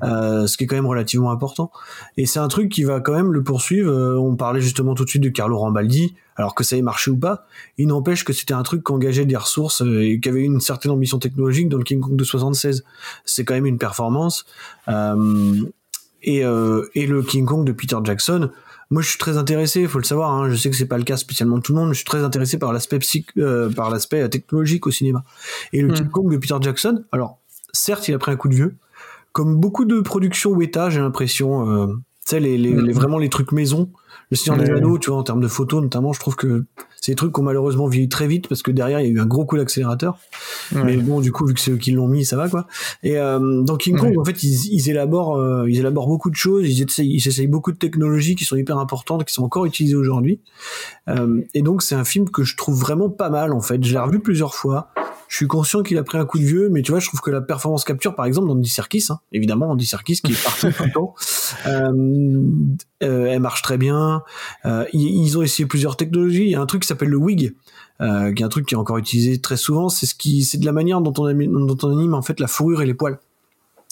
Euh, 0.03 0.47
ce 0.47 0.57
qui 0.57 0.65
est 0.65 0.67
quand 0.67 0.77
même 0.77 0.87
relativement 0.87 1.31
important. 1.31 1.71
Et 2.17 2.27
c'est 2.27 2.39
un 2.39 2.49
truc 2.49 2.71
qui 2.71 2.85
va 2.85 3.01
quand 3.01 3.15
même 3.15 3.33
le 3.33 3.43
poursuivre. 3.43 3.91
Euh, 3.91 4.19
on 4.19 4.37
parlait 4.37 4.61
justement 4.61 4.95
tout 4.95 5.05
de 5.05 5.11
suite 5.11 5.23
de 5.23 5.29
Carlo 5.29 5.59
Rambaldi 5.59 6.15
alors 6.37 6.55
que 6.55 6.65
ça 6.65 6.77
ait 6.77 6.83
marché 6.83 7.11
ou 7.11 7.17
pas. 7.17 7.47
Il 7.79 7.89
n'empêche 7.89 8.25
que 8.25 8.33
c'était 8.33 8.55
un 8.55 8.63
truc 8.63 8.85
qui 8.85 8.93
engageait 8.93 9.25
des 9.25 9.37
ressources 9.37 9.83
euh, 9.83 10.03
et 10.03 10.21
qui 10.21 10.29
avait 10.29 10.43
une 10.43 10.61
certaine 10.61 10.93
ambition 10.93 11.19
technologique 11.19 11.69
dans 11.69 11.79
le 11.79 11.85
King 11.85 12.01
Kong 12.01 12.17
de 12.17 12.25
76 12.25 12.85
c'est 13.25 13.45
quand 13.45 13.55
même 13.55 13.67
une 13.67 13.79
performance. 13.79 14.45
Euh, 14.89 15.65
et, 16.23 16.45
euh, 16.45 16.89
et 16.95 17.07
le 17.07 17.23
King 17.23 17.47
Kong 17.47 17.65
de 17.65 17.73
Peter 17.73 17.97
Jackson 18.03 18.51
moi 18.91 19.03
je 19.03 19.09
suis 19.09 19.19
très 19.19 19.37
intéressé 19.37 19.81
il 19.83 19.89
faut 19.89 19.99
le 19.99 20.05
savoir 20.05 20.31
hein, 20.33 20.49
je 20.51 20.55
sais 20.57 20.71
que 20.71 20.77
c'est 20.77 20.87
pas 20.87 20.99
le 20.99 21.05
cas 21.05 21.17
spécialement 21.17 21.59
de 21.59 21.63
tout 21.63 21.73
le 21.75 21.79
monde 21.81 21.89
je 21.91 21.97
suis 21.97 22.05
très 22.05 22.23
intéressé 22.23 22.59
par 22.59 22.73
l'aspect 22.73 22.99
psych 23.01 23.29
euh, 23.39 23.69
par 23.71 23.91
l'aspect 23.91 24.23
euh, 24.23 24.29
technologique 24.29 24.87
au 24.87 24.91
cinéma 24.91 25.25
et 25.73 25.83
le 25.83 25.89
Mm. 25.89 25.95
King 25.95 26.09
Kong 26.09 26.31
de 26.33 26.37
Peter 26.37 26.57
Jackson 26.61 27.05
alors 27.13 27.39
certes 27.73 28.07
il 28.09 28.15
a 28.15 28.19
pris 28.19 28.31
un 28.33 28.37
coup 28.37 28.49
de 28.49 28.55
vieux 28.55 28.77
comme 29.33 29.57
beaucoup 29.57 29.85
de 29.85 30.01
productions 30.01 30.53
Weta 30.53 30.89
j'ai 30.91 31.01
l'impression 31.01 31.69
euh, 31.71 31.87
tu 31.89 32.31
sais 32.31 32.41
les, 32.41 32.57
les, 32.59 32.75
Mm. 32.75 32.87
les- 32.87 32.93
vraiment 32.93 33.19
les 33.19 33.29
trucs 33.29 33.53
maison 33.53 33.91
le 34.31 34.37
Seigneur 34.37 34.63
des. 34.65 34.71
Anneaux 34.71 34.99
tu 34.99 35.11
vois 35.11 35.19
en 35.19 35.23
termes 35.25 35.41
de 35.41 35.49
photos 35.49 35.83
notamment 35.83 36.13
je 36.13 36.21
trouve 36.21 36.37
que 36.37 36.65
C'est 37.01 37.13
des 37.13 37.17
trucs 37.17 37.33
qui 37.33 37.41
ont 37.41 37.45
malheureusement 37.45 37.87
vieilli 37.87 38.09
très 38.09 38.27
vite 38.27 38.49
parce 38.49 38.63
que 38.63 38.71
derrière 38.71 39.01
il 39.01 39.07
y 39.07 39.09
a 39.09 39.13
eu 39.13 39.21
un 39.21 39.27
gros 39.27 39.45
coup 39.45 39.57
d'accélérateur. 39.57 40.19
Mais 40.73 40.97
bon, 40.97 41.21
du 41.21 41.33
coup, 41.33 41.47
vu 41.47 41.55
que 41.55 41.61
c'est 41.61 41.71
eux 41.71 41.77
qui 41.77 41.93
l'ont 41.93 42.09
mis, 42.09 42.25
ça 42.25 42.37
va 42.37 42.49
quoi. 42.49 42.67
Et 43.03 43.19
euh, 43.19 43.63
dans 43.63 43.77
King 43.77 43.97
Kong, 43.97 44.19
en 44.19 44.25
fait, 44.25 44.43
ils, 44.43 44.73
ils 44.73 44.91
élaborent, 44.91 45.37
euh, 45.37 45.69
ils 45.69 45.79
élaborent 45.79 46.09
beaucoup 46.09 46.31
de 46.31 46.37
choses. 46.37 46.69
Ils 46.69 46.83
essayent, 46.83 47.13
ils 47.13 47.29
essayent 47.29 47.47
beaucoup 47.47 47.73
de 47.73 47.79
technologies 47.79 48.35
qui 48.35 48.45
sont 48.45 48.57
hyper 48.57 48.79
importantes, 48.79 49.25
qui 49.25 49.33
sont 49.33 49.45
encore 49.45 49.67
utilisées 49.67 49.97
aujourd'hui. 49.97 50.41
Euh, 51.09 51.43
et 51.55 51.63
donc, 51.63 51.83
c'est 51.83 51.95
un 51.95 52.05
film 52.05 52.29
que 52.31 52.43
je 52.43 52.57
trouve 52.57 52.79
vraiment 52.79 53.11
pas 53.11 53.31
mal 53.31 53.53
en 53.53 53.61
fait. 53.61 53.83
Je 53.85 53.93
l'ai 53.93 54.01
revu 54.01 54.21
plusieurs 54.21 54.55
fois. 54.55 54.91
Je 55.29 55.37
suis 55.37 55.47
conscient 55.47 55.83
qu'il 55.83 55.99
a 55.99 56.05
pris 56.05 56.19
un 56.19 56.25
coup 56.25 56.39
de 56.39 56.45
vieux, 56.45 56.69
mais 56.71 56.83
tu 56.83 56.93
vois, 56.93 57.01
je 57.01 57.09
trouve 57.09 57.21
que 57.21 57.31
la 57.31 57.41
performance 57.41 57.85
capture, 57.85 58.15
par 58.15 58.27
exemple, 58.27 58.49
d'Andy 58.49 58.69
Serkis, 58.69 59.07
hein, 59.11 59.19
évidemment, 59.33 59.71
Andy 59.71 59.87
Serkis 59.87 60.21
qui 60.23 60.33
est 60.33 60.43
partout 60.43 60.71
tout 60.71 60.85
le 60.85 60.93
temps, 60.93 61.15
euh, 61.67 62.43
euh, 63.03 63.27
elle 63.27 63.41
marche 63.41 63.63
très 63.63 63.77
bien. 63.77 64.23
Euh, 64.65 64.85
ils, 64.93 65.25
ils 65.25 65.39
ont 65.39 65.43
essayé 65.43 65.67
plusieurs 65.67 65.97
technologies. 65.97 66.45
Il 66.45 66.51
y 66.51 66.55
a 66.55 66.61
un 66.61 66.67
truc 66.67 66.85
qui 66.87 66.89
s'appelle 66.89 67.09
le 67.09 67.17
wig, 67.17 67.55
euh, 68.01 68.33
qui 68.33 68.43
est 68.43 68.47
un 68.47 68.49
truc 68.49 68.67
qui 68.67 68.75
est 68.75 68.79
encore 68.79 68.99
utilisé 68.99 69.41
très 69.41 69.57
souvent. 69.57 69.89
C'est 69.89 70.07
ce 70.07 70.15
qui, 70.15 70.45
c'est 70.45 70.59
de 70.59 70.67
la 70.67 70.73
manière 70.73 71.01
dont 71.01 71.13
on, 71.19 71.27
anime, 71.27 71.67
dont 71.67 71.79
on 71.83 71.97
anime 71.97 72.15
en 72.15 72.23
fait 72.23 72.41
la 72.41 72.47
fourrure 72.47 72.83
et 72.83 72.87
les 72.87 72.95
poils. 72.95 73.19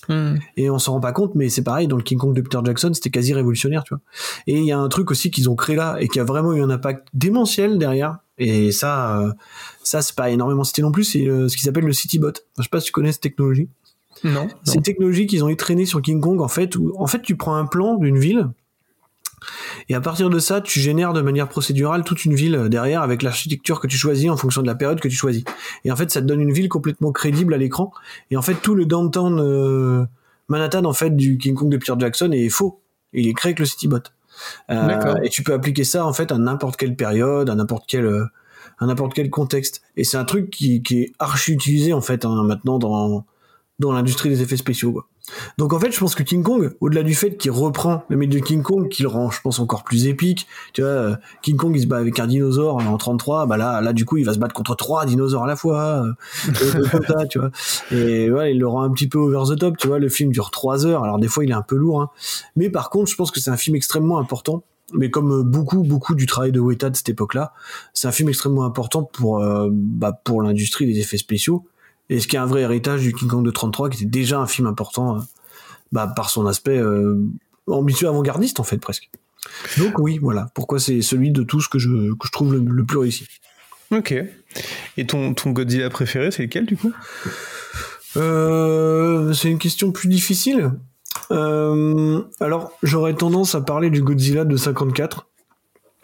Hmm. 0.08 0.34
Et 0.56 0.70
on 0.70 0.78
s'en 0.78 0.92
rend 0.92 1.00
pas 1.00 1.12
compte, 1.12 1.34
mais 1.34 1.48
c'est 1.48 1.62
pareil, 1.62 1.88
dans 1.88 1.96
le 1.96 2.02
King 2.02 2.18
Kong 2.18 2.34
de 2.34 2.40
Peter 2.40 2.58
Jackson, 2.64 2.92
c'était 2.92 3.10
quasi 3.10 3.32
révolutionnaire, 3.32 3.84
tu 3.84 3.94
vois. 3.94 4.00
Et 4.46 4.58
il 4.58 4.64
y 4.64 4.72
a 4.72 4.78
un 4.78 4.88
truc 4.88 5.10
aussi 5.10 5.30
qu'ils 5.30 5.48
ont 5.48 5.56
créé 5.56 5.76
là, 5.76 5.96
et 5.98 6.08
qui 6.08 6.20
a 6.20 6.24
vraiment 6.24 6.52
eu 6.52 6.62
un 6.62 6.70
impact 6.70 7.08
démentiel 7.14 7.78
derrière. 7.78 8.18
Et 8.38 8.72
ça, 8.72 9.20
euh, 9.20 9.32
ça, 9.82 10.02
c'est 10.02 10.14
pas 10.14 10.30
énormément 10.30 10.64
cité 10.64 10.82
non 10.82 10.92
plus, 10.92 11.04
c'est 11.04 11.26
euh, 11.26 11.48
ce 11.48 11.56
qui 11.56 11.62
s'appelle 11.62 11.84
le 11.84 11.92
Citybot. 11.92 12.28
Enfin, 12.28 12.38
je 12.58 12.62
sais 12.64 12.68
pas 12.68 12.80
si 12.80 12.86
tu 12.86 12.92
connais 12.92 13.12
cette 13.12 13.22
technologie. 13.22 13.68
Non. 14.24 14.48
C'est 14.62 14.76
une 14.76 14.82
technologie 14.82 15.26
qu'ils 15.26 15.44
ont 15.44 15.50
entraînée 15.50 15.86
sur 15.86 16.02
King 16.02 16.20
Kong, 16.20 16.40
en 16.40 16.48
fait, 16.48 16.76
où, 16.76 16.92
en 16.98 17.06
fait, 17.06 17.22
tu 17.22 17.36
prends 17.36 17.56
un 17.56 17.66
plan 17.66 17.96
d'une 17.96 18.18
ville, 18.18 18.50
et 19.88 19.94
à 19.94 20.00
partir 20.00 20.30
de 20.30 20.38
ça, 20.38 20.60
tu 20.60 20.80
génères 20.80 21.12
de 21.12 21.20
manière 21.20 21.48
procédurale 21.48 22.04
toute 22.04 22.24
une 22.24 22.34
ville 22.34 22.68
derrière 22.68 23.02
avec 23.02 23.22
l'architecture 23.22 23.80
que 23.80 23.86
tu 23.86 23.96
choisis 23.96 24.30
en 24.30 24.36
fonction 24.36 24.62
de 24.62 24.66
la 24.66 24.74
période 24.74 25.00
que 25.00 25.08
tu 25.08 25.16
choisis. 25.16 25.44
Et 25.84 25.92
en 25.92 25.96
fait, 25.96 26.10
ça 26.10 26.20
te 26.20 26.26
donne 26.26 26.40
une 26.40 26.52
ville 26.52 26.68
complètement 26.68 27.12
crédible 27.12 27.54
à 27.54 27.56
l'écran. 27.56 27.92
Et 28.30 28.36
en 28.36 28.42
fait, 28.42 28.54
tout 28.54 28.74
le 28.74 28.86
downtown 28.86 29.40
euh, 29.40 30.04
Manhattan 30.48 30.84
en 30.84 30.92
fait 30.92 31.10
du 31.10 31.38
King 31.38 31.54
Kong 31.54 31.70
de 31.70 31.76
Peter 31.76 31.94
Jackson 31.98 32.30
est 32.32 32.48
faux. 32.48 32.80
Il 33.12 33.28
est 33.28 33.34
créé 33.34 33.50
avec 33.50 33.60
le 33.60 33.66
Citybot. 33.66 33.98
Euh, 34.70 35.14
et 35.22 35.28
tu 35.28 35.42
peux 35.42 35.52
appliquer 35.52 35.84
ça 35.84 36.04
en 36.04 36.12
fait 36.12 36.32
à 36.32 36.38
n'importe 36.38 36.76
quelle 36.76 36.96
période, 36.96 37.48
à 37.48 37.54
n'importe 37.54 37.84
quel 37.86 38.04
euh, 38.04 38.24
à 38.78 38.86
n'importe 38.86 39.14
quel 39.14 39.30
contexte. 39.30 39.82
Et 39.96 40.04
c'est 40.04 40.16
un 40.16 40.24
truc 40.24 40.50
qui, 40.50 40.82
qui 40.82 41.02
est 41.02 41.12
archi 41.18 41.52
utilisé 41.52 41.92
en 41.92 42.00
fait 42.00 42.24
hein, 42.24 42.42
maintenant 42.44 42.78
dans 42.78 43.24
dans 43.78 43.92
l'industrie 43.92 44.28
des 44.28 44.42
effets 44.42 44.56
spéciaux. 44.56 44.92
Quoi. 44.92 45.08
Donc 45.58 45.72
en 45.72 45.80
fait, 45.80 45.90
je 45.90 45.98
pense 45.98 46.14
que 46.14 46.22
King 46.22 46.42
Kong, 46.42 46.74
au-delà 46.80 47.02
du 47.02 47.14
fait 47.14 47.36
qu'il 47.36 47.50
reprend 47.50 48.04
le 48.08 48.16
mythe 48.16 48.30
de 48.30 48.38
King 48.38 48.62
Kong, 48.62 48.88
qu'il 48.88 49.06
rend, 49.06 49.30
je 49.30 49.40
pense, 49.40 49.58
encore 49.58 49.82
plus 49.84 50.06
épique. 50.06 50.46
Tu 50.72 50.82
vois, 50.82 50.90
euh, 50.90 51.16
King 51.42 51.56
Kong, 51.56 51.72
il 51.74 51.82
se 51.82 51.86
bat 51.86 51.96
avec 51.96 52.18
un 52.18 52.26
dinosaure 52.26 52.76
en 52.76 52.96
33, 52.96 53.46
bah 53.46 53.56
là, 53.56 53.80
là 53.80 53.92
du 53.92 54.04
coup, 54.04 54.16
il 54.18 54.24
va 54.24 54.34
se 54.34 54.38
battre 54.38 54.54
contre 54.54 54.74
trois 54.76 55.06
dinosaures 55.06 55.44
à 55.44 55.46
la 55.46 55.56
fois. 55.56 56.04
euh, 56.04 56.52
trucs 56.52 56.90
comme 56.90 57.06
ça, 57.06 57.26
tu 57.26 57.38
vois. 57.38 57.50
Et 57.90 58.30
ouais, 58.30 58.52
il 58.52 58.58
le 58.58 58.68
rend 58.68 58.82
un 58.82 58.90
petit 58.90 59.08
peu 59.08 59.18
over 59.18 59.54
the 59.54 59.58
top. 59.58 59.76
Tu 59.78 59.88
vois, 59.88 59.98
le 59.98 60.08
film 60.08 60.30
dure 60.30 60.50
trois 60.50 60.86
heures. 60.86 61.04
Alors 61.04 61.18
des 61.18 61.28
fois, 61.28 61.44
il 61.44 61.50
est 61.50 61.54
un 61.54 61.62
peu 61.62 61.76
lourd, 61.76 62.02
hein. 62.02 62.10
mais 62.56 62.70
par 62.70 62.90
contre, 62.90 63.10
je 63.10 63.16
pense 63.16 63.30
que 63.30 63.40
c'est 63.40 63.50
un 63.50 63.56
film 63.56 63.76
extrêmement 63.76 64.18
important. 64.18 64.64
Mais 64.92 65.10
comme 65.10 65.32
euh, 65.32 65.42
beaucoup, 65.42 65.82
beaucoup 65.82 66.14
du 66.14 66.26
travail 66.26 66.52
de 66.52 66.60
Weta 66.60 66.90
de 66.90 66.96
cette 66.96 67.08
époque-là, 67.08 67.54
c'est 67.94 68.06
un 68.06 68.12
film 68.12 68.28
extrêmement 68.28 68.64
important 68.64 69.02
pour, 69.02 69.40
euh, 69.42 69.68
bah, 69.72 70.12
pour 70.24 70.42
l'industrie 70.42 70.86
des 70.86 70.98
effets 71.00 71.16
spéciaux 71.16 71.64
et 72.10 72.20
ce 72.20 72.28
qui 72.28 72.36
est 72.36 72.38
un 72.38 72.46
vrai 72.46 72.62
héritage 72.62 73.02
du 73.02 73.12
King 73.12 73.28
Kong 73.28 73.44
de 73.44 73.50
33 73.50 73.90
qui 73.90 74.02
était 74.02 74.10
déjà 74.10 74.38
un 74.38 74.46
film 74.46 74.66
important 74.66 75.16
euh, 75.16 75.20
bah, 75.92 76.12
par 76.14 76.30
son 76.30 76.46
aspect 76.46 76.78
euh, 76.78 77.18
ambitieux 77.66 78.08
avant-gardiste 78.08 78.60
en 78.60 78.64
fait 78.64 78.78
presque. 78.78 79.10
Donc 79.78 79.98
oui 79.98 80.18
voilà. 80.18 80.50
Pourquoi 80.54 80.78
c'est 80.78 81.02
celui 81.02 81.30
de 81.30 81.42
tous 81.42 81.68
que 81.68 81.78
je, 81.78 82.12
que 82.14 82.26
je 82.26 82.32
trouve 82.32 82.52
le, 82.54 82.60
le 82.60 82.84
plus 82.84 82.98
réussi. 82.98 83.26
Ok. 83.90 84.14
Et 84.96 85.06
ton, 85.06 85.34
ton 85.34 85.50
Godzilla 85.50 85.90
préféré, 85.90 86.30
c'est 86.30 86.42
lequel 86.42 86.66
du 86.66 86.76
coup? 86.76 86.92
Euh, 88.16 89.32
c'est 89.32 89.50
une 89.50 89.58
question 89.58 89.92
plus 89.92 90.08
difficile. 90.08 90.72
Euh, 91.30 92.22
alors 92.40 92.72
j'aurais 92.82 93.14
tendance 93.14 93.54
à 93.54 93.60
parler 93.60 93.90
du 93.90 94.02
Godzilla 94.02 94.44
de 94.44 94.56
54 94.56 95.26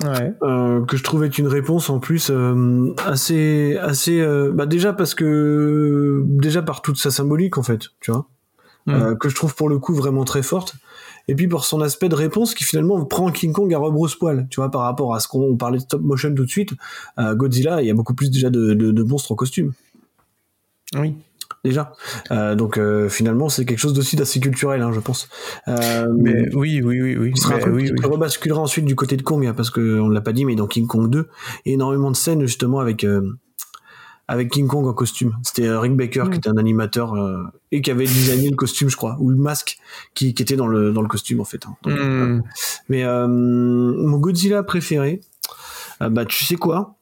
Ouais. 0.04 0.32
euh, 0.42 0.84
que 0.86 0.96
je 0.96 1.02
trouvais 1.02 1.26
être 1.26 1.36
une 1.38 1.46
réponse 1.48 1.90
en 1.90 1.98
plus 1.98 2.30
euh, 2.30 2.94
assez 3.04 3.76
assez 3.76 4.20
euh, 4.20 4.50
bah 4.50 4.64
déjà 4.64 4.92
parce 4.94 5.14
que 5.14 6.22
déjà 6.26 6.62
par 6.62 6.80
toute 6.80 6.96
sa 6.96 7.10
symbolique 7.10 7.58
en 7.58 7.62
fait 7.62 7.88
tu 8.00 8.10
vois 8.10 8.26
Mm. 8.86 8.92
euh, 8.94 9.14
que 9.14 9.28
je 9.28 9.34
trouve 9.34 9.54
pour 9.54 9.68
le 9.68 9.78
coup 9.78 9.94
vraiment 9.94 10.24
très 10.24 10.42
forte 10.42 10.76
et 11.28 11.34
puis 11.34 11.46
pour 11.48 11.66
son 11.66 11.82
aspect 11.82 12.08
de 12.08 12.14
réponse 12.14 12.54
qui 12.54 12.64
finalement 12.64 13.04
prend 13.04 13.30
King 13.30 13.52
Kong 13.52 13.74
à 13.74 13.78
rebrousse-poil 13.78 14.46
tu 14.48 14.56
vois 14.58 14.70
par 14.70 14.80
rapport 14.80 15.14
à 15.14 15.20
ce 15.20 15.28
qu'on 15.28 15.42
on 15.42 15.56
parlait 15.58 15.76
de 15.76 15.82
stop 15.82 16.00
motion 16.00 16.34
tout 16.34 16.46
de 16.46 16.50
suite 16.50 16.70
euh, 17.18 17.34
Godzilla 17.34 17.82
il 17.82 17.86
y 17.88 17.90
a 17.90 17.94
beaucoup 17.94 18.14
plus 18.14 18.30
déjà 18.30 18.48
de, 18.48 18.72
de, 18.72 18.90
de 18.90 19.02
monstres 19.02 19.32
en 19.32 19.34
costume 19.34 19.74
Oui. 20.96 21.14
Déjà 21.64 21.92
Euh, 22.30 22.54
donc 22.54 22.78
euh, 22.78 23.08
finalement 23.08 23.48
c'est 23.48 23.64
quelque 23.64 23.78
chose 23.78 23.92
d'aussi 23.92 24.16
d'assez 24.16 24.40
culturel 24.40 24.80
hein, 24.82 24.92
je 24.92 25.00
pense 25.00 25.28
euh, 25.68 26.06
Mais 26.16 26.54
oui, 26.54 26.80
oui, 26.82 27.00
oui, 27.02 27.16
oui. 27.16 27.32
ce 27.36 27.42
sera 27.42 27.54
un 27.54 27.56
Mais 27.56 27.62
truc 27.62 27.74
oui, 27.74 27.84
qui 27.86 27.92
oui. 27.92 27.98
rebasculera 28.12 28.60
ensuite 28.60 28.84
du 28.84 28.94
côté 28.96 29.16
de 29.16 29.22
Kong, 29.22 29.44
hein, 29.46 29.54
parce 29.54 29.70
que 29.70 30.00
on 30.00 30.08
l'a 30.08 30.20
pas 30.20 30.32
dit, 30.32 30.44
mais 30.44 30.54
dans 30.56 30.66
King 30.66 30.86
Kong 30.86 31.10
2, 31.10 31.28
il 31.64 31.68
y 31.68 31.72
a 31.72 31.74
énormément 31.74 32.10
de 32.10 32.16
scènes 32.16 32.40
justement 32.42 32.80
avec 32.80 33.04
euh, 33.04 33.36
avec 34.28 34.48
King 34.50 34.68
Kong 34.68 34.86
en 34.86 34.92
costume. 34.94 35.36
C'était 35.42 35.68
Rick 35.76 35.96
Baker 35.96 36.22
Mm. 36.24 36.30
qui 36.30 36.36
était 36.38 36.48
un 36.48 36.56
animateur 36.56 37.14
euh, 37.14 37.42
et 37.72 37.82
qui 37.82 37.90
avait 37.90 38.04
designé 38.04 38.48
le 38.48 38.54
costume, 38.56 38.88
je 38.88 38.96
crois, 38.96 39.16
ou 39.18 39.28
le 39.28 39.36
masque 39.36 39.78
qui, 40.14 40.34
qui 40.34 40.42
était 40.42 40.54
dans 40.56 40.68
le 40.68 40.92
dans 40.92 41.02
le 41.02 41.08
costume 41.08 41.40
en 41.40 41.44
fait. 41.44 41.66
hein. 41.66 41.74
Donc, 41.82 41.98
euh, 41.98 42.40
Mais 42.88 43.02
euh, 43.04 43.26
mon 43.26 44.18
Godzilla 44.18 44.62
préféré, 44.62 45.20
euh, 46.00 46.08
bah 46.10 46.24
tu 46.24 46.44
sais 46.44 46.54
quoi? 46.56 46.96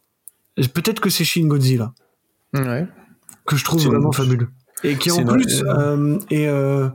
Peut-être 0.75 1.01
que 1.01 1.11
c'est 1.11 1.25
Shin 1.25 1.47
Godzilla 1.49 1.93
Ouais. 2.55 2.87
Que 3.49 3.57
je 3.57 3.64
trouve 3.64 3.82
vraiment 3.82 4.12
fabuleux. 4.12 4.49
Et 4.84 4.96
qui 4.96 5.11
en 5.11 5.24
plus 5.24 5.64
euh, 5.66 6.18
est, 6.30 6.46
euh, 6.46 6.88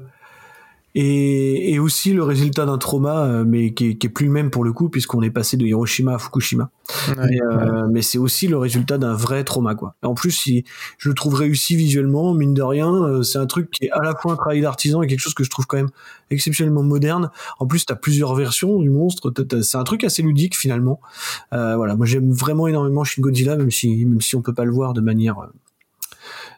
est, 0.96 1.74
est 1.74 1.80
aussi 1.80 2.14
le 2.14 2.24
résultat 2.24 2.66
d'un 2.66 2.78
trauma, 2.78 3.26
euh, 3.26 3.44
mais 3.46 3.74
qui 3.74 3.90
est, 3.90 3.96
qui 3.96 4.08
est 4.08 4.10
plus 4.10 4.28
le 4.28 4.32
même 4.32 4.52
pour 4.52 4.64
le 4.64 4.72
coup, 4.72 4.88
puisqu'on 4.88 5.22
est 5.22 5.32
passé 5.32 5.58
de 5.58 5.66
Hiroshima 5.66 6.16
à 6.16 6.18
Fukushima. 6.20 6.70
Ouais, 7.10 7.16
mais 7.18 7.42
euh, 7.42 7.58
ouais. 7.58 7.90
mais 7.92 8.02
c'est 8.02 8.18
aussi 8.18 8.48
le 8.48 8.58
résultat 8.58 8.98
d'un 8.98 9.16
vrai 9.16 9.44
trauma, 9.44 9.76
quoi. 9.76 9.96
Et 10.04 10.06
en 10.06 10.14
plus, 10.14 10.32
si 10.32 10.64
je 10.98 11.10
le 11.10 11.16
trouve 11.16 11.34
réussi 11.34 11.76
visuellement, 11.76 12.34
mine 12.34 12.54
de 12.54 12.62
rien, 12.62 12.94
euh, 12.94 13.24
c'est 13.24 13.40
un 13.40 13.48
truc 13.48 13.72
qui 13.72 13.86
est 13.86 13.92
à 13.92 14.02
la 14.02 14.16
fois 14.16 14.34
un 14.34 14.36
travail 14.36 14.62
d'artisan 14.62 15.02
et 15.02 15.08
quelque 15.08 15.20
chose 15.20 15.34
que 15.34 15.44
je 15.44 15.50
trouve 15.50 15.66
quand 15.66 15.78
même 15.78 15.90
exceptionnellement 16.30 16.84
moderne. 16.84 17.32
En 17.60 17.68
plus, 17.68 17.86
t'as 17.86 17.96
plusieurs 17.96 18.36
versions 18.36 18.80
du 18.80 18.90
monstre. 18.90 19.34
C'est 19.62 19.78
un 19.78 19.84
truc 19.84 20.04
assez 20.04 20.22
ludique 20.22 20.56
finalement. 20.56 21.02
Euh, 21.54 21.76
voilà, 21.76 21.96
moi 21.96 22.06
j'aime 22.06 22.32
vraiment 22.32 22.68
énormément 22.68 23.04
Shin 23.04 23.22
Godzilla, 23.22 23.58
même 23.58 23.72
si 23.72 24.06
même 24.06 24.22
si 24.22 24.36
on 24.36 24.42
peut 24.42 24.54
pas 24.54 24.66
le 24.66 24.72
voir 24.72 24.94
de 24.94 25.02
manière 25.02 25.40
euh, 25.40 25.48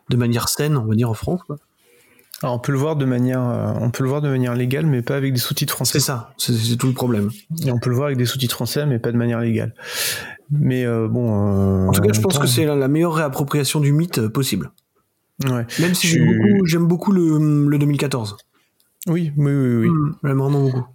de 0.10 0.18
manière 0.18 0.49
saine, 0.49 0.78
on 0.78 0.86
va 0.86 0.95
dire 0.95 1.10
en 1.10 1.14
France. 1.14 1.41
Quoi. 1.47 1.58
Alors, 2.43 2.56
on 2.56 2.60
peut 2.60 2.72
le 2.74 2.78
voir 2.78 2.95
de 2.95 3.06
manière, 3.06 3.41
euh, 3.41 3.74
on 3.80 3.89
peut 3.91 4.03
le 4.03 4.10
voir 4.10 4.22
de 4.22 4.30
manière 4.30 4.56
légale, 4.56 4.86
mais 4.86 5.01
pas 5.01 5.16
avec 5.16 5.34
des 5.34 5.39
sous-titres 5.39 5.74
français. 5.74 5.99
C'est 5.99 6.06
ça, 6.06 6.34
c'est 6.38 6.78
tout 6.78 6.88
le 6.88 6.93
problème. 6.93 7.32
Et 7.66 7.72
on 7.72 7.80
peut 7.80 7.89
le 7.89 7.95
voir 7.95 8.08
avec 8.08 8.18
des 8.18 8.26
sous-titres 8.26 8.53
français, 8.56 8.86
mais 8.86 8.99
pas 8.99 9.12
de 9.12 9.18
manière 9.18 9.39
légale. 9.39 9.74
Mais 10.51 10.86
euh, 10.86 11.08
bon. 11.08 11.86
euh, 11.86 11.88
En 11.88 11.91
tout 11.91 12.01
cas, 12.01 12.14
je 12.14 12.22
pense 12.22 12.36
temps- 12.36 12.41
que 12.41 12.47
c'est 12.47 12.66
la, 12.66 12.76
la 12.76 12.88
meilleure 12.88 13.14
réappropriation 13.16 13.80
du 13.80 13.93
mythe 13.93 14.28
possible. 14.28 14.72
Ouais. 15.43 15.66
Même 15.80 15.95
si 15.95 16.08
j'aime 16.66 16.88
beaucoup, 16.88 17.12
le, 17.12 17.68
le 17.70 17.78
2014. 17.78 18.38
Oui, 19.08 19.32
oui, 19.38 19.51
oui, 19.51 19.76
oui. 19.78 19.88
Mm, 19.89 20.16
J'aime 20.24 20.38
vraiment 20.38 20.62
beaucoup. 20.62 20.86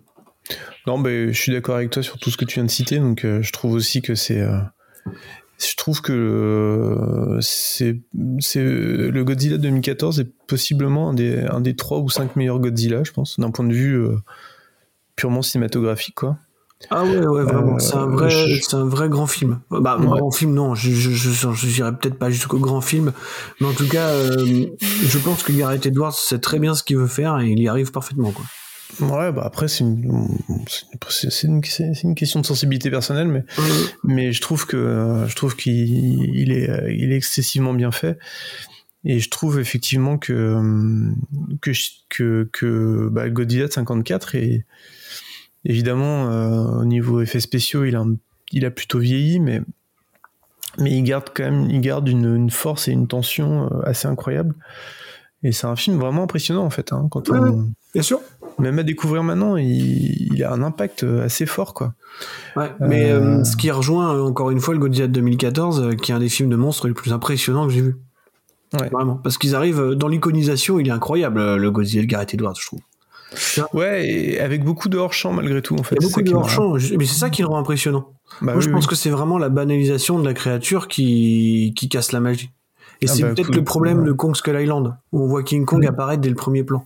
Non, 0.86 0.98
ben, 0.98 1.32
je 1.32 1.38
suis 1.40 1.52
d'accord 1.52 1.76
avec 1.76 1.90
toi 1.90 2.02
sur 2.02 2.18
tout 2.18 2.30
ce 2.30 2.36
que 2.36 2.44
tu 2.44 2.54
viens 2.56 2.64
de 2.64 2.70
citer, 2.70 2.98
donc 2.98 3.24
euh, 3.24 3.40
je 3.42 3.52
trouve 3.52 3.72
aussi 3.72 4.02
que 4.02 4.14
c'est. 4.14 4.40
euh, 4.40 4.58
je 5.62 5.76
trouve 5.76 6.00
que 6.00 6.12
euh, 6.12 7.38
c'est, 7.40 8.00
c'est 8.38 8.62
le 8.62 9.22
Godzilla 9.24 9.58
2014 9.58 10.20
est 10.20 10.28
possiblement 10.46 11.10
un 11.10 11.14
des, 11.14 11.40
un 11.40 11.60
des 11.60 11.76
3 11.76 11.98
ou 11.98 12.08
5 12.10 12.36
meilleurs 12.36 12.58
Godzilla, 12.60 13.04
je 13.04 13.12
pense, 13.12 13.38
d'un 13.38 13.50
point 13.50 13.66
de 13.66 13.72
vue 13.74 13.94
euh, 13.96 14.16
purement 15.16 15.42
cinématographique, 15.42 16.14
quoi. 16.14 16.38
Ah 16.88 17.04
ouais, 17.04 17.26
ouais, 17.26 17.42
vraiment. 17.44 17.74
Euh, 17.74 17.78
c'est 17.78 17.94
un 17.96 18.06
vrai, 18.06 18.30
je- 18.30 18.58
c'est 18.62 18.74
un 18.74 18.86
vrai 18.86 19.10
grand 19.10 19.26
film. 19.26 19.60
Bah, 19.70 19.98
Ouais. 19.98 20.06
grand 20.06 20.30
film, 20.30 20.54
non. 20.54 20.74
Je, 20.74 20.90
je, 20.92 21.10
je, 21.10 21.90
peut-être 21.90 22.14
pas 22.18 22.30
jusqu'au 22.30 22.58
grand 22.58 22.80
film, 22.80 23.12
mais 23.60 23.66
en 23.66 23.72
tout 23.74 23.86
cas, 23.86 24.08
euh, 24.08 24.66
je 24.80 25.18
pense 25.18 25.42
que 25.42 25.52
Gareth 25.52 25.84
Edwards 25.84 26.14
sait 26.14 26.38
très 26.38 26.58
bien 26.58 26.74
ce 26.74 26.82
qu'il 26.82 26.96
veut 26.96 27.06
faire 27.06 27.38
et 27.40 27.48
il 27.50 27.60
y 27.60 27.68
arrive 27.68 27.90
parfaitement, 27.92 28.30
quoi. 28.30 28.46
Ouais, 29.00 29.32
bah 29.32 29.42
après, 29.44 29.68
c'est 29.68 29.84
une, 29.84 30.28
c'est 31.08 31.46
une, 31.46 31.62
question 32.14 32.40
de 32.40 32.46
sensibilité 32.46 32.90
personnelle, 32.90 33.28
mais, 33.28 33.44
mais 34.04 34.32
je 34.32 34.40
trouve 34.40 34.66
que, 34.66 35.24
je 35.26 35.34
trouve 35.36 35.56
qu'il 35.56 36.34
il 36.36 36.52
est, 36.52 36.70
il 36.94 37.12
est 37.12 37.16
excessivement 37.16 37.72
bien 37.74 37.92
fait. 37.92 38.18
Et 39.04 39.18
je 39.18 39.30
trouve 39.30 39.58
effectivement 39.58 40.18
que, 40.18 40.60
que, 41.62 41.70
que, 42.10 42.48
que 42.52 43.08
bah, 43.10 43.30
Godzilla 43.30 43.66
de 43.66 43.72
54 43.72 44.34
est, 44.34 44.66
évidemment, 45.64 46.30
euh, 46.30 46.80
au 46.80 46.84
niveau 46.84 47.20
effets 47.22 47.40
spéciaux, 47.40 47.84
il 47.84 47.96
a, 47.96 48.00
un- 48.00 48.16
il 48.52 48.66
a 48.66 48.70
plutôt 48.70 48.98
vieilli, 48.98 49.40
mais, 49.40 49.62
mais 50.78 50.90
il 50.90 51.02
garde 51.02 51.30
quand 51.34 51.44
même, 51.44 51.70
il 51.70 51.80
garde 51.80 52.08
une, 52.08 52.34
une 52.36 52.50
force 52.50 52.88
et 52.88 52.92
une 52.92 53.08
tension 53.08 53.72
euh, 53.72 53.82
assez 53.84 54.06
incroyable. 54.06 54.54
Et 55.42 55.52
c'est 55.52 55.66
un 55.66 55.76
film 55.76 55.98
vraiment 55.98 56.24
impressionnant, 56.24 56.64
en 56.64 56.70
fait, 56.70 56.92
hein, 56.92 57.08
quand 57.10 57.30
on, 57.30 57.72
Bien 57.94 58.02
sûr. 58.02 58.20
Même 58.60 58.78
à 58.78 58.82
découvrir 58.82 59.22
maintenant, 59.22 59.56
il, 59.56 60.32
il 60.34 60.44
a 60.44 60.52
un 60.52 60.62
impact 60.62 61.04
assez 61.04 61.46
fort, 61.46 61.74
quoi. 61.74 61.94
Ouais, 62.56 62.70
mais 62.80 63.10
euh, 63.10 63.42
ce 63.44 63.56
qui 63.56 63.70
rejoint 63.70 64.14
euh, 64.14 64.22
encore 64.22 64.50
une 64.50 64.60
fois 64.60 64.74
le 64.74 64.80
Godzilla 64.80 65.06
de 65.06 65.12
2014, 65.12 65.80
euh, 65.82 65.94
qui 65.94 66.12
est 66.12 66.14
un 66.14 66.18
des 66.20 66.28
films 66.28 66.50
de 66.50 66.56
monstres 66.56 66.88
les 66.88 66.94
plus 66.94 67.12
impressionnants 67.12 67.66
que 67.66 67.72
j'ai 67.72 67.80
vu. 67.82 67.96
Ouais. 68.80 68.88
Vraiment, 68.90 69.14
parce 69.16 69.36
qu'ils 69.38 69.54
arrivent 69.56 69.80
euh, 69.80 69.94
dans 69.94 70.08
l'iconisation, 70.08 70.78
il 70.78 70.88
est 70.88 70.92
incroyable 70.92 71.40
euh, 71.40 71.56
le 71.56 71.70
Godzilla 71.70 72.02
de 72.02 72.06
Gareth 72.08 72.34
Edwards, 72.34 72.54
je 72.60 72.66
trouve. 72.66 72.80
Ouais, 73.74 74.08
et 74.08 74.40
avec 74.40 74.64
beaucoup 74.64 74.88
de 74.88 74.98
hors-champ 74.98 75.32
malgré 75.32 75.62
tout, 75.62 75.76
en 75.76 75.82
fait. 75.84 75.94
Il 75.96 76.02
y 76.02 76.04
a 76.04 76.08
C'est 76.08 76.14
beaucoup 76.14 76.28
de 76.28 76.34
hors-champ, 76.34 76.72
mais 76.98 77.04
c'est 77.06 77.18
ça 77.18 77.30
qui 77.30 77.42
le 77.42 77.48
rend 77.48 77.58
impressionnant. 77.58 78.08
Bah 78.42 78.52
Moi, 78.52 78.54
oui, 78.56 78.62
je 78.62 78.70
pense 78.70 78.84
oui. 78.84 78.88
que 78.90 78.94
c'est 78.96 79.10
vraiment 79.10 79.38
la 79.38 79.48
banalisation 79.48 80.18
de 80.18 80.24
la 80.24 80.34
créature 80.34 80.88
qui, 80.88 81.72
qui 81.76 81.88
casse 81.88 82.10
la 82.12 82.18
magie. 82.20 82.50
Et 83.02 83.06
Ah 83.08 83.12
c'est 83.12 83.22
bah, 83.22 83.28
peut-être 83.30 83.46
cool. 83.46 83.56
le 83.56 83.64
problème 83.64 84.00
Ouais. 84.00 84.06
de 84.06 84.12
Kong 84.12 84.34
Skull 84.36 84.60
Island, 84.60 84.96
où 85.12 85.22
on 85.22 85.26
voit 85.28 85.42
King 85.44 85.64
Kong 85.64 85.84
Mm. 85.84 85.88
apparaître 85.88 86.20
dès 86.22 86.28
le 86.28 86.34
premier 86.34 86.64
plan. 86.64 86.84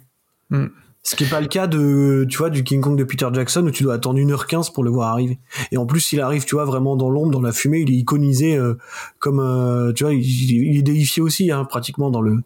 Mm. 0.50 0.66
Ce 1.06 1.16
qui 1.16 1.24
n'est 1.24 1.30
pas 1.30 1.42
le 1.42 1.48
cas 1.48 1.66
de, 1.66 2.26
tu 2.30 2.38
vois, 2.38 2.48
du 2.48 2.64
King 2.64 2.80
Kong 2.80 2.96
de 2.96 3.04
Peter 3.04 3.28
Jackson 3.32 3.62
où 3.66 3.70
tu 3.70 3.82
dois 3.82 3.94
attendre 3.94 4.18
1h15 4.18 4.72
pour 4.72 4.84
le 4.84 4.90
voir 4.90 5.10
arriver. 5.10 5.38
Et 5.70 5.76
en 5.76 5.84
plus, 5.84 6.12
il 6.12 6.20
arrive, 6.20 6.46
tu 6.46 6.54
vois, 6.54 6.64
vraiment 6.64 6.96
dans 6.96 7.10
l'ombre, 7.10 7.30
dans 7.30 7.42
la 7.42 7.52
fumée, 7.52 7.80
il 7.80 7.90
est 7.90 7.96
iconisé 7.96 8.56
euh, 8.56 8.78
comme, 9.18 9.38
euh, 9.38 9.92
tu 9.92 10.04
vois, 10.04 10.14
il, 10.14 10.22
il 10.22 10.78
est 10.78 10.82
déifié 10.82 11.22
aussi, 11.22 11.50
hein, 11.50 11.64
pratiquement 11.66 12.10
dans 12.10 12.22
le, 12.22 12.38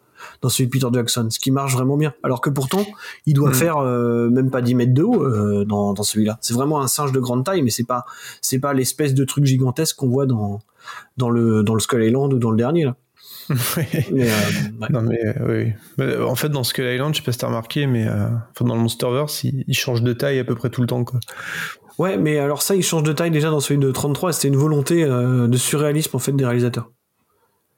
dans 0.42 0.48
celui 0.48 0.66
de 0.66 0.70
Peter 0.72 0.88
Jackson, 0.92 1.28
ce 1.30 1.38
qui 1.38 1.52
marche 1.52 1.72
vraiment 1.74 1.96
bien. 1.96 2.12
Alors 2.24 2.40
que 2.40 2.50
pourtant, 2.50 2.84
il 3.26 3.34
doit 3.34 3.50
Mm. 3.50 3.54
faire 3.54 3.76
euh, 3.78 4.28
même 4.28 4.50
pas 4.50 4.60
10 4.60 4.74
mètres 4.74 4.94
de 4.94 5.04
haut 5.04 5.22
euh, 5.22 5.64
dans, 5.64 5.92
dans 5.92 6.02
celui-là. 6.02 6.38
C'est 6.40 6.54
vraiment 6.54 6.80
un 6.80 6.88
singe 6.88 7.12
de 7.12 7.20
grande 7.20 7.44
taille, 7.44 7.62
mais 7.62 7.70
c'est 7.70 7.86
pas, 7.86 8.04
c'est 8.40 8.58
pas 8.58 8.72
l'espèce 8.72 9.14
de 9.14 9.24
truc 9.24 9.44
gigantesque 9.44 9.94
qu'on 9.96 10.08
voit 10.08 10.26
dans, 10.26 10.58
dans 11.16 11.30
le, 11.30 11.62
dans 11.62 11.74
le 11.74 11.80
Skull 11.80 12.02
Island 12.02 12.32
ou 12.34 12.38
dans 12.38 12.50
le 12.50 12.56
dernier 12.56 12.86
là. 12.86 12.96
Mais, 13.76 14.04
euh, 14.10 14.26
ouais. 14.80 14.88
Non 14.90 15.02
mais 15.02 15.18
euh, 15.24 15.32
oui. 15.46 15.72
Mais, 15.96 16.16
en 16.16 16.34
fait 16.34 16.48
dans 16.48 16.64
Skull 16.64 16.84
Island, 16.84 17.14
je 17.14 17.20
sais 17.20 17.24
pas 17.24 17.32
si 17.32 17.38
t'as 17.38 17.46
remarqué, 17.46 17.86
mais 17.86 18.06
euh, 18.06 18.28
enfin, 18.50 18.64
dans 18.66 18.74
le 18.74 18.80
Monsterverse, 18.80 19.44
il, 19.44 19.64
il 19.66 19.74
change 19.74 20.02
de 20.02 20.12
taille 20.12 20.38
à 20.38 20.44
peu 20.44 20.54
près 20.54 20.70
tout 20.70 20.80
le 20.80 20.86
temps 20.86 21.04
quoi. 21.04 21.20
Ouais, 21.98 22.16
mais 22.16 22.38
alors 22.38 22.62
ça, 22.62 22.76
il 22.76 22.82
change 22.82 23.02
de 23.02 23.12
taille 23.12 23.32
déjà 23.32 23.50
dans 23.50 23.60
celui 23.60 23.80
de 23.80 23.90
33. 23.90 24.32
C'était 24.32 24.48
une 24.48 24.56
volonté 24.56 25.02
euh, 25.02 25.48
de 25.48 25.56
surréalisme 25.56 26.16
en 26.16 26.20
fait 26.20 26.32
des 26.32 26.44
réalisateurs. 26.44 26.90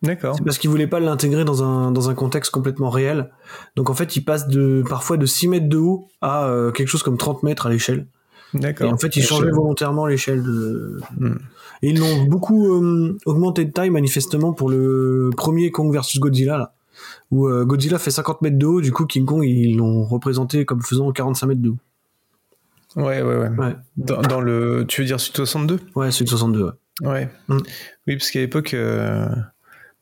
D'accord. 0.02 0.34
C'est 0.36 0.44
parce 0.44 0.58
qu'ils 0.58 0.70
voulaient 0.70 0.86
pas 0.86 1.00
l'intégrer 1.00 1.44
dans 1.44 1.62
un, 1.62 1.90
dans 1.90 2.08
un 2.08 2.14
contexte 2.14 2.50
complètement 2.50 2.90
réel. 2.90 3.30
Donc 3.76 3.90
en 3.90 3.94
fait, 3.94 4.16
il 4.16 4.22
passe 4.22 4.46
de 4.46 4.82
parfois 4.88 5.16
de 5.16 5.26
6 5.26 5.48
mètres 5.48 5.68
de 5.68 5.78
haut 5.78 6.08
à 6.20 6.46
euh, 6.46 6.70
quelque 6.70 6.88
chose 6.88 7.02
comme 7.02 7.16
30 7.16 7.42
mètres 7.42 7.66
à 7.66 7.70
l'échelle. 7.70 8.06
Et 8.54 8.58
D'accord. 8.58 8.92
en 8.92 8.98
fait, 8.98 9.16
ils 9.16 9.22
changeaient 9.22 9.50
volontairement 9.50 10.06
l'échelle 10.06 10.42
de. 10.42 11.00
Hmm. 11.18 11.38
Et 11.82 11.90
ils 11.90 11.98
l'ont 11.98 12.24
beaucoup 12.24 12.74
euh, 12.82 13.16
augmenté 13.26 13.64
de 13.64 13.70
taille 13.72 13.90
manifestement 13.90 14.52
pour 14.52 14.68
le 14.70 15.30
premier 15.36 15.70
Kong 15.70 15.92
versus 15.92 16.20
Godzilla 16.20 16.58
là, 16.58 16.74
où 17.30 17.46
euh, 17.48 17.64
Godzilla 17.64 17.98
fait 17.98 18.10
50 18.10 18.42
mètres 18.42 18.58
de 18.58 18.66
haut, 18.66 18.80
du 18.80 18.92
coup 18.92 19.06
King 19.06 19.24
Kong 19.24 19.42
ils 19.44 19.76
l'ont 19.76 20.04
représenté 20.04 20.64
comme 20.66 20.82
faisant 20.82 21.10
45 21.10 21.46
mètres 21.46 21.62
de 21.62 21.70
haut. 21.70 21.78
Ouais, 22.96 23.22
ouais, 23.22 23.36
ouais. 23.36 23.48
Ouais. 23.48 23.76
Dans, 23.96 24.20
dans 24.20 24.40
le, 24.40 24.84
tu 24.88 25.00
veux 25.00 25.06
dire 25.06 25.20
Sud 25.20 25.36
62 25.36 25.78
Ouais, 25.94 26.08
de 26.08 26.10
62. 26.12 26.64
Ouais. 26.64 26.70
Ouais. 27.08 27.28
Mm. 27.48 27.58
Oui, 28.08 28.16
parce 28.16 28.30
qu'à 28.30 28.40
l'époque, 28.40 28.74
euh, 28.74 29.28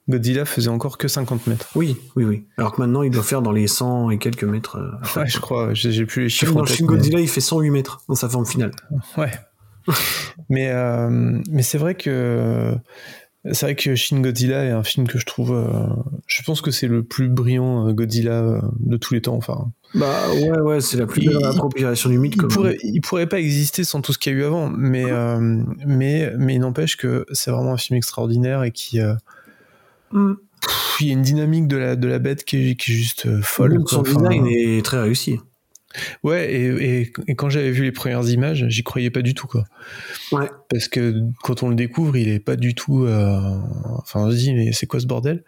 Godzilla 0.09 0.47
faisait 0.47 0.71
encore 0.71 0.97
que 0.97 1.07
50 1.07 1.47
mètres. 1.49 1.69
Oui, 1.77 1.97
oui, 2.17 2.25
oui. 2.25 2.47
Alors 2.57 2.73
que 2.73 2.81
maintenant 2.81 3.03
il 3.03 3.11
doit 3.11 3.23
faire 3.23 3.43
dans 3.43 3.53
les 3.53 3.67
100 3.69 4.11
et 4.11 4.19
quelques 4.19 4.45
mètres. 4.45 4.77
euh, 4.79 5.21
Ouais, 5.21 5.29
je 5.29 5.39
crois. 5.39 5.75
J'ai 5.75 6.07
plus 6.07 6.23
les 6.25 6.29
chiffres 6.31 6.55
Dans 6.55 6.63
mais- 6.65 6.87
Godzilla, 6.87 7.21
il 7.21 7.29
fait 7.29 7.43
108 7.43 7.71
mètres 7.71 8.01
dans 8.09 8.15
sa 8.15 8.29
forme 8.29 8.47
finale. 8.47 8.73
Ouais. 9.19 9.31
mais 10.49 10.71
euh, 10.71 11.41
mais 11.51 11.63
c'est 11.63 11.79
vrai 11.79 11.95
que 11.95 12.75
c'est 13.53 13.67
vrai 13.67 13.75
que 13.77 13.95
Shin 13.95 14.21
Godzilla 14.21 14.65
est 14.65 14.71
un 14.71 14.83
film 14.83 15.07
que 15.07 15.19
je 15.19 15.25
trouve. 15.25 15.53
euh, 15.53 15.87
je 16.27 16.43
pense 16.43 16.61
que 16.61 16.71
c'est 16.71 16.89
le 16.89 17.03
plus 17.03 17.29
brillant 17.29 17.89
euh, 17.89 17.93
Godzilla 17.93 18.61
de 18.81 18.97
tous 18.97 19.15
les 19.15 19.23
temps. 19.23 19.37
Enfin, 19.37 19.71
Bah 19.95 20.13
ouais, 20.35 20.61
ouais, 20.61 20.81
c'est 20.81 20.97
la 20.99 21.07
plus 21.07 21.25
belle 21.27 21.45
appropriation 21.45 22.11
du 22.11 22.19
mythe. 22.19 22.35
il 22.37 22.49
pourrait, 22.49 22.77
il 22.83 23.01
pourrait 23.01 23.29
pas 23.29 23.39
exister 23.39 23.85
sans 23.85 24.01
tout 24.03 24.13
ce 24.13 24.19
qu'il 24.19 24.33
y 24.33 24.37
a 24.37 24.39
eu 24.39 24.45
avant, 24.45 24.69
mais 24.69 25.05
euh, 25.07 25.39
mais 25.87 26.33
mais 26.37 26.55
il 26.57 26.61
n'empêche 26.61 26.97
que 26.97 27.25
c'est 27.33 27.51
vraiment 27.51 27.73
un 27.73 27.79
film 27.79 27.97
extraordinaire 27.97 28.63
et 28.65 28.71
qui 28.73 29.01
euh, 29.01 29.15
Mm. 30.11 30.33
pff, 30.63 30.97
il 31.01 31.07
y 31.07 31.11
a 31.11 31.13
une 31.13 31.23
dynamique 31.23 31.69
de 31.69 31.77
la 31.77 31.95
de 31.95 32.09
la 32.09 32.19
bête 32.19 32.45
qui 32.45 32.71
est, 32.71 32.75
qui 32.77 32.93
est 32.93 32.95
juste 32.95 33.43
folle. 33.43 33.79
Son 33.87 34.03
design 34.03 34.47
est 34.47 34.83
très 34.85 35.01
réussi. 35.01 35.39
Ouais, 36.23 36.53
et, 36.53 37.01
et, 37.01 37.13
et 37.29 37.35
quand 37.35 37.49
j'avais 37.49 37.71
vu 37.71 37.83
les 37.83 37.93
premières 37.93 38.29
images, 38.29 38.67
j'y 38.69 38.83
croyais 38.83 39.11
pas 39.11 39.23
du 39.23 39.33
tout, 39.35 39.47
quoi. 39.47 39.65
Ouais. 40.33 40.49
Parce 40.69 40.87
que 40.87 41.15
quand 41.43 41.63
on 41.63 41.71
le 41.71 41.75
découvre, 41.75 42.17
il 42.17 42.29
est 42.29 42.41
pas 42.41 42.57
du 42.57 42.75
tout. 42.75 43.05
euh, 43.05 43.41
Enfin, 43.97 44.21
on 44.21 44.31
se 44.31 44.37
dit, 44.37 44.53
mais 44.55 44.73
c'est 44.73 44.87
quoi 44.87 45.01
ce 45.01 45.07
bordel? 45.07 45.43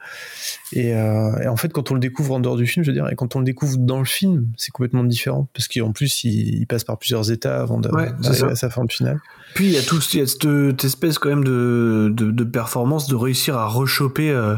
Et, 0.72 0.94
euh, 0.94 1.38
et 1.42 1.46
en 1.46 1.56
fait, 1.56 1.70
quand 1.72 1.90
on 1.90 1.94
le 1.94 2.00
découvre 2.00 2.34
en 2.34 2.40
dehors 2.40 2.56
du 2.56 2.66
film, 2.66 2.84
je 2.84 2.90
veux 2.90 2.94
dire, 2.94 3.06
et 3.10 3.16
quand 3.16 3.36
on 3.36 3.40
le 3.40 3.44
découvre 3.44 3.76
dans 3.76 3.98
le 3.98 4.06
film, 4.06 4.46
c'est 4.56 4.70
complètement 4.70 5.04
différent. 5.04 5.48
Parce 5.52 5.68
qu'en 5.68 5.92
plus, 5.92 6.24
il, 6.24 6.60
il 6.60 6.66
passe 6.66 6.84
par 6.84 6.98
plusieurs 6.98 7.30
états 7.30 7.60
avant 7.60 7.80
Ouais, 7.82 8.10
d'arriver 8.20 8.34
ça. 8.34 8.46
à 8.46 8.54
sa 8.56 8.70
forme 8.70 8.88
finale. 8.88 9.20
Puis 9.54 9.66
il 9.66 9.72
y 9.72 9.78
a 9.78 9.82
tout, 9.82 10.00
il 10.14 10.20
y 10.20 10.22
a 10.22 10.26
cette, 10.26 10.42
cette 10.70 10.84
espèce 10.84 11.18
quand 11.18 11.28
même 11.28 11.44
de, 11.44 12.10
de, 12.14 12.30
de 12.30 12.44
performance 12.44 13.08
de 13.08 13.14
réussir 13.14 13.56
à 13.58 13.66
rechoper, 13.66 14.30
euh, 14.30 14.56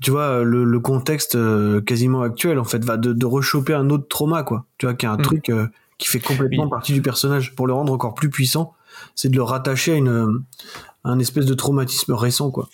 tu 0.00 0.10
vois, 0.10 0.42
le, 0.44 0.64
le 0.64 0.80
contexte 0.80 1.34
euh, 1.36 1.80
quasiment 1.80 2.22
actuel 2.22 2.58
en 2.58 2.64
fait, 2.64 2.84
va 2.84 2.96
de, 2.96 3.12
de 3.12 3.26
rechoper 3.26 3.74
un 3.74 3.88
autre 3.90 4.06
trauma 4.08 4.42
quoi. 4.42 4.66
Tu 4.78 4.86
vois, 4.86 4.94
qui 4.94 5.06
est 5.06 5.08
un 5.08 5.16
Mm. 5.16 5.22
truc 5.22 5.50
euh, 5.50 5.66
qui 5.98 6.08
fait 6.08 6.20
complètement 6.20 6.64
Oui. 6.64 6.70
partie 6.70 6.92
du 6.92 7.02
personnage 7.02 7.54
pour 7.54 7.66
le 7.66 7.72
rendre 7.72 7.92
encore 7.92 8.14
plus 8.14 8.28
puissant. 8.30 8.74
C'est 9.14 9.28
de 9.30 9.36
le 9.36 9.42
rattacher 9.42 9.92
à 9.92 9.96
une 9.96 10.08
euh, 10.08 10.44
à 11.04 11.10
un 11.10 11.18
espèce 11.18 11.46
de 11.46 11.54
traumatisme 11.54 12.12
récent 12.12 12.50
quoi. 12.50 12.68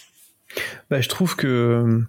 Bah, 0.90 1.00
je 1.00 1.08
trouve 1.08 1.34
que 1.36 1.46
euh, 1.46 2.00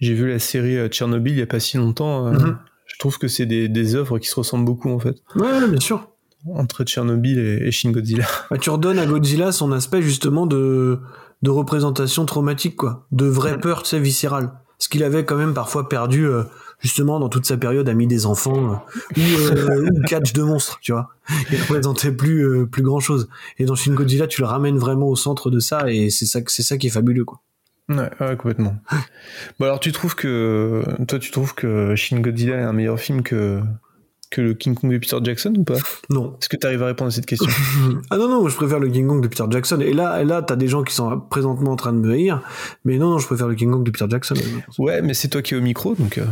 j'ai 0.00 0.14
vu 0.14 0.28
la 0.28 0.38
série 0.38 0.76
euh, 0.76 0.88
Tchernobyl 0.88 1.32
il 1.32 1.38
y 1.38 1.42
a 1.42 1.46
pas 1.46 1.60
si 1.60 1.76
longtemps. 1.76 2.26
euh, 2.28 2.32
Mhm. 2.32 2.58
Je 2.86 2.98
trouve 2.98 3.18
que 3.18 3.28
c'est 3.28 3.46
des, 3.46 3.68
des 3.68 3.94
œuvres 3.94 4.18
qui 4.18 4.28
se 4.28 4.36
ressemblent 4.36 4.64
beaucoup, 4.64 4.88
en 4.90 4.98
fait, 5.00 5.16
Ouais, 5.34 5.42
ouais, 5.42 5.68
bien 5.68 5.80
sûr. 5.80 6.08
entre 6.54 6.84
Tchernobyl 6.84 7.38
et, 7.38 7.66
et 7.66 7.70
Shin 7.72 7.90
Godzilla. 7.90 8.24
Bah, 8.50 8.58
tu 8.58 8.70
redonnes 8.70 8.98
à 9.00 9.06
Godzilla 9.06 9.50
son 9.52 9.72
aspect 9.72 10.00
justement 10.02 10.46
de, 10.46 11.00
de 11.42 11.50
représentation 11.50 12.24
traumatique, 12.26 12.76
quoi. 12.76 13.06
De 13.12 13.26
vraie 13.26 13.58
peur, 13.58 13.82
tu 13.82 13.90
sais, 13.90 14.00
viscérale. 14.00 14.52
Ce 14.78 14.88
qu'il 14.88 15.04
avait 15.04 15.24
quand 15.24 15.36
même 15.36 15.54
parfois 15.54 15.88
perdu, 15.88 16.26
euh, 16.26 16.42
justement, 16.80 17.18
dans 17.18 17.28
toute 17.28 17.46
sa 17.46 17.56
période 17.56 17.88
ami 17.88 18.06
des 18.06 18.26
enfants, 18.26 18.82
euh, 19.16 19.20
ou, 19.20 19.56
euh, 19.56 19.90
ou 19.90 20.02
catch 20.02 20.32
de 20.32 20.42
monstres, 20.42 20.78
tu 20.82 20.92
vois. 20.92 21.08
Il 21.50 21.60
représentait 21.60 22.12
plus, 22.12 22.66
plus 22.66 22.82
grand 22.82 23.00
chose. 23.00 23.28
Et 23.58 23.64
dans 23.64 23.74
Shin 23.74 23.94
Godzilla, 23.94 24.26
tu 24.26 24.42
le 24.42 24.46
ramènes 24.46 24.78
vraiment 24.78 25.08
au 25.08 25.16
centre 25.16 25.50
de 25.50 25.60
ça, 25.60 25.90
et 25.90 26.10
c'est 26.10 26.26
ça, 26.26 26.40
c'est 26.46 26.62
ça 26.62 26.76
qui 26.76 26.88
est 26.88 26.90
fabuleux, 26.90 27.24
quoi. 27.24 27.40
Ouais, 27.88 28.10
ouais, 28.20 28.36
complètement. 28.36 28.76
bon, 29.58 29.66
alors 29.66 29.80
tu 29.80 29.92
trouves 29.92 30.14
que. 30.14 30.82
Toi, 31.06 31.18
tu 31.18 31.30
trouves 31.30 31.54
que 31.54 31.94
Shin 31.94 32.20
Godzilla 32.20 32.56
est 32.56 32.64
un 32.64 32.72
meilleur 32.72 32.98
film 32.98 33.22
que, 33.22 33.62
que 34.30 34.40
le 34.40 34.54
King 34.54 34.74
Kong 34.74 34.90
de 34.92 34.98
Peter 34.98 35.16
Jackson 35.22 35.52
ou 35.56 35.64
pas? 35.64 35.76
Non. 36.10 36.36
Est-ce 36.40 36.48
que 36.48 36.56
tu 36.56 36.66
arrives 36.66 36.82
à 36.82 36.86
répondre 36.86 37.08
à 37.08 37.10
cette 37.10 37.26
question? 37.26 37.48
Ah 38.10 38.16
non, 38.18 38.28
non, 38.28 38.48
je 38.48 38.56
préfère 38.56 38.78
le 38.78 38.88
King 38.88 39.06
Kong 39.06 39.22
de 39.22 39.28
Peter 39.28 39.44
Jackson. 39.50 39.80
Et 39.80 39.92
là, 39.92 40.20
et 40.20 40.24
là, 40.24 40.42
t'as 40.42 40.56
des 40.56 40.68
gens 40.68 40.82
qui 40.82 40.94
sont 40.94 41.20
présentement 41.20 41.72
en 41.72 41.76
train 41.76 41.92
de 41.92 41.98
me 41.98 42.12
haïr. 42.12 42.42
Mais 42.84 42.98
non, 42.98 43.10
non, 43.10 43.18
je 43.18 43.26
préfère 43.26 43.48
le 43.48 43.54
King 43.54 43.70
Kong 43.70 43.84
de 43.84 43.90
Peter 43.90 44.06
Jackson. 44.08 44.34
Ouais, 44.78 45.02
mais 45.02 45.14
c'est 45.14 45.28
toi 45.28 45.42
qui 45.42 45.54
es 45.54 45.56
au 45.56 45.60
micro, 45.62 45.94
donc. 45.94 46.18
euh, 46.18 46.24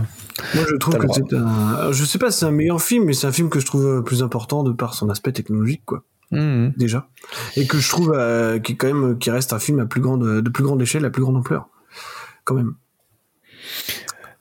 Moi, 0.54 0.64
je 0.68 0.74
trouve 0.76 0.96
que 0.98 1.06
c'est 1.12 1.34
un. 1.34 1.92
Je 1.92 2.04
sais 2.04 2.18
pas 2.18 2.30
si 2.30 2.40
c'est 2.40 2.46
un 2.46 2.50
meilleur 2.50 2.82
film, 2.82 3.04
mais 3.04 3.12
c'est 3.12 3.26
un 3.26 3.32
film 3.32 3.48
que 3.48 3.60
je 3.60 3.66
trouve 3.66 3.86
euh, 3.86 4.02
plus 4.02 4.22
important 4.22 4.62
de 4.62 4.72
par 4.72 4.94
son 4.94 5.08
aspect 5.10 5.32
technologique, 5.32 5.82
quoi. 5.84 6.02
mhm. 6.30 6.72
Déjà. 6.76 7.08
Et 7.56 7.66
que 7.66 7.78
je 7.78 7.88
trouve 7.88 8.12
euh, 8.14 8.58
qui 8.58 8.76
quand 8.76 8.92
même 8.92 9.18
qui 9.18 9.30
reste 9.30 9.52
un 9.52 9.58
film 9.58 9.78
à 9.80 9.86
plus 9.86 10.00
grande 10.00 10.42
de 10.42 10.50
plus 10.50 10.64
grande 10.64 10.80
échelle, 10.82 11.04
à 11.04 11.10
plus 11.10 11.22
grande 11.22 11.36
ampleur. 11.36 11.68
Quand 12.44 12.54
même. 12.54 12.74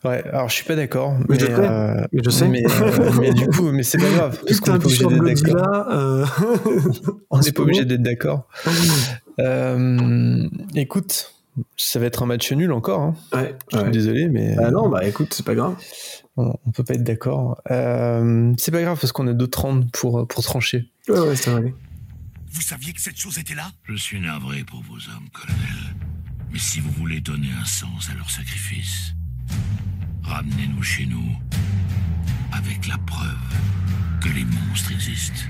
Ouais, 0.04 0.22
alors 0.32 0.49
je 0.49 0.56
suis 0.56 0.66
pas 0.66 0.76
d'accord. 0.76 1.14
Mais 1.30 1.38
Mais, 1.38 1.39
je 1.39 1.45
sais, 1.45 1.51
euh, 1.54 2.08
mais 2.12 2.22
je 2.24 2.30
sais. 2.30 2.47
Mais, 2.49 2.64
euh, 2.66 3.12
mais 3.22 3.34
du 3.34 3.47
coup, 3.47 3.72
mais 3.72 3.84
c'est 3.84 3.97
pas 3.97 4.10
grave, 4.10 4.39
parce 4.45 4.60
qu'on 4.60 4.74
n'est 4.74 4.80
pas 4.80 4.86
obligé 4.86 5.06
d'être 5.06 5.43
d'accord. 5.43 5.86
Euh, 5.91 6.26
On 7.30 7.39
n'est 7.39 7.51
pas 7.51 7.62
obligé 7.64 7.86
d'être 7.86 8.01
d'accord. 8.01 8.47
Euh, 9.39 10.47
écoute, 10.76 11.34
ça 11.78 11.99
va 11.99 12.06
être 12.08 12.24
un 12.24 12.26
match 12.26 12.51
nul 12.51 12.72
encore. 12.72 13.01
Hein. 13.01 13.16
Ouais, 13.34 13.56
Je 13.72 13.78
suis 13.78 13.86
ouais. 13.86 13.91
désolé, 13.91 14.28
mais 14.28 14.56
Bah 14.56 14.72
non, 14.72 14.89
bah 14.89 15.06
écoute, 15.08 15.34
c'est 15.34 15.45
pas 15.45 15.56
grave. 15.56 15.76
on, 16.38 16.54
on 16.66 16.72
peut 16.72 16.84
pas 16.84 16.95
être 16.95 17.04
d'accord. 17.04 17.62
Euh, 17.72 18.54
c'est 18.58 18.72
pas 18.72 18.82
grave 18.82 18.97
parce 18.99 19.12
qu'on 19.12 19.28
a 19.28 19.34
d'autres 19.34 19.62
rounds 19.62 19.88
pour, 19.93 20.28
pour 20.28 20.43
trancher. 20.43 20.89
Ouais, 21.08 21.20
ouais, 21.20 21.36
ça 21.36 21.51
va 21.51 21.58
aller. 21.58 21.74
Vous 22.51 22.62
saviez 22.62 22.93
que 22.93 23.01
cette 23.01 23.18
chose 23.18 23.39
était 23.39 23.56
là? 23.56 23.72
Je 23.86 23.95
suis 23.95 24.20
navré 24.20 24.64
pour 24.64 24.82
vos 24.84 24.95
hommes, 24.95 25.30
colonel. 25.34 25.95
Mais 26.51 26.60
si 26.60 26.80
vous 26.80 26.91
voulez 26.91 27.20
donner 27.20 27.49
un 27.60 27.66
sens 27.66 28.10
à 28.12 28.16
leur 28.16 28.30
sacrifice, 28.30 29.14
ramenez-nous 30.23 30.83
chez 30.83 31.05
nous 31.05 31.35
avec 32.51 32.87
la 32.87 32.97
preuve 32.99 33.37
que 34.21 34.29
les 34.29 34.45
monstres 34.45 34.91
existent. 34.91 35.43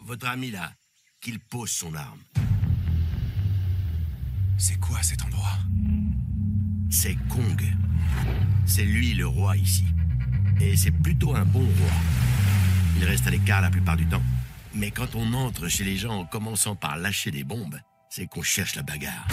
Votre 0.00 0.28
ami 0.28 0.50
là, 0.50 0.72
qu'il 1.20 1.38
pose 1.38 1.70
son 1.70 1.94
arme. 1.94 2.20
C'est 4.56 4.78
quoi 4.80 5.02
cet 5.02 5.22
endroit? 5.22 5.58
C'est 6.90 7.16
Kong. 7.28 7.62
C'est 8.66 8.84
lui 8.84 9.14
le 9.14 9.26
roi 9.26 9.56
ici. 9.56 9.84
Et 10.60 10.76
c'est 10.76 10.90
plutôt 10.90 11.34
un 11.34 11.44
bon 11.44 11.60
roi. 11.60 11.92
Il 12.96 13.04
reste 13.04 13.26
à 13.26 13.30
l'écart 13.30 13.60
la 13.60 13.70
plupart 13.70 13.96
du 13.96 14.06
temps. 14.06 14.22
Mais 14.74 14.90
quand 14.90 15.14
on 15.14 15.32
entre 15.32 15.68
chez 15.68 15.84
les 15.84 15.96
gens 15.96 16.20
en 16.20 16.24
commençant 16.24 16.74
par 16.74 16.96
lâcher 16.96 17.30
des 17.30 17.44
bombes, 17.44 17.78
c'est 18.08 18.26
qu'on 18.26 18.42
cherche 18.42 18.74
la 18.74 18.82
bagarre. 18.82 19.28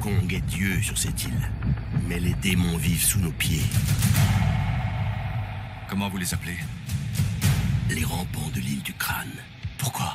Kong 0.00 0.32
est 0.32 0.40
Dieu 0.42 0.80
sur 0.82 0.96
cette 0.98 1.24
île. 1.24 1.50
Mais 2.08 2.20
les 2.20 2.34
démons 2.34 2.76
vivent 2.76 3.02
sous 3.02 3.20
nos 3.20 3.32
pieds. 3.32 3.64
Comment 5.88 6.08
vous 6.08 6.18
les 6.18 6.34
appelez? 6.34 6.58
Les 7.90 8.04
rampants 8.04 8.50
de 8.54 8.60
l'île 8.60 8.82
du 8.82 8.92
crâne. 8.92 9.32
Pourquoi? 9.78 10.14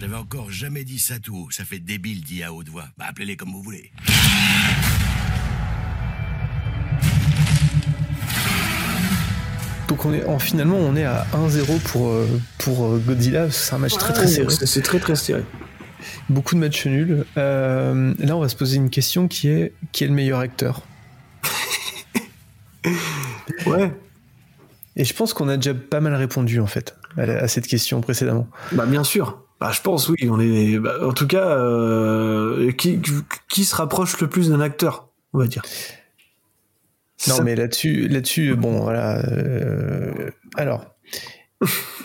J'avais 0.00 0.16
encore 0.16 0.50
jamais 0.50 0.84
dit 0.84 0.98
ça 0.98 1.18
tout 1.18 1.36
haut. 1.36 1.50
Ça 1.50 1.64
fait 1.64 1.78
débile 1.78 2.22
dit 2.22 2.42
à 2.42 2.52
haute 2.52 2.68
voix. 2.68 2.88
Bah, 2.96 3.06
appelez-les 3.08 3.36
comme 3.36 3.52
vous 3.52 3.62
voulez. 3.62 3.92
Donc 9.90 10.04
on 10.06 10.12
est, 10.14 10.24
en, 10.24 10.38
finalement, 10.38 10.76
on 10.76 10.94
est 10.96 11.04
à 11.04 11.26
1-0 11.34 11.78
pour, 11.80 12.08
euh, 12.08 12.26
pour 12.58 12.86
euh, 12.86 13.02
Godzilla. 13.04 13.50
C'est 13.50 13.74
un 13.74 13.78
match 13.78 13.96
très 13.98 14.12
très 14.14 14.26
serré. 14.28 14.48
c'est- 14.48 14.64
C'est 14.66 14.82
très 14.82 15.00
très 15.00 15.16
serré. 15.16 15.42
Beaucoup 16.30 16.54
de 16.54 16.60
matchs 16.60 16.86
nuls. 16.86 17.26
Euh, 17.36 18.14
là, 18.20 18.36
on 18.36 18.40
va 18.40 18.48
se 18.48 18.54
poser 18.56 18.76
une 18.76 18.88
question 18.88 19.26
qui 19.28 19.48
est 19.48 19.74
qui 19.92 20.04
est 20.04 20.06
le 20.06 20.14
meilleur 20.14 20.38
acteur? 20.38 20.82
Ouais. 23.66 23.92
Et 24.96 25.04
je 25.04 25.12
pense 25.14 25.34
qu'on 25.34 25.48
a 25.48 25.56
déjà 25.56 25.74
pas 25.74 26.00
mal 26.00 26.14
répondu 26.14 26.60
en 26.60 26.66
fait 26.66 26.96
à, 27.16 27.26
la- 27.26 27.42
à 27.42 27.48
cette 27.48 27.66
question 27.66 28.00
précédemment. 28.00 28.48
Bah 28.72 28.86
bien 28.86 29.04
sûr. 29.04 29.42
Bah 29.60 29.70
je 29.72 29.80
pense 29.82 30.08
oui. 30.08 30.16
On 30.30 30.40
est. 30.40 30.78
bah, 30.78 30.94
en 31.06 31.12
tout 31.12 31.26
cas, 31.26 31.46
euh, 31.48 32.72
qui 32.72 33.00
qui 33.48 33.64
se 33.64 33.74
rapproche 33.76 34.18
le 34.20 34.28
plus 34.28 34.48
d'un 34.50 34.60
acteur, 34.60 35.08
on 35.34 35.38
va 35.38 35.46
dire? 35.46 35.62
Non, 37.28 37.36
ça. 37.36 37.42
mais 37.42 37.54
là-dessus, 37.54 38.08
là-dessus, 38.08 38.54
bon, 38.54 38.80
voilà. 38.80 39.18
euh, 39.26 40.30
alors, 40.56 40.94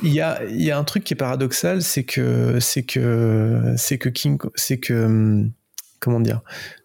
il 0.03 0.13
y 0.13 0.19
a, 0.19 0.43
y 0.45 0.71
a 0.71 0.77
un 0.77 0.83
truc 0.83 1.03
qui 1.03 1.13
est 1.13 1.17
paradoxal, 1.17 1.81
c'est 1.81 2.03
que, 2.03 2.59
c'est 2.59 2.83
que, 2.83 3.73
c'est 3.77 3.97
que 3.97 4.09
King, 4.09 4.37
c'est 4.55 4.77
que, 4.77 5.05
hum, 5.05 5.51
comment 5.99 6.19
dire, 6.19 6.41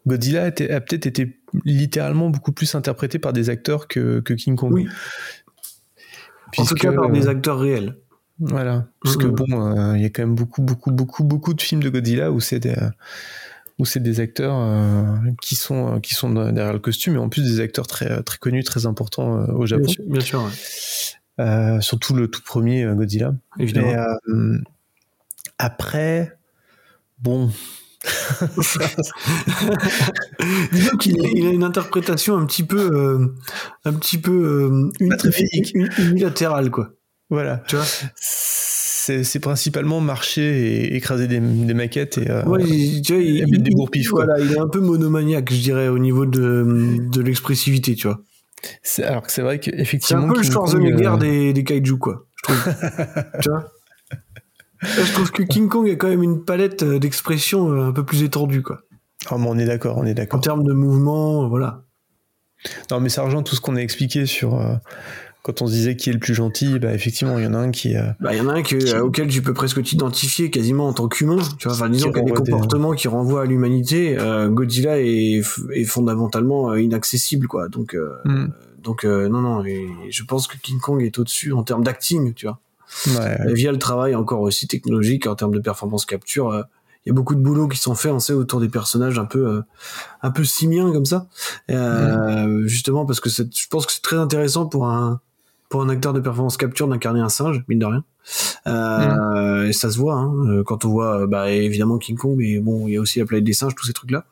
Godzilla 0.06 0.44
a, 0.44 0.50
peut-être 0.52 1.06
été 1.06 1.40
littéralement 1.64 2.30
beaucoup 2.30 2.52
plus 2.52 2.74
interprété 2.74 3.18
par 3.18 3.32
des 3.32 3.50
acteurs 3.50 3.88
que, 3.88 4.20
que 4.20 4.34
King 4.34 4.54
Kong. 4.54 4.72
Oui. 4.72 4.88
En 6.56 6.64
tout 6.64 6.74
cas, 6.74 6.92
par 6.92 7.10
des 7.10 7.28
acteurs 7.28 7.58
réels. 7.58 7.96
Voilà, 8.38 8.88
parce 9.02 9.18
que 9.18 9.26
bon, 9.26 9.44
euh, 9.50 9.96
il 9.96 10.02
y 10.02 10.06
a 10.06 10.08
quand 10.08 10.22
même 10.22 10.34
beaucoup, 10.34 10.62
beaucoup, 10.62 10.90
beaucoup, 10.90 11.24
beaucoup 11.24 11.52
de 11.52 11.60
films 11.60 11.82
de 11.82 11.90
Godzilla 11.90 12.32
où 12.32 12.40
c'est 12.40 12.58
des, 12.58 12.70
euh, 12.70 12.88
où 13.80 13.84
c'est 13.84 14.00
des 14.00 14.20
acteurs 14.20 14.56
euh, 14.58 15.04
qui 15.40 15.56
sont, 15.56 15.96
euh, 15.96 16.00
qui 16.00 16.14
sont 16.14 16.30
derrière 16.30 16.72
le 16.72 16.78
costume 16.78 17.14
et 17.14 17.18
en 17.18 17.28
plus 17.28 17.42
des 17.42 17.60
acteurs 17.60 17.86
très, 17.86 18.22
très 18.22 18.38
connus, 18.38 18.62
très 18.62 18.86
importants 18.86 19.40
euh, 19.40 19.52
au 19.52 19.66
Japon. 19.66 19.84
Bien 19.84 19.92
sûr. 19.94 20.04
Bien 20.06 20.20
sûr 20.20 20.44
ouais. 20.44 21.80
Surtout 21.80 22.14
le 22.14 22.28
tout 22.28 22.42
premier 22.42 22.84
Godzilla. 22.94 23.34
Évidemment. 23.58 23.92
Après, 25.58 26.36
bon. 27.18 27.50
Disons 30.72 30.96
qu'il 30.96 31.20
a, 31.20 31.28
une 31.28 31.62
interprétation 31.64 32.36
un 32.36 32.46
petit 32.46 32.62
peu, 32.62 32.90
euh, 32.92 33.34
un 33.84 33.92
petit 33.94 34.18
peu 34.18 34.32
euh, 34.32 34.90
uni- 35.00 35.10
uni- 35.74 35.88
unilatérale, 35.98 36.70
quoi. 36.70 36.90
Voilà. 37.28 37.58
Tu 37.68 37.76
vois? 37.76 37.84
C'est 39.02 39.24
c'est 39.24 39.40
principalement 39.40 40.00
marcher 40.02 40.42
et 40.42 40.94
écraser 40.96 41.26
des, 41.26 41.40
des 41.40 41.72
maquettes 41.74 42.18
et, 42.18 42.30
euh, 42.30 42.44
Ouais, 42.44 42.62
il- 42.62 43.00
tu 43.00 43.14
vois, 43.14 43.22
il, 43.22 43.38
et 43.38 43.46
mettre 43.46 43.62
des 43.64 44.04
quoi. 44.04 44.26
Voilà, 44.26 44.38
il 44.44 44.52
est 44.52 44.58
un 44.58 44.68
peu 44.68 44.80
monomaniaque, 44.80 45.50
je 45.52 45.60
dirais, 45.60 45.88
au 45.88 45.98
niveau 45.98 46.26
de, 46.26 46.98
de 47.10 47.20
l'expressivité, 47.22 47.94
tu 47.94 48.08
vois. 48.08 48.20
C'est- 48.82 49.02
Alors 49.04 49.22
que 49.22 49.32
c'est 49.32 49.40
vrai 49.40 49.58
C'est 49.62 49.70
qu'effectivement. 49.70 50.24
un 50.24 50.28
peu 50.28 50.34
le 50.34 50.42
Kong, 50.42 50.52
Schwarzenegger 50.52 51.06
euh, 51.06 51.16
des, 51.16 51.52
des 51.54 51.64
kaiju, 51.64 51.96
quoi. 51.96 52.26
Je 52.36 52.42
trouve. 52.42 52.64
tu 53.42 53.48
vois? 53.48 53.72
Là, 54.82 54.88
Je 55.04 55.12
trouve 55.12 55.30
que 55.32 55.42
King 55.44 55.68
Kong 55.68 55.88
a 55.88 55.94
quand 55.96 56.08
même 56.08 56.22
une 56.22 56.44
palette 56.44 56.82
euh, 56.82 56.98
d'expression 56.98 57.72
euh, 57.72 57.86
un 57.88 57.92
peu 57.92 58.04
plus 58.04 58.22
étendue, 58.22 58.60
quoi. 58.62 58.80
Ah, 59.30 59.36
mais 59.38 59.46
on 59.48 59.56
est 59.56 59.64
d'accord, 59.66 59.96
on 59.96 60.04
est 60.04 60.10
En 60.10 60.14
d'accord. 60.14 60.40
termes 60.42 60.64
de 60.64 60.72
mouvement, 60.74 61.48
voilà. 61.48 61.84
Non, 62.90 63.00
mais 63.00 63.08
ça 63.08 63.22
rejoint 63.22 63.42
tout 63.42 63.54
ce 63.56 63.62
qu'on 63.62 63.76
a 63.76 63.80
expliqué 63.80 64.26
sur. 64.26 64.60
euh, 64.60 64.74
quand 65.42 65.62
on 65.62 65.66
se 65.66 65.72
disait 65.72 65.96
qui 65.96 66.10
est 66.10 66.12
le 66.12 66.18
plus 66.18 66.34
gentil, 66.34 66.78
bah 66.78 66.92
effectivement, 66.92 67.38
il 67.38 67.44
y 67.44 67.46
en 67.46 67.54
a 67.54 67.58
un 67.58 67.70
qui. 67.70 67.96
euh, 67.96 68.02
Bah, 68.20 68.34
il 68.34 68.38
y 68.38 68.40
en 68.40 68.48
a 68.48 68.52
un 68.54 68.62
que- 68.62 68.94
euh, 68.94 69.00
auquel 69.02 69.28
tu 69.28 69.40
peux 69.42 69.54
presque 69.54 69.82
t'identifier 69.82 70.50
quasiment 70.50 70.88
en 70.88 70.92
tant 70.92 71.08
qu'humain. 71.08 71.38
Tu 71.58 71.66
vois, 71.68 71.76
enfin, 71.76 71.88
disons 71.88 72.08
Qui 72.12 72.20
qu'il 72.20 72.28
y 72.28 72.32
a 72.32 72.34
des 72.34 72.50
comportements 72.50 72.92
qui 72.92 73.08
renvoient 73.08 73.42
à 73.42 73.44
l'humanité. 73.46 74.18
euh, 74.18 74.48
Godzilla 74.48 75.00
est, 75.00 75.42
fondamentalement 75.86 76.74
inaccessible, 76.74 77.46
quoi. 77.46 77.68
Donc, 77.68 77.94
euh, 77.94 78.10
hmm. 78.24 78.48
donc 78.82 79.04
euh, 79.04 79.28
non, 79.28 79.40
non. 79.40 79.64
et 79.64 79.86
je 80.10 80.24
pense 80.24 80.46
que 80.46 80.56
King 80.58 80.78
Kong 80.78 81.02
est 81.02 81.18
au-dessus 81.18 81.52
en 81.52 81.62
termes 81.62 81.84
d'acting, 81.84 82.34
tu 82.34 82.46
vois. 82.46 82.58
Ouais, 83.06 83.38
via 83.54 83.70
le 83.70 83.78
travail 83.78 84.14
encore 84.16 84.40
aussi 84.40 84.66
technologique 84.66 85.26
en 85.26 85.36
termes 85.36 85.54
de 85.54 85.60
performance 85.60 86.04
capture. 86.06 86.50
euh, 86.50 86.62
il 87.06 87.08
y 87.08 87.12
a 87.12 87.14
beaucoup 87.14 87.34
de 87.34 87.40
boulot 87.40 87.66
qui 87.66 87.78
sont 87.78 87.94
faits, 87.94 88.12
on 88.12 88.18
sait, 88.18 88.34
autour 88.34 88.60
des 88.60 88.68
personnages 88.68 89.18
un 89.18 89.24
peu, 89.24 89.46
euh, 89.48 89.62
un 90.22 90.30
peu 90.30 90.44
simiens 90.44 90.92
comme 90.92 91.06
ça. 91.06 91.28
Euh, 91.70 92.66
Justement 92.66 93.06
parce 93.06 93.20
que 93.20 93.30
je 93.30 93.66
pense 93.70 93.86
que 93.86 93.92
c'est 93.92 94.02
très 94.02 94.16
intéressant 94.16 94.66
pour 94.66 94.86
un, 94.86 95.20
pour 95.70 95.80
un 95.80 95.88
acteur 95.88 96.12
de 96.12 96.20
performance 96.20 96.56
capture 96.56 96.88
d'incarner 96.88 97.20
un 97.20 97.28
singe, 97.28 97.64
mine 97.68 97.78
de 97.78 97.86
rien. 97.86 98.04
Euh, 98.66 99.68
Et 99.68 99.72
ça 99.72 99.88
se 99.90 99.98
voit 99.98 100.14
hein, 100.16 100.34
euh, 100.48 100.62
quand 100.64 100.84
on 100.84 100.90
voit, 100.90 101.22
euh, 101.22 101.26
bah, 101.26 101.50
évidemment 101.50 101.96
King 101.96 102.16
Kong, 102.16 102.34
mais 102.36 102.58
bon, 102.58 102.88
il 102.88 102.94
y 102.94 102.96
a 102.96 103.00
aussi 103.00 103.20
la 103.20 103.24
planète 103.24 103.44
des 103.44 103.52
singes, 103.52 103.74
tous 103.74 103.86
ces 103.86 103.92
trucs-là. 103.92 104.26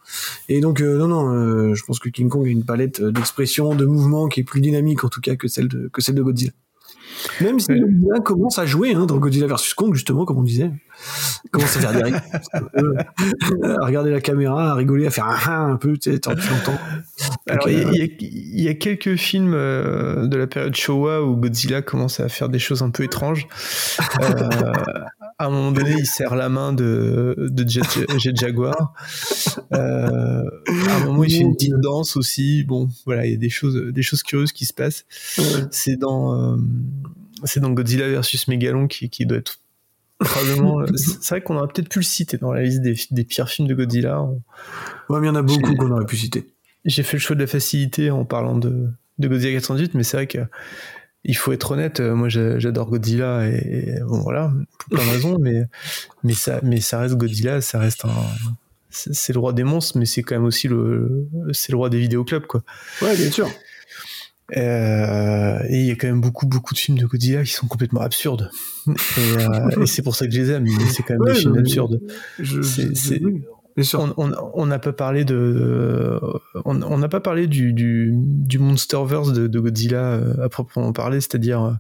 Et 0.49 0.61
donc, 0.61 0.81
euh, 0.81 0.99
non, 0.99 1.07
non, 1.07 1.33
euh, 1.33 1.75
je 1.75 1.85
pense 1.85 2.01
que 2.01 2.09
King 2.09 2.29
Kong 2.29 2.45
a 2.47 2.51
une 2.51 2.65
palette 2.65 3.01
d'expression, 3.03 3.75
de 3.75 3.87
mouvement 3.87 4.27
qui 4.29 4.41
est 4.41 4.45
plus 4.45 4.61
dynamique 4.61 5.05
en 5.05 5.09
tout 5.09 5.21
cas 5.21 5.37
que 5.37 5.47
celle 5.49 5.69
de, 5.69 5.89
que 5.93 6.03
celle 6.03 6.17
de 6.17 6.23
Godzilla. 6.23 6.53
Même 7.41 7.59
si 7.61 7.69
Godzilla 7.69 8.21
commence 8.25 8.59
à 8.59 8.67
jouer 8.67 8.95
hein, 8.95 9.07
dans 9.07 9.17
Godzilla 9.19 9.47
versus 9.47 9.75
Kong, 9.75 9.95
justement, 9.95 10.25
comme 10.25 10.39
on 10.39 10.43
disait. 10.43 10.71
Commence 11.51 11.77
à 11.77 11.81
faire 11.81 11.93
des 11.93 12.03
rigoles, 12.05 12.21
euh, 13.65 13.77
à 13.81 13.87
regarder 13.87 14.11
la 14.11 14.21
caméra, 14.21 14.73
à 14.73 14.75
rigoler, 14.75 15.07
à 15.07 15.11
faire 15.11 15.27
un, 15.27 15.37
un, 15.51 15.73
un 15.73 15.77
peu, 15.77 15.97
tu 15.97 16.13
sais, 16.13 16.19
tu 16.19 16.29
l'entends. 16.29 16.79
Alors, 17.49 17.65
Donc, 17.67 17.73
il 17.73 17.79
y, 17.79 17.83
a- 17.83 17.87
euh, 17.87 17.93
il 17.93 17.99
y 17.99 18.03
a- 18.03 18.09
il 18.21 18.63
y 18.65 18.69
a 18.69 18.75
quelques 18.75 19.17
films 19.17 19.53
euh, 19.55 20.27
de 20.27 20.37
la 20.37 20.47
période 20.47 20.75
Showa 20.75 21.23
où 21.23 21.37
Godzilla 21.37 21.83
commence 21.83 22.19
à 22.21 22.29
faire 22.29 22.49
des 22.49 22.59
choses 22.59 22.83
un 22.83 22.91
peu 22.91 23.05
étranges. 23.05 23.47
Euh, 24.21 24.49
à 25.39 25.47
un 25.47 25.51
moment 25.51 25.71
donné, 25.73 25.95
il 25.99 26.07
serre 26.07 26.35
la 26.35 26.49
main 26.49 26.73
de, 26.73 27.35
de 27.39 27.69
Jet, 27.69 27.83
Jet 28.19 28.37
Jaguar. 28.37 28.93
Euh, 29.73 30.43
à 30.89 30.95
un 30.97 31.05
moment, 31.05 31.25
il 31.25 31.31
fait 31.33 31.39
une 31.41 31.55
petite 31.55 31.75
danse 31.81 32.17
aussi. 32.17 32.65
Bon, 32.65 32.89
voilà, 33.07 33.25
il 33.27 33.31
y 33.33 33.35
a 33.35 33.39
des 33.39 33.51
choses, 33.51 33.77
des 33.93 34.03
choses 34.03 34.23
curieuses 34.23 34.53
qui 34.53 34.65
se 34.67 34.73
passent. 34.73 35.05
C'est 35.71 35.97
dans, 35.97 36.35
euh, 36.35 36.57
c'est 37.45 37.61
dans 37.61 37.71
Godzilla 37.71 38.09
versus 38.09 38.49
Megalon 38.49 38.89
qui, 38.89 39.11
qui 39.11 39.27
doit 39.27 39.39
être 39.39 39.59
probablement. 40.19 40.85
c'est 40.97 41.29
vrai 41.29 41.41
qu'on 41.43 41.57
aurait 41.57 41.69
peut-être 41.73 41.89
pu 41.89 42.01
le 42.01 42.05
citer 42.05 42.39
dans 42.39 42.53
la 42.53 42.63
liste 42.63 42.81
des, 42.83 42.97
des 43.13 43.25
pires 43.25 43.49
films 43.49 43.69
de 43.69 43.75
Godzilla. 43.75 44.21
On- 44.23 44.43
Ouais, 45.09 45.21
mais 45.21 45.27
il 45.27 45.31
y 45.31 45.33
en 45.33 45.37
a 45.37 45.43
beaucoup 45.43 45.75
qu'on 45.77 45.91
aurait 45.93 46.05
pu 46.07 46.17
citer. 46.17 46.49
j'ai 46.85 47.03
fait 47.05 47.17
le 47.17 47.21
choix 47.21 47.37
de 47.37 47.41
la 47.41 47.47
facilité 47.47 48.11
en 48.11 48.25
parlant 48.25 48.57
de, 48.59 48.89
de 49.19 49.29
Godzilla 49.29 49.53
418, 49.53 49.95
mais 49.95 50.03
c'est 50.03 50.17
vrai 50.17 50.27
que 50.27 50.39
il 51.29 51.37
faut 51.37 51.53
être 51.53 51.71
honnête. 51.71 52.01
euh, 52.01 52.15
Moi, 52.17 52.29
j'a- 52.29 52.59
j'adore 52.59 52.91
Godzilla 52.91 53.47
et, 53.47 53.95
et 53.97 54.01
bon 54.01 54.19
voilà, 54.19 54.53
pour 54.79 54.89
plein 54.99 55.07
de 55.07 55.11
raisons, 55.11 55.39
mais 55.41 55.63
mais 56.25 56.35
ça, 56.35 56.59
mais 56.65 56.81
ça 56.81 56.99
reste 56.99 57.15
Godzilla, 57.15 57.61
ça 57.61 57.79
reste 57.79 58.05
un, 58.05 58.11
c'est 58.91 59.33
le 59.33 59.39
roi 59.39 59.53
des 59.53 59.65
monstres, 59.65 59.97
mais 59.99 60.07
c'est 60.07 60.23
quand 60.23 60.35
même 60.35 60.45
aussi 60.47 60.67
le, 60.67 61.29
c'est 61.53 61.71
le 61.71 61.77
roi 61.79 61.89
des 61.91 61.99
vidéoclubs 62.01 62.47
quoi. 62.47 62.63
Ouais, 63.03 63.15
bien 63.17 63.31
sûr. 63.31 63.49
Euh, 64.57 65.59
et 65.69 65.81
il 65.81 65.85
y 65.85 65.91
a 65.91 65.95
quand 65.95 66.07
même 66.07 66.23
beaucoup 66.23 66.47
beaucoup 66.47 66.73
de 66.73 66.79
films 66.79 66.99
de 66.99 67.05
Godzilla 67.07 67.45
qui 67.45 67.53
sont 67.53 67.67
complètement 67.67 68.01
absurdes. 68.01 68.51
Et, 68.87 68.93
euh, 69.21 69.83
et 69.83 69.87
c'est 69.87 70.01
pour 70.01 70.17
ça 70.17 70.27
que 70.27 70.33
je 70.33 70.41
les 70.41 70.51
aime. 70.53 70.63
mais 70.65 70.87
C'est 70.87 71.03
quand 71.03 71.15
même 71.15 71.23
Ouais, 71.23 71.35
des 71.35 71.39
films 71.41 71.59
absurdes. 71.59 72.01
Je- 72.39 72.63
C'est- 72.63 72.95
je- 72.95 73.15
on- 76.65 76.99
n'a 76.99 77.09
pas 77.09 77.21
parlé 77.21 77.47
du, 77.47 77.73
du, 77.73 78.59
Monsterverse 78.59 79.33
de, 79.33 79.59
Godzilla 79.59 79.99
euh, 80.03 80.45
à 80.45 80.49
proprement 80.49 80.93
parler, 80.93 81.21
c'est-à-dire 81.21 81.79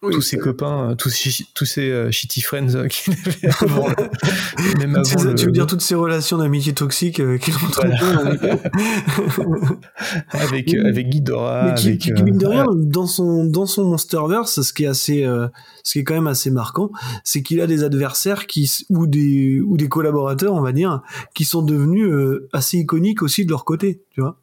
tous 0.00 0.20
ses 0.22 0.38
copains, 0.38 0.90
euh, 0.90 0.94
tous, 0.94 1.10
ses- 1.10 1.44
tous 1.54 1.64
ses 1.64 1.90
euh, 1.90 2.10
shitty 2.10 2.40
friends 2.40 2.74
euh, 2.74 2.86
qu'il 2.88 3.14
avait 3.26 3.48
avant, 3.60 3.88
le- 3.88 4.78
même 4.78 5.02
C'est 5.04 5.14
avant 5.14 5.22
ça, 5.24 5.28
le- 5.30 5.34
Tu 5.34 5.46
veux 5.46 5.52
dire 5.52 5.66
toutes 5.66 5.80
ces 5.80 5.94
relations 5.94 6.38
d'amitié 6.38 6.72
toxiques 6.72 7.20
euh, 7.20 7.36
qu'ils 7.38 7.54
ont 7.56 7.58
Voilà. 7.74 7.96
traitées 7.96 8.50
avec- 8.50 8.60
avec 10.30 10.74
euh, 10.74 10.86
avec 10.88 11.08
Ghidorah, 11.08 11.66
Mais 11.70 11.74
qui, 11.74 11.88
avec 11.88 12.00
qui, 12.00 12.12
qui, 12.14 12.22
mine 12.22 12.38
de 12.38 12.46
rien, 12.46 12.64
voilà. 12.64 12.80
dans 12.84 13.06
son 13.06 13.44
dans 13.44 13.66
son 13.66 13.84
Monsterverse, 13.84 14.60
ce 14.62 14.72
qui 14.72 14.84
est 14.84 14.88
assez, 14.88 15.24
euh, 15.24 15.48
ce 15.82 15.92
qui 15.92 15.98
est 16.00 16.04
quand 16.04 16.14
même 16.14 16.26
assez 16.26 16.50
marquant, 16.50 16.90
c'est 17.24 17.42
qu'il 17.42 17.60
a 17.60 17.66
des 17.66 17.82
adversaires 17.84 18.46
qui 18.46 18.70
ou 18.90 19.06
des 19.06 19.60
ou 19.60 19.76
des 19.76 19.88
collaborateurs, 19.88 20.54
on 20.54 20.60
va 20.62 20.72
dire, 20.72 21.02
qui 21.34 21.44
sont 21.44 21.62
devenus 21.62 22.06
euh, 22.10 22.48
assez 22.52 22.78
iconiques 22.78 23.22
aussi 23.22 23.44
de 23.44 23.50
leur 23.50 23.64
côté, 23.64 24.02
tu 24.12 24.20
vois. 24.20 24.38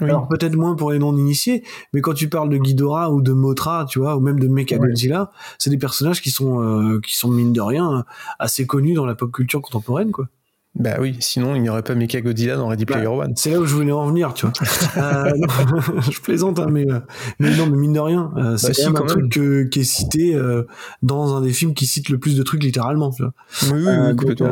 Oui. 0.00 0.08
Alors 0.08 0.26
peut-être 0.28 0.56
moins 0.56 0.74
pour 0.74 0.92
les 0.92 0.98
non-initiés, 0.98 1.62
mais 1.92 2.00
quand 2.00 2.14
tu 2.14 2.28
parles 2.28 2.48
de 2.48 2.56
Ghidorah 2.56 3.12
ou 3.12 3.20
de 3.20 3.32
Mothra, 3.32 3.86
tu 3.88 3.98
vois, 3.98 4.16
ou 4.16 4.20
même 4.20 4.40
de 4.40 4.48
Mechagodzilla, 4.48 5.30
c'est 5.58 5.70
des 5.70 5.78
personnages 5.78 6.22
qui 6.22 6.30
sont 6.30 6.62
euh, 6.62 7.00
qui 7.00 7.16
sont 7.16 7.30
mine 7.30 7.52
de 7.52 7.60
rien 7.60 8.04
assez 8.38 8.66
connus 8.66 8.94
dans 8.94 9.06
la 9.06 9.14
pop 9.14 9.30
culture 9.30 9.60
contemporaine, 9.60 10.10
quoi. 10.10 10.28
Bah 10.74 10.96
oui, 11.00 11.16
sinon 11.20 11.54
il 11.54 11.60
n'y 11.60 11.68
aurait 11.68 11.82
pas 11.82 11.94
Mecha 11.94 12.22
Godzilla 12.22 12.56
dans 12.56 12.66
Ready 12.68 12.86
Player 12.86 13.04
Bah, 13.04 13.10
One. 13.10 13.34
C'est 13.36 13.50
là 13.50 13.60
où 13.60 13.66
je 13.66 13.74
voulais 13.74 13.92
en 13.92 14.06
venir, 14.06 14.32
tu 14.32 14.46
vois. 14.46 14.52
Euh, 14.96 15.30
non, 15.36 16.00
je 16.10 16.20
plaisante, 16.20 16.58
hein, 16.58 16.66
mais, 16.70 16.90
euh, 16.90 17.00
mais 17.38 17.54
non, 17.56 17.66
mais 17.66 17.76
mine 17.76 17.92
de 17.92 18.00
rien, 18.00 18.32
euh, 18.38 18.56
c'est 18.56 18.68
Bah 18.68 18.74
si, 18.74 18.84
même 18.86 18.96
un 18.96 19.00
même. 19.00 19.08
truc 19.08 19.32
que- 19.32 19.62
qui 19.64 19.80
est 19.80 19.84
cité 19.84 20.34
euh, 20.34 20.62
dans 21.02 21.36
un 21.36 21.42
des 21.42 21.52
films 21.52 21.74
qui 21.74 21.86
cite 21.86 22.08
le 22.08 22.18
plus 22.18 22.36
de 22.36 22.42
trucs 22.42 22.62
littéralement. 22.62 23.10
Tu 23.10 23.22
vois. 23.22 23.32
Oui, 23.64 23.70
oui, 23.74 23.84
oui, 23.86 24.08
donc, 24.08 24.18
complètement. 24.20 24.50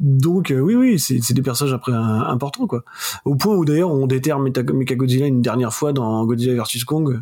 donc, 0.00 0.52
oui, 0.56 0.74
oui, 0.74 0.98
c'est 0.98 1.20
c'est 1.22 1.34
des 1.34 1.42
personnages 1.42 1.74
après 1.74 1.92
importants, 1.92 2.66
quoi. 2.66 2.82
Au 3.24 3.34
point 3.36 3.54
où 3.54 3.64
d'ailleurs 3.64 3.90
on 3.92 4.06
déterre 4.06 4.38
Meta- 4.40 4.62
Mechagodzilla 4.72 5.26
une 5.26 5.42
dernière 5.42 5.72
fois 5.72 5.92
dans 5.92 6.24
Godzilla 6.26 6.54
vs 6.62 6.84
Kong. 6.84 7.20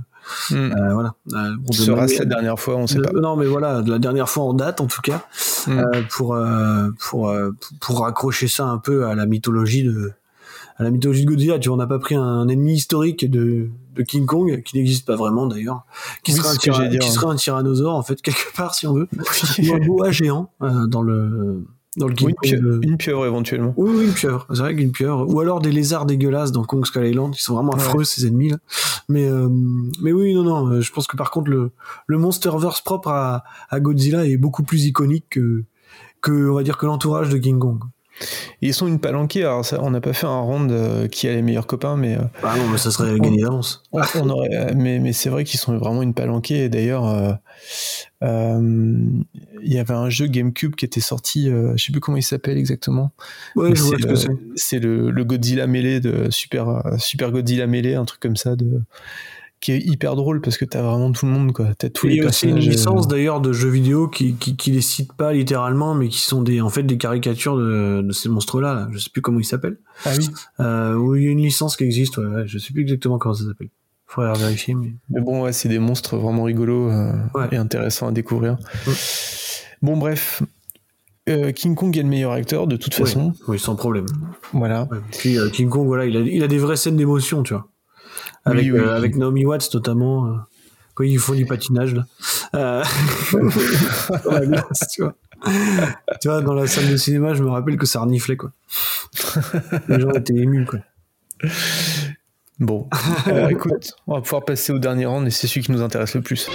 Hmm. 0.51 0.55
Euh, 0.73 0.95
voilà. 0.95 1.15
Euh, 1.35 1.57
on 1.69 1.73
Sera-ce 1.73 2.19
la 2.21 2.25
dernière 2.25 2.59
fois 2.59 2.77
On 2.77 2.87
sait 2.87 2.99
de- 2.99 3.03
pas. 3.03 3.13
Non, 3.21 3.37
mais 3.37 3.47
voilà, 3.47 3.83
de 3.83 3.91
la 3.93 3.99
dernière 3.99 4.29
fois 4.29 4.45
en 4.45 4.55
date, 4.55 4.81
en 4.81 4.87
tout 4.87 5.01
cas, 5.03 5.25
Mm. 5.67 5.71
euh, 5.79 6.03
pour 6.11 6.35
euh, 6.35 6.89
pour 7.01 7.29
euh, 7.29 7.51
pour 7.81 8.01
raccrocher 8.01 8.49
ça 8.49 8.67
un 8.67 8.79
peu 8.79 9.07
à 9.07 9.15
la 9.15 9.27
mythologie 9.27 9.83
de 9.85 10.13
à 10.79 10.83
la 10.85 10.91
mythologie 10.91 11.25
de 11.25 11.31
Godzilla. 11.31 11.59
Tu 11.59 11.69
vois, 11.69 11.75
on 11.77 11.79
n'a 11.79 11.87
pas 11.87 11.99
pris 11.99 12.15
un 12.17 12.49
ennemi 12.49 12.75
historique 12.75 13.29
de 13.31 13.69
de 13.95 14.03
King 14.03 14.27
Kong 14.27 14.63
qui 14.65 14.77
n'existe 14.77 15.07
pas 15.07 15.17
vraiment 15.17 15.47
d'ailleurs, 15.47 15.87
qui 16.23 16.33
Oui, 16.33 16.39
serait 16.39 16.51
un 16.51 16.57
qui 16.57 16.69
un 17.27 17.35
tyrannosaure 17.37 17.95
en 17.95 18.03
fait 18.03 18.21
quelque 18.23 18.53
part 18.57 18.75
si 18.75 18.87
on 18.87 18.93
veut, 18.95 19.09
ou 19.59 19.75
un 19.75 19.87
boa 19.87 20.11
géant 20.11 20.51
euh, 20.63 20.87
dans 20.87 21.03
le 21.03 21.65
dans 21.97 22.09
le 22.09 22.15
Ou 22.23 22.29
une, 22.29 22.35
Kong. 22.35 22.37
pie- 22.43 22.53
de- 22.61 22.81
une 22.83 22.97
pieuvre 22.97 23.27
éventuellement. 23.27 23.73
oui, 23.77 23.91
oui, 23.97 24.05
une 24.07 24.13
pieuvre. 24.13 24.47
C'est 24.51 24.59
vrai 24.61 24.75
qu'une 24.77 24.93
pieuvre. 24.93 25.27
Ou 25.33 25.41
alors 25.41 25.61
des 25.61 25.73
lézards 25.73 26.07
dégueulasses 26.07 26.53
dans 26.53 26.65
Kong 26.65 26.85
Skull 26.87 27.07
Island. 27.07 27.35
Ils 27.37 27.41
sont 27.41 27.55
vraiment 27.55 27.73
affreux, 27.73 28.05
ces 28.05 28.27
ennemis, 28.27 28.51
là. 28.51 28.59
Mais, 29.09 29.27
euh, 29.29 29.49
mais 30.03 30.13
oui, 30.13 30.35
non, 30.35 30.43
non. 30.45 30.67
euh, 30.73 30.81
Je 30.81 30.93
pense 30.93 31.07
que 31.07 31.17
par 31.17 31.31
contre, 31.31 31.51
le, 31.51 31.71
le 32.07 32.19
Monsterverse 32.19 32.81
propre 32.83 33.09
à, 33.09 33.45
à 33.71 33.81
Godzilla 33.81 34.27
est 34.27 34.37
beaucoup 34.37 34.63
plus 34.63 34.85
iconique 34.85 35.27
que, 35.31 35.65
que, 36.21 36.51
on 36.51 36.55
va 36.55 36.63
dire, 36.63 36.77
que 36.77 36.87
l'entourage 36.87 37.29
de 37.31 37.39
King 37.39 37.59
Kong. 37.59 37.81
Ils 38.63 38.73
sont 38.75 38.87
une 38.87 38.99
palanquée, 39.01 39.43
alors 39.43 39.65
ça, 39.65 39.79
on 39.83 39.91
n'a 39.91 40.01
pas 40.01 40.13
fait 40.13 40.27
un 40.27 40.41
round 40.41 40.71
euh, 40.73 41.07
qui 41.09 41.29
a 41.29 41.33
les 41.33 41.43
meilleurs 41.43 41.67
copains, 41.67 41.97
mais. 41.97 42.17
euh, 42.17 42.23
Ah 42.43 42.57
non, 42.57 42.69
mais 42.71 42.79
ça 42.79 42.91
serait 42.91 43.19
gagné 43.21 43.43
d'avance. 43.43 43.83
on, 43.93 44.01
on 44.21 44.31
aurait, 44.31 44.49
euh, 44.55 44.73
mais 44.75 44.99
mais 44.99 45.13
c'est 45.13 45.29
vrai 45.29 45.45
qu'ils 45.45 45.61
sont 45.61 45.77
vraiment 45.77 46.03
une 46.03 46.15
palanquée. 46.15 46.65
Et 46.65 46.69
d'ailleurs, 46.69 47.07
euh, 47.07 47.33
il 49.63 49.73
y 49.73 49.79
avait 49.79 49.95
un 49.95 50.09
jeu 50.11 50.27
GameCube 50.27 50.75
qui 50.75 50.85
était 50.85 51.01
sorti, 51.01 51.51
je 51.51 51.83
sais 51.83 51.93
plus 51.93 52.01
comment 52.01 52.17
il 52.17 52.23
s'appelle 52.23 52.57
exactement. 52.59 53.13
Ouais, 53.55 53.71
Mais 53.71 53.77
je 53.77 53.83
vois 53.83 53.97
c'est 53.97 54.03
ce 54.03 54.07
le- 54.09 54.13
que 54.15 54.19
c'est. 54.19 54.29
C'est 54.57 54.79
le, 54.79 55.11
le 55.11 55.25
Godzilla 55.25 55.67
mêlé 55.67 56.01
de 56.01 56.31
Super, 56.31 56.83
Super 56.99 57.31
Godzilla 57.31 57.67
mêlé, 57.67 57.95
un 57.95 58.05
truc 58.05 58.21
comme 58.21 58.37
ça, 58.37 58.57
de, 58.57 58.81
qui 59.61 59.73
est 59.73 59.79
hyper 59.81 60.17
drôle 60.17 60.41
parce 60.43 60.59
que 60.59 60.65
t'as 60.65 60.83
vraiment 60.83 61.11
tout 61.13 61.27
le 61.27 61.33
monde, 61.33 61.53
quoi. 61.53 61.69
T'as 61.79 61.89
tous 61.89 62.07
Et 62.07 62.11
les 62.11 62.15
il 62.17 62.19
y 62.19 62.25
a 62.25 62.29
aussi 62.29 62.47
une 62.47 62.55
personnages. 62.55 62.69
euh, 62.69 62.79
licence 62.79 63.09
d'ailleurs 63.09 63.41
de 63.41 63.53
jeux 63.53 63.71
vidéo 63.71 64.07
qui, 64.07 64.35
qui, 64.35 64.55
qui 64.55 64.71
les 64.71 64.83
cite 64.83 65.13
pas 65.15 65.33
littéralement, 65.33 65.95
mais 65.95 66.09
qui 66.09 66.21
sont 66.21 66.43
des, 66.43 66.61
en 66.61 66.69
fait, 66.69 66.83
des 66.83 66.99
caricatures 66.99 67.57
de, 67.57 68.03
de 68.03 68.13
ces 68.13 68.29
monstres-là. 68.29 68.75
Là. 68.75 68.89
Je 68.93 68.99
sais 68.99 69.11
plus 69.11 69.23
comment 69.23 69.41
ils 69.41 69.45
s'appellent. 69.45 69.79
Ah 70.05 70.11
oui. 70.17 70.29
Euh, 70.61 70.95
oui, 70.95 71.21
il 71.23 71.25
y 71.25 71.29
a 71.29 71.31
une 71.31 71.43
licence 71.43 71.77
qui 71.77 71.85
existe. 71.85 72.19
Ouais, 72.19 72.27
ouais, 72.27 72.43
je 72.47 72.59
sais 72.59 72.73
plus 72.73 72.83
exactement 72.83 73.19
comment 73.19 73.35
ça 73.35 73.45
s'appelle. 73.45 73.71
Faudrait 74.07 74.39
vérifier, 74.39 74.75
mais. 74.75 74.95
Mais 75.09 75.21
bon, 75.21 75.43
ouais, 75.43 75.53
c'est 75.53 75.69
des 75.69 75.79
monstres 75.81 76.17
vraiment 76.17 76.45
rigolos 76.45 76.91
euh, 76.91 77.13
et 77.51 77.57
intéressants 77.57 78.09
à 78.09 78.13
découvrir. 78.13 78.57
Bon, 79.83 79.97
bref. 79.97 80.43
Euh, 81.29 81.51
King 81.51 81.75
Kong 81.75 81.97
est 81.99 82.03
le 82.03 82.09
meilleur 82.09 82.31
acteur, 82.33 82.69
de 82.69 82.77
toute 82.77 82.95
façon. 82.95 83.33
Oui, 83.49 83.59
sans 83.59 83.75
problème. 83.75 84.07
Voilà. 84.53 84.89
Puis 85.11 85.39
King 85.53 85.69
Kong, 85.69 85.87
voilà, 85.87 86.07
il 86.07 86.17
a, 86.17 86.21
il 86.21 86.43
a 86.45 86.47
des 86.47 86.59
vraies 86.59 86.77
scènes 86.77 86.97
d'émotion, 86.97 87.43
tu 87.43 87.53
vois. 87.55 87.67
Avec, 88.47 88.65
Oui, 88.65 88.71
oui. 88.73 88.79
euh, 88.79 88.97
avec 88.97 89.17
Naomi 89.17 89.45
Watts, 89.45 89.75
notamment, 89.75 90.27
euh, 90.27 90.35
quand 90.95 91.05
ils 91.05 91.19
font 91.19 91.35
du 91.35 91.45
patinage, 91.47 91.95
là. 91.95 92.07
Euh, 92.55 92.83
tu 94.93 95.03
vois. 95.03 95.15
tu 96.21 96.29
vois, 96.29 96.41
dans 96.43 96.55
la 96.55 96.67
salle 96.67 96.89
de 96.91 96.97
cinéma, 96.97 97.35
je 97.35 97.43
me 97.43 97.51
rappelle 97.51 97.77
que 97.77 97.87
ça 97.87 98.01
reniflait, 98.01 98.37
quoi. 98.37 98.53
Les 99.89 100.01
gens 100.01 100.11
étaient 100.13 100.35
émus, 100.35 100.65
quoi. 100.65 100.79
Bon. 102.59 102.89
Euh, 103.29 103.49
écoute, 103.49 103.95
on 104.07 104.15
va 104.15 104.21
pouvoir 104.21 104.45
passer 104.45 104.73
au 104.73 104.79
dernier 104.79 105.05
round 105.05 105.27
et 105.27 105.31
c'est 105.33 105.49
celui 105.49 105.63
qui 105.63 105.73
nous 105.73 105.83
intéresse 105.83 106.15
le 106.15 106.23
plus. 106.23 106.49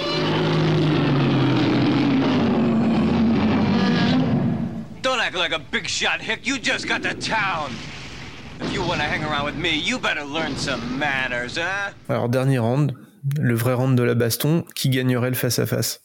Don't 5.02 5.18
act 5.20 5.36
like 5.36 5.52
a 5.52 5.58
big 5.70 5.86
shot, 5.86 6.20
Hick. 6.20 6.46
You 6.46 6.58
just 6.58 6.86
got 6.88 7.02
to 7.02 7.14
town. 7.14 7.70
Alors, 12.08 12.28
dernier 12.28 12.58
round, 12.58 12.94
le 13.38 13.54
vrai 13.54 13.74
round 13.74 13.96
de 13.96 14.02
la 14.02 14.14
baston, 14.14 14.64
qui 14.74 14.88
gagnerait 14.90 15.30
le 15.30 15.36
face-à-face? 15.36 16.02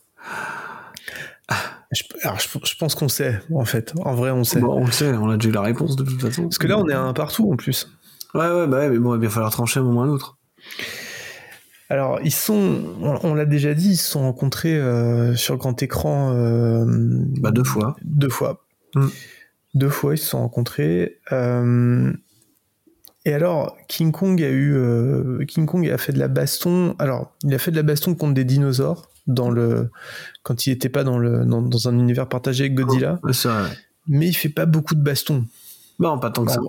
Je, 1.91 2.03
alors, 2.24 2.39
je, 2.39 2.47
je 2.66 2.76
pense 2.78 2.95
qu'on 2.95 3.08
sait, 3.08 3.39
en 3.53 3.64
fait. 3.64 3.93
En 4.03 4.14
vrai, 4.16 4.32
on 4.32 4.43
sait. 4.43 4.60
Bon, 4.60 4.82
on 4.82 4.86
le 4.86 4.91
sait, 4.91 5.14
on 5.14 5.30
a 5.30 5.38
déjà 5.38 5.49
eu 5.49 5.53
la 5.53 5.62
réponse 5.62 5.95
de 5.95 6.03
toute 6.03 6.22
façon. 6.22 6.43
Parce 6.43 6.58
que 6.58 6.68
là, 6.68 6.78
on 6.78 6.88
est 6.89 6.93
à 6.93 6.99
un 7.01 7.14
partout 7.14 7.49
en 7.51 7.55
plus. 7.55 7.89
Ouais, 8.34 8.41
ouais, 8.41 8.68
bah 8.68 8.80
ouais, 8.80 8.89
mais 8.89 8.99
bon, 8.99 9.16
il 9.16 9.22
va 9.22 9.30
falloir 9.30 9.51
trancher 9.51 9.80
à 9.80 9.84
un 9.84 9.86
moment 9.86 10.01
ou 10.01 10.03
à 10.03 10.08
un 10.08 10.10
autre. 10.10 10.38
Alors, 11.89 12.20
ils 12.22 12.34
sont, 12.34 12.84
on, 13.01 13.18
on 13.24 13.34
l'a 13.34 13.45
déjà 13.45 13.74
dit, 13.74 13.91
ils 13.91 13.95
se 13.97 14.12
sont 14.12 14.20
rencontrés 14.22 14.78
euh, 14.78 15.36
sur 15.36 15.55
grand 15.55 15.82
écran. 15.82 16.34
euh, 16.34 16.84
bah, 17.39 17.51
deux 17.51 17.64
fois. 17.64 17.95
Deux 18.03 18.30
fois. 18.30 18.66
Mm. 18.95 19.08
Deux 19.76 19.89
fois, 19.89 20.16
ils 20.16 20.18
se 20.18 20.26
sont 20.26 20.39
rencontrés. 20.39 21.20
euh, 21.32 22.12
et 23.28 23.34
alors, 23.34 23.75
King 23.89 24.13
Kong 24.13 24.41
a 24.41 24.47
eu, 24.47 24.73
euh, 24.73 25.43
King 25.45 25.65
Kong 25.65 25.86
a 25.89 25.97
fait 25.97 26.13
de 26.13 26.19
la 26.19 26.30
baston. 26.30 26.95
Alors, 26.97 27.34
il 27.43 27.53
a 27.53 27.57
fait 27.57 27.71
de 27.71 27.75
la 27.75 27.84
baston 27.84 28.15
contre 28.15 28.34
des 28.34 28.45
dinosaures 28.45 29.09
dans 29.28 29.49
le, 29.49 29.89
quand 30.43 30.65
il 30.65 30.69
n'était 30.69 30.88
pas 30.88 31.03
dans 31.03 31.17
le, 31.19 31.43
dans, 31.43 31.61
dans 31.61 31.89
un 31.89 31.99
univers 31.99 32.30
partagé 32.30 32.63
avec 32.63 32.75
Godzilla. 32.75 33.19
Mais 34.07 34.28
il 34.30 34.34
fait 34.34 34.47
pas 34.47 34.65
beaucoup 34.65 34.95
de 34.95 35.01
baston. 35.01 35.43
Non, 35.99 36.17
pas 36.19 36.30
tant 36.30 36.45
que 36.45 36.53
ça. 36.53 36.61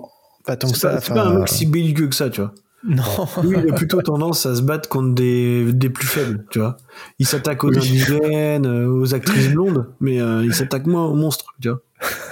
Pas 0.45 0.57
tant 0.57 0.67
que 0.67 0.73
pas, 0.73 0.79
ça. 0.79 0.99
c'est 0.99 1.13
pas 1.13 1.27
un 1.27 1.39
mec 1.39 1.47
si 1.47 1.65
belliqueux 1.65 2.09
que 2.09 2.15
ça, 2.15 2.29
tu 2.29 2.41
vois. 2.41 2.53
Non. 2.83 3.03
Lui, 3.41 3.57
il 3.57 3.69
a 3.69 3.73
plutôt 3.77 4.01
tendance 4.01 4.45
à 4.45 4.53
se 4.53 4.61
battre 4.61 4.89
contre 4.89 5.15
des, 5.15 5.71
des 5.71 5.89
plus 5.89 6.07
faibles, 6.07 6.45
tu 6.49 6.59
vois. 6.59 6.75
Il 7.19 7.25
s'attaque 7.25 7.63
aux 7.63 7.69
Oui. 7.69 7.77
indigènes, 7.77 8.65
euh, 8.65 8.87
aux 8.89 9.13
actrices 9.13 9.49
blondes, 9.49 9.87
mais 10.01 10.19
euh, 10.19 10.43
il 10.43 10.53
s'attaque 10.53 10.87
moins 10.87 11.05
aux 11.05 11.15
monstres, 11.15 11.53
tu 11.61 11.69
vois. 11.69 11.79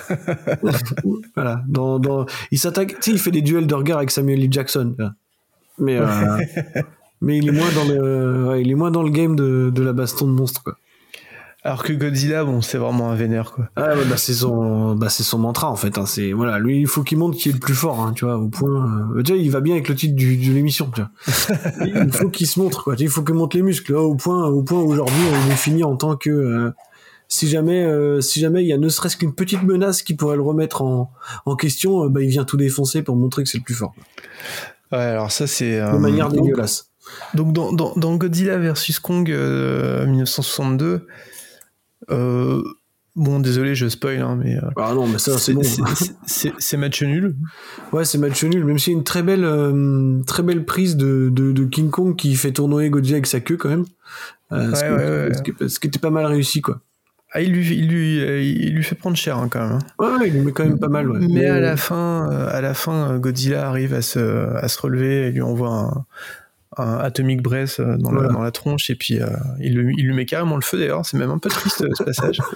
voilà. 1.36 1.64
Dans, 1.68 2.00
dans, 2.00 2.26
il 2.52 2.60
s'attaque, 2.60 3.00
tu 3.00 3.02
sais, 3.02 3.12
il 3.12 3.20
fait 3.20 3.32
des 3.32 3.42
duels 3.42 3.68
de 3.68 3.76
regard 3.76 3.98
avec 3.98 4.12
Samuel 4.12 4.44
L. 4.44 4.52
Jackson. 4.52 4.96
Mais, 5.80 5.98
euh, 5.98 6.38
mais 7.22 7.38
il 7.38 7.48
est 7.48 7.52
moins 7.52 7.72
dans 7.74 7.86
le, 7.86 8.46
ouais, 8.50 8.62
il 8.62 8.72
est 8.72 8.76
moins 8.76 8.92
dans 8.92 9.04
le 9.04 9.10
game 9.10 9.36
de, 9.36 9.72
de 9.74 9.84
la 9.84 9.94
baston 9.94 10.28
de 10.28 10.34
monstres, 10.34 10.64
quoi. 10.64 10.78
Alors 11.68 11.84
que 11.84 11.92
Godzilla, 11.92 12.46
bon, 12.46 12.62
c'est 12.62 12.78
vraiment 12.78 13.10
un 13.12 13.16
vénère, 13.16 13.52
quoi. 13.52 13.68
Ah 13.76 13.90
ouais, 13.96 14.06
bah 14.06 14.16
c'est 14.16 14.34
son, 14.34 14.96
bah 14.96 15.10
c'est 15.10 15.24
son 15.24 15.38
mantra 15.38 15.70
en 15.70 15.76
fait. 15.76 15.98
Hein. 15.98 16.06
C'est 16.06 16.32
voilà, 16.32 16.60
lui 16.60 16.80
il 16.80 16.88
faut 16.88 17.04
qu'il 17.04 17.18
montre 17.18 17.38
qu'il 17.38 17.50
est 17.50 17.56
le 17.56 17.60
plus 17.60 17.74
fort, 17.74 18.00
hein, 18.00 18.14
tu 18.16 18.24
vois, 18.24 18.38
au 18.38 18.48
point. 18.48 19.10
Euh, 19.16 19.22
tu 19.22 19.34
vois, 19.34 19.42
il 19.42 19.52
va 19.52 19.60
bien 19.60 19.74
avec 19.74 19.90
le 19.90 19.96
titre 19.96 20.16
du, 20.16 20.38
de 20.38 20.54
l'émission, 20.54 20.90
tu 20.96 21.02
vois. 21.02 21.86
il 21.86 22.12
faut 22.14 22.30
qu'il 22.30 22.48
se 22.48 22.60
montre, 22.60 22.86
quoi. 22.86 22.96
Il 22.98 23.10
faut 23.10 23.22
qu'il 23.22 23.36
montre 23.36 23.58
les 23.58 23.64
muscles, 23.64 23.92
là, 23.92 24.02
au 24.02 24.16
point, 24.16 24.46
au 24.48 24.64
point 24.64 24.80
aujourd'hui 24.80 25.24
on 25.34 25.52
est 25.52 25.58
fini 25.58 25.84
en 25.84 25.98
tant 25.98 26.16
que 26.16 26.30
euh, 26.30 26.72
si 27.28 27.48
jamais, 27.48 27.84
euh, 27.84 28.22
si 28.22 28.40
jamais 28.40 28.64
il 28.64 28.68
y 28.68 28.74
a 28.74 28.78
ne 28.78 28.90
serait-ce 28.90 29.18
qu'une 29.18 29.34
petite 29.36 29.64
menace 29.64 30.02
qui 30.02 30.16
pourrait 30.16 30.38
le 30.38 30.42
remettre 30.44 30.82
en, 30.82 31.12
en 31.46 31.56
question, 31.56 32.04
euh, 32.06 32.10
bah 32.10 32.22
il 32.22 32.30
vient 32.30 32.46
tout 32.46 32.58
défoncer 32.58 33.02
pour 33.04 33.16
montrer 33.16 33.44
que 33.44 33.50
c'est 33.50 33.58
le 33.58 33.64
plus 33.64 33.74
fort. 33.76 33.94
Ouais, 34.92 35.00
alors 35.00 35.32
ça, 35.32 35.48
c'est. 35.48 35.80
De 35.82 35.98
manière 35.98 36.30
donc- 36.30 36.46
dégueulasse. 36.46 36.86
Donc 37.34 37.54
dans, 37.54 37.72
dans, 37.72 37.94
dans 37.96 38.16
Godzilla 38.16 38.58
vs 38.58 39.00
Kong 39.02 39.32
euh, 39.32 40.06
1962, 40.08 41.08
euh, 42.12 42.62
bon 43.16 43.40
désolé 43.40 43.76
je 43.76 43.88
spoil 43.88 44.20
hein, 44.22 44.38
mais 44.42 44.58
Ah 44.78 44.94
non, 44.94 45.08
mais 45.08 45.18
ça 45.18 45.38
c'est 45.38 45.54
bon. 45.54 45.62
c'est- 46.26 46.78
match 46.78 47.02
nul. 47.04 47.36
Ouais, 47.94 48.04
c'est 48.06 48.18
match 48.18 48.44
nul, 48.44 48.64
même 48.66 48.78
s'il 48.78 48.94
y 48.94 48.96
a 48.96 49.00
une 49.00 49.04
très 49.06 49.24
belle, 49.24 49.46
très 50.26 50.44
belle 50.44 50.66
prise 50.66 50.98
de, 50.98 51.30
de, 51.32 51.52
de 51.54 51.64
King 51.66 51.90
Kong 51.90 52.16
qui 52.16 52.36
fait 52.36 52.52
tournoyer 52.52 52.90
Godzilla 52.90 53.16
avec 53.16 53.28
sa 53.28 53.40
queue 53.40 53.58
quand 53.58 53.70
même. 53.70 53.86
Euh, 54.52 54.74
ce, 54.76 54.84
Ouais, 54.84 54.90
ouais, 54.92 55.62
ouais. 55.62 55.70
ce 55.70 55.80
qui 55.80 55.88
était 55.88 56.00
pas 56.00 56.10
mal 56.12 56.26
réussi 56.26 56.62
quoi. 56.62 56.82
Ah, 57.38 57.42
il 57.42 57.52
lui, 57.52 57.68
il 57.78 57.88
lui, 57.88 58.20
euh, 58.20 58.42
il 58.42 58.74
lui 58.74 58.84
fait 58.84 58.96
prendre 58.96 59.16
cher 59.16 59.38
hein, 59.38 59.48
quand 59.48 59.60
même. 59.62 59.74
hein. 59.74 59.80
Ouais, 60.20 60.28
il 60.28 60.34
lui 60.34 60.40
met 60.42 60.52
quand 60.54 60.66
même 60.66 60.80
pas 60.80 60.88
mal. 60.88 61.08
Ouais. 61.12 61.20
Mais 61.30 61.46
à 61.46 61.60
la 61.60 61.78
fin, 61.78 62.32
euh, 62.32 62.50
à 62.52 62.62
la 62.62 62.74
fin, 62.74 63.12
euh, 63.12 63.18
Godzilla 63.20 63.68
arrive 63.68 63.94
à 63.94 64.02
se, 64.02 64.56
à 64.56 64.68
se 64.68 64.82
relever 64.82 65.28
et 65.28 65.32
lui 65.32 65.44
envoie 65.44 65.70
un, 66.78 66.84
un 66.84 66.98
atomic 66.98 67.44
breath 67.44 67.80
euh, 67.80 67.96
dans, 67.98 68.10
la, 68.12 68.22
Voilà. 68.22 68.34
dans 68.34 68.42
la 68.42 68.50
tronche 68.52 68.90
et 68.90 68.96
puis 68.96 69.22
euh, 69.22 69.28
il, 69.60 69.76
lui- 69.78 69.94
il 70.00 70.08
lui 70.08 70.16
met 70.16 70.26
carrément 70.26 70.56
le 70.56 70.64
feu 70.64 70.80
d'ailleurs. 70.80 71.06
C'est 71.06 71.18
même 71.18 71.30
un 71.30 71.38
peu 71.38 71.50
triste 71.50 71.84
euh, 71.84 71.90
ce 71.96 72.04
passage. 72.04 72.40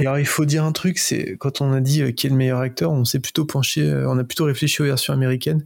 Et 0.00 0.06
alors 0.06 0.18
il 0.18 0.26
faut 0.26 0.44
dire 0.44 0.64
un 0.64 0.72
truc, 0.72 0.98
c'est 0.98 1.36
quand 1.38 1.60
on 1.60 1.72
a 1.72 1.80
dit 1.80 2.02
euh, 2.02 2.10
qui 2.10 2.26
est 2.26 2.30
le 2.30 2.36
meilleur 2.36 2.58
acteur, 2.60 2.90
on 2.90 3.04
s'est 3.04 3.20
plutôt 3.20 3.44
penché, 3.44 3.82
euh, 3.88 4.08
on 4.08 4.18
a 4.18 4.24
plutôt 4.24 4.44
réfléchi 4.44 4.82
aux 4.82 4.84
versions 4.84 5.12
américaines. 5.14 5.64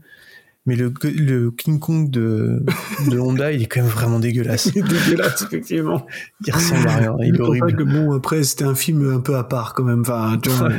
Mais 0.67 0.75
le, 0.75 0.93
le 1.05 1.51
King 1.53 1.79
Kong 1.79 2.11
de, 2.11 2.65
de 3.09 3.19
Honda, 3.19 3.53
il 3.53 3.63
est 3.63 3.67
quand 3.67 3.83
même 3.83 3.91
vraiment 3.91 4.19
dégueulasse. 4.19 4.71
C'est 4.73 4.83
dégueulasse, 4.83 5.43
effectivement. 5.43 6.07
Il 6.45 6.53
ressemble 6.53 6.89
à 6.89 6.97
rien, 6.97 7.17
il 7.21 7.37
est 7.37 7.41
horrible. 7.41 7.77
que 7.77 7.85
bon, 7.85 8.13
après, 8.13 8.43
c'était 8.43 8.65
un 8.65 8.75
film 8.75 9.09
un 9.13 9.21
peu 9.21 9.37
à 9.37 9.45
part 9.45 9.75
quand 9.75 9.85
même. 9.85 10.01
Enfin, 10.01 10.39
tu 10.43 10.51
vois. 10.51 10.71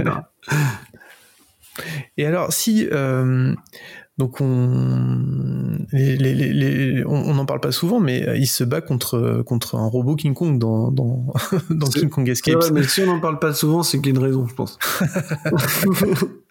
Et 2.18 2.26
alors, 2.26 2.52
si 2.52 2.88
euh, 2.92 3.54
Donc 4.18 4.42
on 4.42 5.78
les, 5.92 6.18
les, 6.18 6.34
les, 6.34 7.06
on 7.06 7.36
n'en 7.36 7.46
parle 7.46 7.60
pas 7.60 7.72
souvent, 7.72 8.00
mais 8.00 8.26
il 8.36 8.48
se 8.48 8.64
bat 8.64 8.82
contre 8.82 9.44
contre 9.46 9.76
un 9.76 9.86
robot 9.88 10.16
King 10.16 10.34
Kong 10.34 10.58
dans 10.58 10.90
dans, 10.92 11.34
dans 11.70 11.88
King 11.88 12.10
Kong 12.10 12.28
Escape. 12.28 12.62
Ouais, 12.62 12.72
mais 12.72 12.84
si 12.84 13.02
on 13.02 13.06
n'en 13.06 13.20
parle 13.20 13.40
pas 13.40 13.54
souvent, 13.54 13.84
c'est 13.84 14.00
qu'il 14.00 14.08
y 14.08 14.18
a 14.18 14.20
une 14.20 14.26
raison, 14.26 14.48
je 14.48 14.56
pense. 14.56 14.80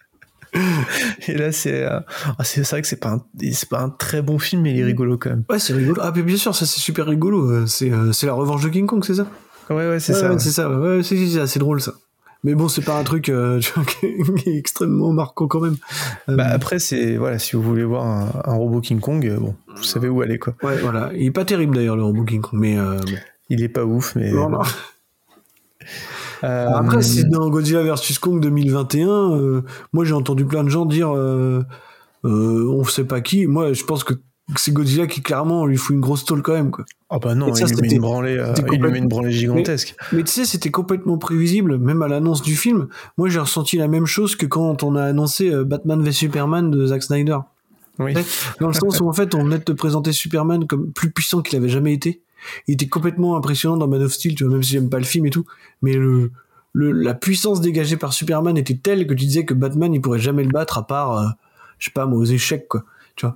Et 1.27 1.33
là, 1.37 1.51
c'est 1.51 1.83
euh, 1.83 1.99
ah, 2.37 2.43
c'est 2.43 2.61
vrai 2.67 2.81
que 2.81 2.87
c'est 2.87 2.99
pas 2.99 3.09
un, 3.11 3.23
c'est 3.51 3.69
pas 3.69 3.81
un 3.81 3.89
très 3.89 4.21
bon 4.21 4.39
film, 4.39 4.61
mais 4.63 4.71
il 4.73 4.79
est 4.79 4.83
rigolo 4.83 5.17
quand 5.17 5.29
même. 5.29 5.43
Ouais, 5.49 5.59
c'est 5.59 5.73
rigolo. 5.73 6.01
Ah, 6.03 6.11
mais 6.15 6.21
bien 6.23 6.37
sûr, 6.37 6.55
ça 6.55 6.65
c'est 6.65 6.79
super 6.79 7.05
rigolo. 7.05 7.49
Euh, 7.51 7.65
C'est 7.67 7.91
euh, 7.91 8.11
c'est 8.13 8.25
la 8.27 8.33
revanche 8.33 8.63
de 8.63 8.69
King 8.69 8.85
Kong, 8.87 9.03
c'est 9.05 9.15
ça? 9.15 9.27
Ouais, 9.69 9.75
ouais, 9.89 9.99
c'est 9.99 10.13
Ouais, 10.13 10.19
ça. 10.19 10.29
ouais, 10.31 10.39
C'est 10.39 10.51
ça. 10.51 10.69
Ouais, 10.69 11.03
c'est 11.03 11.17
c'est 11.27 11.39
assez 11.41 11.59
drôle 11.59 11.81
ça. 11.81 11.93
Mais 12.43 12.53
bon, 12.55 12.67
c'est 12.67 12.83
pas 12.83 12.97
un 12.97 13.03
truc 13.03 13.29
euh, 13.29 13.59
qui 13.99 14.05
est 14.49 14.57
extrêmement 14.57 15.11
marquant 15.11 15.47
quand 15.47 15.59
même. 15.59 15.75
Bah 16.27 16.45
après, 16.49 16.79
c'est 16.79 17.17
voilà, 17.17 17.39
si 17.39 17.55
vous 17.55 17.63
voulez 17.63 17.83
voir 17.83 18.05
un, 18.05 18.29
un 18.45 18.53
robot 18.53 18.79
King 18.79 18.99
Kong, 18.99 19.35
bon, 19.39 19.55
vous 19.75 19.83
savez 19.83 20.07
où 20.07 20.21
aller 20.21 20.37
quoi. 20.39 20.53
Ouais, 20.63 20.77
voilà. 20.77 21.09
Il 21.15 21.25
est 21.25 21.31
pas 21.31 21.45
terrible 21.45 21.75
d'ailleurs 21.75 21.95
le 21.97 22.03
robot 22.03 22.23
King 22.23 22.41
Kong, 22.41 22.59
mais. 22.59 22.77
Il 23.49 23.63
est 23.63 23.69
pas 23.69 23.85
ouf, 23.85 24.13
mais 24.15 24.31
Non, 24.31 24.49
non. 24.49 24.59
Euh, 26.43 26.67
Après, 26.73 27.01
c'est 27.01 27.23
dans 27.29 27.49
Godzilla 27.49 27.81
vs 27.83 28.19
Kong 28.19 28.41
2021. 28.41 29.07
euh, 29.09 29.61
moi, 29.93 30.05
j'ai 30.05 30.13
entendu 30.13 30.45
plein 30.45 30.63
de 30.63 30.69
gens 30.69 30.85
dire, 30.85 31.15
euh, 31.15 31.63
euh, 32.25 32.69
on 32.69 32.83
sait 32.83 33.03
pas 33.03 33.21
qui. 33.21 33.47
Moi, 33.47 33.73
je 33.73 33.83
pense 33.83 34.03
que 34.03 34.13
c'est 34.55 34.71
Godzilla 34.71 35.07
qui 35.07 35.21
clairement 35.21 35.65
lui 35.65 35.77
fout 35.77 35.93
une 35.95 36.01
grosse 36.01 36.23
tôle 36.25 36.41
quand 36.41 36.53
même. 36.53 36.71
Quoi. 36.71 36.85
Ah 37.09 37.19
bah 37.19 37.35
non, 37.35 37.53
ça, 37.53 37.65
il 37.67 37.75
lui 37.75 37.81
met 37.81 37.95
une 37.95 38.01
branlée, 38.01 38.37
euh, 38.37 38.53
il 38.71 38.79
lui 38.81 38.91
met 38.91 38.97
une 38.99 39.07
branlée 39.07 39.31
gigantesque. 39.31 39.95
Mais, 40.11 40.19
mais 40.19 40.23
tu 40.23 40.31
sais, 40.31 40.45
c'était 40.45 40.71
complètement 40.71 41.17
prévisible, 41.17 41.77
même 41.77 42.01
à 42.01 42.07
l'annonce 42.07 42.41
du 42.41 42.55
film. 42.55 42.87
Moi, 43.17 43.29
j'ai 43.29 43.39
ressenti 43.39 43.77
la 43.77 43.87
même 43.87 44.05
chose 44.05 44.35
que 44.35 44.45
quand 44.45 44.83
on 44.83 44.95
a 44.95 45.03
annoncé 45.03 45.51
Batman 45.65 46.01
v 46.01 46.11
Superman 46.11 46.71
de 46.71 46.85
Zack 46.85 47.03
Snyder. 47.03 47.39
Oui. 47.99 48.13
Dans 48.61 48.67
le 48.67 48.73
sens 48.73 48.99
où 49.01 49.09
en 49.09 49.13
fait, 49.13 49.33
on 49.33 49.43
venait 49.43 49.57
de 49.57 49.63
te 49.63 49.71
présenter 49.71 50.11
Superman 50.11 50.67
comme 50.67 50.91
plus 50.91 51.11
puissant 51.11 51.41
qu'il 51.41 51.57
avait 51.57 51.69
jamais 51.69 51.93
été. 51.93 52.21
Il 52.67 52.75
était 52.75 52.87
complètement 52.87 53.37
impressionnant 53.37 53.77
dans 53.77 53.87
Man 53.87 54.01
of 54.01 54.13
Steel, 54.13 54.35
tu 54.35 54.43
vois, 54.43 54.53
même 54.53 54.63
si 54.63 54.71
j'aime 54.71 54.89
pas 54.89 54.99
le 54.99 55.05
film 55.05 55.25
et 55.25 55.29
tout. 55.29 55.45
Mais 55.81 55.93
le, 55.93 56.31
le, 56.73 56.91
la 56.91 57.13
puissance 57.13 57.61
dégagée 57.61 57.97
par 57.97 58.13
Superman 58.13 58.57
était 58.57 58.77
telle 58.77 59.07
que 59.07 59.13
tu 59.13 59.25
disais 59.25 59.45
que 59.45 59.53
Batman, 59.53 59.93
il 59.93 60.01
pourrait 60.01 60.19
jamais 60.19 60.43
le 60.43 60.51
battre 60.51 60.77
à 60.77 60.85
part, 60.85 61.17
euh, 61.17 61.27
je 61.79 61.85
sais 61.85 61.91
pas, 61.91 62.05
moi, 62.05 62.19
aux 62.19 62.25
échecs, 62.25 62.67
quoi. 62.67 62.83
Tu 63.15 63.25
vois. 63.25 63.35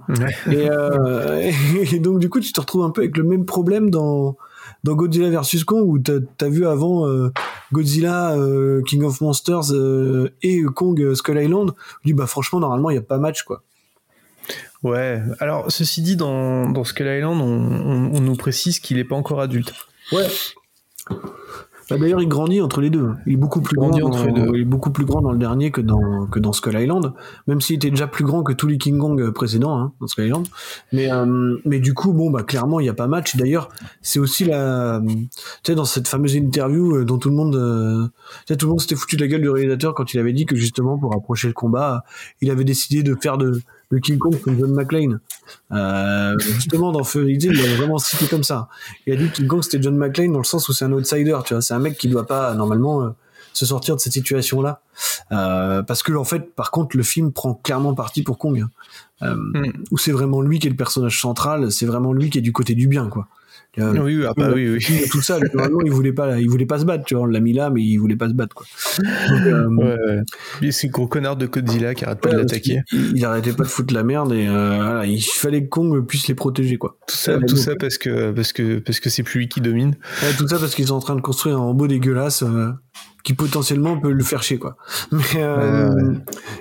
Et, 0.52 0.70
euh, 0.70 1.52
et 1.92 2.00
donc, 2.00 2.20
du 2.20 2.30
coup, 2.30 2.40
tu 2.40 2.54
te 2.54 2.62
retrouves 2.62 2.84
un 2.84 2.92
peu 2.92 3.02
avec 3.02 3.18
le 3.18 3.24
même 3.24 3.46
problème 3.46 3.90
dans, 3.90 4.38
dans 4.84 4.94
Godzilla 4.94 5.30
vs 5.32 5.64
Kong 5.66 5.88
où 5.88 5.98
t'as 5.98 6.20
as 6.40 6.50
vu 6.50 6.68
avant 6.68 7.08
euh, 7.08 7.32
Godzilla, 7.74 8.36
King 8.86 9.04
of 9.04 9.22
Monsters 9.22 9.74
et 10.44 10.62
Kong 10.76 11.16
Skull 11.16 11.42
Island. 11.42 11.72
Tu 12.04 12.10
dis, 12.10 12.14
bah, 12.14 12.28
franchement, 12.28 12.60
normalement, 12.60 12.92
il 12.92 12.94
n'y 12.94 13.00
a 13.00 13.04
pas 13.04 13.18
match, 13.18 13.42
quoi. 13.42 13.64
Ouais. 14.84 15.22
Alors, 15.40 15.72
ceci 15.72 16.02
dit, 16.02 16.16
dans, 16.16 16.70
dans 16.70 16.84
Skull 16.84 17.08
Island, 17.08 17.40
on, 17.40 17.46
on, 17.46 18.16
on 18.16 18.22
nous 18.22 18.36
précise 18.36 18.80
qu'il 18.80 18.98
est 18.98 19.04
pas 19.04 19.16
encore 19.16 19.40
adulte. 19.42 19.74
Ouais. 20.12 20.28
Bah, 21.90 21.98
D'ailleurs, 21.98 22.22
il 22.22 22.30
grandit 22.30 22.62
entre 22.62 22.80
les 22.80 22.90
deux. 22.90 23.10
Il 23.26 23.34
est 23.34 23.38
beaucoup 23.38 23.60
plus 23.60 23.76
grand. 23.76 23.90
entre 23.90 24.00
dans- 24.20 24.26
les 24.26 24.32
deux. 24.32 24.52
Il 24.56 24.62
est 24.62 24.66
beaucoup 24.66 24.92
plus 24.92 25.04
grand 25.04 25.22
dans 25.22 25.34
le 25.34 25.38
dernier 25.38 25.72
que 25.72 25.82
dans 25.82 26.26
que 26.28 26.40
dans 26.40 26.54
Skull 26.54 26.80
Island. 26.80 27.12
Même 27.48 27.60
s'il 27.60 27.76
était 27.76 27.90
déjà 27.90 28.08
plus 28.08 28.24
grand 28.24 28.44
que 28.44 28.54
tous 28.54 28.68
les 28.68 28.78
King 28.78 28.98
Kong 28.98 29.32
précédents 29.32 29.78
hein, 29.78 29.92
dans 30.00 30.08
Skull 30.08 30.26
Island. 30.28 30.48
Mais 30.94 31.12
euh, 31.12 31.58
mais 31.66 31.80
du 31.80 31.94
coup, 31.94 32.14
bon 32.14 32.30
bah 32.32 32.44
clairement, 32.44 32.80
il 32.80 32.86
y 32.86 32.90
a 32.90 32.94
pas 32.94 33.08
match. 33.08 33.36
D'ailleurs, 33.36 33.68
c'est 34.02 34.20
aussi 34.20 34.46
la, 34.46 35.02
tu 35.06 35.28
sais, 35.66 35.76
dans 35.76 35.84
cette 35.84 36.08
fameuse 36.08 36.36
interview 36.36 36.96
euh, 36.96 37.04
dont 37.04 37.18
tout 37.18 37.30
le 37.30 37.36
monde, 37.36 37.56
euh, 37.58 38.08
tu 38.48 38.54
sais, 38.54 38.58
tout 38.58 38.68
le 38.68 38.70
monde 38.72 38.82
s'était 38.82 38.96
foutu 38.96 39.18
de 39.18 39.22
la 39.22 39.28
gueule 39.28 39.42
du 39.42 39.50
réalisateur 39.50 39.94
quand 39.94 40.14
il 40.14 40.20
avait 40.20 40.34
dit 40.34 40.46
que 40.46 40.56
justement 40.56 40.98
pour 40.98 41.14
approcher 41.14 41.48
le 41.50 41.54
combat, 41.54 42.06
il 42.40 42.50
avait 42.52 42.64
décidé 42.64 43.04
de 43.04 43.16
faire 43.22 43.38
de 43.38 43.60
de 43.92 43.98
King 44.00 44.18
Kong 44.18 44.40
comme 44.42 44.58
John 44.58 44.74
McClane. 44.74 45.20
Euh, 45.72 46.38
justement, 46.40 46.92
dans 46.92 47.04
Feu 47.04 47.30
Idée, 47.30 47.48
il 47.48 47.58
l'avait 47.58 47.76
vraiment 47.76 47.98
cité 47.98 48.28
comme 48.28 48.44
ça. 48.44 48.70
Il 49.06 49.14
a 49.14 49.16
dit 49.18 49.30
que 49.30 49.36
King 49.36 49.48
Kong 49.48 49.64
c'était 49.64 49.82
John 49.82 49.98
McClane 49.98 50.32
dans 50.32 50.40
le 50.40 50.44
sens 50.46 50.68
où 50.70 50.74
c'est 50.74 50.86
un 50.86 50.92
outsider, 50.92 51.38
tu 51.46 51.54
vois. 51.54 51.62
C'est 51.62 51.74
un 51.74 51.80
mec 51.80 51.98
qui 51.98 52.08
doit 52.08 52.26
pas, 52.26 52.54
normalement, 52.54 53.04
euh, 53.04 53.10
se 53.54 53.66
sortir 53.66 53.96
de 53.96 54.02
cette 54.02 54.14
situation-là. 54.14 54.82
Euh, 55.32 55.84
parce 55.84 56.04
que, 56.04 56.14
en 56.14 56.24
fait, 56.24 56.56
par 56.56 56.72
contre, 56.72 56.96
le 56.96 57.04
film 57.04 57.34
prend 57.34 57.54
clairement 57.54 57.94
parti 57.94 58.24
pour 58.24 58.38
Kong. 58.38 58.62
hein. 58.62 58.70
Euh, 59.24 59.36
Où 59.92 59.98
c'est 59.98 60.12
vraiment 60.14 60.42
lui 60.42 60.60
qui 60.60 60.68
est 60.68 60.72
le 60.72 60.76
personnage 60.76 61.20
central, 61.20 61.72
c'est 61.72 61.86
vraiment 61.86 62.14
lui 62.14 62.30
qui 62.30 62.38
est 62.38 62.42
du 62.42 62.54
côté 62.54 62.76
du 62.76 62.88
bien, 62.88 63.08
quoi. 63.08 63.28
Oui, 63.78 64.00
oui, 64.18 64.26
ah 64.28 64.34
bah 64.36 64.52
oui, 64.54 64.68
oui. 64.70 65.02
Tout 65.10 65.22
ça, 65.22 65.40
normalement, 65.54 65.80
il 65.86 65.92
voulait 65.92 66.12
pas, 66.12 66.40
il 66.42 66.50
voulait 66.50 66.66
pas 66.66 66.80
se 66.80 66.84
battre, 66.86 67.06
tu 67.06 67.16
vois. 67.16 67.24
On 67.24 67.28
l'a 67.28 67.40
mis 67.40 67.54
là, 67.54 67.70
mais 67.70 67.82
il 67.82 67.98
voulait 67.98 68.18
pas 68.18 68.28
se 68.28 68.34
battre, 68.34 68.54
quoi. 68.54 68.66
Donc, 69.00 69.42
euh, 69.48 69.68
Ouais, 69.68 69.98
ouais. 70.08 70.22
Et 70.62 70.72
c'est 70.74 70.90
gros 70.90 71.08
connard 71.08 71.38
de 71.38 71.46
Godzilla 71.48 71.94
qui 71.96 72.04
arrête 72.04 72.20
pas 72.20 72.30
de 72.32 72.38
l'attaquer. 72.40 72.82
Il, 72.92 73.18
il 73.18 73.24
arrêtait 73.26 73.54
pas 73.54 73.64
de 73.64 73.70
foutre 73.70 73.94
la 73.94 74.04
merde 74.04 74.34
et 74.34 74.46
euh, 74.48 74.76
voilà, 74.76 75.06
il 75.06 75.22
fallait 75.22 75.64
que 75.64 75.70
Kong 75.70 76.06
puisse 76.06 76.28
les 76.28 76.36
protéger 76.36 76.78
quoi. 76.78 76.98
Tout 77.08 77.16
ça, 77.16 77.38
tout 77.48 77.56
ça 77.56 77.76
parce 77.80 77.98
que 77.98 78.32
parce 78.32 78.52
que 78.52 78.80
parce 78.80 79.00
que 79.00 79.10
c'est 79.10 79.24
plus 79.24 79.40
lui 79.40 79.48
qui 79.48 79.62
domine. 79.62 79.96
Tout 80.38 80.48
ça 80.50 80.60
parce 80.60 80.76
qu'ils 80.76 80.88
sont 80.88 80.96
en 80.96 81.00
train 81.00 81.16
de 81.16 81.22
construire 81.22 81.56
un 81.58 81.62
robot 81.62 81.88
dégueulasse 81.88 82.44
euh, 82.44 82.72
qui 83.24 83.34
potentiellement 83.36 83.98
peut 84.00 84.12
le 84.12 84.24
faire 84.24 84.44
chier 84.44 84.58
quoi. 84.60 84.76
Mais 85.14 85.42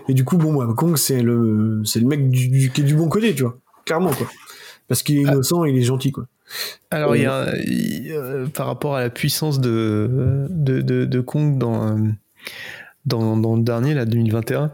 et 0.08 0.14
du 0.14 0.24
coup 0.24 0.36
bon 0.36 0.52
moi 0.52 0.72
Kong 0.76 0.96
c'est 0.96 1.22
le 1.22 1.82
c'est 1.84 1.98
le 2.00 2.06
mec 2.06 2.28
du, 2.30 2.48
du- 2.48 2.70
qui 2.70 2.82
est 2.82 2.84
du 2.84 2.94
bon 2.94 3.08
côté 3.08 3.34
tu 3.34 3.42
vois 3.42 3.58
clairement 3.84 4.12
quoi 4.12 4.28
parce 4.88 5.02
qu'il 5.02 5.18
est 5.18 5.22
innocent 5.22 5.64
il 5.64 5.76
est 5.76 5.82
gentil 5.82 6.12
quoi. 6.12 6.26
Alors, 6.90 7.14
il 7.16 7.22
y 7.22 7.26
Euh, 7.26 7.30
a, 7.30 7.46
euh, 8.18 8.46
par 8.46 8.66
rapport 8.66 8.96
à 8.96 9.00
la 9.00 9.10
puissance 9.10 9.60
de, 9.60 10.46
de, 10.50 10.80
de, 10.80 11.04
de 11.04 11.20
Kong 11.20 11.58
dans, 11.58 11.88
euh, 11.96 12.00
dans, 13.06 13.36
dans 13.36 13.56
le 13.56 13.62
dernier, 13.62 13.94
là, 13.94 14.04
2021, 14.04 14.70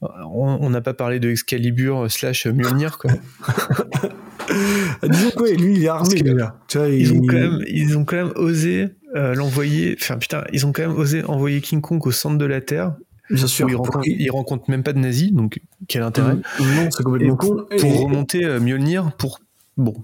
on 0.00 0.70
n'a 0.70 0.80
pas 0.80 0.94
parlé 0.94 1.18
de 1.20 1.28
Excalibur 1.30 2.10
slash 2.10 2.46
Mjolnir, 2.46 2.98
quoi. 2.98 3.10
Disons 5.02 5.30
quoi 5.36 5.48
lui 5.50 5.76
il 5.76 5.84
est 5.84 5.88
armé 5.88 6.20
que. 6.22 6.30
Tu 6.68 6.78
vois, 6.78 6.88
Ils 6.88 7.08
il- 7.08 7.12
ont 7.18 7.26
quand 7.26 7.34
même, 7.34 7.62
ils 7.66 7.98
ont 7.98 8.04
quand 8.04 8.16
même 8.16 8.32
osé 8.36 8.88
euh, 9.16 9.34
l'envoyer, 9.34 9.96
enfin 10.00 10.16
putain, 10.16 10.44
ils 10.52 10.64
ont 10.66 10.72
quand 10.72 10.82
même 10.82 10.96
osé 10.96 11.24
envoyer 11.24 11.60
King 11.60 11.80
Kong 11.80 12.04
au 12.06 12.10
centre 12.12 12.38
de 12.38 12.44
la 12.46 12.60
Terre. 12.60 12.94
Bien 13.30 13.46
sûr, 13.46 13.68
il 13.68 13.76
rencontre, 13.76 14.00
il 14.06 14.30
rencontre 14.30 14.70
même 14.70 14.82
pas 14.82 14.94
de 14.94 14.98
nazis, 15.00 15.32
donc 15.32 15.60
quel 15.86 16.02
intérêt 16.02 16.36
Non, 16.60 16.88
c'est 16.90 17.02
complètement 17.02 17.34
Et 17.34 17.36
con. 17.36 17.56
pour 17.78 17.84
Et- 17.84 17.98
remonter 17.98 18.44
euh, 18.44 18.58
Mjolnir, 18.60 19.12
pour 19.18 19.40
bon, 19.76 19.94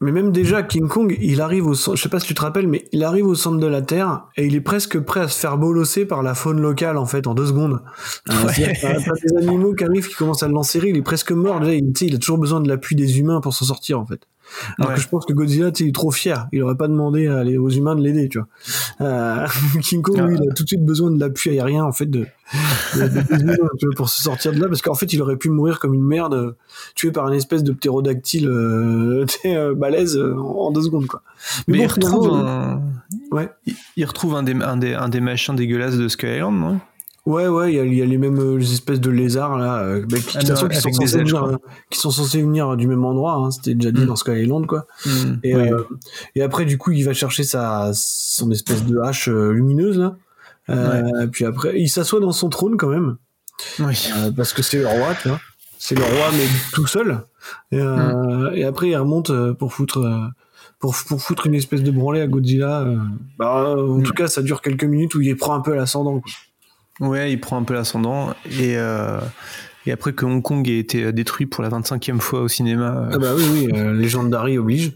Mais 0.00 0.12
même 0.12 0.30
déjà, 0.30 0.62
King 0.62 0.86
Kong, 0.86 1.16
il 1.20 1.40
arrive 1.40 1.66
au 1.66 1.74
centre, 1.74 1.96
je 1.96 2.02
sais 2.02 2.08
pas 2.08 2.20
si 2.20 2.28
tu 2.28 2.34
te 2.34 2.40
rappelles, 2.40 2.68
mais 2.68 2.84
il 2.92 3.02
arrive 3.02 3.26
au 3.26 3.34
centre 3.34 3.58
de 3.58 3.66
la 3.66 3.82
Terre 3.82 4.26
et 4.36 4.46
il 4.46 4.54
est 4.54 4.60
presque 4.60 5.00
prêt 5.00 5.20
à 5.20 5.28
se 5.28 5.40
faire 5.40 5.58
bolosser 5.58 6.06
par 6.06 6.22
la 6.22 6.34
faune 6.34 6.60
locale, 6.60 6.96
en 6.96 7.06
fait, 7.06 7.26
en 7.26 7.34
deux 7.34 7.46
secondes. 7.46 7.80
Euh, 8.30 8.48
c'est-à-dire 8.48 8.74
que 8.74 9.04
T'as 9.04 9.38
des 9.40 9.48
animaux 9.48 9.74
qui 9.74 9.84
arrivent, 9.84 10.06
qui 10.06 10.14
commencent 10.14 10.42
à 10.42 10.48
l'enserrer, 10.48 10.90
il 10.90 10.96
est 10.96 11.02
presque 11.02 11.32
mort, 11.32 11.60
déjà, 11.60 11.74
il, 11.74 11.92
tu 11.92 12.00
sais, 12.00 12.06
il 12.06 12.14
a 12.14 12.18
toujours 12.18 12.38
besoin 12.38 12.60
de 12.60 12.68
l'appui 12.68 12.94
des 12.94 13.18
humains 13.18 13.40
pour 13.40 13.54
s'en 13.54 13.64
sortir, 13.64 13.98
en 13.98 14.06
fait. 14.06 14.20
Alors 14.78 14.90
Ouais. 14.90 14.96
que 14.96 15.00
je 15.02 15.08
pense 15.08 15.24
que 15.26 15.32
Godzilla, 15.32 15.70
il 15.78 15.88
est 15.88 15.94
trop 15.94 16.10
fier. 16.10 16.48
Il 16.52 16.62
aurait 16.62 16.76
pas 16.76 16.88
demandé 16.88 17.26
à 17.28 17.44
les- 17.44 17.58
aux 17.58 17.68
humains 17.68 17.94
de 17.96 18.02
l'aider, 18.02 18.28
tu 18.28 18.38
vois. 18.38 18.48
Euh, 19.00 19.46
King 19.82 20.02
Kong, 20.02 20.18
lui, 20.20 20.36
il 20.40 20.50
a 20.50 20.54
tout 20.54 20.62
de 20.64 20.68
suite 20.68 20.84
besoin 20.84 21.10
de 21.10 21.18
l'appui 21.20 21.50
aérien, 21.50 21.84
en 21.84 21.92
fait, 21.92 22.06
de, 22.06 22.26
de- 22.96 23.06
de- 23.06 23.94
pour 23.96 24.08
se 24.08 24.22
sortir 24.22 24.52
de 24.52 24.60
là, 24.60 24.68
parce 24.68 24.82
qu'en 24.82 24.94
fait, 24.94 25.12
il 25.12 25.20
aurait 25.22 25.36
pu 25.36 25.50
mourir 25.50 25.78
comme 25.78 25.94
une 25.94 26.04
merde, 26.04 26.34
euh, 26.34 26.52
tué 26.94 27.10
par 27.12 27.28
une 27.28 27.34
espèce 27.34 27.62
de 27.62 27.72
ptérodactyle, 27.72 28.48
euh, 28.48 29.24
euh, 29.46 29.74
balèze, 29.74 30.16
euh, 30.16 30.34
en 30.36 30.70
deux 30.70 30.82
secondes, 30.82 31.06
quoi. 31.06 31.22
mais, 31.66 31.78
bon, 31.78 31.84
il 31.84 31.86
retrouve 31.86 32.28
un, 32.34 32.82
Ouais. 33.30 33.48
il, 33.96 34.04
retrouve 34.04 34.34
un 34.34 34.42
des, 34.42 34.54
un 34.54 34.76
des, 34.76 34.94
un 34.94 35.08
des 35.08 35.20
machins 35.20 35.54
dégueulasses 35.54 35.96
de 35.96 36.08
Skull 36.08 36.30
Island, 36.30 36.58
non? 36.58 36.80
Ouais, 37.28 37.46
ouais, 37.46 37.72
il 37.72 37.76
y 37.76 37.80
a, 37.80 37.84
il 37.84 37.94
y 37.94 38.00
a 38.00 38.06
les 38.06 38.16
mêmes 38.16 38.38
euh, 38.40 38.58
espèces 38.58 39.00
de 39.00 39.10
lézards 39.10 39.58
là, 39.58 39.82
euh, 39.82 40.06
bah, 40.08 40.16
qui, 40.18 40.38
Ah 40.38 40.42
non, 40.48 40.56
sont 40.56 40.70
censés 40.70 41.18
venir, 41.18 41.44
euh, 41.44 41.56
qui 41.90 41.98
sont 41.98 42.10
censés 42.10 42.40
venir 42.40 42.74
du 42.76 42.86
même 42.86 43.04
endroit. 43.04 43.34
Hein, 43.34 43.50
C'était 43.50 43.74
déjà 43.74 43.90
dit 43.90 44.00
Mm. 44.02 44.06
dans 44.06 44.16
Sky 44.16 44.30
Island, 44.44 44.66
quoi. 44.66 44.86
Mm, 45.04 45.10
Et, 45.42 45.54
oui. 45.54 45.70
euh, 45.70 45.82
et 46.36 46.42
après, 46.42 46.64
du 46.64 46.78
coup, 46.78 46.92
il 46.92 47.02
va 47.04 47.12
chercher 47.12 47.44
sa 47.44 47.90
son 47.92 48.50
espèce 48.50 48.82
de 48.86 48.98
hache 49.00 49.28
lumineuse 49.28 49.98
là. 49.98 51.26
Puis 51.30 51.44
après, 51.44 51.78
il 51.78 51.88
s'assoit 51.88 52.20
dans 52.20 52.32
son 52.32 52.48
trône 52.48 52.76
quand 52.78 52.88
même, 52.88 53.16
Oui. 53.80 54.08
parce 54.34 54.54
que 54.54 54.62
c'est 54.62 54.78
le 54.78 54.86
roi, 54.86 55.14
tu 55.20 55.28
vois. 55.28 55.40
C'est 55.78 55.94
le 55.96 56.02
roi, 56.04 56.30
mais 56.32 56.46
tout 56.72 56.86
seul. 56.86 57.20
Et, 57.72 57.76
et 57.78 58.64
après, 58.64 58.88
il 58.88 58.96
remonte 58.96 59.30
pour 59.58 59.72
foutre. 59.74 60.00
pour, 60.80 60.94
pour 61.08 61.20
foutre 61.20 61.46
une 61.46 61.54
espèce 61.54 61.82
de 61.82 61.90
branlée 61.90 62.20
à 62.22 62.26
Godzilla. 62.26 62.86
Bah, 63.38 63.74
en 63.78 64.00
tout 64.00 64.12
cas, 64.14 64.28
ça 64.28 64.40
dure 64.42 64.62
quelques 64.62 64.84
minutes 64.84 65.14
où 65.14 65.20
il 65.20 65.36
prend 65.36 65.54
un 65.54 65.60
peu 65.60 65.74
l'ascendant. 65.74 66.20
quoi. 66.20 66.32
Ouais, 67.00 67.32
il 67.32 67.38
prend 67.40 67.56
un 67.56 67.62
peu 67.62 67.74
l'ascendant 67.74 68.30
et 68.46 68.76
euh, 68.76 69.20
et 69.88 69.92
après 69.92 70.12
que 70.12 70.24
Hong 70.26 70.42
Kong 70.42 70.68
ait 70.68 70.78
été 70.78 71.12
détruit 71.12 71.46
pour 71.46 71.62
la 71.64 71.70
25e 71.70 72.20
fois 72.20 72.42
au 72.42 72.48
cinéma, 72.48 73.06
euh, 73.06 73.10
Ah 73.14 73.18
bah 73.18 73.30
oui, 73.36 73.44
oui, 73.52 73.68
euh, 73.74 73.92
Legendary 73.94 74.58
oblige. 74.58 74.92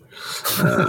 Euh, 0.62 0.84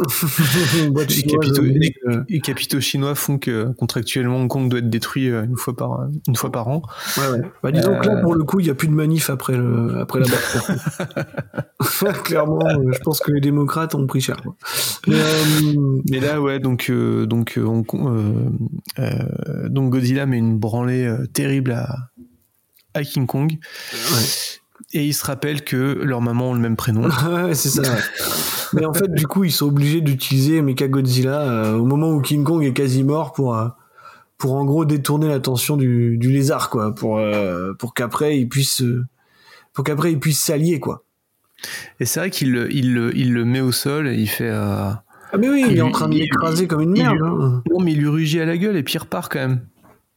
les, 1.08 1.22
capitaux, 1.22 1.58
oblige, 1.62 1.74
les- 1.80 1.94
euh, 2.14 2.22
les 2.28 2.40
capitaux 2.40 2.80
chinois 2.80 3.14
font 3.14 3.38
que 3.38 3.72
contractuellement 3.72 4.36
Hong 4.36 4.48
Kong 4.48 4.68
doit 4.68 4.80
être 4.80 4.90
détruit 4.90 5.30
euh, 5.30 5.44
une 5.44 5.56
fois 5.56 5.74
par 5.74 6.06
une 6.26 6.36
fois 6.36 6.52
par 6.52 6.68
an. 6.68 6.82
ouais, 7.16 7.28
ouais. 7.38 7.42
Bah, 7.62 7.72
disons 7.72 7.98
que 7.98 8.06
là, 8.06 8.16
Euh, 8.18 8.22
pour 8.22 8.34
le 8.34 8.44
coup, 8.44 8.60
il 8.60 8.64
n'y 8.64 8.70
a 8.70 8.74
plus 8.74 8.88
de 8.88 8.92
manif 8.92 9.30
après, 9.30 9.56
le, 9.56 9.98
après 10.00 10.20
la 10.20 10.26
bataille. 10.26 10.76
Clairement, 12.24 12.58
euh, 12.66 12.92
je 12.92 12.98
pense 13.00 13.20
que 13.20 13.32
les 13.32 13.40
démocrates 13.40 13.94
ont 13.94 14.06
pris 14.06 14.20
cher. 14.20 14.36
quoi. 14.42 14.56
Mais, 15.06 15.14
euh, 15.14 16.20
là, 16.20 16.40
ouais, 16.40 16.58
donc 16.58 16.88
euh, 16.90 17.26
donc 17.26 17.56
euh, 17.56 17.62
Hong 17.64 17.86
Kong- 17.86 18.08
euh, 18.98 19.02
euh, 19.02 19.68
donc 19.68 19.90
Godzilla 19.90 20.26
met 20.26 20.38
une 20.38 20.58
branlée 20.58 21.04
euh, 21.06 21.26
terrible 21.32 21.72
à 21.72 22.10
à 22.94 23.02
King 23.02 23.26
Kong. 23.26 23.58
et 24.92 25.04
ils 25.04 25.12
se 25.14 25.24
rappellent 25.24 25.62
que 25.64 25.76
leurs 26.02 26.20
mamans 26.20 26.50
ont 26.50 26.54
le 26.54 26.60
même 26.60 26.76
prénom. 26.76 27.08
ouais, 27.44 27.54
c'est 27.54 27.68
ça. 27.68 27.82
ouais. 27.82 28.00
Mais 28.74 28.84
en 28.84 28.92
fait, 28.94 29.12
du 29.12 29.26
coup, 29.26 29.44
ils 29.44 29.52
sont 29.52 29.66
obligés 29.66 30.00
d'utiliser 30.00 30.60
Mechagodzilla 30.62 31.40
euh, 31.40 31.74
au 31.76 31.84
moment 31.84 32.10
où 32.10 32.20
King 32.20 32.44
Kong 32.44 32.62
est 32.64 32.72
quasi 32.74 33.02
mort 33.04 33.32
pour 33.32 33.56
euh, 33.56 33.68
pour 34.36 34.54
en 34.54 34.64
gros 34.64 34.84
détourner 34.84 35.28
l'attention 35.28 35.76
du, 35.76 36.16
du 36.18 36.30
lézard, 36.30 36.70
quoi, 36.70 36.94
pour 36.94 37.18
euh, 37.18 37.72
pour 37.78 37.94
qu'après 37.94 38.38
il 38.38 38.48
puisse 38.48 38.82
euh, 38.82 39.04
pour 39.72 39.84
qu'après 39.84 40.12
il 40.12 40.20
puisse 40.20 40.40
s'allier, 40.40 40.80
quoi. 40.80 41.02
Et 41.98 42.04
c'est 42.04 42.20
vrai 42.20 42.30
qu'il 42.30 42.52
le, 42.52 42.72
il 42.72 43.10
il 43.14 43.32
le 43.32 43.44
met 43.44 43.60
au 43.60 43.72
sol 43.72 44.06
et 44.08 44.14
il 44.14 44.28
fait. 44.28 44.50
Ah 44.50 45.36
mais 45.38 45.48
oui, 45.48 45.64
il, 45.68 45.76
est 45.76 45.82
en 45.82 45.90
train 45.90 46.08
de 46.08 46.14
l'écraser 46.14 46.66
comme 46.66 46.80
une 46.82 46.92
merde. 46.92 47.18
hein. 47.22 47.62
Non, 47.70 47.80
mais 47.84 47.92
il 47.92 47.98
lui 47.98 48.08
rugit 48.08 48.40
à 48.40 48.46
la 48.46 48.56
gueule 48.56 48.76
et 48.76 48.82
puis 48.82 48.94
il 48.94 48.98
repart 48.98 49.30
quand 49.30 49.40
même. 49.40 49.60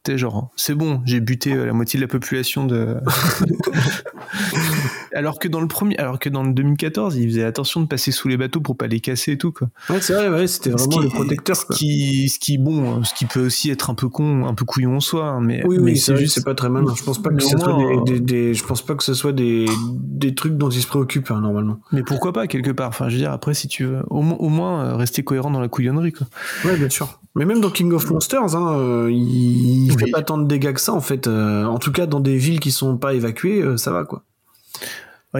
T'es 0.02 0.18
genre, 0.18 0.50
c'est 0.56 0.74
bon, 0.74 1.00
j'ai 1.04 1.20
buté 1.20 1.52
euh, 1.52 1.64
la 1.64 1.72
moitié 1.72 1.98
de 1.98 2.04
la 2.04 2.08
population 2.08 2.66
de. 2.66 2.96
alors 5.14 5.38
que 5.38 5.48
dans 5.48 5.60
le 5.60 5.68
premier, 5.68 5.96
alors 5.98 6.18
que 6.18 6.28
dans 6.28 6.42
le 6.42 6.52
2014, 6.52 7.16
il 7.16 7.28
faisait 7.28 7.44
attention 7.44 7.80
de 7.80 7.86
passer 7.86 8.10
sous 8.12 8.28
les 8.28 8.36
bateaux 8.36 8.60
pour 8.60 8.76
pas 8.76 8.86
les 8.86 9.00
casser 9.00 9.32
et 9.32 9.38
tout 9.38 9.52
quoi. 9.52 9.68
Ouais, 9.90 10.00
c'est 10.00 10.12
vrai, 10.14 10.28
ouais, 10.28 10.46
c'était 10.46 10.70
vraiment 10.70 10.86
qui- 10.88 11.02
le 11.02 11.08
protecteur. 11.08 11.56
Ce 11.56 11.66
quoi. 11.66 11.76
qui, 11.76 12.28
ce 12.28 12.38
qui, 12.38 12.58
bon, 12.58 13.02
ce 13.04 13.14
qui 13.14 13.24
peut 13.26 13.44
aussi 13.44 13.70
être 13.70 13.90
un 13.90 13.94
peu 13.94 14.08
con, 14.08 14.46
un 14.46 14.54
peu 14.54 14.64
couillon 14.64 14.96
en 14.96 15.00
soi, 15.00 15.26
hein, 15.26 15.40
mais. 15.40 15.62
Oui, 15.66 15.76
mais 15.78 15.92
oui, 15.92 15.96
c'est 15.98 16.14
vrai, 16.14 16.26
c'est 16.26 16.44
pas 16.44 16.54
très 16.54 16.68
malin. 16.68 16.94
Je 16.96 17.02
pense 17.02 17.20
pas 17.20 17.30
que 17.30 17.42
ce 17.42 17.56
soit 17.58 17.76
des, 18.04 18.12
des- 18.14 18.20
des- 18.20 18.54
je 18.54 18.64
pense 18.64 18.82
pas 18.82 18.94
que 18.94 19.02
ce 19.02 19.14
soit 19.14 19.32
des, 19.32 19.66
des 19.94 20.34
trucs 20.34 20.56
dont 20.56 20.70
ils 20.70 20.82
se 20.82 20.86
préoccupent 20.86 21.30
hein, 21.30 21.40
normalement. 21.40 21.78
Mais 21.92 22.02
pourquoi 22.02 22.32
pas 22.32 22.46
quelque 22.46 22.70
part 22.70 22.88
Enfin, 22.88 23.08
je 23.08 23.14
veux 23.14 23.20
dire, 23.20 23.32
après, 23.32 23.54
si 23.54 23.68
tu 23.68 23.84
veux, 23.84 24.00
au, 24.10 24.22
mo- 24.22 24.36
au 24.36 24.48
moins 24.48 24.84
euh, 24.84 24.96
rester 24.96 25.22
cohérent 25.22 25.50
dans 25.50 25.60
la 25.60 25.68
couillonnerie 25.68 26.12
quoi. 26.12 26.26
Ouais, 26.64 26.76
bien 26.76 26.88
sûr. 26.90 27.18
Mais 27.34 27.46
même 27.46 27.60
dans 27.60 27.70
King 27.70 27.92
of 27.92 28.10
Monsters, 28.10 28.54
hein, 28.56 28.76
euh, 28.78 29.08
il, 29.10 29.86
il 29.86 29.98
fait 29.98 30.10
pas 30.10 30.20
tant 30.22 30.36
de 30.36 30.46
dégâts 30.46 30.72
que 30.74 30.80
ça 30.80 30.92
en 30.92 31.00
fait. 31.00 31.26
Euh, 31.26 31.64
en 31.64 31.78
tout 31.78 31.90
cas, 31.92 32.04
dans 32.06 32.20
des 32.20 32.36
villes 32.36 32.60
qui 32.60 32.70
sont 32.70 32.98
pas 32.98 33.14
évacuées, 33.14 33.62
euh, 33.62 33.76
ça 33.78 33.90
va 33.90 34.04
quoi. 34.04 34.22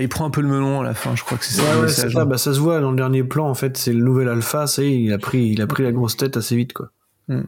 Il 0.00 0.08
prend 0.08 0.24
un 0.24 0.30
peu 0.30 0.40
le 0.40 0.48
melon 0.48 0.80
à 0.80 0.84
la 0.84 0.94
fin, 0.94 1.14
je 1.14 1.22
crois 1.22 1.36
que 1.36 1.44
c'est 1.44 1.60
ça. 1.60 1.62
Ouais, 1.78 1.84
ouais, 1.86 2.16
hein. 2.16 2.24
Bah, 2.26 2.38
ça 2.38 2.54
se 2.54 2.58
voit 2.60 2.80
dans 2.80 2.90
le 2.90 2.96
dernier 2.96 3.22
plan 3.24 3.48
en 3.48 3.54
fait. 3.54 3.76
C'est 3.76 3.92
le 3.92 4.02
nouvel 4.02 4.28
alpha. 4.28 4.66
Ça 4.66 4.82
y 4.82 4.86
est, 4.86 5.02
il 5.02 5.12
a 5.12 5.18
pris, 5.18 5.48
il 5.48 5.60
a 5.60 5.66
pris 5.66 5.82
la 5.82 5.92
grosse 5.92 6.16
tête 6.16 6.36
assez 6.36 6.56
vite 6.56 6.72
quoi. 6.72 6.90
Mm. 7.28 7.42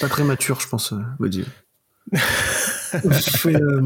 Pas 0.00 0.08
très 0.08 0.22
mature, 0.22 0.60
je 0.60 0.68
pense. 0.68 0.92
Euh, 0.92 0.96
Godzilla. 1.18 1.46
Et, 2.94 3.54
euh, 3.54 3.82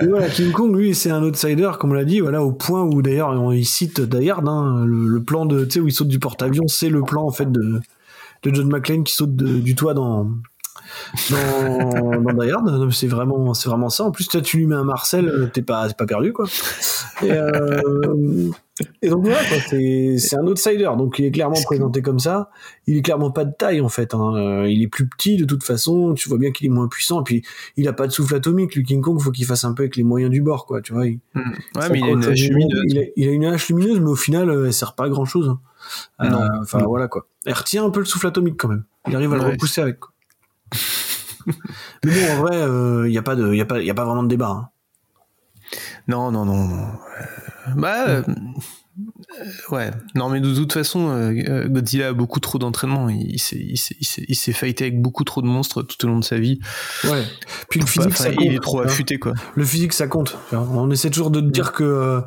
et 0.00 0.06
voilà, 0.06 0.26
King 0.30 0.52
Kong, 0.52 0.74
lui, 0.74 0.94
c'est 0.94 1.10
un 1.10 1.22
outsider, 1.22 1.72
comme 1.78 1.90
on 1.90 1.94
l'a 1.94 2.06
dit, 2.06 2.20
voilà, 2.20 2.42
au 2.42 2.52
point 2.52 2.80
où 2.82 3.02
d'ailleurs 3.02 3.52
il 3.52 3.66
cite 3.66 4.00
Dayard, 4.00 4.48
hein, 4.48 4.86
le, 4.86 5.06
le 5.06 5.22
plan 5.22 5.44
de, 5.44 5.66
tu 5.66 5.72
sais, 5.72 5.80
où 5.80 5.86
il 5.88 5.92
saute 5.92 6.08
du 6.08 6.18
porte-avions, 6.18 6.66
c'est 6.66 6.88
le 6.88 7.02
plan 7.02 7.24
en 7.26 7.30
fait 7.30 7.52
de, 7.52 7.78
de 8.42 8.54
John 8.54 8.68
McClane 8.70 9.04
qui 9.04 9.12
saute 9.14 9.36
de- 9.36 9.58
du 9.58 9.74
toit 9.74 9.92
dans 9.92 10.30
dans, 11.30 12.20
dans 12.20 12.32
Die 12.42 12.50
Hard. 12.50 12.90
C'est 12.92 13.06
vraiment, 13.06 13.54
c'est 13.54 13.68
vraiment 13.68 13.88
ça. 13.88 14.04
En 14.04 14.10
plus, 14.10 14.28
tu 14.28 14.56
lui 14.58 14.66
mets 14.66 14.74
un 14.74 14.84
Marcel, 14.84 15.28
euh, 15.28 15.46
t'es 15.52 15.62
pas, 15.62 15.88
pas 15.90 16.06
perdu, 16.06 16.32
quoi. 16.32 16.46
Et, 17.22 17.30
euh, 17.32 18.50
et 19.02 19.08
donc 19.10 19.24
voilà, 19.24 19.38
c'est, 19.68 20.34
un 20.34 20.46
outsider. 20.46 20.90
Donc 20.96 21.18
il 21.18 21.26
est 21.26 21.30
clairement 21.30 21.60
présenté 21.64 22.02
comme 22.02 22.18
ça. 22.18 22.50
Il 22.86 22.96
est 22.96 23.02
clairement 23.02 23.30
pas 23.30 23.44
de 23.44 23.52
taille, 23.56 23.80
en 23.80 23.88
fait. 23.88 24.14
hein. 24.14 24.32
Euh, 24.34 24.68
Il 24.68 24.82
est 24.82 24.88
plus 24.88 25.06
petit, 25.08 25.36
de 25.36 25.44
toute 25.44 25.62
façon. 25.62 26.14
Tu 26.14 26.28
vois 26.28 26.38
bien 26.38 26.50
qu'il 26.50 26.66
est 26.66 26.70
moins 26.70 26.88
puissant. 26.88 27.20
Et 27.20 27.24
puis, 27.24 27.42
il 27.76 27.86
a 27.88 27.92
pas 27.92 28.06
de 28.06 28.12
souffle 28.12 28.34
atomique. 28.34 28.74
Le 28.74 28.82
King 28.82 29.00
Kong, 29.02 29.20
faut 29.20 29.30
qu'il 29.30 29.46
fasse 29.46 29.64
un 29.64 29.72
peu 29.74 29.82
avec 29.84 29.96
les 29.96 30.02
moyens 30.02 30.30
du 30.30 30.42
bord, 30.42 30.66
quoi. 30.66 30.80
Tu 30.80 30.92
vois. 30.92 31.06
Il, 31.06 31.20
Ouais, 31.34 31.42
ça 31.82 31.88
mais 31.90 31.98
il 32.00 32.04
a 32.04 32.08
une 32.10 32.24
hache 32.24 32.40
lumineuse. 32.48 32.82
Il 32.88 32.98
a, 32.98 33.02
il 33.16 33.28
a 33.28 33.32
une 33.32 33.44
hache 33.44 33.68
lumineuse, 33.68 34.00
mais 34.00 34.10
au 34.10 34.16
final, 34.16 34.50
elle 34.50 34.72
sert 34.72 34.94
pas 34.94 35.04
à 35.04 35.08
grand 35.08 35.24
chose. 35.26 35.54
Non. 36.20 36.38
Enfin, 36.62 36.78
voilà, 36.84 37.08
quoi. 37.08 37.26
Elle 37.44 37.54
retient 37.54 37.84
un 37.84 37.90
peu 37.90 38.00
le 38.00 38.06
souffle 38.06 38.26
atomique, 38.26 38.56
quand 38.56 38.68
même. 38.68 38.84
Il 39.08 39.16
arrive 39.16 39.32
à 39.32 39.36
le 39.36 39.42
Ouais. 39.42 39.50
repousser 39.52 39.80
avec, 39.80 39.98
quoi. 40.00 40.11
Mais 42.04 42.12
bon, 42.12 42.32
en 42.32 42.36
vrai, 42.42 42.56
il 43.06 43.10
n'y 43.10 43.18
a, 43.18 43.22
pas 43.22 43.34
de- 43.36 43.54
y 43.54 43.60
a, 43.60 43.64
pas- 43.66 43.80
y 43.82 43.90
a 43.90 43.94
pas 43.94 44.04
vraiment 44.04 44.22
de 44.22 44.28
débat. 44.28 44.48
hein. 44.50 44.68
Non, 46.08 46.30
non, 46.32 46.44
non, 46.44 46.68
non. 46.68 46.84
Euh, 46.84 47.70
Bah, 47.76 48.08
euh, 48.08 48.22
euh, 48.28 49.74
ouais. 49.74 49.90
Non, 50.14 50.28
mais 50.28 50.40
de 50.40 50.54
toute 50.54 50.72
façon, 50.72 51.08
euh, 51.10 51.32
euh, 51.48 51.68
Godzilla 51.68 52.08
a 52.08 52.12
beaucoup 52.12 52.40
trop 52.40 52.58
d'entraînement. 52.58 53.08
Il, 53.08 53.32
il 53.34 53.38
s'est, 53.38 53.56
il 53.56 53.78
il 53.98 54.26
il 54.28 54.54
fighté 54.54 54.84
avec 54.84 55.00
beaucoup 55.00 55.24
trop 55.24 55.42
de 55.42 55.46
monstres 55.46 55.82
tout 55.82 56.04
au 56.04 56.08
long 56.08 56.18
de 56.18 56.24
sa 56.24 56.38
vie. 56.38 56.58
Ouais. 57.04 57.22
Puis 57.70 57.80
le 57.80 57.86
physique, 57.86 58.16
ça 58.16 58.30
il 58.30 58.36
compte. 58.36 58.46
est 58.46 58.58
trop 58.60 58.80
hein. 58.80 58.84
affûté, 58.86 59.18
quoi. 59.18 59.32
Le 59.54 59.64
physique, 59.64 59.92
ça 59.92 60.06
compte. 60.08 60.36
On 60.52 60.90
essaie 60.90 61.10
toujours 61.10 61.30
de 61.30 61.40
te 61.40 61.46
dire 61.46 61.72
que 61.72 61.84
euh, 61.84 62.20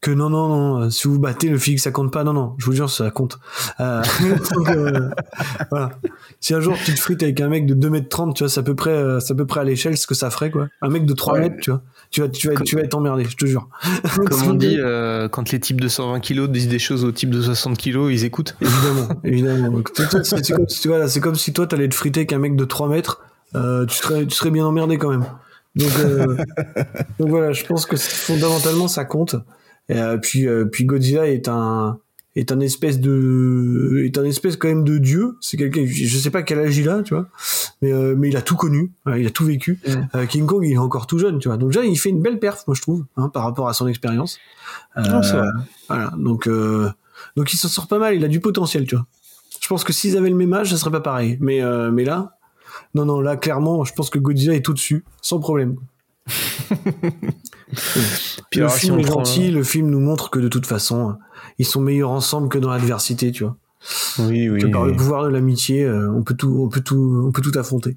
que 0.00 0.10
non, 0.12 0.30
non, 0.30 0.48
non. 0.48 0.82
euh, 0.82 0.90
Si 0.90 1.08
vous 1.08 1.18
battez, 1.18 1.48
le 1.48 1.58
physique, 1.58 1.80
ça 1.80 1.90
compte 1.90 2.12
pas. 2.12 2.22
Non, 2.24 2.32
non. 2.32 2.54
Je 2.58 2.66
vous 2.66 2.72
jure, 2.72 2.88
ça 2.88 3.10
compte. 3.10 3.38
Euh, 3.80 4.02
donc, 4.54 4.68
euh, 4.70 5.10
voilà. 5.70 5.90
Si 6.40 6.54
un 6.54 6.60
jour 6.60 6.76
tu 6.84 6.94
te 6.94 7.00
frites 7.00 7.22
avec 7.24 7.40
un 7.40 7.48
mec 7.48 7.66
de 7.66 7.74
2m30, 7.74 8.32
tu 8.34 8.44
vois, 8.44 8.48
c'est 8.48 8.60
à 8.60 8.62
peu 8.62 8.76
près, 8.76 8.90
euh, 8.90 9.18
c'est 9.18 9.32
à 9.32 9.36
peu 9.36 9.44
près 9.46 9.58
à 9.60 9.64
l'échelle 9.64 9.96
ce 9.96 10.06
que 10.06 10.14
ça 10.14 10.30
ferait, 10.30 10.50
quoi. 10.52 10.68
Un 10.82 10.88
mec 10.88 11.04
de 11.04 11.12
3 11.14 11.34
Ouais. 11.34 11.40
mètres, 11.40 11.56
tu 11.60 11.70
vois. 11.70 11.82
Tu 12.10 12.20
vas, 12.20 12.28
tu 12.28 12.48
vas, 12.48 12.54
tu 12.62 12.76
vas 12.76 12.82
être 12.82 12.94
emmerdé, 12.94 13.24
je 13.24 13.36
te 13.36 13.44
jure. 13.44 13.68
Comme 14.30 14.42
on 14.44 14.54
dit, 14.54 14.76
euh, 14.78 15.28
quand 15.28 15.50
les 15.50 15.58
types 15.60 15.80
de 15.80 15.88
120 15.88 16.20
kilos 16.20 16.48
disent 16.48 16.68
des 16.68 16.78
choses 16.78 17.04
aux 17.04 17.12
types 17.12 17.30
de 17.30 17.42
60 17.42 17.76
kilos, 17.76 18.10
ils 18.12 18.24
écoutent. 18.24 18.56
Évidemment, 18.60 19.08
évidemment. 19.24 19.82
C'est 20.22 20.52
comme, 20.54 20.68
si- 20.68 20.86
voilà, 20.88 21.06
comme 21.20 21.34
si 21.34 21.52
toi, 21.52 21.66
t'allais 21.66 21.88
te 21.88 21.94
friter 21.94 22.20
avec 22.20 22.32
un 22.32 22.38
mec 22.38 22.54
de 22.56 22.64
3 22.64 22.88
mètres, 22.88 23.20
euh, 23.56 23.84
tu, 23.84 23.96
serais, 23.96 24.24
tu 24.26 24.34
serais 24.36 24.50
bien 24.50 24.64
emmerdé 24.64 24.96
quand 24.96 25.10
même. 25.10 25.24
Donc, 25.76 25.90
euh, 25.98 26.36
donc 27.18 27.28
voilà, 27.28 27.52
je 27.52 27.64
pense 27.64 27.84
que 27.84 27.96
fondamentalement, 27.96 28.88
ça 28.88 29.04
compte. 29.04 29.36
Et, 29.88 29.98
euh, 29.98 30.18
puis, 30.18 30.46
euh, 30.46 30.66
puis 30.66 30.84
Godzilla 30.84 31.26
est 31.26 31.48
un 31.48 31.98
est 32.38 32.52
un 32.52 32.60
espèce 32.60 33.00
de 33.00 34.04
est 34.04 34.16
un 34.18 34.24
espèce 34.24 34.56
quand 34.56 34.68
même 34.68 34.84
de 34.84 34.98
dieu. 34.98 35.36
C'est 35.40 35.56
quelqu'un 35.56 35.84
je 35.86 36.18
sais 36.18 36.30
pas 36.30 36.42
quel 36.42 36.60
âge 36.60 36.76
il 36.76 36.88
a 36.88 37.02
tu 37.02 37.14
vois. 37.14 37.26
Mais 37.82 37.92
euh, 37.92 38.14
mais 38.16 38.28
il 38.28 38.36
a 38.36 38.42
tout 38.42 38.56
connu 38.56 38.92
voilà, 39.04 39.18
il 39.18 39.26
a 39.26 39.30
tout 39.30 39.44
vécu. 39.44 39.80
Euh, 40.14 40.26
King 40.26 40.46
Kong 40.46 40.64
il 40.64 40.72
est 40.72 40.78
encore 40.78 41.06
tout 41.06 41.18
jeune 41.18 41.38
tu 41.38 41.48
vois. 41.48 41.56
Donc 41.56 41.70
déjà 41.70 41.84
il 41.84 41.98
fait 41.98 42.10
une 42.10 42.22
belle 42.22 42.38
perf 42.38 42.66
moi 42.66 42.74
je 42.74 42.82
trouve 42.82 43.04
hein, 43.16 43.28
par 43.28 43.42
rapport 43.44 43.68
à 43.68 43.72
son 43.72 43.86
expérience. 43.88 44.38
Euh, 44.96 45.02
vrai. 45.02 45.42
voilà. 45.88 46.12
Donc 46.16 46.46
euh, 46.46 46.90
donc 47.36 47.52
il 47.52 47.56
s'en 47.56 47.68
sort 47.68 47.88
pas 47.88 47.98
mal 47.98 48.14
il 48.14 48.24
a 48.24 48.28
du 48.28 48.40
potentiel 48.40 48.86
tu 48.86 48.94
vois. 48.94 49.06
Je 49.60 49.66
pense 49.68 49.84
que 49.84 49.92
s'ils 49.92 50.16
avaient 50.16 50.30
le 50.30 50.36
même 50.36 50.52
âge 50.52 50.70
ça 50.70 50.76
serait 50.76 50.92
pas 50.92 51.00
pareil. 51.00 51.38
Mais 51.40 51.62
euh, 51.62 51.90
mais 51.90 52.04
là 52.04 52.36
non 52.94 53.04
non 53.04 53.20
là 53.20 53.36
clairement 53.36 53.84
je 53.84 53.92
pense 53.92 54.10
que 54.10 54.18
Godzilla 54.18 54.54
est 54.54 54.64
tout 54.64 54.74
dessus 54.74 55.04
sans 55.22 55.40
problème 55.40 55.76
Puis 58.50 58.60
le 58.60 58.66
alors, 58.66 58.72
si 58.72 58.80
film 58.86 58.94
on 58.94 58.98
est 58.98 59.02
prend- 59.04 59.24
gentil 59.24 59.50
le 59.50 59.62
film 59.62 59.88
nous 59.90 60.00
montre 60.00 60.30
que 60.30 60.38
de 60.38 60.48
toute 60.48 60.66
façon 60.66 61.16
ils 61.58 61.66
sont 61.66 61.80
meilleurs 61.80 62.10
ensemble 62.10 62.48
que 62.48 62.58
dans 62.58 62.70
l'adversité 62.70 63.30
tu 63.32 63.44
vois 63.44 63.56
Oui, 64.20 64.48
oui. 64.48 64.60
que 64.60 64.66
par 64.66 64.82
oui. 64.82 64.90
le 64.90 64.96
pouvoir 64.96 65.24
de 65.24 65.28
l'amitié 65.28 65.84
euh, 65.84 66.10
on 66.12 66.22
peut 66.22 66.34
tout 66.34 66.60
on 66.64 66.68
peut 66.68 66.80
tout 66.80 67.24
on 67.26 67.32
peut 67.32 67.42
tout 67.42 67.56
affronter 67.58 67.96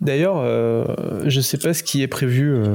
D'ailleurs, 0.00 0.38
euh, 0.38 0.84
je 1.26 1.40
sais 1.40 1.58
pas 1.58 1.72
ce 1.74 1.84
qui 1.84 2.02
est 2.02 2.08
prévu, 2.08 2.52
euh, 2.56 2.74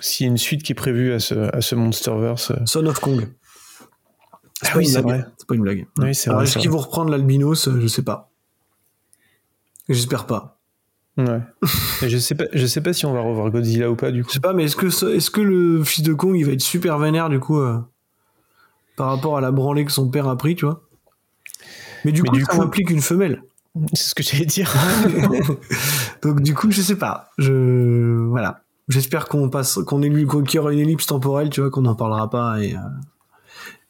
s'il 0.00 0.26
y 0.26 0.28
a 0.28 0.32
une 0.32 0.38
suite 0.38 0.64
qui 0.64 0.72
est 0.72 0.74
prévue 0.74 1.12
à 1.12 1.20
ce, 1.20 1.34
à 1.56 1.60
ce 1.60 1.76
Monsterverse. 1.76 2.50
Son 2.66 2.84
of 2.86 2.98
Kong 2.98 3.28
Ah 4.64 4.70
oui, 4.74 4.88
c'est 4.88 5.02
vrai. 5.02 5.24
c'est 5.38 5.46
pas 5.46 5.54
une 5.54 5.60
blague 5.62 5.86
Oui, 5.98 6.08
est-ce 6.10 6.58
qu'ils 6.58 6.68
vont 6.68 6.78
reprendre 6.78 7.12
l'albinos? 7.12 7.68
Euh, 7.68 7.80
je 7.80 7.86
sais 7.86 8.02
pas 8.02 8.32
j'espère 9.88 10.26
pas 10.26 10.59
Ouais. 11.16 11.40
Et 12.02 12.08
je 12.08 12.16
sais 12.18 12.34
pas, 12.34 12.44
je 12.52 12.66
sais 12.66 12.80
pas 12.80 12.92
si 12.92 13.04
on 13.04 13.12
va 13.12 13.20
revoir 13.20 13.50
Godzilla 13.50 13.90
ou 13.90 13.96
pas 13.96 14.10
du 14.10 14.22
coup. 14.22 14.28
je 14.30 14.34
sais 14.34 14.40
pas 14.40 14.52
mais 14.54 14.64
est-ce 14.64 14.76
que 14.76 14.86
est-ce 14.86 15.30
que 15.30 15.40
le 15.40 15.82
fils 15.84 16.02
de 16.04 16.12
Kong 16.14 16.34
il 16.36 16.44
va 16.46 16.52
être 16.52 16.60
super 16.62 16.98
vénère 16.98 17.28
du 17.28 17.40
coup 17.40 17.58
euh, 17.60 17.78
par 18.96 19.08
rapport 19.08 19.36
à 19.36 19.40
la 19.40 19.50
branlée 19.50 19.84
que 19.84 19.92
son 19.92 20.08
père 20.08 20.28
a 20.28 20.36
pris 20.36 20.54
tu 20.54 20.64
vois? 20.64 20.82
Mais 22.04 22.12
du 22.12 22.22
Mais 22.22 22.28
coup 22.30 22.36
du 22.36 22.44
ça 22.44 22.52
coup- 22.56 22.62
implique 22.62 22.88
une 22.90 23.02
femelle 23.02 23.42
C'est 23.92 24.04
ce 24.10 24.14
que 24.14 24.22
j'allais 24.22 24.46
dire. 24.46 24.72
Donc 26.22 26.40
du 26.40 26.54
coup, 26.54 26.70
je 26.70 26.80
sais 26.80 26.96
pas. 26.96 27.30
Je 27.38 28.24
voilà. 28.28 28.62
J'espère 28.88 29.26
qu'on 29.28 29.48
passe, 29.50 29.78
qu'on 29.86 30.00
élu- 30.02 30.26
qu'on- 30.26 30.42
qu'il 30.42 30.56
y 30.56 30.58
aura 30.60 30.72
une 30.72 30.78
ellipse 30.80 31.06
temporelle, 31.06 31.50
tu 31.50 31.60
vois, 31.60 31.70
qu'on 31.70 31.82
n'en 31.82 31.94
parlera 31.94 32.28
pas 32.30 32.62
et 32.62 32.74
euh, 32.74 32.78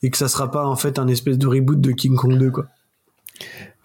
et 0.02 0.10
que 0.10 0.16
ça 0.16 0.28
sera 0.28 0.50
pas 0.50 0.66
en 0.66 0.76
fait 0.76 0.98
un 0.98 1.06
espèce 1.08 1.38
de 1.38 1.46
reboot 1.46 1.80
de 1.80 1.92
King 1.92 2.16
Kong 2.16 2.36
2 2.36 2.50
quoi. 2.50 2.66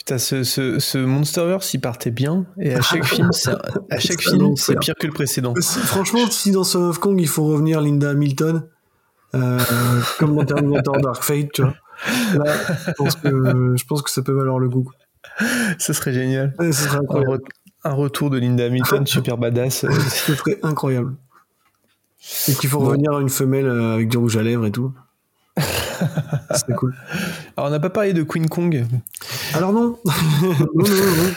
Putain, 0.05 0.17
ce, 0.19 0.43
ce, 0.43 0.77
ce 0.77 0.97
Monsterverse, 0.99 1.73
il 1.73 1.79
partait 1.81 2.11
bien, 2.11 2.45
et 2.59 2.75
à 2.75 2.81
chaque 2.81 3.03
film, 3.05 3.31
c'est- 3.31 3.49
à 3.89 3.97
chaque 3.97 4.21
C'est 4.21 4.29
film, 4.29 4.43
un 4.51 4.55
c'est 4.55 4.73
enfer. 4.73 4.79
pire 4.79 4.93
que 4.99 5.07
le 5.07 5.13
précédent. 5.13 5.53
Si- 5.59 5.79
Franchement, 5.79 6.29
si 6.29 6.51
dans 6.51 6.63
Son 6.63 6.83
of 6.89 6.99
Kong 6.99 7.19
il 7.19 7.27
faut 7.27 7.43
revenir 7.45 7.81
Linda 7.81 8.11
Hamilton, 8.11 8.67
euh, 9.33 9.59
comme 10.19 10.35
dans 10.35 10.45
Terminator 10.45 10.97
Dark 11.01 11.23
Fate, 11.23 11.51
tu 11.53 11.63
vois. 11.63 11.73
Là, 12.35 12.53
je 12.87 12.91
pense 12.91 13.15
que 13.15 13.73
je 13.77 13.85
pense 13.85 14.01
que 14.03 14.11
ça 14.11 14.21
peut 14.21 14.33
valoir 14.33 14.59
le 14.59 14.69
coup. 14.69 14.91
Ce 15.79 15.91
serait 15.91 16.13
génial. 16.13 16.53
Ouais, 16.59 16.71
ce 16.71 16.83
serait 16.83 16.97
Un, 16.97 17.01
incroyable. 17.01 17.37
re- 17.37 17.39
un 17.85 17.93
retour 17.93 18.29
de 18.29 18.37
Linda 18.37 18.65
Hamilton, 18.65 19.07
super 19.07 19.37
badass. 19.39 19.85
euh, 19.85 19.91
Ce 19.91 20.35
serait 20.35 20.59
incroyable. 20.61 21.15
Et 22.47 22.53
qu'il 22.53 22.69
faut 22.69 22.79
revenir 22.79 23.13
à 23.13 23.21
une 23.21 23.29
femelle 23.29 23.65
euh, 23.65 23.95
avec 23.95 24.09
du 24.09 24.17
rouge 24.17 24.37
à 24.37 24.43
lèvres 24.43 24.65
et 24.67 24.71
tout. 24.71 24.93
C'est 26.55 26.75
cool. 26.75 26.93
Alors, 27.55 27.69
on 27.69 27.71
n'a 27.71 27.79
pas 27.79 27.89
parlé 27.89 28.13
de 28.13 28.23
Queen 28.23 28.47
Kong. 28.47 28.85
Alors 29.53 29.71
non, 29.71 29.97
non, 30.05 30.83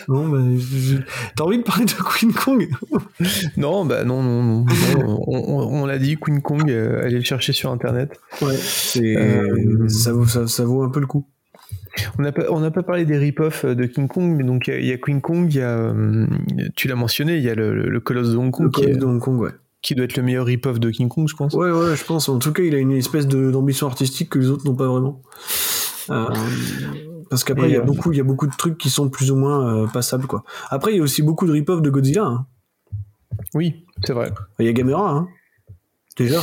non, 0.09 0.27
non, 0.29 0.39
non, 0.39 0.59
je- 0.59 0.97
t'as 1.37 1.45
envie 1.45 1.59
de 1.59 1.63
parler 1.63 1.85
de 1.85 1.93
Queen 1.93 2.33
Kong? 2.33 2.69
Non, 3.57 3.85
bah 3.85 4.05
non, 4.05 4.23
non, 4.23 4.43
non. 4.43 4.65
Non, 4.65 5.25
on 5.27 5.39
on- 5.39 5.83
on 5.83 5.87
l'a 5.87 5.99
dit, 5.99 6.17
Queen 6.17 6.41
Kong, 6.43 6.71
euh, 6.71 7.03
allez 7.05 7.17
le 7.19 7.23
chercher 7.25 7.53
sur 7.53 7.71
Internet. 7.71 8.19
Ouais, 8.43 8.55
c'est 8.57 9.17
Euh, 9.17 9.89
ça, 9.89 10.13
vaut, 10.13 10.27
ça, 10.27 10.47
ça 10.49 10.65
vaut 10.65 10.83
un 10.83 10.91
peu 10.91 11.01
le 11.01 11.07
coup. 11.07 11.27
On 12.19 12.23
n'a 12.23 12.31
pas, 12.33 12.45
on 12.51 12.69
pas 12.71 12.83
parlé 12.85 13.05
des 13.05 13.19
rip-off 13.19 13.65
de 13.65 13.85
King 13.87 14.07
Kong, 14.09 14.35
mais 14.37 14.45
donc 14.45 14.69
il 14.69 14.75
y 14.75 14.77
a- 14.77 14.81
il 14.81 14.87
y, 14.87 14.93
a 14.93 14.99
Queen 14.99 15.21
Kong, 15.21 15.53
y 15.53 15.61
a, 15.61 15.71
euh, 15.79 16.27
tu 16.77 16.87
l'as 16.89 16.95
mentionné, 16.95 17.37
il 17.39 17.43
y 17.43 17.51
a 17.51 17.55
le, 17.55 17.75
le- 17.75 17.89
le 17.89 18.01
Colosse 18.01 18.31
de 18.31 18.37
Hong 18.37 18.51
Kong. 18.53 18.67
Le 18.67 18.71
est- 18.83 18.85
Colosse 18.85 18.99
de 18.99 19.05
Hong 19.07 19.21
Kong, 19.21 19.41
ouais. 19.41 19.51
Qui 19.83 19.95
doit 19.95 20.05
être 20.05 20.17
le 20.17 20.23
meilleur 20.23 20.47
rip-off 20.47 20.81
de 20.81 20.91
King 20.91 21.09
Kong, 21.09 21.29
je 21.29 21.37
pense. 21.37 21.55
Ouais, 21.55 21.71
ouais, 21.71 21.97
je 21.97 22.05
pense. 22.05 22.29
En 22.29 22.39
tout 22.39 22.53
cas, 22.53 22.63
il 22.63 22.75
a 22.75 22.79
une 22.79 22.93
espèce 22.93 23.27
d'ambition 23.29 23.87
artistique 23.87 24.31
que 24.31 24.39
les 24.39 24.51
autres 24.51 24.65
n'ont 24.67 24.75
pas 24.75 24.87
vraiment. 24.89 25.23
Euh, 26.11 26.27
parce 27.31 27.45
qu'après, 27.45 27.69
il 27.69 27.73
y, 27.73 27.77
a 27.77 27.81
euh, 27.81 27.85
beaucoup- 27.85 28.13
il 28.13 28.19
y 28.19 28.21
a 28.21 28.25
beaucoup 28.25 28.47
de 28.47 28.57
trucs 28.57 28.79
qui 28.79 28.91
sont 28.91 29.09
plus 29.09 29.31
ou 29.31 29.37
moins 29.37 29.85
euh, 29.85 29.87
passables, 29.87 30.27
quoi. 30.27 30.43
Après, 30.71 30.93
il 30.93 30.97
y 30.97 31.01
a 31.01 31.03
aussi 31.03 31.23
beaucoup 31.23 31.47
de 31.47 31.53
rip-off 31.53 31.83
de 31.83 31.91
Godzilla. 31.91 32.25
hein. 32.25 32.47
Oui, 33.55 33.85
c'est 34.05 34.13
vrai. 34.15 34.33
Il 34.59 34.67
y 34.67 34.69
a 34.69 34.73
Gamera, 34.73 35.11
hein. 35.11 35.29
Déjà. 36.17 36.41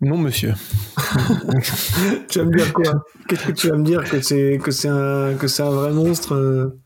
Non, 0.00 0.18
monsieur. 0.18 0.52
tu 2.28 2.38
vas 2.38 2.44
me 2.44 2.54
dire 2.54 2.72
quoi? 2.74 3.04
Qu'est-ce 3.28 3.46
que 3.46 3.52
tu 3.52 3.68
vas 3.70 3.76
me 3.78 3.84
dire? 3.84 4.04
Que 4.04 4.20
c'est 4.20 4.58
un 4.88 5.34
que 5.34 5.62
un 5.62 5.70
vrai 5.70 5.92
monstre 5.92 6.76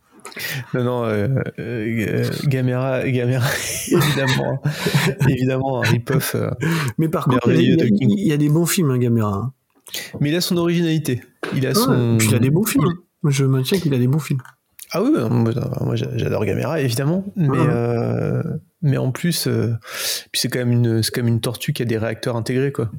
Non, 0.74 0.84
non, 0.84 1.04
euh, 1.04 1.28
euh, 1.58 2.30
Gamera, 2.44 3.08
Gamera, 3.08 3.46
évidemment, 3.90 4.62
évidemment, 5.28 5.82
un 5.82 5.86
rip-off. 5.88 6.34
euh, 6.34 6.50
Mais 6.98 7.08
par 7.08 7.24
contre, 7.24 7.50
il 7.50 7.74
y, 7.74 7.82
a- 7.82 7.86
il 8.26 8.32
y 8.32 8.38
des 8.38 8.48
bons 8.48 8.66
films, 8.66 8.90
hein, 8.90 8.98
Gamera. 8.98 9.32
hein. 9.34 9.52
Mais 10.20 10.28
il 10.30 10.36
a 10.36 10.40
son 10.40 10.56
originalité. 10.58 11.22
Il 11.54 11.66
a 11.66 11.74
son. 11.74 12.16
puis 12.18 12.28
il 12.28 12.34
a 12.34 12.38
des 12.38 12.50
bons 12.50 12.64
films. 12.64 12.84
hein. 12.86 13.30
Je 13.30 13.44
maintiens 13.44 13.78
qu'il 13.78 13.92
a 13.94 13.98
des 13.98 14.06
bons 14.08 14.18
films. 14.18 14.40
Ah 14.92 15.02
oui, 15.02 15.10
ouais, 15.10 15.28
moi, 15.28 15.52
moi, 15.82 15.96
j'a- 15.96 16.16
j'adore 16.16 16.44
Gamera, 16.44 16.80
évidemment. 16.80 17.24
Mais, 17.36 17.48
euh, 17.58 18.42
mais 18.82 18.96
en 18.96 19.10
plus, 19.12 19.46
euh, 19.46 19.74
puis 20.32 20.40
c'est 20.40 20.48
quand, 20.48 20.60
même 20.60 20.72
une- 20.72 21.02
c'est 21.02 21.10
quand 21.10 21.22
même 21.22 21.32
une 21.34 21.40
tortue 21.40 21.72
qui 21.72 21.82
a 21.82 21.84
des 21.84 21.98
réacteurs 21.98 22.36
intégrés, 22.36 22.72
quoi. 22.72 22.90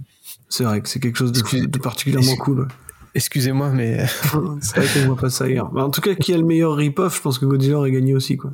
C'est 0.49 0.63
vrai 0.63 0.81
que 0.81 0.89
c'est 0.89 0.99
quelque 0.99 1.17
chose 1.17 1.31
de, 1.31 1.65
de 1.65 1.79
particulièrement 1.79 2.35
cool. 2.37 2.59
ouais. 2.61 2.65
Excusez-moi, 3.15 3.69
mais. 3.71 4.05
c'est 4.61 4.77
vrai 4.79 4.87
qu'on 5.01 5.07
voit 5.07 5.15
pas 5.21 5.29
ça 5.29 5.45
ailleurs. 5.45 5.75
En 5.75 5.89
tout 5.89 6.01
cas, 6.01 6.15
qui 6.15 6.33
a 6.33 6.37
le 6.37 6.43
meilleur 6.45 6.75
rip-off 6.75 7.17
Je 7.17 7.21
pense 7.21 7.39
que 7.39 7.45
Godzilla 7.45 7.77
aurait 7.77 7.91
gagné 7.91 8.13
aussi, 8.13 8.37
quoi. 8.37 8.51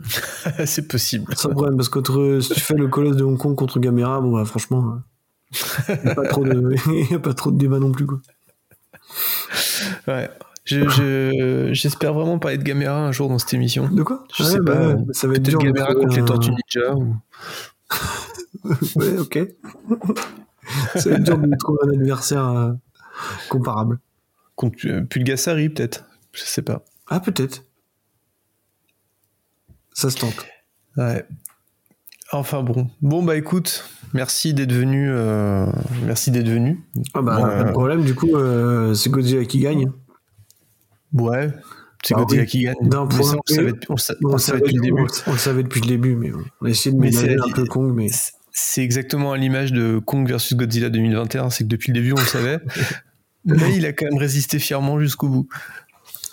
c'est 0.66 0.88
possible. 0.88 1.32
Sans 1.36 1.50
problème, 1.50 1.76
parce 1.76 1.88
que 1.88 2.40
si 2.40 2.54
tu 2.54 2.60
fais 2.60 2.74
le 2.74 2.88
colosse 2.88 3.16
de 3.16 3.24
Hong 3.24 3.38
Kong 3.38 3.54
contre 3.54 3.78
Gamera, 3.78 4.20
bon 4.20 4.32
bah 4.32 4.44
franchement, 4.44 4.96
il 5.88 5.98
n'y 6.04 6.10
a, 6.10 6.14
pas 6.14 6.26
trop 6.26 6.44
de- 6.44 6.74
y 7.10 7.14
a 7.14 7.18
pas 7.20 7.34
trop 7.34 7.50
de 7.52 7.58
débat 7.58 7.78
non 7.78 7.92
plus, 7.92 8.06
quoi. 8.06 8.18
Ouais. 10.08 10.28
Je- 10.64 10.88
je- 10.88 11.70
J'espère 11.72 12.14
vraiment 12.14 12.38
parler 12.38 12.58
de 12.58 12.62
Gamera 12.64 12.96
un 13.06 13.12
jour 13.12 13.28
dans 13.28 13.38
cette 13.38 13.54
émission. 13.54 13.88
De 13.88 14.02
quoi? 14.02 14.24
Je 14.36 14.42
Ouais, 14.44 14.48
sais 14.50 14.60
bah 14.60 14.72
pas. 14.74 14.78
euh, 14.86 14.96
ça 15.12 15.28
va 15.28 15.34
être 15.34 15.42
dur 15.42 15.58
de 15.60 15.66
Gamera 15.70 15.94
contre 15.94 16.16
les 16.16 16.24
Tortues 16.24 16.50
Ninja. 16.50 16.94
Ou... 16.94 17.16
ouais, 18.96 19.18
ok. 19.18 19.38
ça 20.96 21.10
va 21.10 21.16
être 21.16 21.22
dur 21.24 21.38
de 21.38 21.56
trouver 21.56 21.78
un 21.86 21.90
adversaire 22.00 22.46
euh, 22.48 22.72
comparable. 23.48 23.98
Contre 24.56 24.76
euh, 24.86 25.02
Pulgasari, 25.02 25.68
peut-être. 25.68 26.04
Je 26.32 26.42
sais 26.42 26.62
pas. 26.62 26.84
Ah, 27.08 27.20
peut-être. 27.20 27.64
Ça 29.92 30.10
se 30.10 30.16
tente. 30.18 30.46
Ouais. 30.96 31.24
Enfin 32.32 32.62
bon. 32.62 32.88
Bon, 33.02 33.22
bah 33.22 33.36
écoute, 33.36 33.84
merci 34.14 34.54
d'être 34.54 34.72
venu. 34.72 35.10
euh, 35.10 35.66
Merci 36.04 36.30
d'être 36.30 36.48
venu. 36.48 36.80
Ah 37.14 37.20
bah, 37.22 37.38
Euh, 37.46 37.62
pas 37.62 37.64
de 37.68 37.72
problème, 37.72 38.04
du 38.04 38.14
coup, 38.14 38.36
euh, 38.36 38.94
c'est 38.94 39.10
Godzilla 39.10 39.44
qui 39.44 39.58
gagne. 39.60 39.90
Ouais. 41.12 41.50
C'est 42.04 42.14
Bah 42.14 42.20
Godzilla 42.22 42.42
oui. 42.42 42.48
qui 42.48 42.60
gagne. 42.64 42.74
D'un 42.88 43.06
point 43.06 43.22
ça, 43.22 43.36
on 43.36 43.52
savait, 43.54 43.72
on 43.90 43.96
sa- 43.98 44.14
savait 44.38 44.60
depuis 44.60 44.74
le 44.76 44.80
début. 44.82 45.06
on 45.26 45.32
le 45.32 45.38
savait 45.38 45.62
depuis 45.62 45.80
le 45.82 45.86
début, 45.86 46.14
mais 46.16 46.32
on 46.60 46.66
a 46.66 46.70
essayé 46.70 46.96
de 46.96 47.10
c'est- 47.10 47.38
un 47.38 47.52
peu 47.54 47.64
Kong, 47.66 47.92
mais 47.94 48.08
C'est 48.54 48.82
exactement 48.82 49.32
à 49.32 49.36
l'image 49.38 49.72
de 49.72 49.98
Kong 49.98 50.26
versus 50.28 50.56
Godzilla 50.56 50.88
2021. 50.90 51.50
C'est 51.50 51.64
que 51.64 51.68
depuis 51.68 51.92
le 51.92 52.00
début, 52.00 52.12
on 52.12 52.16
le 52.20 52.24
savait. 52.26 52.58
mais 53.44 53.76
il 53.76 53.86
a 53.86 53.92
quand 53.92 54.06
même 54.06 54.18
résisté 54.18 54.58
fièrement 54.58 54.98
jusqu'au 55.00 55.28
bout. 55.28 55.48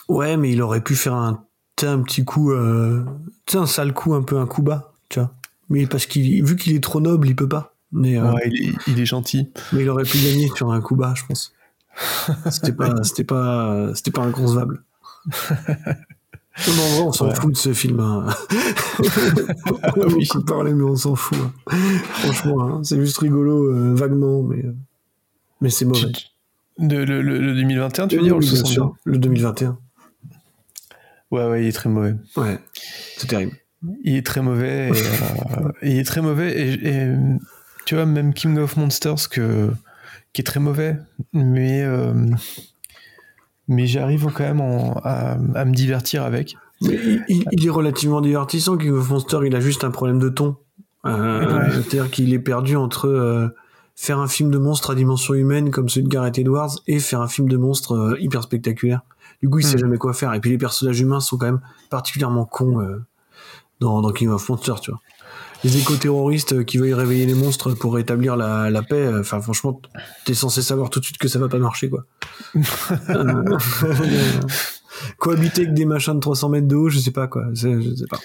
ouais, 0.07 0.37
mais 0.37 0.51
il 0.51 0.61
aurait 0.61 0.81
pu 0.83 0.95
faire 0.95 1.13
un, 1.15 1.43
un 1.83 2.01
petit 2.01 2.25
coup, 2.25 2.51
euh, 2.51 3.03
un 3.53 3.65
sale 3.65 3.93
coup, 3.93 4.13
un 4.13 4.21
peu 4.23 4.37
un 4.37 4.45
coup 4.45 4.61
bas, 4.61 4.93
tu 5.09 5.19
vois. 5.19 5.33
Mais 5.69 5.85
parce 5.87 6.05
qu'il, 6.07 6.43
vu 6.43 6.55
qu'il 6.55 6.75
est 6.75 6.83
trop 6.83 6.99
noble, 7.01 7.27
il 7.27 7.35
peut 7.35 7.47
pas. 7.49 7.75
Mais, 7.91 8.17
euh, 8.19 8.31
Ouais, 8.33 8.41
il 8.51 8.69
est, 8.69 8.73
il 8.87 8.99
est 8.99 9.05
gentil. 9.05 9.51
mais 9.73 9.81
il 9.83 9.89
aurait 9.89 10.03
pu 10.03 10.17
gagner 10.19 10.49
sur 10.55 10.71
un 10.71 10.81
coup 10.81 10.95
bas, 10.95 11.13
je 11.15 11.23
pense. 11.27 11.53
C'était 12.49 12.71
pas, 12.71 12.95
c'était 13.03 13.23
pas, 13.25 13.91
c'était 13.95 14.11
pas 14.11 14.21
inconcevable. 14.21 14.83
Non, 16.67 16.73
en 16.83 16.87
vrai, 16.89 17.01
on 17.07 17.11
s'en 17.11 17.27
Ouais. 17.29 17.35
fout 17.35 17.51
de 17.53 17.57
ce 17.57 17.73
film. 17.73 17.99
Hein. 17.99 18.27
on 18.99 20.01
a 20.01 20.07
beaucoup 20.07 20.41
parlé, 20.45 20.73
mais 20.73 20.83
on 20.83 20.95
s'en 20.95 21.15
fout. 21.15 21.37
hein. 21.37 21.51
Franchement, 22.13 22.61
hein, 22.63 22.83
c'est 22.83 22.99
juste 22.99 23.17
rigolo, 23.19 23.65
euh, 23.73 23.93
vaguement, 23.95 24.43
mais, 24.43 24.63
euh, 24.65 24.75
mais 25.61 25.69
c'est 25.69 25.85
mauvais. 25.85 26.11
De, 26.79 26.97
le, 26.97 27.21
le- 27.21 27.39
le 27.39 27.53
2021, 27.55 28.07
tu 28.07 28.15
veux 28.17 28.23
dire 28.23 28.35
ou 28.37 28.39
le 28.39 28.45
Oui, 28.45 28.51
bien 28.51 28.59
62? 28.59 28.73
sûr, 28.73 28.95
le 29.03 29.17
2021. 29.17 29.77
Ouais, 31.31 31.45
ouais, 31.47 31.63
il 31.63 31.67
est 31.67 31.71
très 31.71 31.89
mauvais. 31.89 32.15
Ouais, 32.37 32.57
c'est 33.17 33.27
terrible. 33.27 33.51
Il 34.03 34.15
est 34.15 34.25
très 34.25 34.41
mauvais. 34.41 34.89
Et, 34.89 34.91
euh, 35.61 35.71
il 35.83 35.97
est 35.99 36.03
très 36.03 36.21
mauvais. 36.21 36.51
Et, 36.59 36.87
et, 36.87 37.07
tu 37.85 37.95
vois, 37.95 38.05
même 38.05 38.33
King 38.33 38.57
of 38.57 38.77
Monsters, 38.77 39.29
que, 39.29 39.69
qui 40.33 40.41
est 40.41 40.43
très 40.45 40.59
mauvais, 40.59 40.97
mais, 41.33 41.83
euh, 41.83 42.13
mais 43.67 43.85
j'arrive 43.85 44.27
quand 44.33 44.43
même 44.43 44.61
en- 44.61 44.93
à, 45.03 45.37
à 45.55 45.65
me 45.65 45.73
divertir 45.73 46.23
avec. 46.23 46.55
Il, 46.81 47.23
il- 47.27 47.45
il 47.51 47.65
est 47.65 47.69
relativement 47.69 48.21
divertissant. 48.21 48.77
King 48.77 48.91
of 48.93 49.09
Monster, 49.09 49.39
il 49.45 49.55
a 49.55 49.59
juste 49.59 49.83
un 49.83 49.91
problème 49.91 50.19
de 50.19 50.29
ton. 50.29 50.55
Euh, 51.05 51.59
Ouais. 51.59 51.69
C'est-à-dire 51.71 52.09
qu'il 52.09 52.33
est 52.33 52.39
perdu 52.39 52.75
entre 52.75 53.07
euh, 53.07 53.49
faire 54.01 54.19
un 54.19 54.29
film 54.29 54.49
de 54.49 54.57
monstre 54.57 54.91
à 54.91 54.95
dimension 54.95 55.33
humaine 55.33 55.71
comme 55.71 55.89
celui 55.89 56.05
de 56.05 56.09
Gareth 56.09 56.37
Edwards 56.37 56.71
et 56.87 56.99
faire 56.99 57.19
un 57.19 57.27
film 57.27 57.49
de 57.49 57.57
monstre 57.57 57.91
euh, 57.95 58.15
hyper 58.21 58.43
spectaculaire. 58.43 59.01
Du 59.43 59.49
coup, 59.49 59.59
il 59.59 59.65
sait 59.65 59.75
Mm. 59.75 59.79
jamais 59.79 59.97
quoi 59.97 60.13
faire. 60.13 60.33
Et 60.33 60.39
puis 60.39 60.51
les 60.51 60.57
personnages 60.57 61.01
humains 61.01 61.19
sont 61.19 61.37
quand 61.37 61.47
même 61.47 61.59
particulièrement 61.89 62.45
cons 62.45 62.79
euh, 62.79 63.03
dans, 63.81 64.01
dans 64.01 64.13
King 64.13 64.29
of 64.29 64.47
Monster, 64.47 64.75
tu 64.81 64.91
vois. 64.91 65.01
Les 65.65 65.77
éco-terroristes 65.77 66.53
euh, 66.53 66.63
qui 66.63 66.77
veulent 66.77 66.93
réveiller 66.93 67.25
les 67.25 67.33
monstres 67.33 67.73
pour 67.73 67.93
rétablir 67.95 68.37
la, 68.37 68.69
la 68.69 68.81
paix, 68.83 68.95
euh, 69.05 69.19
enfin 69.19 69.41
franchement, 69.41 69.81
t'es 70.23 70.33
censé 70.33 70.61
savoir 70.61 70.89
tout 70.89 71.01
de 71.01 71.05
suite 71.05 71.17
que 71.17 71.27
ça 71.27 71.37
va 71.37 71.49
pas 71.49 71.59
marcher, 71.59 71.89
quoi. 71.89 72.05
Euh, 73.09 73.57
cohabiter 75.17 75.63
avec 75.63 75.73
des 75.73 75.85
machins 75.85 76.13
de 76.15 76.19
300 76.19 76.49
mètres 76.49 76.67
de 76.67 76.75
haut, 76.75 76.89
je 76.89 76.99
sais 76.99 77.11
pas 77.11 77.27
quoi. 77.27 77.43
Je 77.53 77.95
sais 77.95 78.05
pas. 78.09 78.19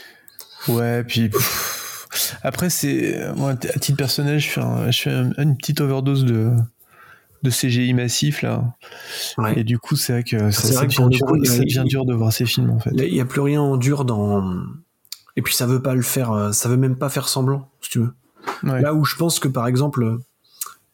Ouais, 0.68 1.05
puis 1.05 1.28
pff, 1.28 1.73
après 2.42 2.70
c'est 2.70 3.18
moi 3.36 3.50
à 3.52 3.78
titre 3.78 3.96
personnel, 3.96 4.38
je 4.38 4.48
fais, 4.48 4.60
un- 4.60 4.90
je 4.90 5.00
fais 5.02 5.10
un- 5.10 5.32
une 5.38 5.56
petite 5.56 5.80
overdose 5.80 6.24
de 6.24 6.52
de 7.42 7.50
CGI 7.50 7.92
massif 7.92 8.40
là. 8.40 8.74
Ouais. 9.36 9.60
Et 9.60 9.64
du 9.64 9.78
coup, 9.78 9.96
c'est 9.96 10.14
vrai 10.14 10.22
que 10.24 10.50
ça, 10.50 10.72
vrai 10.72 10.86
que 10.86 11.08
dur, 11.10 11.26
coup, 11.26 11.44
ça 11.44 11.58
devient 11.58 11.82
il- 11.84 11.88
dur 11.90 12.06
de 12.06 12.14
voir 12.14 12.32
ces 12.32 12.46
films 12.46 12.70
en 12.70 12.78
fait. 12.78 12.90
Il 12.94 13.14
y 13.14 13.20
a 13.20 13.26
plus 13.26 13.42
rien 13.42 13.60
en 13.60 13.76
dur 13.76 14.04
dans. 14.06 14.42
Et 15.36 15.42
puis 15.42 15.54
ça 15.54 15.66
veut 15.66 15.82
pas 15.82 15.94
le 15.94 16.00
faire, 16.02 16.32
euh, 16.32 16.52
ça 16.52 16.68
veut 16.70 16.76
même 16.78 16.96
pas 16.96 17.08
faire 17.10 17.28
semblant, 17.28 17.68
si 17.82 17.90
tu 17.90 17.98
veux. 17.98 18.14
Ouais. 18.62 18.80
Là 18.80 18.94
où 18.94 19.04
je 19.04 19.16
pense 19.16 19.40
que 19.40 19.48
par 19.48 19.66
exemple, 19.66 20.16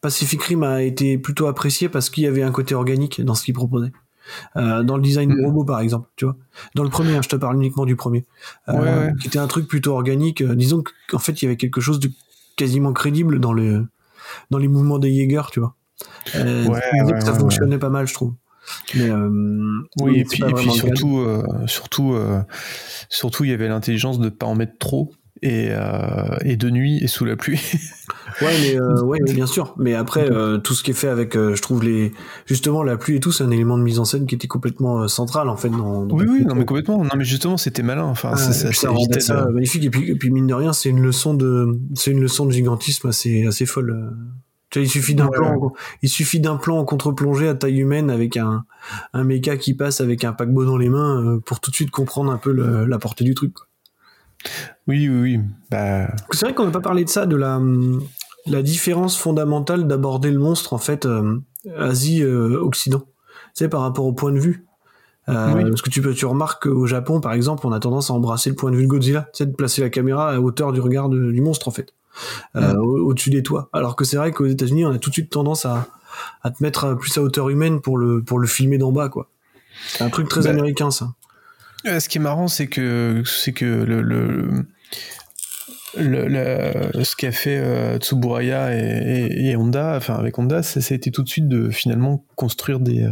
Pacific 0.00 0.42
Rim 0.42 0.62
a 0.62 0.82
été 0.82 1.18
plutôt 1.18 1.46
apprécié 1.46 1.88
parce 1.88 2.10
qu'il 2.10 2.24
y 2.24 2.26
avait 2.26 2.42
un 2.42 2.50
côté 2.50 2.74
organique 2.74 3.22
dans 3.24 3.34
ce 3.34 3.44
qu'il 3.44 3.54
proposait. 3.54 3.92
Euh, 4.56 4.82
dans 4.82 4.96
le 4.96 5.02
design 5.02 5.30
Mm. 5.32 5.34
du 5.36 5.44
robot, 5.44 5.64
par 5.64 5.80
exemple, 5.80 6.08
tu 6.16 6.24
vois. 6.24 6.36
Dans 6.74 6.82
le 6.82 6.90
premier, 6.90 7.16
hein, 7.16 7.20
je 7.22 7.28
te 7.28 7.36
parle 7.36 7.56
uniquement 7.56 7.84
du 7.86 7.96
premier, 7.96 8.26
Euh, 8.68 8.72
Ouais, 8.72 8.80
ouais. 9.06 9.12
qui 9.20 9.28
était 9.28 9.38
un 9.38 9.46
truc 9.46 9.66
plutôt 9.68 9.92
organique. 9.94 10.40
euh, 10.42 10.54
disons 10.54 10.82
qu'en 11.08 11.18
fait, 11.18 11.40
il 11.42 11.44
y 11.44 11.48
avait 11.48 11.56
quelque 11.56 11.80
chose 11.80 12.00
de 12.00 12.10
quasiment 12.56 12.92
crédible 12.92 13.40
dans 13.40 13.52
le 13.52 13.86
dans 14.50 14.58
les 14.58 14.68
mouvements 14.68 14.98
des 14.98 15.12
Jaeger, 15.14 15.50
tu 15.50 15.60
vois. 15.60 15.74
Euh, 16.36 16.66
Ouais, 16.66 16.80
ça 17.20 17.34
fonctionnait 17.34 17.78
pas 17.78 17.88
mal, 17.90 18.06
je 18.06 18.14
trouve. 18.14 18.34
Mais 18.94 19.10
euh, 19.10 19.78
Oui, 19.98 20.20
et 20.20 20.24
puis, 20.24 20.42
et 20.46 20.52
puis 20.52 20.70
surtout, 20.70 21.18
euh, 21.18 21.42
surtout, 21.66 22.12
euh, 22.12 22.40
surtout, 23.08 23.44
il 23.44 23.50
y 23.50 23.52
avait 23.52 23.66
l'intelligence 23.68 24.20
de 24.20 24.28
pas 24.28 24.46
en 24.46 24.54
mettre 24.54 24.78
trop 24.78 25.10
et, 25.42 25.68
euh, 25.70 26.36
et 26.44 26.56
de 26.56 26.70
nuit 26.70 26.98
et 27.02 27.06
sous 27.06 27.24
la 27.24 27.36
pluie. 27.36 27.60
Ouais, 28.42 28.52
mais 28.62 28.80
euh, 28.80 29.02
ouais, 29.04 29.18
mais 29.26 29.32
bien 29.32 29.46
sûr. 29.46 29.74
Mais 29.78 29.94
après, 29.94 30.30
euh, 30.30 30.58
tout 30.58 30.74
ce 30.74 30.82
qui 30.82 30.90
est 30.90 30.94
fait 30.94 31.08
avec, 31.08 31.36
euh, 31.36 31.54
je 31.54 31.62
trouve 31.62 31.82
les, 31.82 32.12
justement, 32.46 32.82
la 32.82 32.96
pluie 32.96 33.16
et 33.16 33.20
tout, 33.20 33.32
c'est 33.32 33.44
un 33.44 33.50
élément 33.50 33.78
de 33.78 33.82
mise 33.82 33.98
en 33.98 34.04
scène 34.04 34.26
qui 34.26 34.34
était 34.34 34.48
complètement 34.48 35.02
euh, 35.02 35.08
central 35.08 35.48
en 35.48 35.56
fait. 35.56 35.70
Dans, 35.70 36.04
dans 36.04 36.16
oui, 36.16 36.26
oui, 36.28 36.44
non, 36.44 36.54
mais 36.54 36.64
complètement. 36.64 37.02
Non, 37.04 37.10
mais 37.16 37.24
justement, 37.24 37.56
c'était 37.56 37.82
malin. 37.82 38.04
Enfin, 38.04 38.30
Ah, 38.32 38.36
ça, 38.36 38.72
ça, 38.72 38.90
rendait 38.90 39.18
de- 39.18 39.50
magnifique. 39.52 39.84
Et 39.84 39.90
puis, 39.90 40.10
et 40.10 40.14
puis 40.14 40.30
mine 40.30 40.46
de 40.46 40.54
rien, 40.54 40.72
c'est 40.72 40.88
une 40.90 41.00
leçon 41.02 41.34
de, 41.34 41.78
c'est 41.94 42.10
une 42.10 42.20
leçon 42.20 42.46
de 42.46 42.52
gigantisme 42.52 43.08
assez, 43.08 43.46
assez 43.46 43.66
folle. 43.66 43.90
euh. 43.90 44.10
Tu 44.70 44.78
vois, 44.78 44.86
il 44.86 44.88
suffit 44.88 45.16
d'un 45.16 45.26
Ouais, 45.26 45.36
plan, 45.36 45.56
ouais. 45.56 45.68
il 46.02 46.08
suffit 46.08 46.38
d'un 46.38 46.56
plan 46.56 46.78
en 46.78 46.84
contre-plongée 46.84 47.48
à 47.48 47.54
taille 47.56 47.80
humaine 47.80 48.08
avec 48.08 48.36
un, 48.36 48.64
un 49.12 49.24
méca 49.24 49.56
qui 49.56 49.74
passe 49.74 50.00
avec 50.00 50.22
un 50.22 50.32
paquebot 50.32 50.64
dans 50.64 50.76
les 50.78 50.88
mains 50.88 51.40
pour 51.44 51.58
tout 51.58 51.72
de 51.72 51.74
suite 51.74 51.90
comprendre 51.90 52.30
un 52.30 52.36
peu 52.36 52.52
le- 52.52 52.84
la 52.86 52.98
portée 53.00 53.24
du 53.24 53.34
truc. 53.34 53.52
quoi. 53.52 53.66
Oui, 54.86 55.08
oui, 55.08 55.20
oui. 55.20 55.40
Bah, 55.70 56.08
C'est 56.32 56.46
vrai 56.46 56.54
qu'on 56.54 56.64
n'a 56.66 56.70
pas 56.72 56.80
parlé 56.80 57.04
de 57.04 57.08
ça, 57.10 57.26
de 57.26 57.36
la, 57.36 57.60
la 58.46 58.62
différence 58.62 59.16
fondamentale 59.18 59.86
d'aborder 59.86 60.30
le 60.30 60.38
monstre 60.38 60.72
en 60.72 60.78
fait 60.78 61.06
euh, 61.06 61.38
Asie-Occident. 61.76 63.00
tu 63.00 63.04
sais, 63.54 63.68
par 63.68 63.82
rapport 63.82 64.06
au 64.06 64.12
point 64.12 64.32
de 64.32 64.38
vue. 64.38 64.64
Euh, 65.28 65.54
Oui. 65.54 65.64
Parce 65.68 65.82
que 65.82 65.90
tu, 65.90 66.00
peux- 66.02 66.14
tu 66.14 66.26
remarques 66.26 66.64
qu'au 66.64 66.86
Japon, 66.86 67.20
par 67.20 67.32
exemple, 67.34 67.66
on 67.66 67.72
a 67.72 67.78
tendance 67.80 68.10
à 68.10 68.14
embrasser 68.14 68.50
le 68.50 68.56
point 68.56 68.70
de 68.70 68.76
vue 68.76 68.82
de 68.84 68.88
Godzilla, 68.88 69.28
tu 69.32 69.38
sais, 69.38 69.46
de 69.46 69.52
placer 69.54 69.80
la 69.82 69.90
caméra 69.90 70.30
à 70.30 70.40
hauteur 70.40 70.72
du 70.72 70.80
regard 70.80 71.08
de- 71.08 71.30
du 71.30 71.40
monstre 71.40 71.68
en 71.68 71.70
fait, 71.70 71.92
euh, 72.56 72.74
au- 72.76 73.06
au-dessus 73.08 73.30
des 73.30 73.42
toits. 73.42 73.68
Alors 73.72 73.94
que 73.96 74.04
c'est 74.04 74.16
vrai 74.16 74.32
qu'aux 74.32 74.46
États-Unis, 74.46 74.84
on 74.86 74.90
a 74.90 74.98
tout 74.98 75.10
de 75.10 75.14
suite 75.14 75.30
tendance 75.30 75.66
à, 75.66 75.86
à 76.42 76.50
te 76.50 76.62
mettre 76.62 76.94
plus 76.94 77.16
à 77.18 77.22
hauteur 77.22 77.48
humaine 77.50 77.80
pour 77.80 77.98
le, 77.98 78.22
pour 78.22 78.38
le 78.38 78.48
filmer 78.48 78.78
d'en 78.78 78.90
bas, 78.92 79.08
quoi. 79.08 79.28
C'est 79.86 80.02
un 80.02 80.10
truc 80.10 80.28
très 80.28 80.42
Bah, 80.44 80.50
américain, 80.50 80.90
ça. 80.90 81.12
Euh, 81.86 82.00
Ce 82.00 82.08
qui 82.08 82.18
est 82.18 82.20
marrant, 82.20 82.48
c'est 82.48 82.66
que 82.66 83.22
c'est 83.24 83.52
que 83.52 83.64
le, 83.64 84.02
le- 84.02 84.66
le, 85.96 86.28
le- 86.28 87.04
ce 87.04 87.16
qu'a 87.16 87.32
fait 87.32 87.58
euh, 87.58 87.98
Tsuburaya 87.98 88.76
et, 88.76 89.26
et- 89.28 89.50
et 89.50 89.56
Honda, 89.56 89.94
enfin 89.96 90.14
avec 90.14 90.38
Honda, 90.38 90.62
ça, 90.62 90.80
ça 90.80 90.94
a 90.94 90.96
été 90.96 91.10
tout 91.10 91.22
de 91.22 91.28
suite 91.28 91.48
de 91.48 91.68
finalement 91.70 92.24
construire 92.36 92.78
des, 92.80 93.02
euh, 93.04 93.10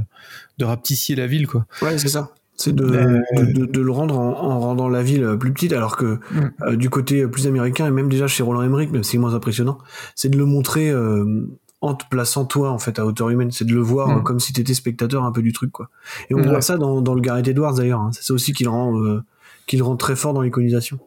de 0.59 0.65
rapetisser 0.65 1.15
la 1.17 1.27
ville, 1.27 1.47
quoi. 1.49 1.67
Ouais, 1.83 1.99
c'est 1.99 2.09
ça. 2.09 2.31
C'est 2.57 2.75
de, 2.75 2.85
de, 2.87 3.53
de- 3.53 3.67
de 3.67 3.81
le 3.81 3.91
rendre 3.93 4.19
en, 4.19 4.31
en 4.43 4.61
rendant 4.61 4.89
la 4.89 5.03
ville 5.03 5.37
plus 5.41 5.53
petite, 5.53 5.73
alors 5.73 5.97
que 5.97 6.19
Mm. 6.31 6.51
euh, 6.63 6.77
du 6.77 6.91
côté 6.91 7.27
plus 7.27 7.47
américain, 7.47 7.87
et 7.87 7.91
même 7.91 8.09
déjà 8.09 8.27
chez 8.29 8.43
Roland 8.43 8.63
Emmerich, 8.63 8.91
même 8.91 9.03
si 9.05 9.13
c'est 9.13 9.19
moins 9.19 9.35
impressionnant, 9.35 9.79
c'est 10.15 10.29
de 10.29 10.37
le 10.39 10.45
montrer 10.45 10.91
euh, 10.91 11.47
en 11.81 11.95
te 11.95 12.05
plaçant 12.09 12.45
toi, 12.45 12.71
en 12.71 12.79
fait, 12.79 12.99
à 12.99 13.07
hauteur 13.07 13.31
humaine. 13.31 13.51
C'est 13.53 13.65
de 13.65 13.73
le 13.75 13.81
voir 13.81 14.09
Mm. 14.19 14.23
comme 14.25 14.41
si 14.41 14.53
t'étais 14.53 14.75
spectateur 14.75 15.25
un 15.25 15.33
peu 15.33 15.43
du 15.43 15.53
truc, 15.53 15.71
quoi. 15.71 15.91
Et 16.29 16.35
on 16.35 16.39
Ouais. 16.39 16.49
voit 16.49 16.61
ça 16.63 16.77
dans, 16.77 17.01
dans 17.03 17.15
le 17.15 17.21
Gareth 17.21 17.47
Edwards, 17.49 17.75
d'ailleurs. 17.75 18.01
hein. 18.01 18.11
C'est 18.13 18.23
ça 18.25 18.35
aussi 18.35 18.53
qui 18.53 18.65
le 18.65 18.71
rend, 18.71 19.01
euh, 19.01 19.23
qui 19.67 19.77
le 19.77 19.85
rend 19.85 19.97
très 19.97 20.17
fort 20.17 20.35
dans 20.35 20.41
l'iconisation. 20.43 20.99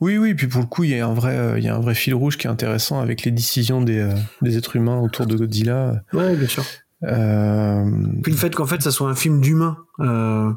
Oui, 0.00 0.18
oui, 0.18 0.34
puis 0.34 0.46
pour 0.46 0.60
le 0.60 0.66
coup, 0.66 0.84
il 0.84 0.90
y 0.90 1.00
a 1.00 1.06
un 1.06 1.14
vrai, 1.14 1.36
euh, 1.36 1.58
il 1.58 1.64
y 1.64 1.68
a 1.68 1.74
un 1.76 1.80
vrai 1.80 1.94
fil 1.94 2.14
rouge 2.14 2.36
qui 2.38 2.46
est 2.46 2.50
intéressant 2.50 3.00
avec 3.00 3.24
les 3.24 3.30
décisions 3.30 3.80
des, 3.80 3.98
euh, 3.98 4.14
des 4.42 4.56
êtres 4.58 4.76
humains 4.76 4.98
autour 5.00 5.26
de 5.26 5.36
Godzilla. 5.36 6.02
Ouais, 6.12 6.36
bien 6.36 6.48
sûr. 6.48 6.64
Puis 7.00 8.32
le 8.32 8.36
fait 8.38 8.54
qu'en 8.54 8.66
fait, 8.66 8.82
ça 8.82 8.90
soit 8.90 9.08
un 9.08 9.14
film 9.14 9.40
d'humains, 9.40 9.78
euh, 10.00 10.50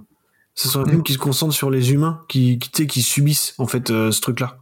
ça 0.56 0.70
soit 0.70 0.82
un 0.82 0.86
film 0.90 1.04
qui 1.04 1.14
se 1.14 1.18
concentre 1.18 1.54
sur 1.54 1.70
les 1.70 1.94
humains, 1.94 2.22
qui, 2.28 2.60
qui, 2.60 2.72
tu 2.72 2.88
qui 2.88 3.02
subissent, 3.02 3.54
en 3.58 3.68
fait, 3.68 3.88
ce 3.90 4.20
truc-là. 4.22 4.58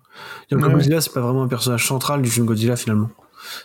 C'est-à-dire 0.49 0.65
que 0.65 0.69
Ouais. 0.72 0.76
Godzilla, 0.77 1.02
c'est 1.02 1.14
pas 1.14 1.22
vraiment 1.22 1.44
un 1.44 1.48
personnage 1.48 1.88
central 1.88 2.22
du 2.22 2.30
film 2.30 2.45
Godzilla, 2.45 2.76
finalement. 2.76 3.10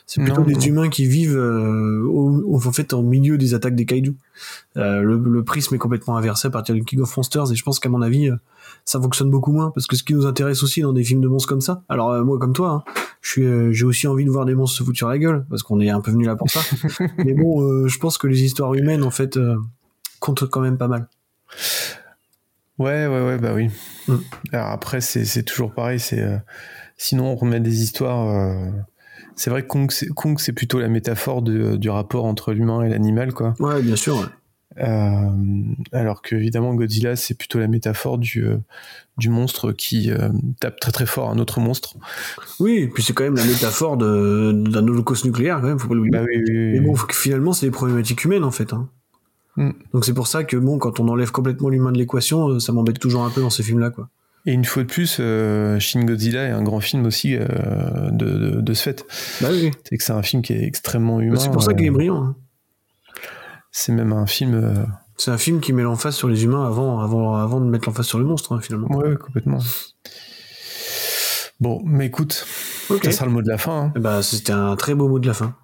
C'est 0.06 0.23
plutôt 0.23 0.40
Non, 0.40 0.47
des 0.47 0.55
non. 0.55 0.61
humains 0.61 0.89
qui 0.89 1.06
vivent 1.06 1.36
euh, 1.36 2.02
au, 2.06 2.31
au- 2.47 2.66
en 2.66 2.73
fait 2.73 2.93
en 2.94 3.02
milieu 3.02 3.39
des 3.39 3.55
attaques 3.55 3.74
des 3.74 3.85
kaiju. 3.86 4.15
Euh, 4.77 5.01
le, 5.02 5.16
le 5.19 5.44
prisme 5.44 5.74
est 5.74 5.78
complètement 5.78 6.16
inversé 6.16 6.48
à 6.48 6.51
partir 6.51 6.74
du 6.74 6.85
King 6.85 7.01
of 7.01 7.16
Monsters 7.16 7.52
et 7.52 7.55
je 7.55 7.62
pense 7.62 7.78
qu'à 7.81 7.89
mon 7.89 8.02
avis 8.02 8.28
euh, 8.31 8.36
ça 8.85 9.01
fonctionne 9.01 9.31
beaucoup 9.31 9.52
moins 9.52 9.70
parce 9.70 9.86
que 9.86 9.97
ce 9.97 10.02
qui 10.02 10.15
nous 10.15 10.27
intéresse 10.27 10.62
aussi 10.62 10.81
dans 10.81 10.93
des 10.93 11.05
films 11.05 11.20
de 11.20 11.28
monstres 11.28 11.48
comme 11.48 11.61
ça. 11.61 11.82
Alors 11.89 12.11
euh, 12.12 12.24
moi 12.24 12.39
comme 12.39 12.52
toi, 12.52 12.85
hein, 12.86 12.93
je 13.20 13.70
j'ai 13.73 13.85
aussi 13.85 14.06
envie 14.06 14.24
de 14.24 14.31
voir 14.31 14.44
des 14.44 14.55
monstres 14.55 14.78
se 14.78 14.82
foutre 14.85 14.98
sur 14.98 15.09
la 15.09 15.19
gueule 15.19 15.44
parce 15.51 15.62
qu'on 15.62 15.81
est 15.81 15.90
un 15.90 16.01
peu 16.01 16.11
venu 16.11 16.24
là 16.24 16.36
pour 16.36 16.51
ça. 16.51 16.61
Mais 17.19 17.35
bon, 17.35 17.86
je 17.89 17.98
pense 17.98 18.19
que 18.19 18.27
les 18.27 18.43
histoires 18.43 18.74
humaines 18.74 19.02
en 19.02 19.11
fait 19.11 19.39
comptent 20.20 20.48
quand 20.48 20.61
même 20.61 20.78
pas 20.78 20.89
mal. 20.89 21.06
Ouais, 22.78 23.06
ouais, 23.06 23.24
ouais, 23.24 23.39
bah 23.39 23.52
oui. 23.55 23.69
Mm. 24.09 24.15
Alors 24.52 24.69
après, 24.70 25.01
c'est 25.01 25.24
c'est 25.24 25.44
toujours 25.44 25.73
pareil. 25.73 26.01
C'est 26.01 26.20
euh, 26.20 26.36
sinon 26.97 27.27
on 27.27 27.36
remet 27.36 27.61
des 27.61 27.82
histoires. 27.82 28.28
euh, 28.28 28.70
C'est 29.36 29.51
vrai 29.51 29.62
que 29.62 29.69
Kong, 29.69 29.90
c'est 29.90 30.09
Kong, 30.09 30.39
c'est 30.39 30.52
plutôt 30.52 30.78
la 30.81 30.89
métaphore 30.89 31.43
de- 31.43 31.77
du 31.77 31.90
rapport 31.90 32.24
entre 32.24 32.52
l'humain 32.52 32.82
et 32.82 32.89
l'animal, 32.89 33.32
quoi. 33.32 33.55
Ouais, 33.61 33.82
bien 33.82 33.97
sûr. 33.97 34.16
ouais. 34.16 34.27
Euh, 34.78 35.28
alors 35.93 36.20
que 36.20 36.35
évidemment 36.35 36.74
Godzilla, 36.74 37.15
c'est 37.15 37.35
plutôt 37.35 37.61
la 37.61 37.69
métaphore 37.69 38.19
du 38.19 38.44
euh, 38.44 38.56
du 39.19 39.28
monstre 39.28 39.70
qui 39.70 40.11
euh, 40.11 40.31
tape 40.59 40.81
très 40.81 40.90
très 40.90 41.06
fort 41.06 41.31
un 41.31 41.39
autre 41.39 41.61
monstre. 41.61 41.94
Oui, 42.59 42.78
et 42.78 42.89
puis 42.89 43.05
c'est 43.05 43.12
quand 43.12 43.23
même 43.23 43.36
la 43.36 43.44
métaphore 43.44 43.97
de- 43.97 44.51
d'un 44.52 44.82
holocauste 44.89 45.27
nucléaire 45.27 45.61
quand 45.61 45.69
même, 45.69 45.78
faut 45.78 45.86
pas 45.86 45.94
l'oublier. 45.94 46.11
Bah 46.19 46.24
oui, 46.27 46.39
oui, 46.39 46.44
oui, 46.48 46.73
Mais 46.73 46.81
bon, 46.81 46.97
finalement 47.12 47.52
c'est 47.52 47.66
des 47.66 47.70
problématiques 47.73 48.24
humaines 48.24 48.43
en 48.43 48.51
fait. 48.51 48.73
hein. 48.73 48.89
Mm. 49.56 49.70
Donc 49.93 50.05
c'est 50.05 50.15
pour 50.15 50.27
ça 50.27 50.43
que 50.43 50.56
bon, 50.56 50.78
quand 50.78 50.98
on 50.98 51.06
enlève 51.06 51.31
complètement 51.31 51.69
l'humain 51.69 51.93
de 51.93 51.98
l'équation, 51.98 52.59
ça 52.59 52.73
m'embête 52.73 52.98
toujours 52.98 53.23
un 53.24 53.31
peu 53.31 53.43
dans 53.43 53.51
ces 53.51 53.62
films-là, 53.62 53.90
quoi. 53.90 54.09
Et 54.47 54.53
une 54.53 54.65
fois 54.66 54.83
de 54.83 54.89
plus, 54.89 55.16
euh, 55.21 55.79
Shin 55.79 56.05
Godzilla 56.05 56.45
est 56.47 56.51
un 56.51 56.62
grand 56.62 56.81
film 56.81 57.07
aussi 57.07 57.35
euh, 57.35 57.47
de, 58.11 58.27
de, 58.27 58.61
de 58.61 58.75
ce 58.75 58.83
fait. 58.83 59.05
Bah 59.41 59.49
oui. 59.51 59.71
C'est 59.89 59.97
que 59.97 60.05
c'est 60.05 60.12
un 60.12 60.23
film 60.23 60.43
qui 60.43 60.53
est 60.53 60.65
extrêmement 60.65 61.21
humain. 61.21 61.39
c'est 61.39 61.51
pour 61.51 61.62
ça 61.62 61.73
qu'il 61.73 61.87
est 61.87 61.91
euh, 61.91 61.93
brillant. 61.93 62.23
hein. 62.23 62.37
C'est 63.73 63.93
même 63.93 64.12
un 64.12 64.27
film. 64.27 64.87
C'est 65.16 65.31
un 65.31 65.39
film 65.39 65.61
qui 65.61 65.73
met 65.73 65.83
l'emphase 65.83 66.15
sur 66.15 66.29
les 66.29 66.45
humains 66.45 66.66
avant, 66.66 67.01
avant, 67.01 67.37
avant 67.37 67.61
de 67.61 67.66
mettre 67.66 67.89
l'emphase 67.89 68.07
sur 68.07 68.19
le 68.19 68.25
monstre, 68.25 68.53
hein, 68.55 68.61
finalement. 68.61 68.89
Ouais, 68.95 69.16
complètement. 69.16 69.59
Bon, 71.61 71.81
mais 71.85 72.07
écoute, 72.07 72.47
Ok. 72.91 73.05
ça 73.05 73.12
sera 73.12 73.27
le 73.27 73.33
mot 73.33 73.41
de 73.43 73.49
la 73.49 73.59
fin. 73.59 73.93
hein. 73.95 74.01
Bah, 74.01 74.23
c'était 74.23 74.53
un 74.53 74.77
très 74.77 74.95
beau 74.95 75.09
mot 75.09 75.19
de 75.19 75.27
la 75.27 75.35
fin. 75.35 75.55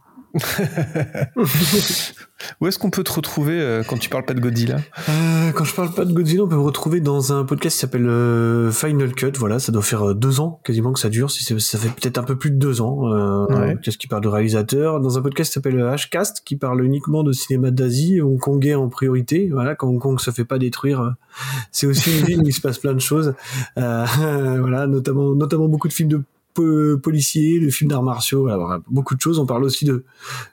Où 2.61 2.67
est-ce 2.67 2.79
qu'on 2.79 2.91
peut 2.91 3.03
te 3.03 3.13
retrouver 3.13 3.61
euh, 3.61 3.83
quand 3.87 3.99
tu 3.99 4.09
parles 4.09 4.25
pas 4.25 4.35
de 4.35 4.41
Godzilla? 4.41 4.77
Euh, 5.09 5.51
quand 5.53 5.65
je 5.65 5.75
parle 5.75 5.93
pas 5.93 6.05
de 6.05 6.13
Godzilla, 6.13 6.45
on 6.45 6.49
peut 6.49 6.57
me 6.57 6.63
retrouver 6.63 7.01
dans 7.01 7.33
un 7.33 7.45
podcast 7.45 7.77
qui 7.77 7.81
s'appelle 7.81 8.09
euh, 8.09 8.71
Final 8.71 9.13
Cut. 9.13 9.33
Voilà, 9.37 9.59
ça 9.59 9.73
doit 9.73 9.83
faire 9.83 10.15
deux 10.15 10.41
ans 10.41 10.61
quasiment 10.65 10.93
que 10.93 11.01
ça 11.01 11.09
dure. 11.09 11.31
Si 11.31 11.43
ça 11.45 11.79
fait 11.79 11.89
peut-être 11.89 12.19
un 12.19 12.23
peu 12.23 12.37
plus 12.37 12.51
de 12.51 12.57
deux 12.57 12.81
ans. 12.81 13.11
Ouais. 13.49 13.77
Qu'est-ce 13.83 13.99
qui 13.99 14.07
parle 14.07 14.23
de 14.23 14.29
réalisateur 14.29 15.01
Dans 15.01 15.19
un 15.19 15.23
podcast 15.23 15.51
qui 15.51 15.55
s'appelle 15.55 15.81
Hcast, 15.81 16.43
qui 16.45 16.57
parle 16.57 16.85
uniquement 16.85 17.23
de 17.23 17.33
cinéma 17.33 17.71
d'Asie, 17.71 18.21
hongkongais 18.23 18.75
en 18.75 18.89
priorité. 18.89 19.49
Voilà, 19.53 19.75
quand 19.75 19.89
Hong 19.89 20.01
Kong 20.01 20.21
se 20.21 20.31
fait 20.31 20.45
pas 20.45 20.59
détruire, 20.59 21.15
c'est 21.73 21.87
aussi 21.87 22.19
une 22.19 22.27
ville 22.27 22.41
où 22.41 22.49
il 22.49 22.55
se 22.55 22.61
passe 22.61 22.79
plein 22.79 22.95
de 22.95 23.01
choses. 23.01 23.35
Voilà, 24.61 24.87
notamment, 24.87 25.35
notamment 25.35 25.69
beaucoup 25.69 25.89
de 25.89 25.93
films 25.93 26.09
de 26.09 26.23
po- 26.61 26.99
policiers, 26.99 27.61
de 27.61 27.71
films 27.71 27.91
d'arts 27.91 28.03
martiaux, 28.03 28.43
voilà, 28.43 28.81
beaucoup 28.89 29.15
de 29.15 29.21
choses. 29.21 29.39
On 29.39 29.47
parle 29.47 29.65
aussi 29.65 29.85
de 29.85 30.05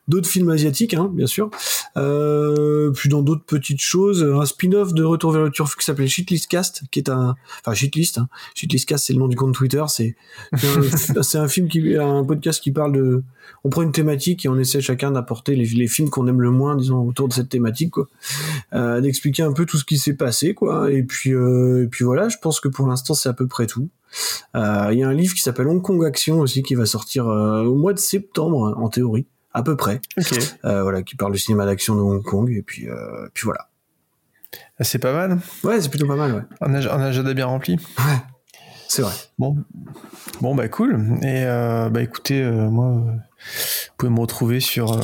d'autres 0.07 0.29
films 0.29 0.49
asiatiques, 0.49 0.93
hein, 0.93 1.09
bien 1.13 1.27
sûr. 1.27 1.49
Euh, 1.97 2.91
puis 2.91 3.09
dans 3.09 3.21
d'autres 3.21 3.45
petites 3.45 3.81
choses, 3.81 4.23
un 4.23 4.45
spin-off 4.45 4.93
de 4.93 5.03
Retour 5.03 5.31
vers 5.31 5.43
le 5.43 5.51
Turf 5.51 5.75
qui 5.75 5.85
s'appelle 5.85 6.07
Shitlist 6.07 6.47
Cast, 6.47 6.83
qui 6.91 6.99
est 6.99 7.09
un, 7.09 7.35
enfin 7.61 7.73
Shitlist, 7.73 8.17
hein. 8.17 8.29
Shitlist 8.55 8.87
Cast 8.87 9.07
c'est 9.07 9.13
le 9.13 9.19
nom 9.19 9.27
du 9.27 9.35
compte 9.35 9.53
Twitter, 9.53 9.83
c'est 9.87 10.15
c'est 11.21 11.37
un, 11.37 11.47
film 11.47 11.67
qui, 11.67 11.95
un 11.95 12.23
podcast 12.23 12.61
qui 12.61 12.71
parle 12.71 12.93
de, 12.93 13.23
on 13.63 13.69
prend 13.69 13.81
une 13.81 13.91
thématique 13.91 14.45
et 14.45 14.49
on 14.49 14.57
essaie 14.57 14.81
chacun 14.81 15.11
d'apporter 15.11 15.55
les, 15.55 15.65
les 15.65 15.87
films 15.87 16.09
qu'on 16.09 16.27
aime 16.27 16.41
le 16.41 16.51
moins, 16.51 16.75
disons 16.75 16.99
autour 17.07 17.27
de 17.27 17.33
cette 17.33 17.49
thématique, 17.49 17.91
quoi, 17.91 18.07
euh, 18.73 19.01
d'expliquer 19.01 19.43
un 19.43 19.53
peu 19.53 19.65
tout 19.65 19.77
ce 19.77 19.85
qui 19.85 19.97
s'est 19.97 20.15
passé, 20.15 20.53
quoi. 20.53 20.91
Et 20.91 21.03
puis, 21.03 21.33
euh, 21.33 21.83
et 21.85 21.87
puis 21.87 22.05
voilà, 22.05 22.29
je 22.29 22.37
pense 22.41 22.59
que 22.59 22.67
pour 22.67 22.87
l'instant 22.87 23.13
c'est 23.13 23.29
à 23.29 23.33
peu 23.33 23.47
près 23.47 23.67
tout. 23.67 23.89
Euh, 24.55 24.89
Il 24.91 24.99
y 24.99 25.03
a 25.03 25.07
un 25.07 25.13
livre 25.13 25.33
qui 25.33 25.41
s'appelle 25.41 25.67
Hong 25.67 25.81
Kong 25.81 26.03
Action 26.05 26.39
aussi 26.39 26.63
qui 26.63 26.75
va 26.75 26.85
sortir 26.85 27.27
euh, 27.27 27.63
au 27.63 27.75
mois 27.75 27.93
de 27.93 27.99
septembre 27.99 28.75
en 28.77 28.89
théorie, 28.89 29.27
à 29.53 29.63
peu 29.63 29.75
près. 29.75 30.01
Ok. 30.17 30.39
Euh, 30.65 30.83
voilà, 30.83 31.03
qui 31.03 31.15
parle 31.15 31.33
du 31.33 31.39
cinéma 31.39 31.65
d'action 31.65 31.95
de 31.95 32.01
Hong 32.01 32.23
Kong 32.23 32.51
et 32.51 32.61
puis, 32.61 32.87
puis 33.33 33.43
voilà. 33.45 33.69
Ah, 34.79 34.83
C'est 34.83 34.99
pas 34.99 35.13
mal. 35.13 35.39
Ouais, 35.63 35.81
c'est 35.81 35.89
plutôt 35.89 36.07
pas 36.07 36.15
mal, 36.15 36.33
ouais. 36.33 36.41
Un, 36.61 36.73
un 36.73 37.01
agenda 37.01 37.33
bien 37.33 37.45
rempli. 37.47 37.77
C'est 38.87 39.01
vrai. 39.01 39.13
Bon, 39.37 39.57
bon 40.41 40.55
bah 40.55 40.69
cool. 40.69 41.19
Et 41.21 41.43
bah 41.45 42.01
écoutez, 42.01 42.43
moi, 42.43 42.89
vous 42.91 43.93
pouvez 43.97 44.11
me 44.11 44.19
retrouver 44.19 44.59
sur 44.59 44.97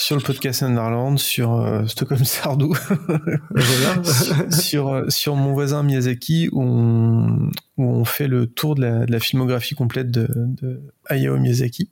sur 0.00 0.14
le 0.14 0.22
podcast 0.22 0.62
Underland, 0.62 1.18
sur 1.18 1.54
euh, 1.56 1.84
Stockholm 1.86 2.24
Sardou, 2.24 2.72
sur 4.04 4.52
sur, 4.52 4.88
euh, 4.88 5.08
sur 5.08 5.34
mon 5.34 5.52
voisin 5.54 5.82
Miyazaki 5.82 6.48
où 6.52 6.62
on, 6.62 7.50
où 7.78 7.84
on 7.84 8.04
fait 8.04 8.28
le 8.28 8.46
tour 8.46 8.76
de 8.76 8.82
la, 8.82 9.06
de 9.06 9.10
la 9.10 9.18
filmographie 9.18 9.74
complète 9.74 10.10
de, 10.12 10.28
de 10.30 10.80
Hayao 11.06 11.36
Miyazaki. 11.38 11.90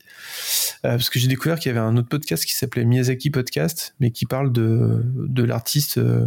Euh, 0.85 0.91
parce 0.91 1.11
que 1.11 1.19
j'ai 1.19 1.27
découvert 1.27 1.59
qu'il 1.59 1.71
y 1.73 1.77
avait 1.77 1.85
un 1.85 1.97
autre 1.97 2.09
podcast 2.09 2.45
qui 2.45 2.55
s'appelait 2.55 2.85
Miyazaki 2.85 3.31
Podcast, 3.31 3.97
mais 3.99 4.13
qui 4.13 4.25
parle 4.25 4.53
de, 4.53 5.03
de 5.17 5.43
l'artiste, 5.43 5.99
euh, 5.99 6.27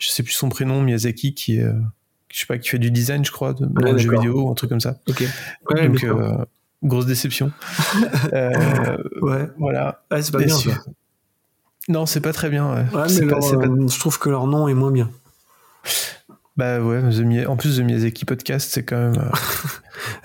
je 0.00 0.08
sais 0.08 0.24
plus 0.24 0.32
son 0.32 0.48
prénom, 0.48 0.82
Miyazaki, 0.82 1.34
qui 1.34 1.58
est, 1.58 1.66
je 2.32 2.40
sais 2.40 2.46
pas, 2.46 2.58
qui 2.58 2.68
fait 2.68 2.80
du 2.80 2.90
design, 2.90 3.24
je 3.24 3.30
crois, 3.30 3.54
de, 3.54 3.64
dans 3.66 3.80
Ouais, 3.82 3.92
le 3.92 3.98
jeu 3.98 4.08
d'accord. 4.08 4.22
vidéo, 4.24 4.50
un 4.50 4.54
truc 4.54 4.70
comme 4.70 4.80
ça. 4.80 4.98
Ok. 5.08 5.24
Ouais, 5.70 5.86
Donc, 5.88 6.02
euh, 6.02 6.44
grosse 6.86 7.06
déception. 7.06 7.52
Euh, 8.32 8.96
Ouais. 9.22 9.48
Voilà. 9.58 10.02
Ouais, 10.10 10.22
c'est 10.22 10.32
pas 10.32 10.38
bien, 10.38 10.56
ça. 10.56 10.70
Non, 11.88 12.04
c'est 12.06 12.20
pas 12.20 12.32
très 12.32 12.48
bien. 12.50 12.68
Ouais. 12.68 12.80
Ouais, 12.92 13.02
mais 13.04 13.08
C'est 13.08 13.20
pas- 13.26 13.32
leur, 13.32 13.42
c'est 13.44 13.56
pas- 13.56 13.66
euh, 13.66 13.88
je 13.88 13.98
trouve 13.98 14.18
que 14.18 14.28
leur 14.28 14.46
nom 14.46 14.66
est 14.68 14.74
moins 14.74 14.90
bien. 14.90 15.10
Bah 16.56 16.80
ouais, 16.80 17.00
The 17.10 17.46
en 17.48 17.56
plus, 17.56 17.76
The 17.76 17.80
Miyazaki 17.82 18.24
Podcast, 18.24 18.70
c'est 18.72 18.82
quand 18.84 18.96
même. 18.96 19.18
euh, 19.18 19.30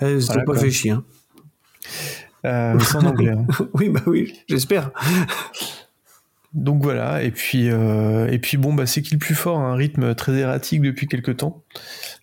Eh, 0.00 0.18
Voilà, 0.18 0.44
pas 0.44 0.56
fait 0.56 0.70
chier. 0.70 0.90
Hein. 0.92 1.04
euh, 2.46 2.78
c'est 2.80 2.96
en 2.96 3.04
anglais. 3.06 3.30
hein. 3.32 3.46
oui, 3.74 3.90
bah 3.90 4.00
oui, 4.06 4.38
j'espère. 4.48 4.90
Donc 6.54 6.82
voilà, 6.82 7.22
et 7.22 7.30
puis, 7.30 7.70
euh, 7.70 8.26
et 8.28 8.38
puis 8.38 8.56
bon, 8.56 8.74
bah, 8.74 8.86
c'est 8.86 9.00
qui 9.02 9.12
le 9.14 9.18
plus 9.18 9.34
fort, 9.34 9.58
un 9.58 9.74
rythme 9.74 10.14
très 10.14 10.32
erratique 10.34 10.82
depuis 10.82 11.06
quelques 11.06 11.36
temps, 11.38 11.62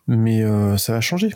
mais 0.07 0.43
ça 0.77 0.93
va 0.93 1.01
changer. 1.01 1.33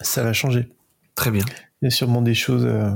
ça 0.00 0.22
va 0.22 0.32
changer. 0.32 0.68
Très 1.16 1.30
bien. 1.30 1.44
Il 1.82 1.86
y 1.86 1.88
a 1.88 1.90
sûrement 1.90 2.22
des 2.22 2.34
choses, 2.34 2.66
euh, 2.66 2.90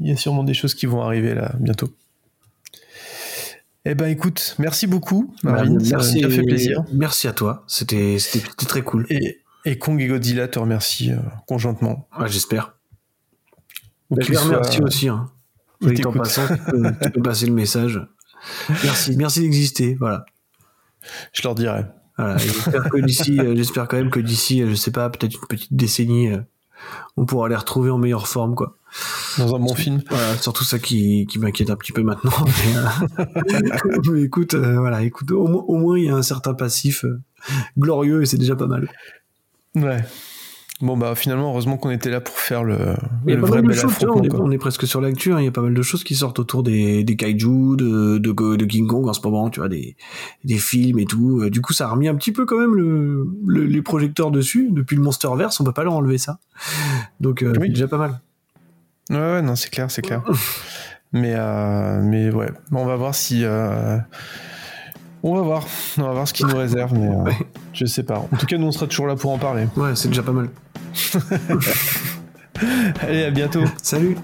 il 0.00 0.08
y 0.08 0.12
a 0.12 0.16
sûrement 0.16 0.44
des 0.44 0.54
choses 0.54 0.74
qui 0.74 0.86
vont 0.86 1.02
arriver 1.02 1.34
là 1.34 1.52
bientôt. 1.60 1.94
Eh 3.84 3.94
ben 3.94 4.06
écoute, 4.06 4.56
merci 4.58 4.86
beaucoup, 4.86 5.34
Marvin, 5.42 5.78
ça 5.80 5.98
m'a 5.98 6.10
bien 6.10 6.30
fait 6.30 6.42
plaisir. 6.42 6.84
Merci 6.92 7.28
à 7.28 7.34
toi. 7.34 7.64
C'était 7.66 8.16
très 8.66 8.80
cool. 8.80 9.06
Et, 9.10 9.42
et 9.66 9.78
Kong 9.78 10.00
et 10.00 10.06
Godzilla 10.06 10.48
te 10.48 10.58
remercient 10.58 11.12
euh, 11.12 11.18
conjointement. 11.46 12.08
Ouais, 12.18 12.28
j'espère. 12.28 12.78
Bah, 14.10 14.18
je 14.20 14.30
les 14.30 14.38
remercie 14.38 14.80
aussi. 14.80 15.08
Hein. 15.08 15.30
en 15.82 16.12
passant, 16.12 16.46
tu 16.48 16.56
peux, 16.70 16.92
tu 17.02 17.10
peux 17.10 17.22
passer 17.22 17.46
le 17.46 17.52
message. 17.52 18.00
Merci, 18.84 19.16
merci 19.16 19.40
d'exister. 19.40 19.96
Voilà. 19.98 20.24
Je 21.32 21.42
leur 21.42 21.54
dirai. 21.54 21.84
Voilà, 22.16 22.38
J'espère 22.38 22.88
que 22.88 22.98
d'ici, 22.98 23.40
euh, 23.40 23.54
j'espère 23.56 23.88
quand 23.88 23.96
même 23.96 24.10
que 24.10 24.20
d'ici, 24.20 24.60
je 24.66 24.74
sais 24.74 24.92
pas, 24.92 25.10
peut-être 25.10 25.34
une 25.34 25.48
petite 25.48 25.74
décennie, 25.74 26.30
on 27.16 27.26
pourra 27.26 27.48
les 27.48 27.56
retrouver 27.56 27.90
en 27.90 27.98
meilleure 27.98 28.28
forme, 28.28 28.54
quoi. 28.54 28.76
Dans 29.38 29.54
un 29.54 29.58
bon 29.58 29.74
film. 29.74 30.02
Voilà, 30.08 30.36
surtout 30.36 30.64
ça 30.64 30.78
qui, 30.78 31.26
qui 31.26 31.38
m'inquiète 31.38 31.70
un 31.70 31.76
petit 31.76 31.92
peu 31.92 32.02
maintenant. 32.02 32.32
Mais, 32.46 32.76
euh, 32.76 34.00
mais 34.12 34.22
écoute, 34.22 34.54
euh, 34.54 34.78
voilà, 34.78 35.02
écoute, 35.02 35.30
au 35.32 35.48
moins, 35.48 35.64
au 35.66 35.76
moins 35.76 35.98
il 35.98 36.04
y 36.04 36.08
a 36.08 36.14
un 36.14 36.22
certain 36.22 36.54
passif 36.54 37.04
euh, 37.04 37.20
glorieux 37.78 38.22
et 38.22 38.26
c'est 38.26 38.38
déjà 38.38 38.54
pas 38.54 38.66
mal. 38.66 38.88
Ouais. 39.74 40.04
Bon 40.80 40.96
bah 40.96 41.14
finalement 41.14 41.50
heureusement 41.52 41.76
qu'on 41.76 41.90
était 41.90 42.10
là 42.10 42.20
pour 42.20 42.34
faire 42.36 42.64
le, 42.64 42.76
le 43.26 43.36
vrai 43.36 43.62
bel 43.62 43.72
choses, 43.76 43.84
affrontement. 43.92 44.16
on, 44.20 44.24
est, 44.24 44.34
on 44.34 44.50
est 44.50 44.58
presque 44.58 44.88
sur 44.88 45.00
l'actu, 45.00 45.32
hein, 45.32 45.38
il 45.38 45.44
y 45.44 45.48
a 45.48 45.52
pas 45.52 45.60
mal 45.62 45.72
de 45.72 45.82
choses 45.82 46.02
qui 46.02 46.16
sortent 46.16 46.40
autour 46.40 46.64
des, 46.64 47.04
des 47.04 47.14
kaiju, 47.14 47.76
de, 47.76 48.18
de, 48.18 48.56
de 48.56 48.64
King 48.64 48.88
Kong 48.88 49.08
en 49.08 49.12
ce 49.12 49.20
moment, 49.22 49.50
tu 49.50 49.60
vois, 49.60 49.68
des, 49.68 49.96
des 50.42 50.58
films 50.58 50.98
et 50.98 51.04
tout. 51.04 51.42
Euh, 51.42 51.48
Du 51.50 51.60
coup, 51.60 51.72
ça 51.72 51.86
a 51.86 51.90
remis 51.90 52.08
un 52.08 52.16
petit 52.16 52.32
peu 52.32 52.44
quand 52.44 52.58
même 52.58 52.74
le, 52.74 53.24
le- 53.46 53.64
les 53.66 53.82
projecteurs 53.82 54.32
dessus. 54.32 54.68
Depuis 54.72 54.96
le 54.96 55.02
Monsterverse, 55.02 55.58
on 55.60 55.64
peut 55.64 55.72
pas 55.72 55.84
leur 55.84 55.94
enlever 55.94 56.18
ça. 56.18 56.38
Donc, 57.20 57.42
euh, 57.44 57.52
c'est 57.54 57.68
déjà 57.68 57.86
pas 57.88 57.98
mal. 57.98 58.20
Ouais, 59.10 59.16
ouais, 59.16 59.42
non, 59.42 59.54
c'est 59.54 59.70
clair, 59.70 59.90
c'est 59.92 60.02
clair. 60.02 60.22
mais, 61.12 61.34
euh, 61.36 62.02
mais 62.02 62.30
ouais, 62.30 62.50
Bon, 62.72 62.80
on 62.80 62.86
va 62.86 62.96
voir 62.96 63.14
si. 63.14 63.44
euh, 63.44 63.96
On 65.26 65.36
va 65.36 65.40
voir, 65.40 65.64
on 65.96 66.02
va 66.02 66.12
voir 66.12 66.28
ce 66.28 66.34
qu'il 66.34 66.46
nous 66.46 66.56
réserve, 66.56 66.92
mais 66.92 67.08
euh, 67.08 67.32
je 67.72 67.86
sais 67.86 68.02
pas. 68.02 68.18
En 68.18 68.36
tout 68.36 68.44
cas, 68.44 68.58
nous 68.58 68.66
on 68.66 68.72
sera 68.72 68.86
toujours 68.86 69.06
là 69.06 69.16
pour 69.16 69.30
en 69.30 69.38
parler. 69.38 69.66
Ouais, 69.74 69.96
c'est 69.96 70.08
déjà 70.08 70.22
pas 70.22 70.32
mal. 70.32 70.50
Allez, 73.00 73.24
à 73.24 73.30
bientôt. 73.30 73.64
Salut. 73.80 74.18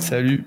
Salut. 0.00 0.46